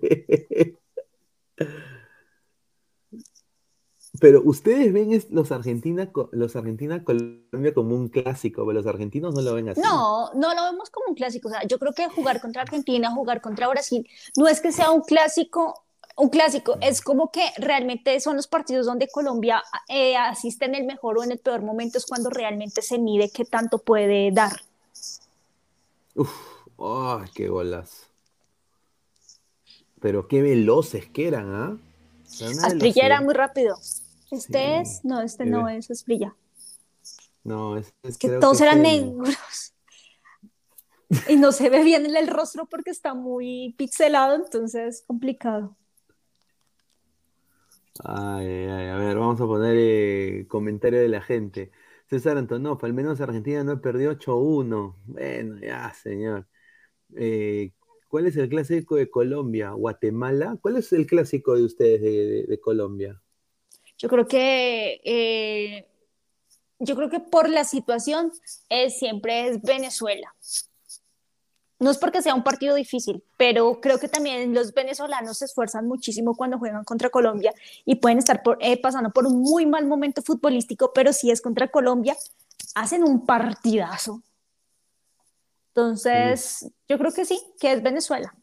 [4.20, 9.40] Pero ustedes ven los Argentina, los Argentina Colombia como un clásico, pero los argentinos no
[9.40, 9.80] lo ven así.
[9.80, 11.48] No, no lo vemos como un clásico.
[11.48, 14.90] O sea, yo creo que jugar contra Argentina, jugar contra Brasil, no es que sea
[14.90, 15.84] un clásico,
[16.20, 20.84] un clásico, es como que realmente son los partidos donde Colombia eh, asiste en el
[20.84, 24.52] mejor o en el peor momento, es cuando realmente se mide qué tanto puede dar.
[26.14, 26.30] Uf,
[26.78, 28.06] ¡ay, qué golazo!
[30.00, 31.78] Pero qué veloces que eran, ¿ah?
[32.40, 33.76] Una Asprilla era muy rápido.
[34.30, 34.90] Este Sí.
[34.90, 36.34] es, no, este no es Asprilla.
[37.44, 39.34] No, es, es- Que todos que eran negros.
[41.28, 45.76] Y no se ve bien el rostro porque está muy pixelado, entonces es complicado.
[48.04, 51.70] Ay, ay, a ver, vamos a poner eh, comentario de la gente.
[52.08, 54.96] César Antonov, al menos Argentina no perdió 8-1.
[55.06, 56.46] Bueno, ya, señor.
[57.16, 57.72] Eh,
[58.08, 59.70] ¿cuál es el clásico de Colombia?
[59.70, 60.58] ¿Guatemala?
[60.60, 62.00] ¿Cuál es el clásico de ustedes
[62.48, 63.20] de, Colombia?
[63.98, 65.86] Yo creo que eh,
[66.78, 68.32] yo creo que por la situación
[68.68, 70.34] eh, siempre es Venezuela.
[71.80, 75.88] No es porque sea un partido difícil, pero creo que también los venezolanos se esfuerzan
[75.88, 77.52] muchísimo cuando juegan contra Colombia
[77.86, 81.40] y pueden estar por- eh, pasando por un muy mal momento futbolístico, pero si es
[81.40, 82.16] contra Colombia,
[82.74, 84.22] hacen un partidazo.
[85.68, 88.34] Entonces, yo creo que sí, que es Venezuela.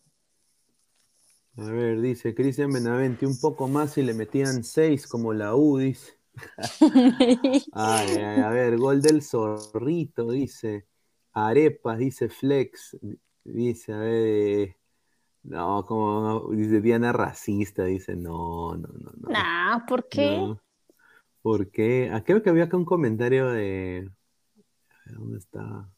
[1.57, 5.77] A ver, dice Cristian Benavente, un poco más y le metían seis como la U,
[5.77, 6.13] dice.
[7.71, 10.85] ay, ay, a ver, gol del zorrito, dice.
[11.33, 12.97] Arepas, dice Flex,
[13.47, 14.75] dice, a ver,
[15.43, 19.29] no, como dice Diana racista, dice, no, no, no, no.
[19.29, 20.37] Nah, ¿por qué?
[20.37, 20.61] No.
[21.41, 22.09] ¿Por qué?
[22.11, 24.11] Ah, creo que había acá un comentario de.
[25.05, 25.89] ¿Dónde está?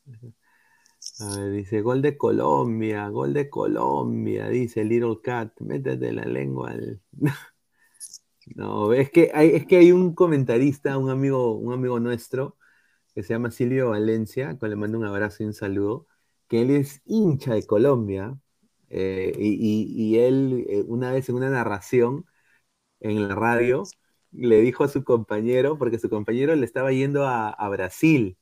[1.21, 6.71] A ver, dice, gol de Colombia, gol de Colombia, dice Little Cat, métete la lengua
[6.71, 7.01] al.
[8.55, 12.57] no, es que hay, es que hay un comentarista, un amigo, un amigo nuestro,
[13.15, 16.07] que se llama Silvio Valencia, que le mando un abrazo y un saludo,
[16.49, 18.37] que él es hincha de Colombia,
[18.89, 22.25] eh, y, y, él eh, una vez en una narración
[22.99, 23.83] en la radio
[24.31, 28.37] le dijo a su compañero, porque su compañero le estaba yendo a, a Brasil,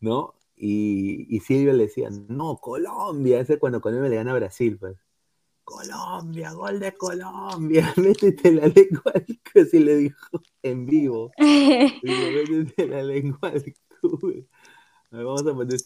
[0.00, 0.34] ¿no?
[0.56, 4.76] Y, y, Silvio le decía, no, Colombia, ese es cuando Colombia le gana a Brasil,
[4.78, 4.96] pues.
[5.62, 9.26] Colombia, gol de Colombia, métete la lengua al
[9.62, 11.30] así le dijo en vivo.
[11.38, 13.74] métete la lengua al
[15.10, 15.78] Vamos a poner,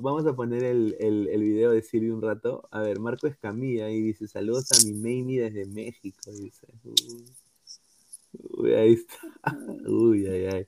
[0.00, 2.68] vamos a poner el, el, el, video de Silvio un rato.
[2.72, 6.66] A ver, Marco Escamilla y dice, saludos a mi Mamie desde México, dice.
[8.32, 9.16] Uy, ahí está.
[9.88, 10.66] Uy, ay, ay.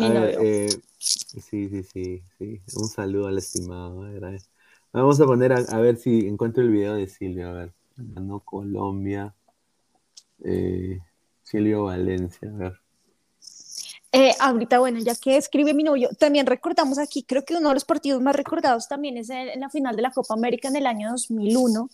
[0.00, 2.62] A ver, eh, sí, sí, sí, sí.
[2.74, 4.02] Un saludo al estimado.
[4.02, 4.42] A ver, a ver.
[4.92, 7.50] Vamos a poner a, a, ver si encuentro el video de Silvio.
[7.50, 7.72] A ver.
[7.96, 9.34] Ganó Colombia.
[10.42, 11.00] Eh,
[11.42, 12.50] Silvio Valencia.
[12.50, 12.81] A ver.
[14.14, 17.74] Eh, ahorita, bueno, ya que escribe mi novio, también recordamos aquí, creo que uno de
[17.74, 20.76] los partidos más recordados también es en, en la final de la Copa América en
[20.76, 21.88] el año 2001,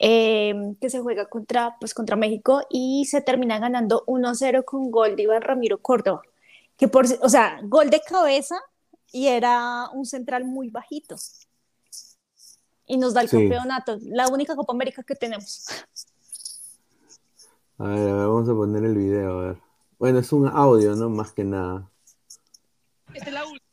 [0.00, 5.14] eh, que se juega contra, pues, contra México y se termina ganando 1-0 con gol
[5.14, 6.22] de Iván Ramiro Córdoba,
[6.76, 8.56] que por, o sea, gol de cabeza
[9.12, 11.16] y era un central muy bajito.
[12.86, 13.36] Y nos da el sí.
[13.36, 15.66] campeonato, la única Copa América que tenemos.
[17.78, 19.69] A ver, a ver, vamos a poner el video, a ver.
[20.00, 21.10] Bueno, es un audio, ¿no?
[21.10, 21.86] Más que nada.
[23.12, 23.66] Esta es la última.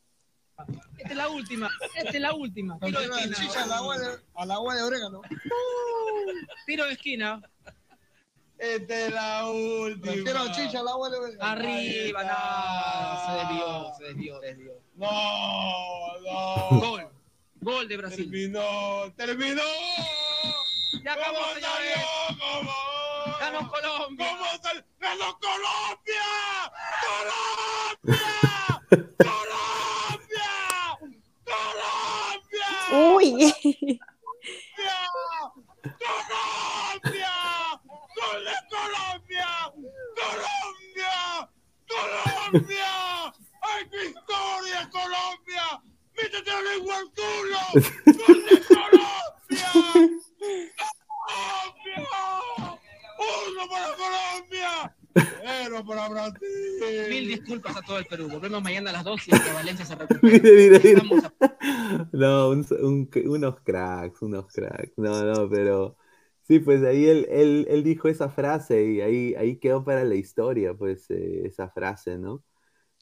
[0.98, 1.70] Esta es la última.
[1.96, 2.80] Esta es la última.
[2.80, 3.64] Tiro de esquina.
[3.64, 5.22] A la agua de, agua orégano.
[6.66, 7.42] Tiro de esquina.
[8.58, 10.14] Esta es la última.
[10.16, 11.46] Quiero chicha al agua de orégano.
[11.46, 13.26] Arriba, no.
[13.26, 14.74] Se desvió, se desvió, desvió.
[14.96, 16.80] No, no.
[16.82, 17.10] Gol.
[17.62, 18.30] Gol de Brasil.
[18.30, 19.64] Terminó, terminó.
[21.06, 22.06] Ya acabó, señores.
[22.38, 22.97] ¿Cómo?
[23.40, 24.27] Ganó Colombia.
[24.30, 24.85] ¿Cómo se...
[24.99, 26.27] ¡Ganó Colombia!
[27.06, 28.32] ¡Colombia!
[29.17, 30.51] ¡Colombia!
[31.45, 32.69] ¡Colombia!
[32.91, 33.30] ¡Uy!
[35.99, 37.33] ¡Colombia!
[38.16, 39.51] ¡Gol de Colombia!
[40.16, 41.16] ¡Colombia!
[41.88, 42.91] ¡Colombia!
[43.61, 45.66] ¡Ay, qué historia, Colombia!
[46.16, 47.61] ¡Métete la lengua al culo!
[48.06, 49.69] ¡Gol de Colombia!
[51.27, 52.01] ¡Colombia!
[53.19, 54.72] ¡Uno para Colombia!
[55.16, 57.17] ¡Cero para Brasil!
[57.28, 58.30] Mil disculpas a todo el Perú.
[58.30, 60.42] Volvemos mañana a las 2 y que Valencia se recupere.
[60.42, 61.34] mira, mira, mira.
[61.42, 62.10] A...
[62.14, 64.94] No, un, un, unos cracks, unos cracks.
[64.98, 65.98] No, no, pero
[66.44, 70.16] sí, pues ahí él, él, él dijo esa frase y ahí, ahí quedó para la
[70.16, 72.44] historia, pues eh, esa frase, ¿no?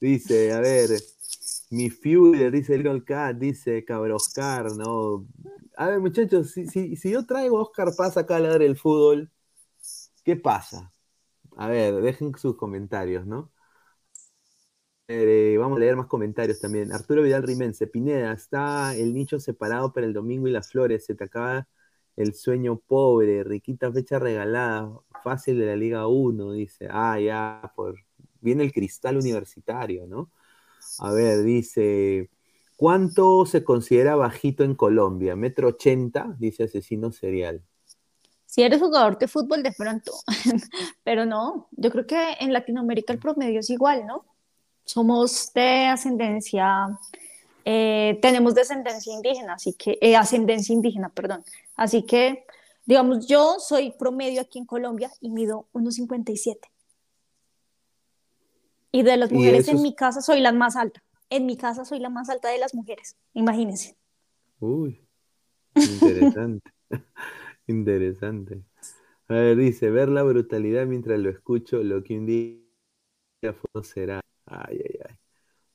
[0.02, 0.90] Dice, a ver,
[1.70, 5.28] mi Führer, dice Little Cat, dice Cabroscar, ¿no?
[5.78, 8.78] A ver, muchachos, si, si, si yo traigo a Oscar Paz acá a hablar del
[8.78, 9.32] fútbol,
[10.24, 10.94] ¿qué pasa?
[11.58, 13.52] A ver, dejen sus comentarios, ¿no?
[15.08, 16.92] Eh, vamos a leer más comentarios también.
[16.92, 21.16] Arturo Vidal Rimense, Pineda, está el nicho separado para el domingo y las flores, se
[21.16, 21.68] te acaba
[22.16, 24.90] el sueño pobre, riquita fecha regalada,
[25.24, 26.88] fácil de la Liga 1, dice.
[26.90, 27.96] Ah, ya, por...
[28.42, 30.32] viene el cristal universitario, ¿no?
[31.00, 32.30] A ver, dice,
[32.78, 35.36] ¿cuánto se considera bajito en Colombia?
[35.36, 36.36] ¿Metro ochenta?
[36.40, 37.64] Dice asesino serial
[38.46, 40.14] si eres jugador de fútbol de pronto,
[41.04, 44.24] pero no, yo creo que en Latinoamérica el promedio es igual, ¿no?
[44.86, 46.98] Somos de ascendencia,
[47.66, 51.44] eh, tenemos descendencia indígena, así que, eh, ascendencia indígena, perdón,
[51.76, 52.46] así que,
[52.86, 56.70] digamos, yo soy promedio aquí en Colombia y mido 1,57.
[58.92, 61.04] Y de las mujeres en mi casa soy la más alta.
[61.30, 63.98] En mi casa soy la más alta de las mujeres, imagínense.
[64.60, 65.06] Uy,
[65.76, 66.72] interesante.
[67.68, 68.64] Interesante.
[69.28, 72.60] A ver, dice, ver la brutalidad mientras lo escucho, lo que un día
[73.84, 74.22] será.
[74.46, 75.16] Ay, ay, ay.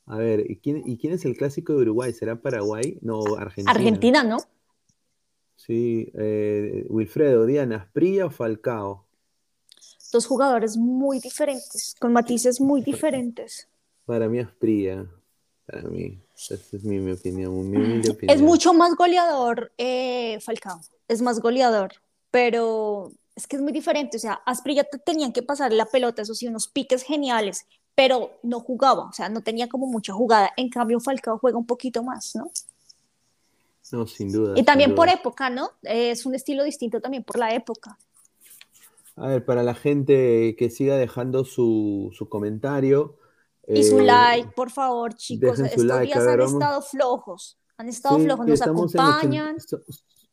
[0.07, 2.12] A ver, ¿y quién, ¿y quién es el clásico de Uruguay?
[2.12, 2.99] ¿Será Paraguay?
[3.00, 3.70] No, Argentina.
[3.70, 4.39] Argentina, ¿no?
[5.55, 9.07] Sí, eh, Wilfredo, Diana, ¿Pría o Falcao?
[10.12, 13.68] Dos jugadores muy diferentes, con matices muy diferentes.
[14.05, 15.07] Para mí es Pría,
[15.66, 16.18] para mí.
[16.34, 18.36] Esa es mi, mi opinión, mi humilde opinión.
[18.36, 21.92] Es mucho más goleador eh, Falcao, es más goleador,
[22.31, 24.16] pero es que es muy diferente.
[24.16, 27.66] O sea, Asprilla te tenían que pasar la pelota, eso sí, unos piques geniales,
[28.03, 30.53] pero no jugaba, o sea, no tenía como mucha jugada.
[30.57, 32.51] En cambio, Falcao juega un poquito más, ¿no?
[33.93, 34.55] No, sin duda.
[34.57, 35.19] Y también por duda.
[35.19, 35.73] época, ¿no?
[35.83, 37.99] Es un estilo distinto también por la época.
[39.17, 43.17] A ver, para la gente que siga dejando su, su comentario.
[43.69, 45.59] Y su eh, like, por favor, chicos.
[45.59, 46.53] su Estos like, días ver, han vamos.
[46.55, 47.59] estado flojos.
[47.77, 49.57] Han estado Sí, flojos, nos en acompañan.
[49.57, 49.83] 80 so-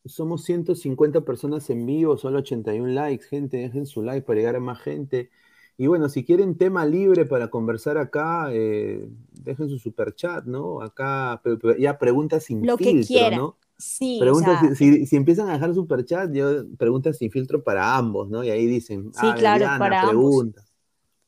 [0.06, 4.62] somos 150 personas en vivo, solo 81 likes, gente, dejen su like para llegar a
[4.62, 5.30] más gente.
[5.78, 9.08] Y bueno, si quieren tema libre para conversar acá, eh,
[9.44, 10.82] dejen su super chat, ¿no?
[10.82, 11.40] Acá
[11.78, 13.40] ya preguntas sin Lo que filtro, quieran.
[13.40, 13.58] ¿no?
[13.78, 17.30] Sí, o Preguntas, sea, si, si- si empiezan a dejar super chat, yo preguntas sin
[17.30, 18.44] filtro para ambos, ¿no?
[18.44, 20.46] Y ahí dicen, Sí, ah, claro, Diana, para ambos.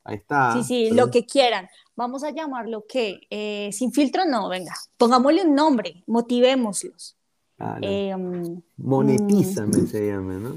[0.02, 0.54] Ahí está.
[0.54, 1.68] sí, sí, lo que quieran.
[1.94, 3.20] Vamos a llamarlo que
[3.72, 4.74] sin filtro no, venga.
[4.96, 7.16] Pongámosle un nombre, motivémoslos.
[7.60, 7.86] Ah, no.
[7.88, 10.54] Eh, mm, Monetízame se llama, ¿no?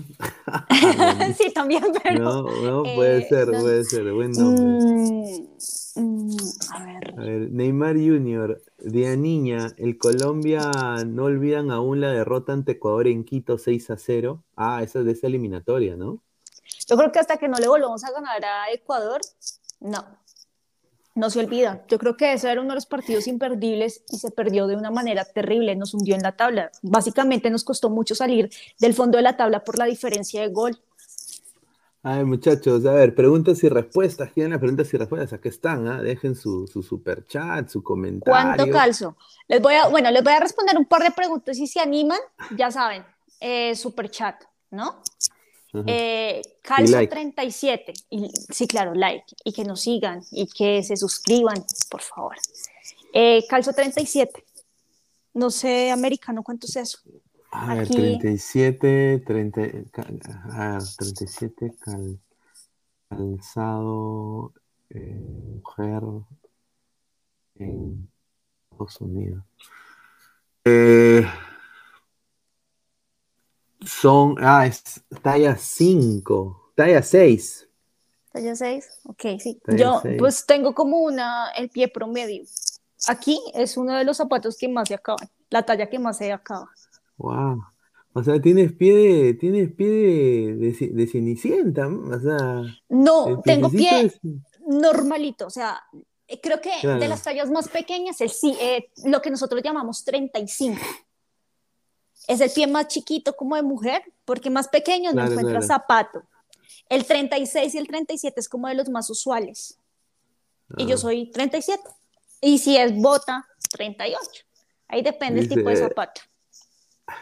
[1.38, 2.24] sí, también, pero.
[2.24, 4.66] No, no, puede eh, ser, no- puede ser, buen nombre.
[5.96, 6.38] Mm, mm,
[6.72, 7.20] a ver.
[7.20, 10.72] A ver, Neymar Junior, de niña, el Colombia
[11.06, 14.42] no olvidan aún la derrota ante Ecuador en Quito 6 a 0.
[14.56, 16.20] Ah, esa es de esa eliminatoria, ¿no?
[16.88, 19.20] Yo creo que hasta que no le volvamos a ganar a Ecuador,
[19.82, 20.06] no,
[21.16, 21.84] no se olvida.
[21.88, 24.92] Yo creo que ese era uno de los partidos imperdibles y se perdió de una
[24.92, 26.72] manera terrible, nos hundió en la tabla.
[26.82, 30.80] Básicamente nos costó mucho salir del fondo de la tabla por la diferencia de gol.
[32.06, 34.30] Ay, muchachos, a ver, preguntas y respuestas.
[34.34, 35.32] ¿Quieren las preguntas y respuestas?
[35.32, 36.02] Aquí están, ¿ah?
[36.02, 38.34] Dejen su, su super chat, su comentario.
[38.34, 39.16] ¿Cuánto calzo?
[39.48, 41.80] Les voy a, bueno, les voy a responder un par de preguntas y si se
[41.80, 42.20] animan,
[42.58, 43.06] ya saben,
[43.40, 44.36] eh, super chat,
[44.72, 45.02] ¿no?
[45.88, 47.12] Eh, calzo like.
[47.12, 52.36] 37, y, sí, claro, like, y que nos sigan y que se suscriban, por favor.
[53.12, 54.44] Eh, calzo 37,
[55.34, 57.00] no sé, americano, ¿cuánto es eso?
[57.52, 57.96] A ver, Aquí.
[57.96, 59.62] 37, 30,
[59.92, 60.08] ca-
[60.52, 62.20] ah, 37, cal-
[63.10, 64.54] calzado,
[64.90, 65.20] eh,
[65.56, 66.04] mujer
[67.56, 68.10] en
[68.72, 69.44] Estados Unidos.
[70.66, 71.26] Eh,
[73.86, 74.84] son, ah, es
[75.22, 77.68] talla 5, talla 6.
[78.32, 79.00] ¿Talla 6?
[79.06, 79.60] Ok, sí.
[79.64, 80.16] Talla Yo seis.
[80.20, 82.44] pues tengo como una, el pie promedio.
[83.08, 86.32] Aquí es uno de los zapatos que más se acaban, la talla que más se
[86.32, 86.70] acaba.
[87.18, 87.62] Wow.
[88.14, 93.70] O sea, tienes pie de, tienes pie de, de, de cenicienta, o sea, No, tengo
[93.70, 94.20] pie es-
[94.66, 95.82] normalito, o sea,
[96.28, 97.00] eh, creo que Claro.
[97.00, 100.80] de las tallas más pequeñas, el, sí, eh, lo que nosotros llamamos 35.
[102.28, 105.82] Es el pie más chiquito como de mujer, porque más pequeño no Claro, encuentras claro.
[105.82, 106.24] zapato.
[106.90, 109.78] El 36 y el 37 es como de los más usuales.
[110.78, 110.98] Y yo Ah.
[111.00, 111.82] soy 37.
[112.42, 114.44] Y si es bota, 38.
[114.88, 116.22] Ahí depende el tipo de zapato.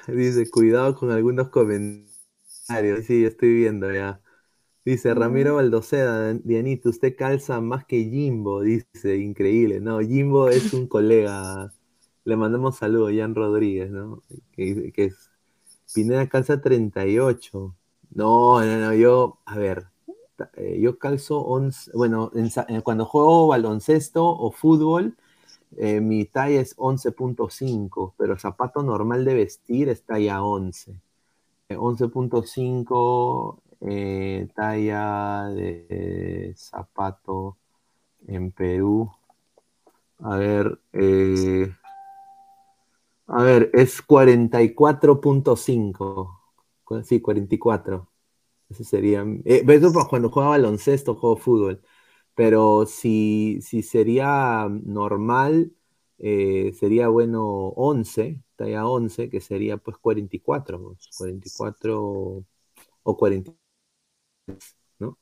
[0.07, 3.05] Dice, cuidado con algunos comentarios.
[3.05, 4.21] Sí, estoy viendo ya.
[4.83, 9.79] Dice Ramiro Baldoceda, Dianita, usted calza más que Jimbo, dice, increíble.
[9.79, 11.71] No, Jimbo es un colega.
[12.23, 14.21] Le mandamos saludos, Jan Rodríguez, ¿no?
[14.51, 15.29] Que, que es
[15.93, 17.75] Pineda calza 38.
[18.11, 19.87] No, no, no, yo, a ver,
[20.57, 25.15] eh, yo calzo 11, bueno, en sa- eh, cuando juego baloncesto o fútbol,
[25.77, 30.93] eh, mi talla es 11.5, pero zapato normal de vestir es talla 11.
[31.69, 37.57] Eh, 11.5 eh, talla de zapato
[38.27, 39.11] en Perú.
[40.19, 41.73] A ver, eh,
[43.31, 46.41] a ver, es 44.5.
[46.83, 48.09] Cu- Sí, 44.
[48.69, 49.23] Ese sería.
[49.45, 51.81] eh, eso cuando juega baloncesto, juego fútbol.
[52.35, 55.73] Pero si, si sería normal,
[56.19, 57.43] eh, sería bueno
[57.75, 62.45] 11, talla 11, que sería pues 44, pues, 44
[63.03, 63.51] o 40,
[64.99, 65.17] ¿no?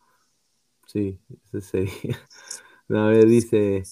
[0.88, 1.94] Sí, ese sería.
[2.90, 3.84] A ver, dice,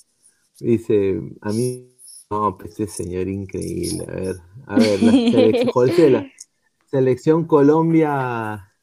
[0.59, 1.96] dice, a mí,
[2.29, 6.31] no, pues este señor increíble, a ver, a ver, la selección, José, la
[6.89, 8.73] selección Colombia,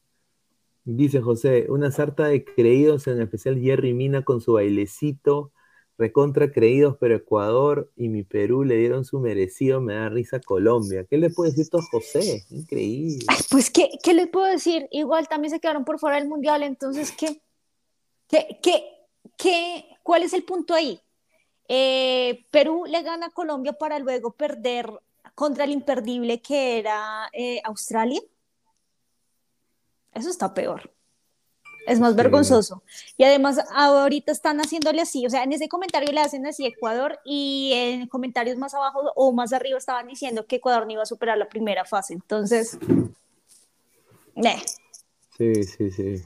[0.85, 5.53] dice José, una sarta de creídos, en especial Jerry Mina con su bailecito,
[5.99, 11.05] recontra creídos, pero Ecuador y mi Perú le dieron su merecido, me da risa Colombia.
[11.09, 12.45] ¿Qué le puede decir esto a José?
[12.51, 13.25] Increíble.
[13.51, 14.89] Pues, ¿qué, qué les puedo decir?
[14.91, 17.41] Igual también se quedaron por fuera del mundial, entonces, ¿qué?
[18.29, 18.85] ¿Qué, qué,
[19.37, 21.01] qué, ¿Cuál es el punto ahí?
[21.69, 24.91] Eh, Perú le gana a Colombia para luego perder
[25.35, 28.21] contra el imperdible que era eh, Australia.
[30.13, 30.93] Eso está peor.
[31.87, 32.17] Es más Sí.
[32.17, 32.83] vergonzoso.
[33.19, 37.19] Y además ahorita están haciéndole así, o sea, en ese comentario le hacen así Ecuador
[37.25, 41.07] y en comentarios más abajo o más arriba estaban diciendo que Ecuador no iba a
[41.07, 42.15] superar la primera fase.
[42.15, 42.79] Entonces,
[44.35, 44.63] meh.
[45.37, 46.23] Sí, sí, sí.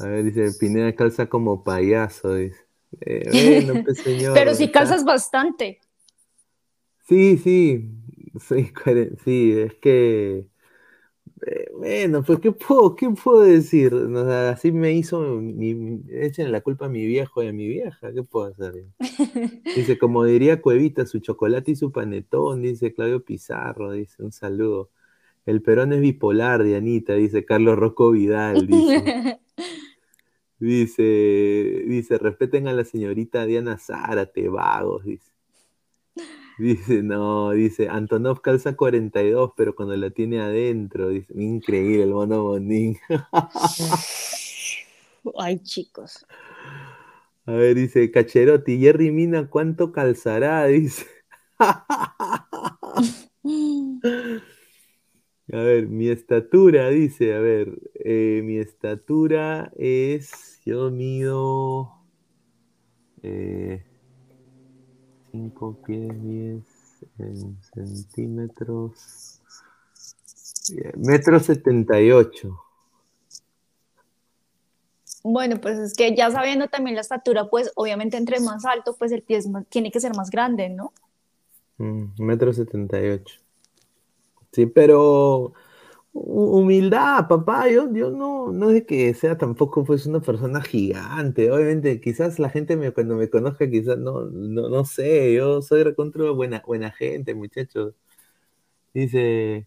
[0.00, 2.66] A ver, dice, Pineda calza como payaso, dice.
[3.00, 5.80] Eh, bueno, pues, señor, pero si está- calzas bastante.
[7.08, 7.90] Sí, sí,
[8.38, 8.72] soy
[9.24, 10.46] sí, es que,
[11.46, 13.94] eh, bueno, pues, ¿qué puedo, qué puedo decir?
[13.94, 17.66] O sea, así me hizo, mi, échenle la culpa a mi viejo y a mi
[17.68, 18.74] vieja, ¿qué puedo hacer?
[19.74, 24.90] Dice, como diría Cuevita, su chocolate y su panetón, dice Claudio Pizarro, dice, un saludo.
[25.46, 29.40] El Perón es bipolar, Dianita, dice Carlos Rocco Vidal, dice.
[30.60, 31.02] Dice,
[31.86, 35.32] dice, respeten a la señorita Diana Zárate, vagos, dice.
[36.58, 42.42] Dice, no, dice, Antonov calza 42, pero cuando la tiene adentro, dice, increíble el mono
[42.42, 42.98] Bonín.
[45.38, 46.26] Ay, chicos.
[47.46, 50.66] A ver, dice, Cacherotti, Jerry Mina, ¿cuánto calzará?
[50.66, 51.06] Dice.
[55.52, 61.92] A ver, mi estatura, dice, a ver, eh, mi estatura es, yo mido
[65.32, 66.64] 5 pies 10
[67.18, 69.40] en centímetros,
[70.76, 72.60] eh, metro 78.
[75.22, 79.12] Bueno, pues es que ya sabiendo también la estatura, pues obviamente entre más alto, pues
[79.12, 80.92] el pie es más- tiene que ser más grande, ¿no?
[81.78, 83.40] Mm, metro 78.
[84.52, 85.52] Sí, pero
[86.12, 91.50] hu- humildad, papá, yo, yo no, no es que sea tampoco pues una persona gigante,
[91.52, 95.84] obviamente quizás la gente me, cuando me conozca quizás no, no, no sé, yo soy
[95.84, 97.94] recontra buena, buena gente, muchachos.
[98.94, 99.66] Dice,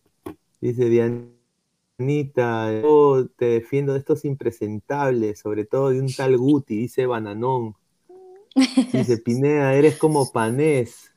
[0.61, 7.05] dice Dianita, yo te defiendo de estos impresentables, sobre todo de un tal Guti, dice
[7.07, 7.75] Bananón.
[8.91, 11.11] Dice Pineda, eres como Panés.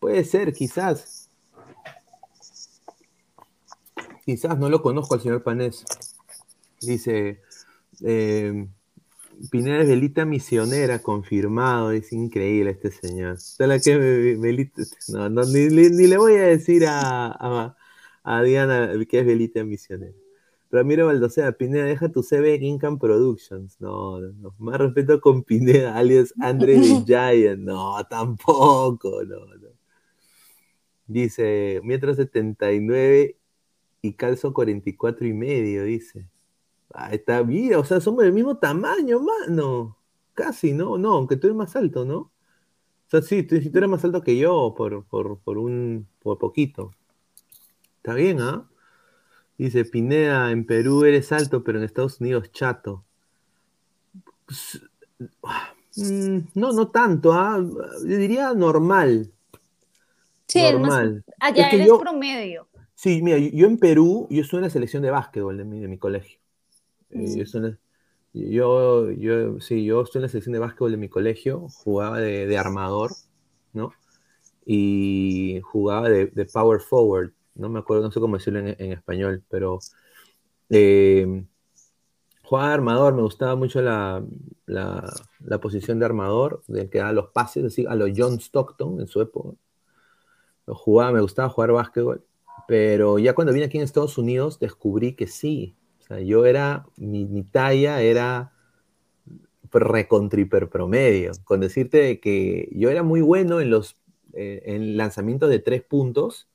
[0.00, 1.17] Puede ser, quizás.
[4.28, 5.86] Quizás no lo conozco al señor Panés.
[6.82, 7.40] Dice,
[8.04, 8.68] eh,
[9.50, 11.92] Pineda es velita misionera, confirmado.
[11.92, 13.38] Es increíble este señor.
[15.48, 17.76] Ni, le voy a decir a, a,
[18.22, 20.12] a Diana que es velita misionera.
[20.70, 23.80] Ramiro Baldocea, Pineda, deja tu CV en Income Productions.
[23.80, 24.54] No, no, no.
[24.58, 27.60] Más respeto con Pineda, alias André the Giant.
[27.60, 29.68] No, tampoco, no, no.
[31.06, 33.37] Dice, metro 79
[34.02, 36.28] y calzo 44 y medio, dice.
[36.92, 39.96] Ah, está bien, o sea, somos del mismo tamaño, mano.
[40.34, 40.96] Casi, ¿no?
[40.98, 42.18] No, aunque tú eres más alto, ¿no?
[42.18, 46.06] O sea, sí, tú, si tú eres más alto que yo por, por, por un,
[46.20, 46.92] por poquito.
[47.96, 48.68] Está bien, ¿ah?
[49.58, 53.04] Dice, Pineda, en Perú eres alto, pero en Estados Unidos chato.
[54.46, 54.80] Pues,
[55.96, 57.58] mm, no, no tanto, ¿ah?
[57.60, 59.32] Yo diría normal.
[60.46, 61.24] Sí, normal.
[61.40, 62.67] allá Es que eres yo- promedio.
[62.98, 65.78] Sí, mira, yo, yo en Perú, yo estuve en la selección de básquetbol de mi,
[65.80, 66.40] de mi colegio.
[67.10, 67.44] Eh, Mm.
[67.44, 67.78] yo, la-
[68.34, 72.46] yo, yo- sí, yo estuve en la selección de básquetbol de mi colegio, jugaba de,
[72.46, 73.12] de armador,
[73.72, 73.92] ¿no?
[74.66, 78.92] Y jugaba de, de power forward, no me acuerdo, no sé cómo decirlo en, en
[78.92, 79.80] español, pero
[80.70, 81.44] eh,
[82.42, 84.24] jugaba de armador, me gustaba mucho la,
[84.66, 89.00] la, la posición de armador, del que daba los pases, así, a los John Stockton
[89.00, 89.50] en su época
[90.66, 92.24] jugaba, me gustaba jugar básquetbol,
[92.68, 95.76] pero ya cuando vine aquí en Estados Unidos descubrí que sí.
[96.00, 98.52] O sea, yo era, mi, mi talla era
[99.72, 101.32] recontriper promedio.
[101.44, 103.96] Con decirte de que yo era muy bueno en los
[104.34, 106.48] eh, en lanzamientos de tres puntos,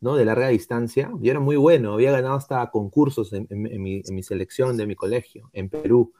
[0.00, 0.16] ¿no?
[0.16, 1.10] De larga distancia.
[1.20, 4.76] Yo era muy bueno, había ganado hasta concursos en, en- en mi, en mi selección
[4.76, 6.12] de mi colegio, en Perú,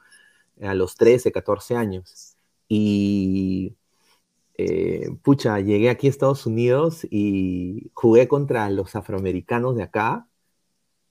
[0.61, 2.37] a los 13, 14 años.
[2.69, 3.75] Y
[4.57, 10.27] eh, pucha, llegué aquí a Estados Unidos y jugué contra los afroamericanos de acá.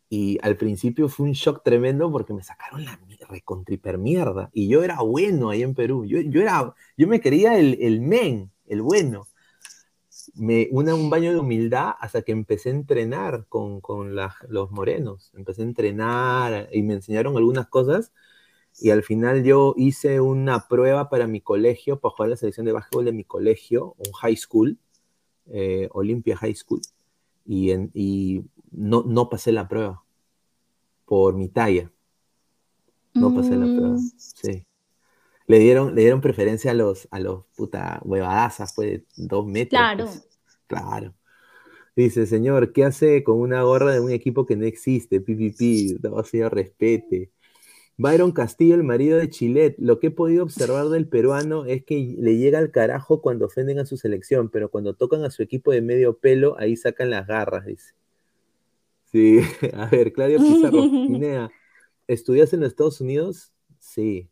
[0.08, 2.98] Y al principio fue un shock tremendo porque me sacaron la
[3.28, 4.50] recontriper mierda.
[4.52, 6.05] Y yo era bueno ahí en Perú.
[6.06, 9.26] Yo, yo, era, yo me creía el, el men, el bueno.
[10.34, 15.32] Me, una, un baño de humildad hasta que empecé a entrenar con, con los morenos.
[15.34, 18.12] Empecé a entrenar y me enseñaron algunas cosas.
[18.80, 22.72] Y al final yo hice una prueba para mi colegio, para jugar la selección de
[22.72, 24.78] básquetbol de mi colegio, un high school,
[25.46, 26.80] eh, Olympia High School,
[27.46, 30.04] y, en- y no, no pasé la prueba
[31.06, 31.90] por mi talla.
[33.14, 34.66] No pasé la prueba, sí.
[35.46, 39.70] Le dieron, le dieron preferencia a los, a los puta huevadazas, pues, de dos metros.
[39.70, 40.04] Claro.
[40.06, 40.28] pues.
[40.66, 41.14] Claro.
[41.96, 45.20] Dice, señor, ¿qué hace con una gorra de un equipo que no existe?
[45.20, 47.30] PPP, no, señor, respete.
[47.97, 49.76] Byron Castillo, el marido de Chilet.
[49.78, 53.78] Lo que he podido observar del peruano es que le llega al carajo cuando ofenden
[53.78, 57.26] a su selección, pero cuando tocan a su equipo de medio pelo, ahí sacan las
[57.26, 57.94] garras, dice.
[59.12, 59.39] Sí,
[59.74, 61.50] a ver, Claudio Pizarro, Pinea,
[62.08, 63.52] ¿estudias en los Estados Unidos?
[63.78, 64.28] Sí.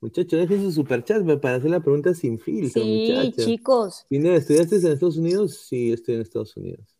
[0.00, 3.44] Muchachos, dejen su superchat para hacer la pregunta sin filtro, Sí, muchachos.
[3.46, 4.06] chicos.
[4.08, 5.66] Pineda, ¿estudiaste en Estados Unidos?
[5.66, 6.94] Sí, estoy en Estados Unidos.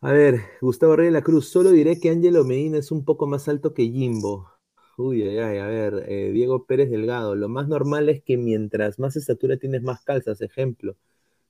[0.00, 3.26] A ver, Gustavo Rey de la Cruz, solo diré que Ángelo Medina es un poco
[3.26, 4.51] más alto que Jimbo.
[4.98, 8.98] Uy, ay, ay, a ver, eh, Diego Pérez Delgado, lo más normal es que mientras
[8.98, 10.96] más estatura tienes más calzas, ejemplo.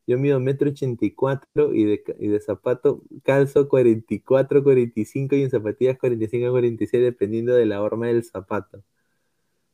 [0.06, 5.98] Yo mido metro ochenta y cuatro y de, zapato calzo 44, 45 y en zapatillas
[5.98, 8.82] 45, 46 dependiendo de la horma del zapato.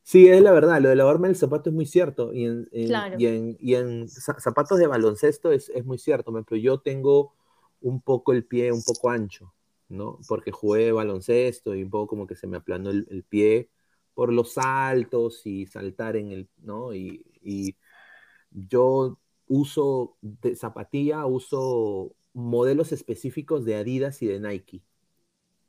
[0.03, 2.33] Sí, es la verdad, lo de la horma del zapato es muy cierto.
[2.33, 3.19] Y en, en- Claro.
[3.19, 6.31] y en, y en za- zapatos de baloncesto es, es muy cierto.
[6.31, 7.33] Por ejemplo, yo tengo
[7.81, 9.53] un poco el pie un poco ancho,
[9.89, 10.19] ¿no?
[10.27, 13.69] Porque jugué baloncesto y un poco como que se me aplanó el, el pie
[14.13, 16.93] por los saltos y saltar en el, ¿no?
[16.93, 17.75] Y, y
[18.51, 24.83] yo uso de zapatilla, uso modelos específicos de Adidas y de Nike.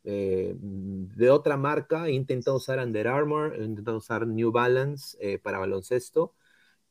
[0.05, 5.39] Eh, de otra marca he intentado usar Under Armour, he intentado usar New Balance eh,
[5.39, 6.35] para baloncesto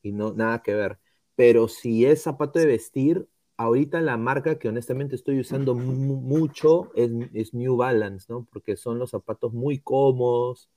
[0.04, 1.00] y no, nada que ver.
[1.36, 3.28] Pero si es zapato de vestir,
[3.60, 8.48] ahorita la marca que honestamente estoy usando mu- mucho es, es New Balance, ¿no?
[8.52, 10.70] Porque son los zapatos muy cómodos.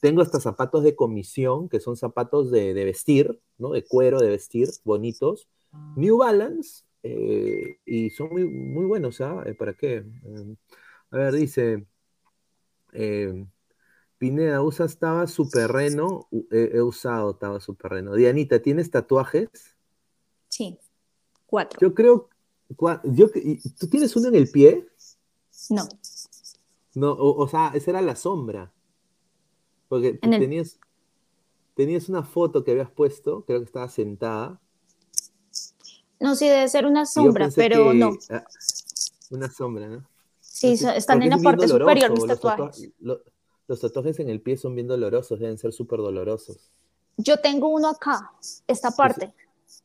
[0.00, 3.70] Tengo hasta zapatos de comisión, que son zapatos de, de vestir, ¿no?
[3.72, 5.46] De cuero, de vestir, bonitos.
[5.94, 9.42] New Balance, eh, y son muy, muy buenos, ¿ah?
[9.44, 9.96] Eh, ¿Para qué?
[10.24, 10.56] Eh,
[11.10, 11.86] a ver, dice,
[12.94, 13.44] eh,
[14.18, 16.28] Pineda, ¿usas Taba Superreno?
[16.50, 18.14] He, he usado Taba Superreno.
[18.14, 19.48] Dianita, ¿tienes tatuajes?
[20.48, 20.78] Sí,
[21.52, 21.78] cuatro.
[21.80, 22.30] Yo creo,
[23.04, 23.28] yo,
[23.78, 24.88] ¿tú tienes uno en el pie?
[25.68, 25.86] No,
[26.94, 28.72] No, o, o sea, esa era la sombra.
[29.88, 30.78] Porque el- tenías,
[31.74, 34.58] tenías una foto que habías puesto, creo que estaba sentada.
[36.20, 38.12] no, sí debe ser una sombra, pero no.
[38.30, 38.44] ah,
[39.30, 40.08] una sombra, ¿no?
[40.40, 42.90] Sí, están en la parte superior mis los tatua- tatuajes.
[43.00, 43.20] lo-
[43.68, 46.70] los tatuajes en el pie son bien dolorosos, deben ser súper dolorosos.
[47.18, 48.32] Yo tengo uno acá,
[48.66, 49.34] esta parte.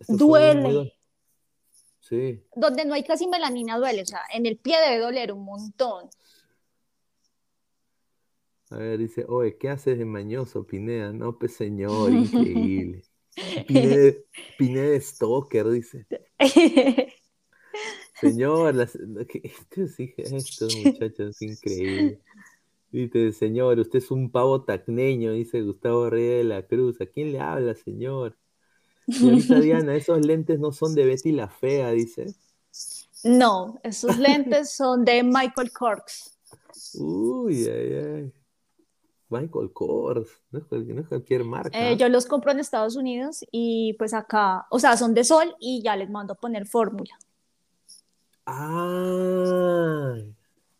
[0.06, 0.94] Son muy Duele.
[2.08, 2.42] Sí.
[2.56, 6.10] Donde no hay casi melanina duele, o sea, en el pie debe doler un montón.
[8.69, 11.11] A ver, dice, oye, ¿qué haces de mañoso, Pineda?
[11.14, 13.03] No, pues señor, increíble.
[13.68, 14.14] Pineda,
[14.58, 16.06] Pineda es stalker, dice.
[18.19, 22.19] Señor, las, ¿qué- esto sí, estos muchachos es increíble.
[22.90, 27.00] Dice, señor, usted es un pavo tacneño, dice Gustavo Reyes de la Cruz.
[27.02, 28.36] ¿A quién le habla, señor?
[29.61, 32.36] Diana, esos lentes no son de Betty la Fea, dice.
[33.24, 36.38] No, esos lentes son de Michael Kors.
[36.95, 38.34] Uy, ay, ay.
[39.30, 41.77] Michael Kors, no es cualquier, no es cualquier marca.
[41.77, 45.56] Eh, yo los compro en Estados Unidos y pues acá, o sea, son de sol
[45.60, 47.18] y ya les mando a poner fórmula.
[48.45, 50.16] Ah,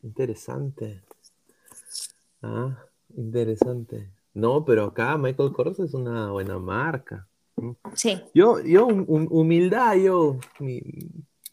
[0.02, 1.04] interesante.
[2.42, 2.78] Ah,
[3.16, 4.10] interesante.
[4.34, 7.28] No, pero acá Michael Kors es una buena marca.
[7.96, 8.22] Sí.
[8.34, 10.40] Yo, yo, hum- hum- humildad, yo,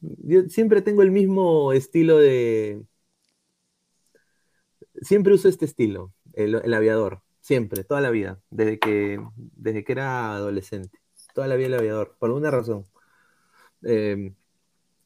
[0.00, 2.84] yo siempre tengo el mismo estilo de.
[5.00, 10.34] Siempre uso este estilo, el, aviador, siempre, toda la vida, desde que, desde que era
[10.34, 10.98] adolescente.
[11.34, 12.86] Toda la vida el aviador, por alguna razón.
[13.82, 14.32] Eh,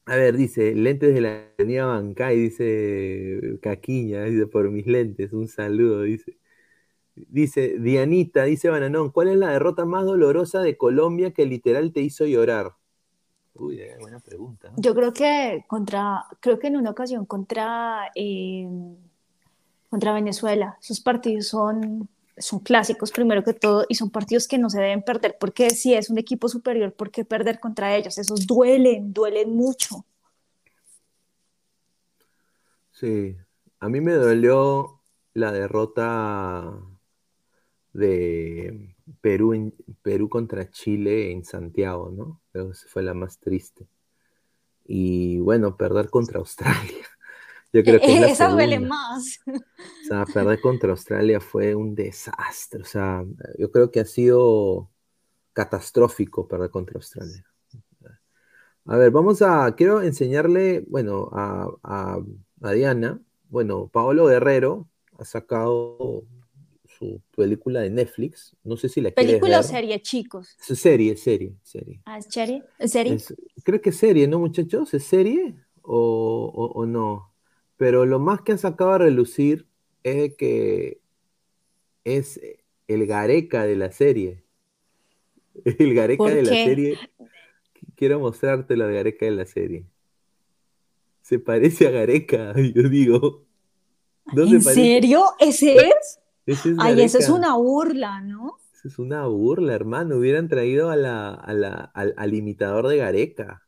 [0.05, 5.47] a ver, dice, lentes de la avenida Bancay, dice Caquiña, dice, por mis lentes, un
[5.47, 6.37] saludo, dice.
[7.27, 12.01] Dice, Dianita, dice Bananón, ¿cuál es la derrota más dolorosa de Colombia que literal te
[12.01, 12.73] hizo llorar?
[13.55, 14.71] Uy, buena pregunta.
[14.77, 18.67] Yo creo que contra, creo que en una ocasión contra, eh,
[19.89, 22.07] contra Venezuela, esos partidos son,
[22.37, 25.93] son clásicos primero que todo y son partidos que no se deben perder porque si
[25.93, 28.17] es un equipo superior, ¿por qué perder contra ellos?
[28.17, 30.05] Esos duelen, duelen mucho.
[32.91, 33.35] Sí,
[33.79, 35.01] a mí me dolió
[35.33, 36.79] la derrota
[37.93, 42.41] de Perú, en- Perú contra Chile en Santiago, ¿no?
[42.51, 43.87] Creo que fue la más triste.
[44.85, 47.05] Y bueno, perder contra Australia.
[47.73, 49.39] Yo creo que es la Esa duele más.
[49.47, 52.81] O sea, perder contra Australia fue un desastre.
[52.81, 53.23] O sea,
[53.59, 54.89] yo creo que ha sido
[55.53, 57.45] catastrófico perder contra Australia.
[58.85, 62.19] A ver, vamos a, quiero enseñarle, bueno, a, a-
[62.61, 64.87] a Diana, bueno, Paolo Guerrero
[65.19, 66.23] ha sacado
[66.99, 70.55] su película de Netflix, no sé si la ¿Película o serie, chicos?
[70.69, 72.01] Es serie, serie, serie.
[72.05, 72.63] Ah, ¿es serie?
[72.77, 73.15] ¿Es serie?
[73.15, 74.93] Es- creo que es serie, ¿no, muchachos?
[74.93, 77.33] ¿Es serie o, o- o no?
[77.77, 79.65] Pero lo más que han sacado a relucir
[80.03, 80.99] es que
[82.03, 82.39] es
[82.87, 84.43] el Gareca de la serie.
[85.79, 86.99] El Gareca ¿Por de la serie.
[87.95, 89.85] Quiero mostrarte la Gareca de la serie.
[91.21, 93.45] Se parece a Gareca, yo digo.
[94.33, 95.23] ¿No ¿En serio?
[95.39, 96.18] ¿Ese es?
[96.51, 98.57] Es Ay, eso es una burla, ¿no?
[98.73, 100.17] Eso es una burla, hermano.
[100.17, 103.63] Hubieran traído a la, a la- al, al imitador de Gareca.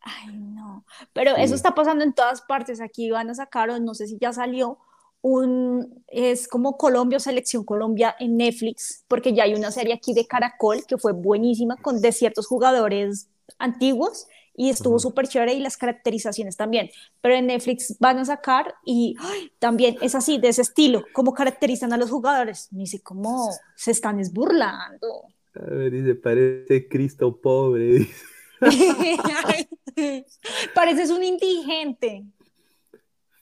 [0.00, 0.84] Ay, no.
[1.12, 2.80] Pero eso está pasando en todas partes.
[2.80, 4.78] Aquí van a sacar, no sé si ya salió,
[5.20, 10.14] un, es como Colombia o Selección Colombia en Netflix, porque ya hay una serie aquí
[10.14, 13.28] de Caracol que fue buenísima con de ciertos jugadores
[13.58, 14.28] antiguos
[14.58, 15.00] y estuvo Ujú.
[15.00, 16.90] súper chévere y las caracterizaciones también.
[17.22, 19.52] Pero en Netflix van a sacar y ¡ay!
[19.60, 22.68] también es así, de ese estilo, cómo caracterizan a los jugadores.
[22.72, 25.24] Ni sé cómo se están esburlando.
[25.54, 27.86] A ver, dice, parece Cristo pobre.
[28.60, 29.68] dice.
[30.74, 32.24] Pareces un indigente.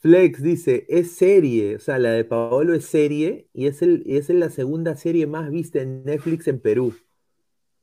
[0.00, 4.16] Flex dice, es serie, o sea, la de Paolo es serie y es, el, y
[4.18, 6.94] es la segunda serie más vista en Netflix en Perú.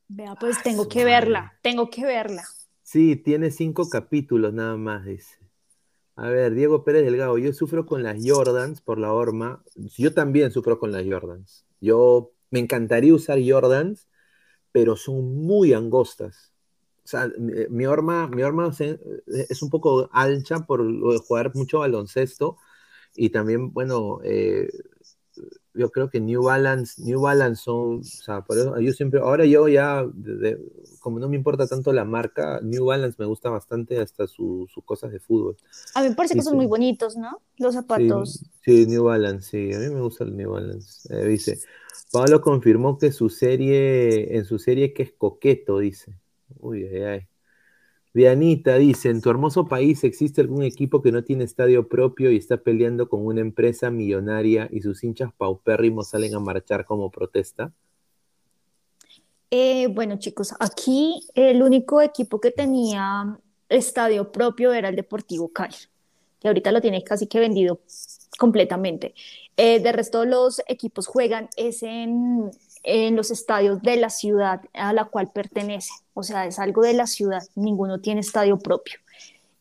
[0.07, 2.43] Vea, pues tengo que verla, tengo que verla.
[2.93, 5.37] Sí, tiene cinco capítulos nada más, dice.
[6.15, 9.63] A ver, Diego Pérez Delgado, yo sufro con las Jordans por la horma.
[9.75, 11.65] Yo también sufro con las Jordans.
[11.81, 14.07] Yo me encantaría usar Jordans,
[14.71, 16.53] pero son muy angostas.
[17.05, 18.99] O sea, mi, mi horma, mi horma se-
[19.49, 22.57] es un poco ancha por lo de jugar mucho baloncesto
[23.15, 24.69] y también, bueno, eh,
[25.73, 29.45] yo creo que New Balance, New Balance son, o sea, por eso yo siempre, ahora
[29.45, 30.59] yo ya, de- de-
[30.99, 34.83] como no me importa tanto la marca, New Balance me gusta bastante hasta su- sus
[34.83, 35.57] cosas de fútbol.
[35.95, 37.41] A mí me parece que son muy bonitos, ¿no?
[37.57, 38.43] Los zapatos.
[38.61, 41.07] Sí, sí, New Balance, sí, a mí me gusta el New Balance.
[41.13, 41.61] Eh, dice,
[42.11, 46.15] Pablo confirmó que su serie, en su serie que es coqueto, dice.
[46.59, 47.27] Uy, ay, ay.
[48.13, 52.37] Dianita dice, ¿en tu hermoso país existe algún equipo que no tiene estadio propio y
[52.37, 57.71] está peleando con una empresa millonaria y sus hinchas paupérrimos salen a marchar como protesta?
[59.49, 65.75] Eh, bueno, chicos, aquí el único equipo que tenía estadio propio era el Deportivo Cali,
[66.39, 67.79] que ahorita lo tiene casi que vendido
[68.37, 69.15] completamente.
[69.57, 72.51] Eh, de resto, los equipos juegan es en,
[72.83, 75.91] en los estadios de la ciudad a la cual pertenece.
[76.13, 78.99] O sea, es algo de la ciudad, ninguno tiene estadio propio.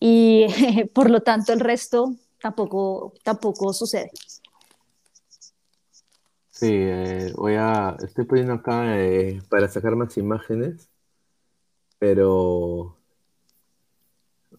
[0.00, 0.46] Y
[0.94, 4.10] por lo tanto, el resto tampoco, tampoco sucede.
[6.50, 10.88] Sí, eh, voy a, estoy poniendo acá eh, para sacar más imágenes,
[11.98, 12.96] pero,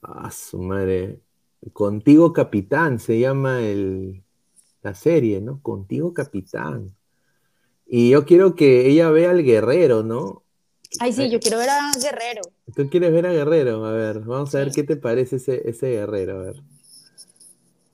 [0.02, 1.22] ah, su madre,
[1.72, 4.24] Contigo Capitán se llama el,
[4.82, 5.62] la serie, ¿no?
[5.62, 6.94] Contigo Capitán.
[7.86, 10.44] Y yo quiero que ella vea al guerrero, ¿no?
[11.00, 12.42] Ay, sí, yo quiero ver a Guerrero.
[12.76, 13.86] ¿Tú quieres ver a Guerrero?
[13.86, 16.64] A ver, vamos a ver qué te parece ese, ese guerrero, a ver.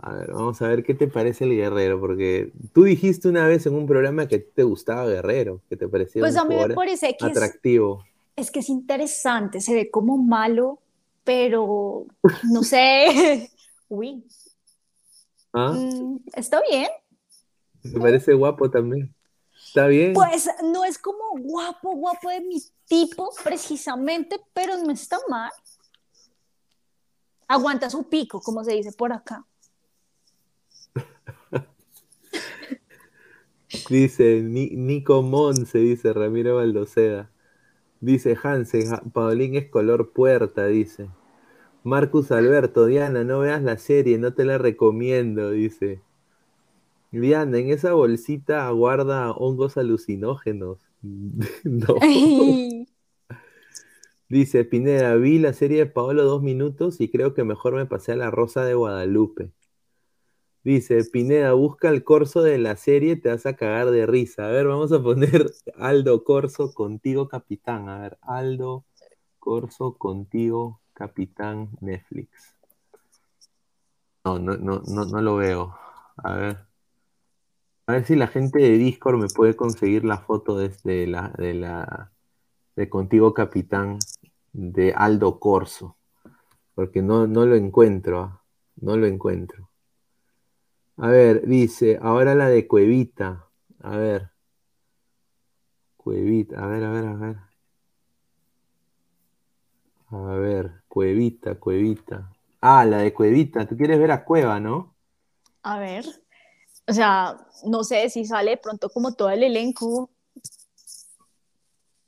[0.01, 3.65] A ver, vamos a ver qué te parece el guerrero, porque tú dijiste una vez
[3.65, 6.73] en un programa que te gustaba Guerrero, que te parecía Pues un a mí me
[6.73, 8.05] parece que atractivo.
[8.37, 10.79] Es que es interesante, se ve como malo,
[11.25, 12.05] pero
[12.49, 13.51] no sé.
[13.89, 14.23] Uy,
[15.51, 15.73] ¿Ah?
[15.73, 16.87] mm, está bien.
[17.81, 19.13] ¿Te parece guapo también?
[19.69, 20.13] ¿Está bien?
[20.15, 25.51] Pues no es como guapo, guapo de mi tipo precisamente, pero no está mal.
[27.47, 29.45] Aguanta su pico, como se dice por acá.
[33.91, 37.29] Dice Ni- Nico Monse, dice Ramiro Baldoceda.
[38.01, 41.09] Dice Hansen, Paulín es color puerta, dice.
[41.83, 46.01] Marcus Alberto, Diana, no veas la serie, no te la recomiendo, dice.
[47.11, 50.79] Diana, en esa bolsita guarda hongos alucinógenos.
[51.63, 51.95] No.
[54.29, 58.11] Dice Pineda, vi la serie de Paolo dos minutos y creo que mejor me pasé
[58.11, 59.51] a la Rosa de Guadalupe.
[60.63, 64.45] Dice Pineda, busca el corso de la serie, te vas a cagar de risa.
[64.45, 67.89] A ver, vamos a poner Aldo Corso contigo, capitán.
[67.89, 68.85] A ver, Aldo
[69.39, 72.55] Corso contigo, capitán Netflix.
[74.25, 75.75] No, no, no, no, no lo veo.
[76.17, 76.68] A ver.
[77.89, 82.11] A ver si la gente de Discord me puede conseguir la foto desde la,
[82.75, 83.97] de Contigo Capitán
[84.53, 85.97] de Aldo Corso.
[86.75, 88.19] Porque no, no lo encuentro.
[88.19, 88.43] ¿ah?
[88.75, 89.71] No lo encuentro.
[90.97, 93.47] A ver, dice, ahora la de Cuevita.
[93.81, 94.29] A ver.
[95.97, 97.37] Cuevita, a ver, a ver, a ver.
[100.11, 102.31] A ver, Cuevita, Cuevita.
[102.61, 103.67] Ah, la de Cuevita.
[103.67, 104.93] Tú quieres ver a Cueva, ¿no?
[105.63, 106.05] A ver,
[106.89, 110.09] o sea, no sé si sale de pronto como todo el elenco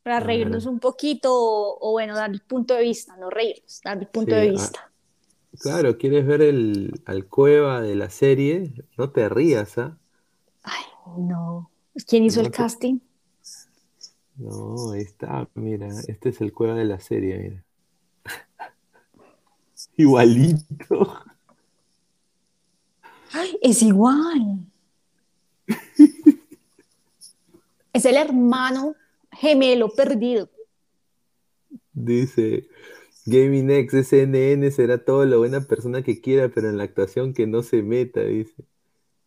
[0.03, 3.97] para reírnos un poquito o, o bueno, dar el punto de vista, no reírnos, dar
[3.99, 4.91] el punto Sí, de ah, vista.
[5.59, 8.73] Claro, ¿quieres ver el, al Cueva de la serie?
[8.97, 9.99] No te rías, ¿ah?
[11.17, 11.69] No.
[12.07, 12.99] ¿Quién hizo No el te- casting?
[14.35, 17.65] No, ahí está, mira, este es el cueva de la serie, mira.
[20.03, 20.97] Igualito.
[23.33, 24.70] ¡Ay, es igual!
[27.93, 28.95] es el hermano
[29.31, 30.49] gemelo perdido.
[31.93, 32.67] Dice,
[33.25, 37.47] Gaming X, SNN será todo lo buena persona que quiera, pero en la actuación que
[37.47, 38.65] no se meta, dice.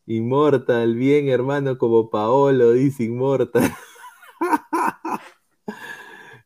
[0.06, 3.73] Inmortal, bien hermano como Paolo, dice Inmortal.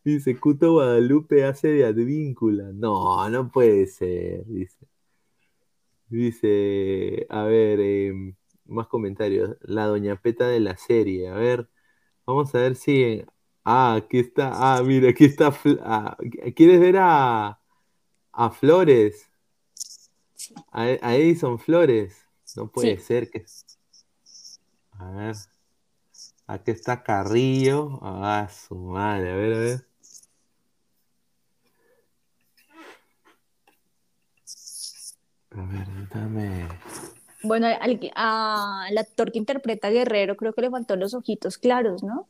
[0.05, 2.73] Dice, Cuto Guadalupe hace de Advíncula.
[2.73, 4.87] No, no puede ser, dice.
[6.09, 8.35] Dice, a ver, em,
[8.69, 9.57] más comentarios.
[9.63, 11.29] La Doña Peta de la serie.
[11.29, 11.69] A ver,
[12.27, 13.25] vamos a ver si.
[13.65, 14.51] Ah, aquí está.
[14.55, 15.53] Ah, mira, aquí está.
[15.83, 16.17] Ah,
[16.55, 17.61] ¿Quieres ver a,
[18.33, 19.29] a Flores?
[20.73, 22.17] A, a Edison Flores.
[22.57, 23.03] No puede Sí.
[23.03, 23.45] ser que.
[24.93, 25.37] A ver.
[26.47, 27.99] Aquí está Carrillo.
[28.03, 29.31] Ah, su madre.
[29.33, 29.85] A ver, a ver.
[35.51, 36.69] A ver, dame.
[37.49, 41.59] Bueno, al, a- al actor que interpreta a Guerrero creo que le faltó los ojitos
[41.59, 42.29] claros, ¿no?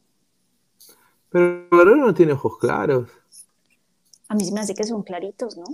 [1.30, 3.08] Pero Guerrero no tiene ojos claros.
[4.28, 5.64] A mí se me hace que son claritos, ¿no?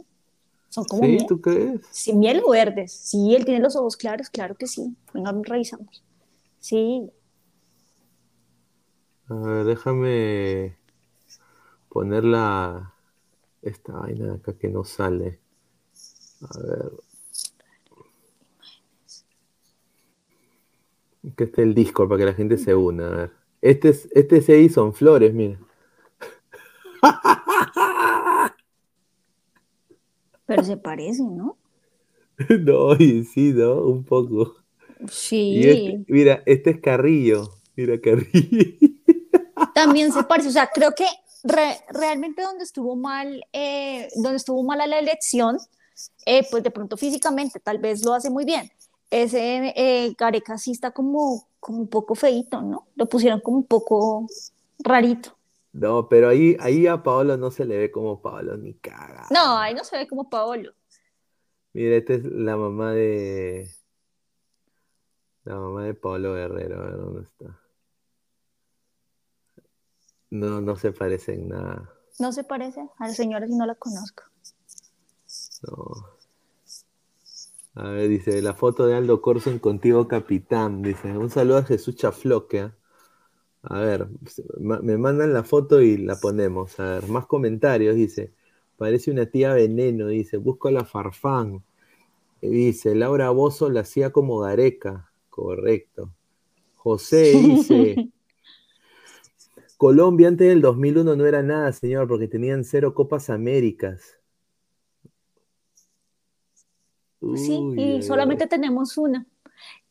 [0.70, 1.08] Son como ¿Sí?
[1.08, 1.28] miel.
[1.28, 1.80] ¿Tú crees?
[1.90, 2.92] Sí, miel o verdes.
[2.92, 4.96] Sí, él tiene los ojos claros, claro que sí.
[5.14, 6.04] Venga, revisamos.
[6.60, 7.10] Sí,
[9.28, 10.78] A ver, déjame
[11.88, 12.92] poner la
[13.62, 15.40] esta vaina de acá que no sale.
[16.42, 16.92] A ver.
[21.36, 23.06] Que esté el Discord para que la gente se una.
[23.06, 23.30] A ver.
[23.62, 25.58] Este es, este es Edison Flores, mira.
[30.46, 31.56] pero se parecen, ¿no?
[32.60, 33.74] No, y sí, ¿no?
[33.82, 34.56] Un poco.
[35.00, 37.50] Y Sí, este- mira, este es Carrillo.
[37.76, 38.76] Mira, Carrillo.
[39.74, 40.48] también se parece.
[40.48, 41.06] O sea, creo que
[41.44, 45.58] re- realmente donde estuvo mal, eh, donde estuvo mala la elección,
[46.26, 48.70] eh, pues de pronto físicamente tal vez lo hace muy bien.
[49.16, 52.88] Ese eh, Gareca sí está como, como un poco feíto, ¿no?
[52.96, 54.26] Lo pusieron como un poco
[54.80, 55.38] rarito.
[55.72, 59.28] No, pero ahí, ahí a Paolo no se le ve como Paolo ni caga.
[59.30, 60.72] No, ahí no se ve como Paolo.
[61.74, 63.70] Mira, esta es la mamá de.
[65.44, 67.60] La mamá de Pablo Guerrero, a ver dónde está.
[70.30, 71.88] No, no se parece en nada.
[72.18, 74.24] No se parece a la señora si no la conozco.
[75.62, 76.13] No.
[77.74, 80.82] A ver, dice, la foto de Aldo Corson contigo, capitán.
[80.82, 82.60] Dice, un saludo a Jesús Chafloque.
[82.60, 82.76] ¿ah?
[83.62, 84.08] A ver,
[84.58, 86.78] me mandan la foto y la ponemos.
[86.78, 87.96] A ver, más comentarios.
[87.96, 88.32] Dice,
[88.76, 90.08] parece una tía veneno.
[90.08, 91.64] Dice, busco a la Farfán.
[92.40, 95.10] Dice, Laura Bozo la hacía como Gareca.
[95.30, 96.10] Correcto.
[96.76, 98.10] José dice,
[99.78, 104.18] Colombia antes del 2001 no era nada, señor, porque tenían cero Copas Américas.
[107.36, 109.26] Sí, y solamente tenemos una.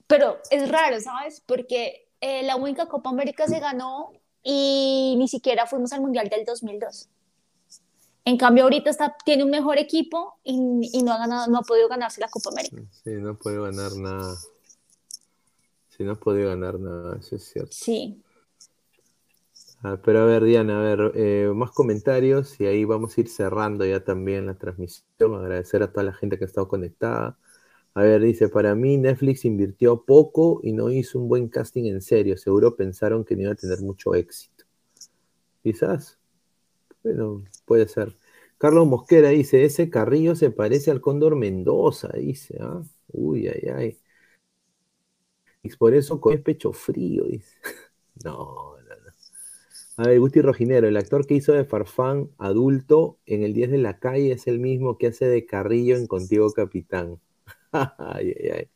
[0.07, 1.41] Pero es raro, ¿sabes?
[1.45, 4.11] Porque eh, la única Copa América se ganó
[4.43, 7.09] y ni siquiera fuimos al Mundial del 2002.
[8.25, 11.63] En cambio, ahorita está, tiene un mejor equipo y, y no, ha ganado, no ha
[11.63, 12.81] podido ganarse la Copa América.
[13.03, 14.35] Sí, no puede ganar nada.
[15.89, 17.71] Sí, no puede ganar nada, eso es cierto.
[17.71, 18.21] Sí.
[19.85, 23.27] Ah, pero a ver, Diana, a ver, eh, más comentarios y ahí vamos a ir
[23.27, 25.35] cerrando ya también la transmisión.
[25.35, 27.37] Agradecer a toda la gente que ha estado conectada.
[27.93, 32.01] A ver, dice, para mí Netflix invirtió poco y no hizo un buen casting en
[32.01, 32.37] serio.
[32.37, 34.65] Seguro pensaron que no iba a tener mucho éxito.
[35.63, 36.19] Quizás.
[37.03, 38.17] Bueno, puede ser.
[38.57, 42.57] Carlos Mosquera dice, ese Carrillo se parece al Cóndor Mendoza, dice.
[42.61, 42.83] ¿ah?
[43.09, 43.99] Uy, ay, ay.
[45.63, 47.57] Y por eso con pecho frío, dice.
[48.23, 48.82] No.
[49.97, 53.79] A ver, Gusti Rojinero, el actor que hizo de Farfán adulto en El 10 de
[53.79, 57.19] la calle es el mismo que hace de Carrillo en Contigo Capitán.
[57.97, 58.69] Ay, ay, ay.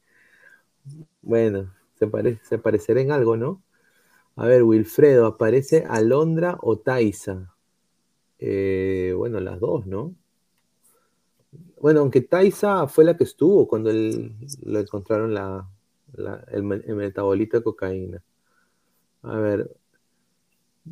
[1.21, 3.63] Bueno, se, pare- se parecerá en algo, ¿no?
[4.35, 7.55] A ver, Wilfredo, ¿aparece Alondra o Taisa?
[8.39, 10.15] Eh, bueno, las dos, ¿no?
[11.79, 15.67] Bueno, aunque Taisa fue la que estuvo cuando él, lo encontraron la,
[16.51, 18.23] el, el metabolito de cocaína.
[19.23, 19.69] A ver,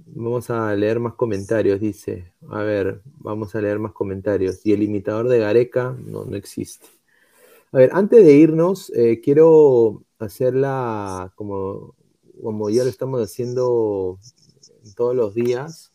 [0.07, 2.31] vamos a leer más comentarios, dice.
[2.49, 4.65] A ver, vamos a leer más comentarios.
[4.65, 6.87] Y el imitador de Gareca no, no existe.
[7.71, 11.95] A ver, antes de irnos, eh, quiero hacerla como,
[12.41, 14.19] como ya lo estamos haciendo
[14.95, 15.93] todos los días.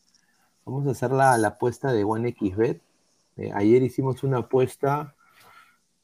[0.65, 2.83] Vamos a hacer la, la apuesta de OneXBet.
[3.37, 5.15] Eh, ayer hicimos una apuesta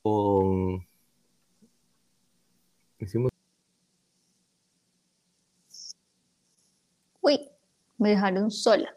[0.03, 0.87] con.
[2.99, 3.31] Hicimos
[7.99, 8.95] Me dejaron sola.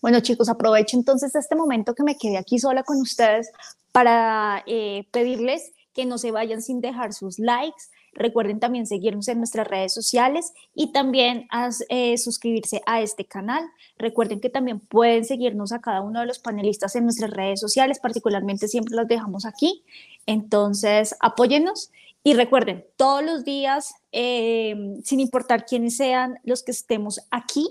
[0.00, 3.50] Bueno, chicos, aprovecho entonces este momento que me quedé aquí sola con ustedes
[3.90, 7.82] para eh, pedirles que no se vayan sin dejar sus likes.
[8.12, 11.48] Recuerden también seguirnos en nuestras redes sociales y también
[11.88, 13.64] eh, suscribirse a este canal.
[13.96, 17.98] Recuerden que también pueden seguirnos a cada uno de los panelistas en nuestras redes sociales,
[17.98, 19.82] particularmente siempre los dejamos aquí.
[20.26, 21.90] Entonces, apóyennos
[22.22, 24.74] y recuerden, todos los días, eh,
[25.04, 27.66] sin importar quiénes sean los que estemos aquí,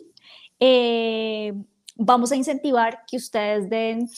[0.59, 1.53] eh,
[1.95, 4.09] vamos a incentivar que ustedes den,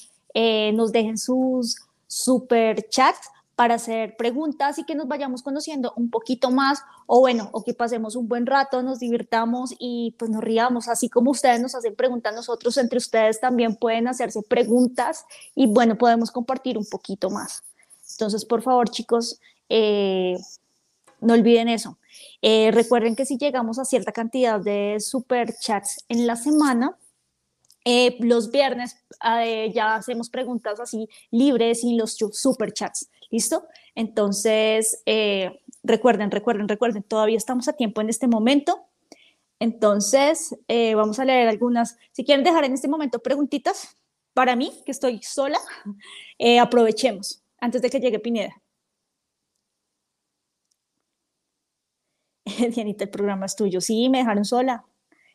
[0.76, 1.76] nos dejen sus
[2.08, 7.50] super chats para hacer preguntas y que nos vayamos conociendo un poquito más o bueno,
[7.52, 11.60] o que pasemos un buen rato, nos divirtamos y pues nos riamos, así como ustedes
[11.60, 15.26] nos hacen preguntas, nosotros entre ustedes también pueden hacerse preguntas
[15.56, 17.64] y bueno, podemos compartir un poquito más.
[18.12, 20.36] Entonces, por favor, chicos, eh,
[21.22, 21.98] no olviden eso.
[22.42, 26.98] Eh, recuerden que si llegamos a cierta cantidad de super chats en la semana,
[27.86, 28.98] eh, los viernes
[29.74, 33.10] ya hacemos preguntas así libres y los super chats.
[33.30, 33.68] ¿Listo?
[33.96, 35.04] Entonces,
[35.84, 38.86] recuerden, recuerden, recuerden, todavía estamos a tiempo en este momento.
[39.60, 41.98] Entonces, vamos a leer algunas.
[42.12, 43.98] Si quieren dejar en este momento preguntitas
[44.34, 45.60] para mí, que estoy sola,
[46.62, 48.62] aprovechemos antes de que llegue Pineda.
[52.76, 53.82] Dianita, el programa es tuyo.
[53.82, 54.86] Sí, me dejaron sola.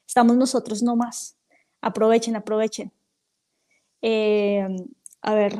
[0.06, 1.36] Estamos nosotros nomás.
[1.80, 2.92] Aprovechen, aprovechen.
[4.02, 5.54] a ver,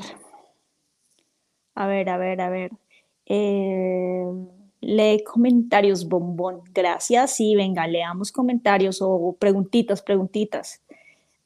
[1.75, 2.71] a ver, a ver, a ver.
[3.27, 4.27] Eh,
[4.81, 6.63] lee comentarios, bombón.
[6.73, 7.37] Gracias.
[7.37, 10.83] Sí, venga, leamos comentarios o preguntitas, preguntitas.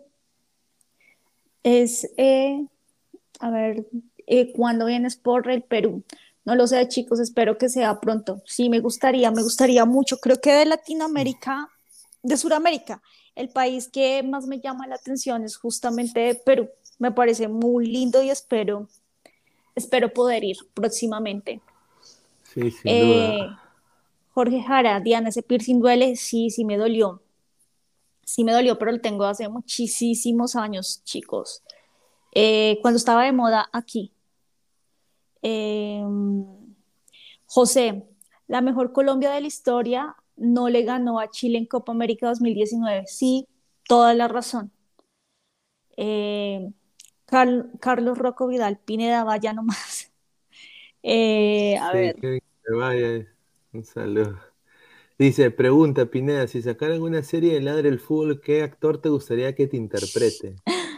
[1.64, 2.68] es, eh,
[3.40, 3.88] a ver,
[4.28, 6.04] eh, ¿cuándo vienes por el Perú?
[6.46, 8.42] No lo sé, chicos, espero que sea pronto.
[8.46, 10.18] Sí, me gustaría, me gustaría mucho.
[10.18, 11.70] Creo que de Latinoamérica,
[12.22, 13.02] de Sudamérica,
[13.36, 16.70] el país que más me llama la atención es justamente Perú.
[17.00, 18.88] Me parece muy lindo y espero,
[19.74, 21.62] espero poder ir próximamente.
[22.54, 23.48] Sí, sin eh,
[24.34, 27.22] Jorge Jara, Diana, ese piercing duele, sí, sí me dolió.
[28.26, 31.64] Sí me dolió, pero lo tengo hace muchísimos años, chicos.
[32.34, 34.12] Eh, cuando estaba de moda aquí.
[35.44, 36.46] Em,
[37.46, 38.04] José,
[38.48, 43.04] la mejor Colombia de la historia no le ganó a Chile en Copa América 2019.
[43.08, 43.48] Sí,
[43.88, 44.72] toda la razón.
[45.98, 46.72] Eh,
[47.26, 50.10] Carlos Rocco Vidal, Pineda, vaya nomás.
[51.06, 52.16] Eh, a ver.
[52.70, 53.28] vaya.
[53.74, 54.40] Un saludo.
[55.20, 59.54] Dice, pregunta Pineda, si sacaran una serie de Ladre el Fútbol, ¿qué actor te gustaría
[59.54, 60.56] que te interprete?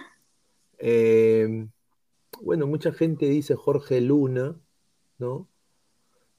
[0.77, 1.71] Em,
[2.41, 4.59] bueno, mucha gente dice Jorge Luna,
[5.17, 5.49] ¿no?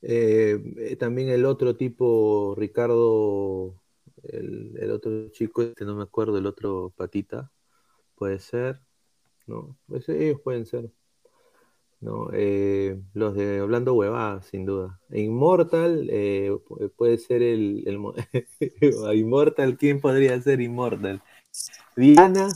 [0.02, 3.82] Eh, también el otro tipo, Ricardo,
[4.22, 7.50] el, otro chico, este no me acuerdo, el otro patita,
[8.14, 8.80] puede ser,
[9.46, 9.76] ¿no?
[9.86, 10.90] Pues ellos pueden ser.
[12.00, 12.28] ¿no?
[12.32, 15.00] Eh, los de Hablando Huevadas, sin duda.
[15.10, 16.56] Immortal eh,
[16.96, 17.98] puede ser el, el
[19.18, 21.22] Immortal, ¿quién podría ser Immortal?
[21.96, 22.48] Diana,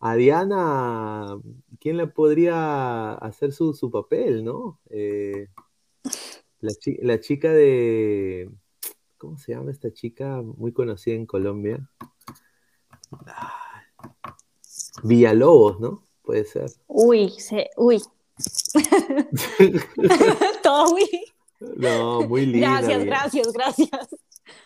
[0.00, 1.38] a Diana,
[1.78, 4.80] ¿quién le podría hacer su, su papel, no?
[4.88, 5.48] Eh,
[6.60, 6.72] la,
[7.02, 8.50] la, chica de.
[9.18, 10.40] ¿Cómo se llama esta chica?
[10.42, 11.86] Muy conocida en Colombia.
[15.02, 16.02] Villalobos, ¿no?
[16.22, 16.70] Puede ser.
[16.86, 18.02] Uy, se, uy,
[20.62, 20.96] Todo.
[21.76, 22.80] No, muy linda.
[22.80, 24.16] Gracias, gracias, gracias.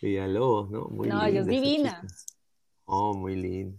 [0.00, 0.84] Villalobos, ¿no?
[0.86, 2.06] Muy no, ella es divina.
[2.84, 3.78] Oh, muy lindo.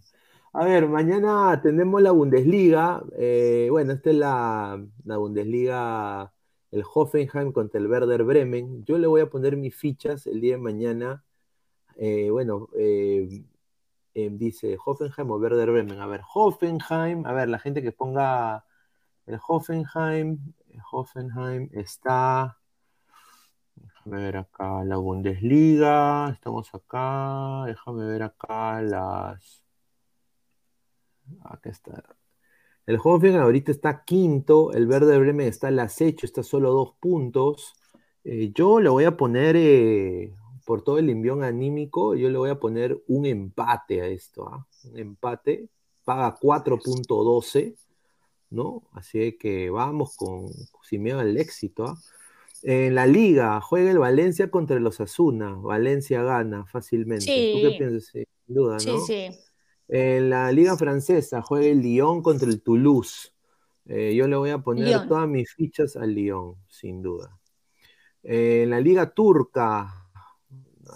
[0.58, 3.04] A ver, mañana tenemos la Bundesliga.
[3.18, 6.34] Eh, bueno, esta es la, la, Bundesliga,
[6.72, 8.86] el Hoffenheim contra el Werder Bremen.
[8.86, 11.26] Yo le voy a poner mis fichas el día de mañana.
[11.98, 13.44] Eh, bueno, eh,
[14.14, 16.00] eh, dice Hoffenheim o Werder Bremen.
[16.00, 18.66] A ver, Hoffenheim, a ver, la gente que ponga
[19.26, 20.40] el Hoffenheim,
[20.92, 22.60] Hoffenheim está,
[23.76, 29.65] déjame ver acá la Bundesliga, estamos acá, déjame ver acá las,
[31.44, 32.04] acá está.
[32.86, 37.74] El Hoffenheim ahorita está quinto, el Werder Bremen está al acecho, está solo dos puntos.
[38.24, 40.34] Eh, yo le voy a poner, eh,
[40.66, 44.68] por todo el envión anímico, yo le voy a poner un empate a esto, ¿ah?
[44.86, 45.70] un empate,
[46.04, 47.76] paga 4.12,
[48.52, 48.84] ¿no?
[48.94, 50.48] Así que vamos con,
[50.84, 51.86] sin miedo al éxito.
[51.86, 51.98] ¿ah?
[52.64, 57.26] En la liga, juega el Valencia contra los Asuna, Valencia gana fácilmente.
[57.26, 57.78] ¿Tú qué Sí.
[57.78, 58.06] piensas?
[58.06, 58.98] Sin duda, Sí, ¿no?
[59.00, 59.28] sí.
[59.88, 63.32] En la liga francesa, juega el Lyon contra el Toulouse.
[63.86, 65.08] Eh, yo le voy a poner Lyon.
[65.08, 67.40] todas mis fichas al Lyon, sin duda.
[68.24, 70.10] En la liga turca,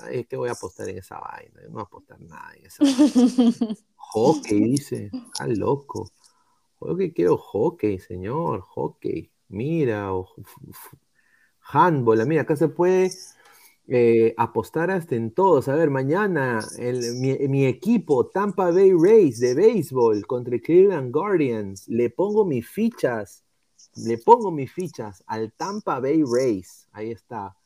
[0.02, 1.62] ay, ¿qué voy a apostar en esa vaina?
[1.64, 3.78] No voy a apostar nada en esa vaina.
[3.96, 5.12] Hockey, dice.
[5.14, 6.10] Está loco.
[6.80, 8.62] Hockey, quiero hockey, señor.
[8.62, 9.32] Hockey.
[9.50, 10.28] Mira, o
[11.62, 12.26] handball.
[12.26, 13.12] Mira, acá se puede
[13.92, 15.68] eh, apostar hasta en todos.
[15.68, 21.88] A ver, mañana el- mi, equipo Tampa Bay Rays de béisbol contra el Cleveland Guardians.
[21.88, 23.44] Le pongo mis fichas.
[23.96, 26.88] Le pongo mis fichas al Tampa Bay Rays.
[26.92, 27.58] Ahí está.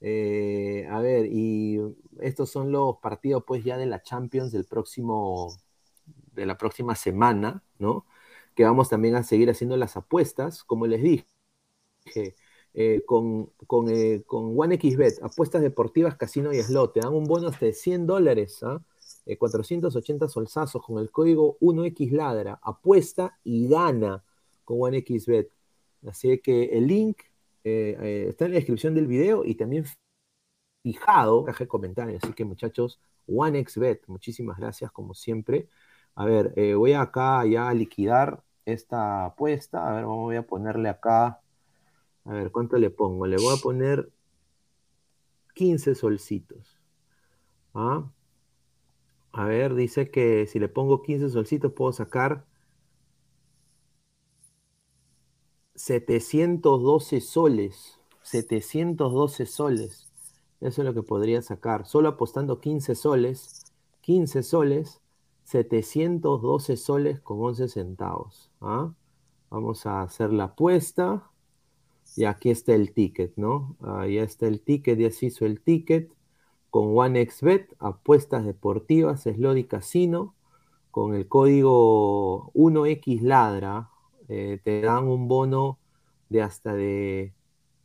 [0.00, 1.78] Eh, a ver, y
[2.20, 5.58] estos son los partidos pues ya de la Champions del próximo,
[6.32, 8.06] de la próxima semana, ¿no?
[8.54, 11.26] Que vamos también a seguir haciendo las apuestas, como les dije,
[12.78, 17.48] eh, con, con, eh, con OneXBet, apuestas deportivas, casino y slot, te dan un bono
[17.48, 18.82] hasta de 100 dólares, ¿ah?
[19.24, 24.22] Eh, 480 solsazos con el código 1XLadra, apuesta y gana
[24.64, 25.50] con OneXBet.
[26.06, 27.22] Así que el link
[27.64, 29.86] eh, está en la descripción del video y también
[30.82, 32.22] fijado, de comentarios.
[32.22, 35.66] Así que muchachos, OneXBet, muchísimas gracias como siempre.
[36.14, 39.88] A ver, voy acá ya a liquidar esta apuesta.
[39.88, 41.40] A ver, voy a ponerle acá.
[42.26, 43.26] A ver, ¿cuánto le pongo?
[43.26, 44.10] Le voy a poner
[45.54, 46.78] 15 solcitos.
[47.72, 48.10] ¿Ah?
[49.32, 52.46] A ver, dice que si le pongo 15 solcitos puedo sacar
[55.76, 58.00] 712 soles.
[58.22, 60.10] 712 soles.
[60.60, 61.86] Eso es lo que podría sacar.
[61.86, 63.72] Solo apostando 15 soles.
[64.00, 65.00] 15 soles.
[65.44, 68.50] 712 soles con 11 centavos.
[68.60, 68.92] ¿ah?
[69.50, 71.30] Vamos a hacer la apuesta.
[72.16, 73.76] Y aquí está el ticket, ¿no?
[73.82, 76.10] Ahí está el ticket, ya se hizo el ticket.
[76.70, 80.34] Con OneXBet, apuestas deportivas, Slot y Casino.
[80.90, 83.90] Con el código 1XLadra,
[84.28, 85.78] eh, te dan un bono
[86.28, 87.34] de hasta de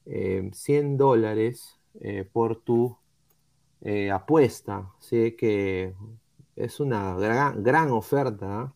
[0.05, 2.97] eh, 100 dólares eh, por tu
[3.81, 4.93] eh, apuesta.
[4.99, 5.93] Así que
[6.55, 8.61] es una gran, gran oferta.
[8.61, 8.75] ¿ah?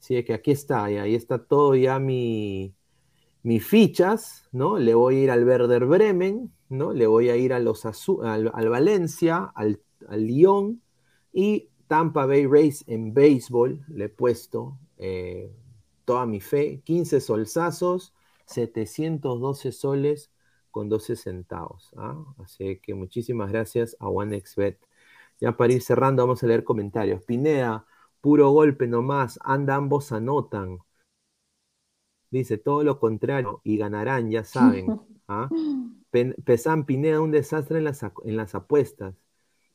[0.00, 2.74] Así que aquí está, y ahí está todo ya mi,
[3.42, 4.78] mis fichas, ¿no?
[4.78, 6.92] Le voy a ir al Werder Bremen, ¿no?
[6.92, 10.82] Le voy a ir a los al, al Valencia, al, al Lyon
[11.32, 13.84] y Tampa Bay Rays en béisbol.
[13.88, 15.50] Le he puesto eh,
[16.04, 16.82] toda mi fe.
[16.84, 18.14] 15 solsazos,
[18.46, 20.30] 712 soles
[20.70, 21.90] con 12 centavos.
[21.96, 22.16] ¿ah?
[22.42, 24.78] Así que muchísimas gracias a OneXBet.
[25.40, 27.22] Ya para ir cerrando, vamos a leer comentarios.
[27.22, 27.86] Pineda,
[28.20, 30.78] puro golpe nomás, anda ambos anotan.
[32.30, 34.86] Dice todo lo contrario y ganarán, ya saben.
[35.28, 35.48] ¿ah?
[36.44, 39.14] Pesán Pineda, un desastre en las, en las apuestas.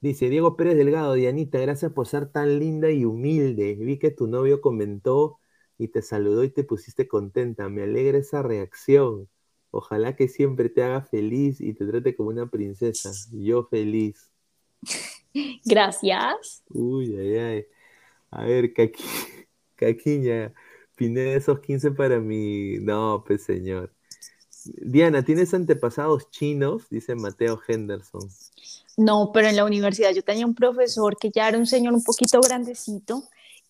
[0.02, 3.76] Dice Diego Pérez Delgado, Dianita, gracias por ser tan linda y humilde.
[3.76, 5.40] Vi que tu novio comentó
[5.78, 7.70] y te saludó y te pusiste contenta.
[7.70, 9.30] Me alegra esa reacción.
[9.72, 13.12] Ojalá que siempre te haga feliz y te trate como una princesa.
[13.32, 14.30] Yo feliz.
[15.66, 16.64] Gracias.
[16.70, 17.66] Uy, ay, ay.
[18.30, 19.04] A ver, Caqui,
[19.76, 20.54] Caquiña,
[20.96, 22.78] Pineda, esos 15 para mí.
[22.80, 23.92] No, pues señor.
[24.82, 26.90] Diana, ¿tienes antepasados chinos?
[26.90, 28.30] Dice Mateo Henderson.
[28.96, 32.04] No, pero en la universidad yo tenía un profesor que ya era un señor un
[32.04, 33.24] poquito grandecito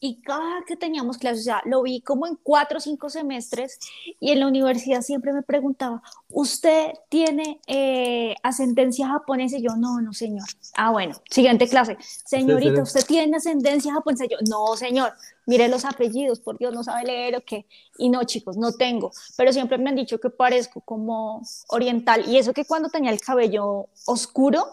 [0.05, 3.79] y cada que teníamos clases, o sea, lo vi como en cuatro o cinco semestres
[4.19, 9.57] y en la universidad siempre me preguntaba, ¿usted tiene eh, ascendencia japonesa?
[9.57, 10.45] Y yo, no, no, señor.
[10.75, 11.95] Ah, bueno, siguiente clase.
[12.25, 14.25] Señorita, ¿usted tiene ascendencia japonesa?
[14.25, 15.13] Y yo, no, señor.
[15.45, 17.65] Mire los apellidos, por Dios, no sabe leer o qué.
[17.97, 19.13] Y no, chicos, no tengo.
[19.37, 22.27] Pero siempre me han dicho que parezco como oriental.
[22.27, 24.65] Y eso que cuando tenía el cabello oscuro,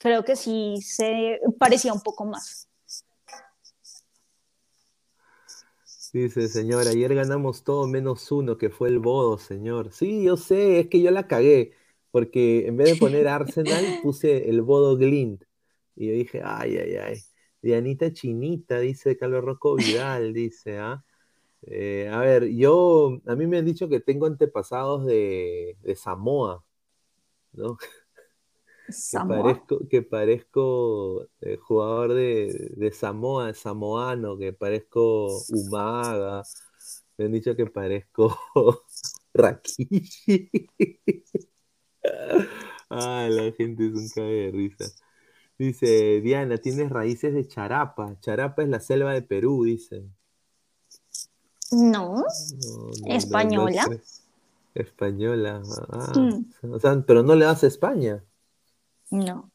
[0.00, 2.65] creo que sí se parecía un poco más.
[6.16, 9.92] Dice, señor, ayer ganamos todo menos uno, que fue el Bodo, señor.
[9.92, 11.74] Sí, yo sé, es que yo la cagué,
[12.10, 15.44] porque en vez de poner Arsenal, puse el Bodo Glint.
[15.94, 17.18] Y yo dije, ay, ay, ay.
[17.60, 21.04] Dianita Chinita, dice Carlos Rocco Vidal, dice, ¿ah?
[21.62, 26.64] Eh, a ver, yo, a mí me han dicho que tengo antepasados de, de Samoa,
[27.52, 27.78] ¿no?
[28.86, 28.92] Que
[29.42, 36.42] parezco, que parezco eh, jugador de, de Samoa, samoano, que parezco Umaga.
[37.18, 38.36] Me han dicho que parezco
[39.34, 40.50] Rakishi.
[42.88, 44.84] Ah, la gente es un cague de risa.
[45.58, 48.16] Dice, Diana, tienes raíces de Charapa.
[48.20, 50.04] Charapa es la selva de Perú, dice.
[51.72, 53.86] No, No, no, no, española.
[53.88, 53.96] no
[54.74, 55.62] Española.
[55.90, 56.72] Ah, Mm.
[56.74, 58.22] o sea, pero no le das a España.
[59.24, 59.50] No.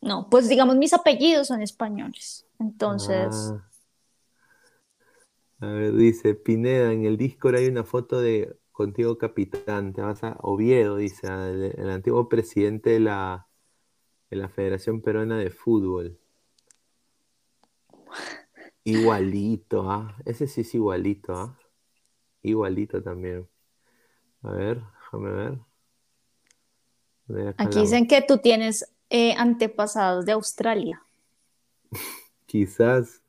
[0.00, 2.46] No, pues digamos mis apellidos son españoles.
[2.58, 3.68] Entonces, Ah.
[5.62, 10.24] A ver, dice Pineda, en el Discord hay una foto de contigo capitán, te vas
[10.24, 13.46] a Oviedo, dice, el, antiguo presidente de la,
[14.28, 16.18] de la Federación Peruana de Fútbol.
[18.82, 20.16] Igualito, ¿ah?
[20.24, 21.56] Ese sí es igualito, ¿ah?
[22.42, 23.48] Igualito también.
[24.42, 25.71] A ver, déjame ver.
[27.56, 31.02] Aquí dicen que tú tienes eh, antepasados de Australia.
[32.46, 33.22] Quizás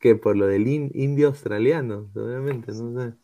[0.00, 3.14] que por lo del in- indio australiano, seguramente, no sé.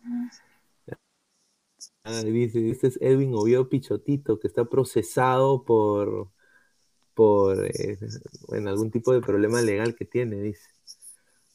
[2.02, 6.30] Ah, dice, este es Edwin Oviedo Pichotito, que está procesado por,
[7.14, 7.98] por eh,
[8.48, 10.68] bueno, algún tipo de problema legal que tiene, dice.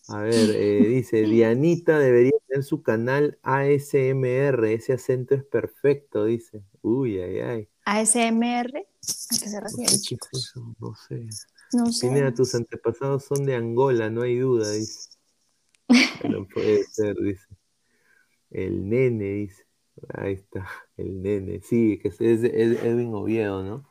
[0.08, 6.64] A ver, eh, dice, Dianita debería tener su canal ASMR, ese acento es perfecto, dice.
[6.82, 7.70] Uy, ay, ay.
[7.86, 10.30] ASMR, ¿a qué se No refiere, sé chicos?
[10.38, 11.28] eso, no sé.
[11.74, 12.08] No sé.
[12.08, 15.10] Pineda, tus antepasados son de Angola, no hay duda, dice.
[16.24, 17.46] No puede ser, dice.
[18.52, 19.66] El nene, dice.
[20.14, 20.68] Ahí está,
[20.98, 21.62] el nene.
[21.62, 23.90] Sí, que es, es- es Edwin Oviedo, ¿no?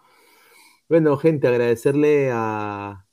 [0.88, 3.06] Bueno, gente, agradecerle a,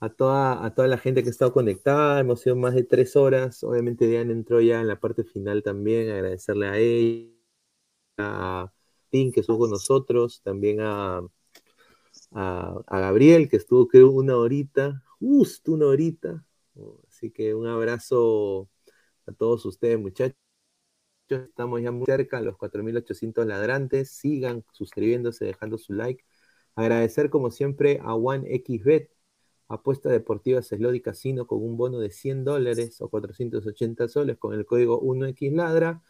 [0.00, 2.20] a toda, a toda la gente que ha estado conectada.
[2.20, 3.62] Hemos sido más de tres horas.
[3.64, 6.10] Obviamente, Diana entró ya en la parte final también.
[6.10, 7.30] Agradecerle a ella,
[8.18, 8.72] a
[9.10, 11.20] Tim, que estuvo con nosotros, también a,
[12.32, 16.44] a, Gabriel, que estuvo creo una horita, justo una horita.
[17.08, 18.68] Así que un abrazo
[19.26, 20.36] a todos ustedes, muchachos.
[21.28, 24.10] Estamos ya muy cerca los 4.800 ladrantes.
[24.10, 26.24] Sigan suscribiéndose, dejando su like.
[26.74, 29.10] Agradecer como siempre a OneXBet,
[29.70, 34.66] apuesta deportiva Slot Casino con un bono de 100 dólares o 480 soles con el
[34.66, 36.02] código 1XLadra.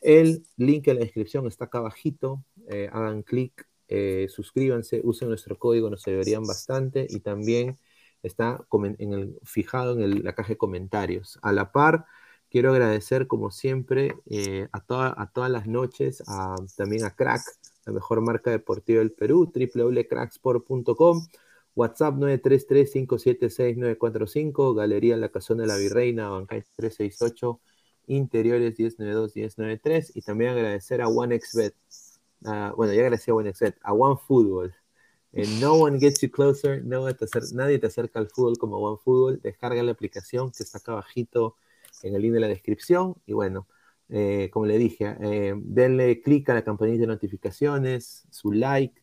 [0.00, 2.44] El link en la descripción está acá abajito.
[2.68, 7.06] Eh, hagan clic, eh, suscríbanse, usen nuestro código, nos ayudarían bastante.
[7.08, 7.78] Y también
[8.22, 8.66] está
[8.98, 11.38] en el, fijado en el- la caja de comentarios.
[11.42, 12.06] A la par,
[12.50, 17.42] quiero agradecer como siempre eh, a, toda- a todas las noches, a- también a Crack,
[17.86, 21.26] la mejor marca deportiva del Perú, www.cracksport.com.
[21.74, 27.60] WhatsApp 933-576-945, Galería La Casona de la Virreina, Bancay 368,
[28.06, 31.74] Interiores 1092-1093 y también agradecer a OneXBet,
[32.44, 34.74] ah, bueno, ya agradecí a OneXBet, a OneFootball.
[35.32, 37.06] Eh, no one gets you closer, no
[37.54, 39.40] nadie te acerca al fútbol como OneFootball.
[39.42, 41.56] Descarga la aplicación que está acá abajito
[42.02, 43.16] en el link de la descripción.
[43.26, 43.66] Y bueno,
[44.08, 49.02] eh, como le dije, eh, denle clic a la campanita de notificaciones, su like,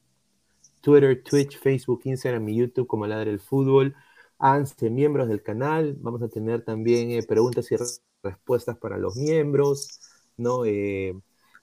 [0.81, 3.95] Twitter, Twitch, Facebook, Instagram y YouTube como Ladre el Fútbol.
[4.39, 5.95] Háganse miembros del canal.
[5.99, 7.85] Vamos a tener también eh, preguntas y re-
[8.23, 9.99] respuestas para los miembros.
[10.37, 10.65] ¿no?
[10.65, 11.15] Eh,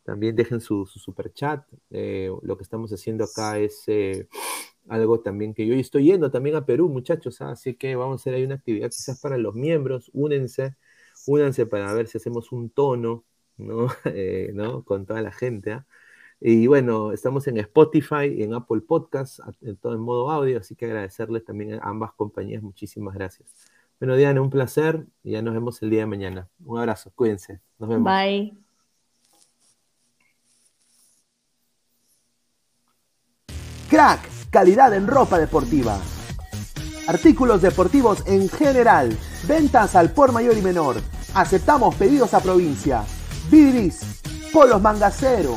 [0.04, 1.64] también dejen su, su super chat.
[1.90, 4.28] Eh, lo que estamos haciendo acá es eh,
[4.88, 7.40] algo también que yo estoy yendo también a Perú, muchachos.
[7.42, 7.50] ¿ah?
[7.52, 10.10] Así que vamos a hacer ahí una actividad quizás para los miembros.
[10.14, 10.76] Únense,
[11.26, 13.24] únanse para ver si hacemos un tono,
[13.56, 13.88] ¿no?
[14.54, 14.84] ¿no?
[14.84, 15.72] Con toda la gente.
[15.72, 15.86] ¿ah?
[16.40, 20.76] Y bueno, estamos en Spotify y en Apple Podcasts, en todo en modo audio, así
[20.76, 22.62] que agradecerles también a ambas compañías.
[22.62, 23.48] Muchísimas gracias.
[23.98, 26.48] Bueno, Diana, un placer y ya nos vemos el día de mañana.
[26.64, 27.60] Un abrazo, cuídense.
[27.78, 28.04] Nos vemos.
[28.12, 28.56] Bye.
[33.90, 35.98] Crack, calidad en ropa deportiva.
[37.08, 39.16] Artículos deportivos en general.
[39.48, 40.96] Ventas al por mayor y menor.
[41.34, 43.02] Aceptamos pedidos a provincia.
[43.50, 44.20] Bidris,
[44.52, 45.56] polos mangacero,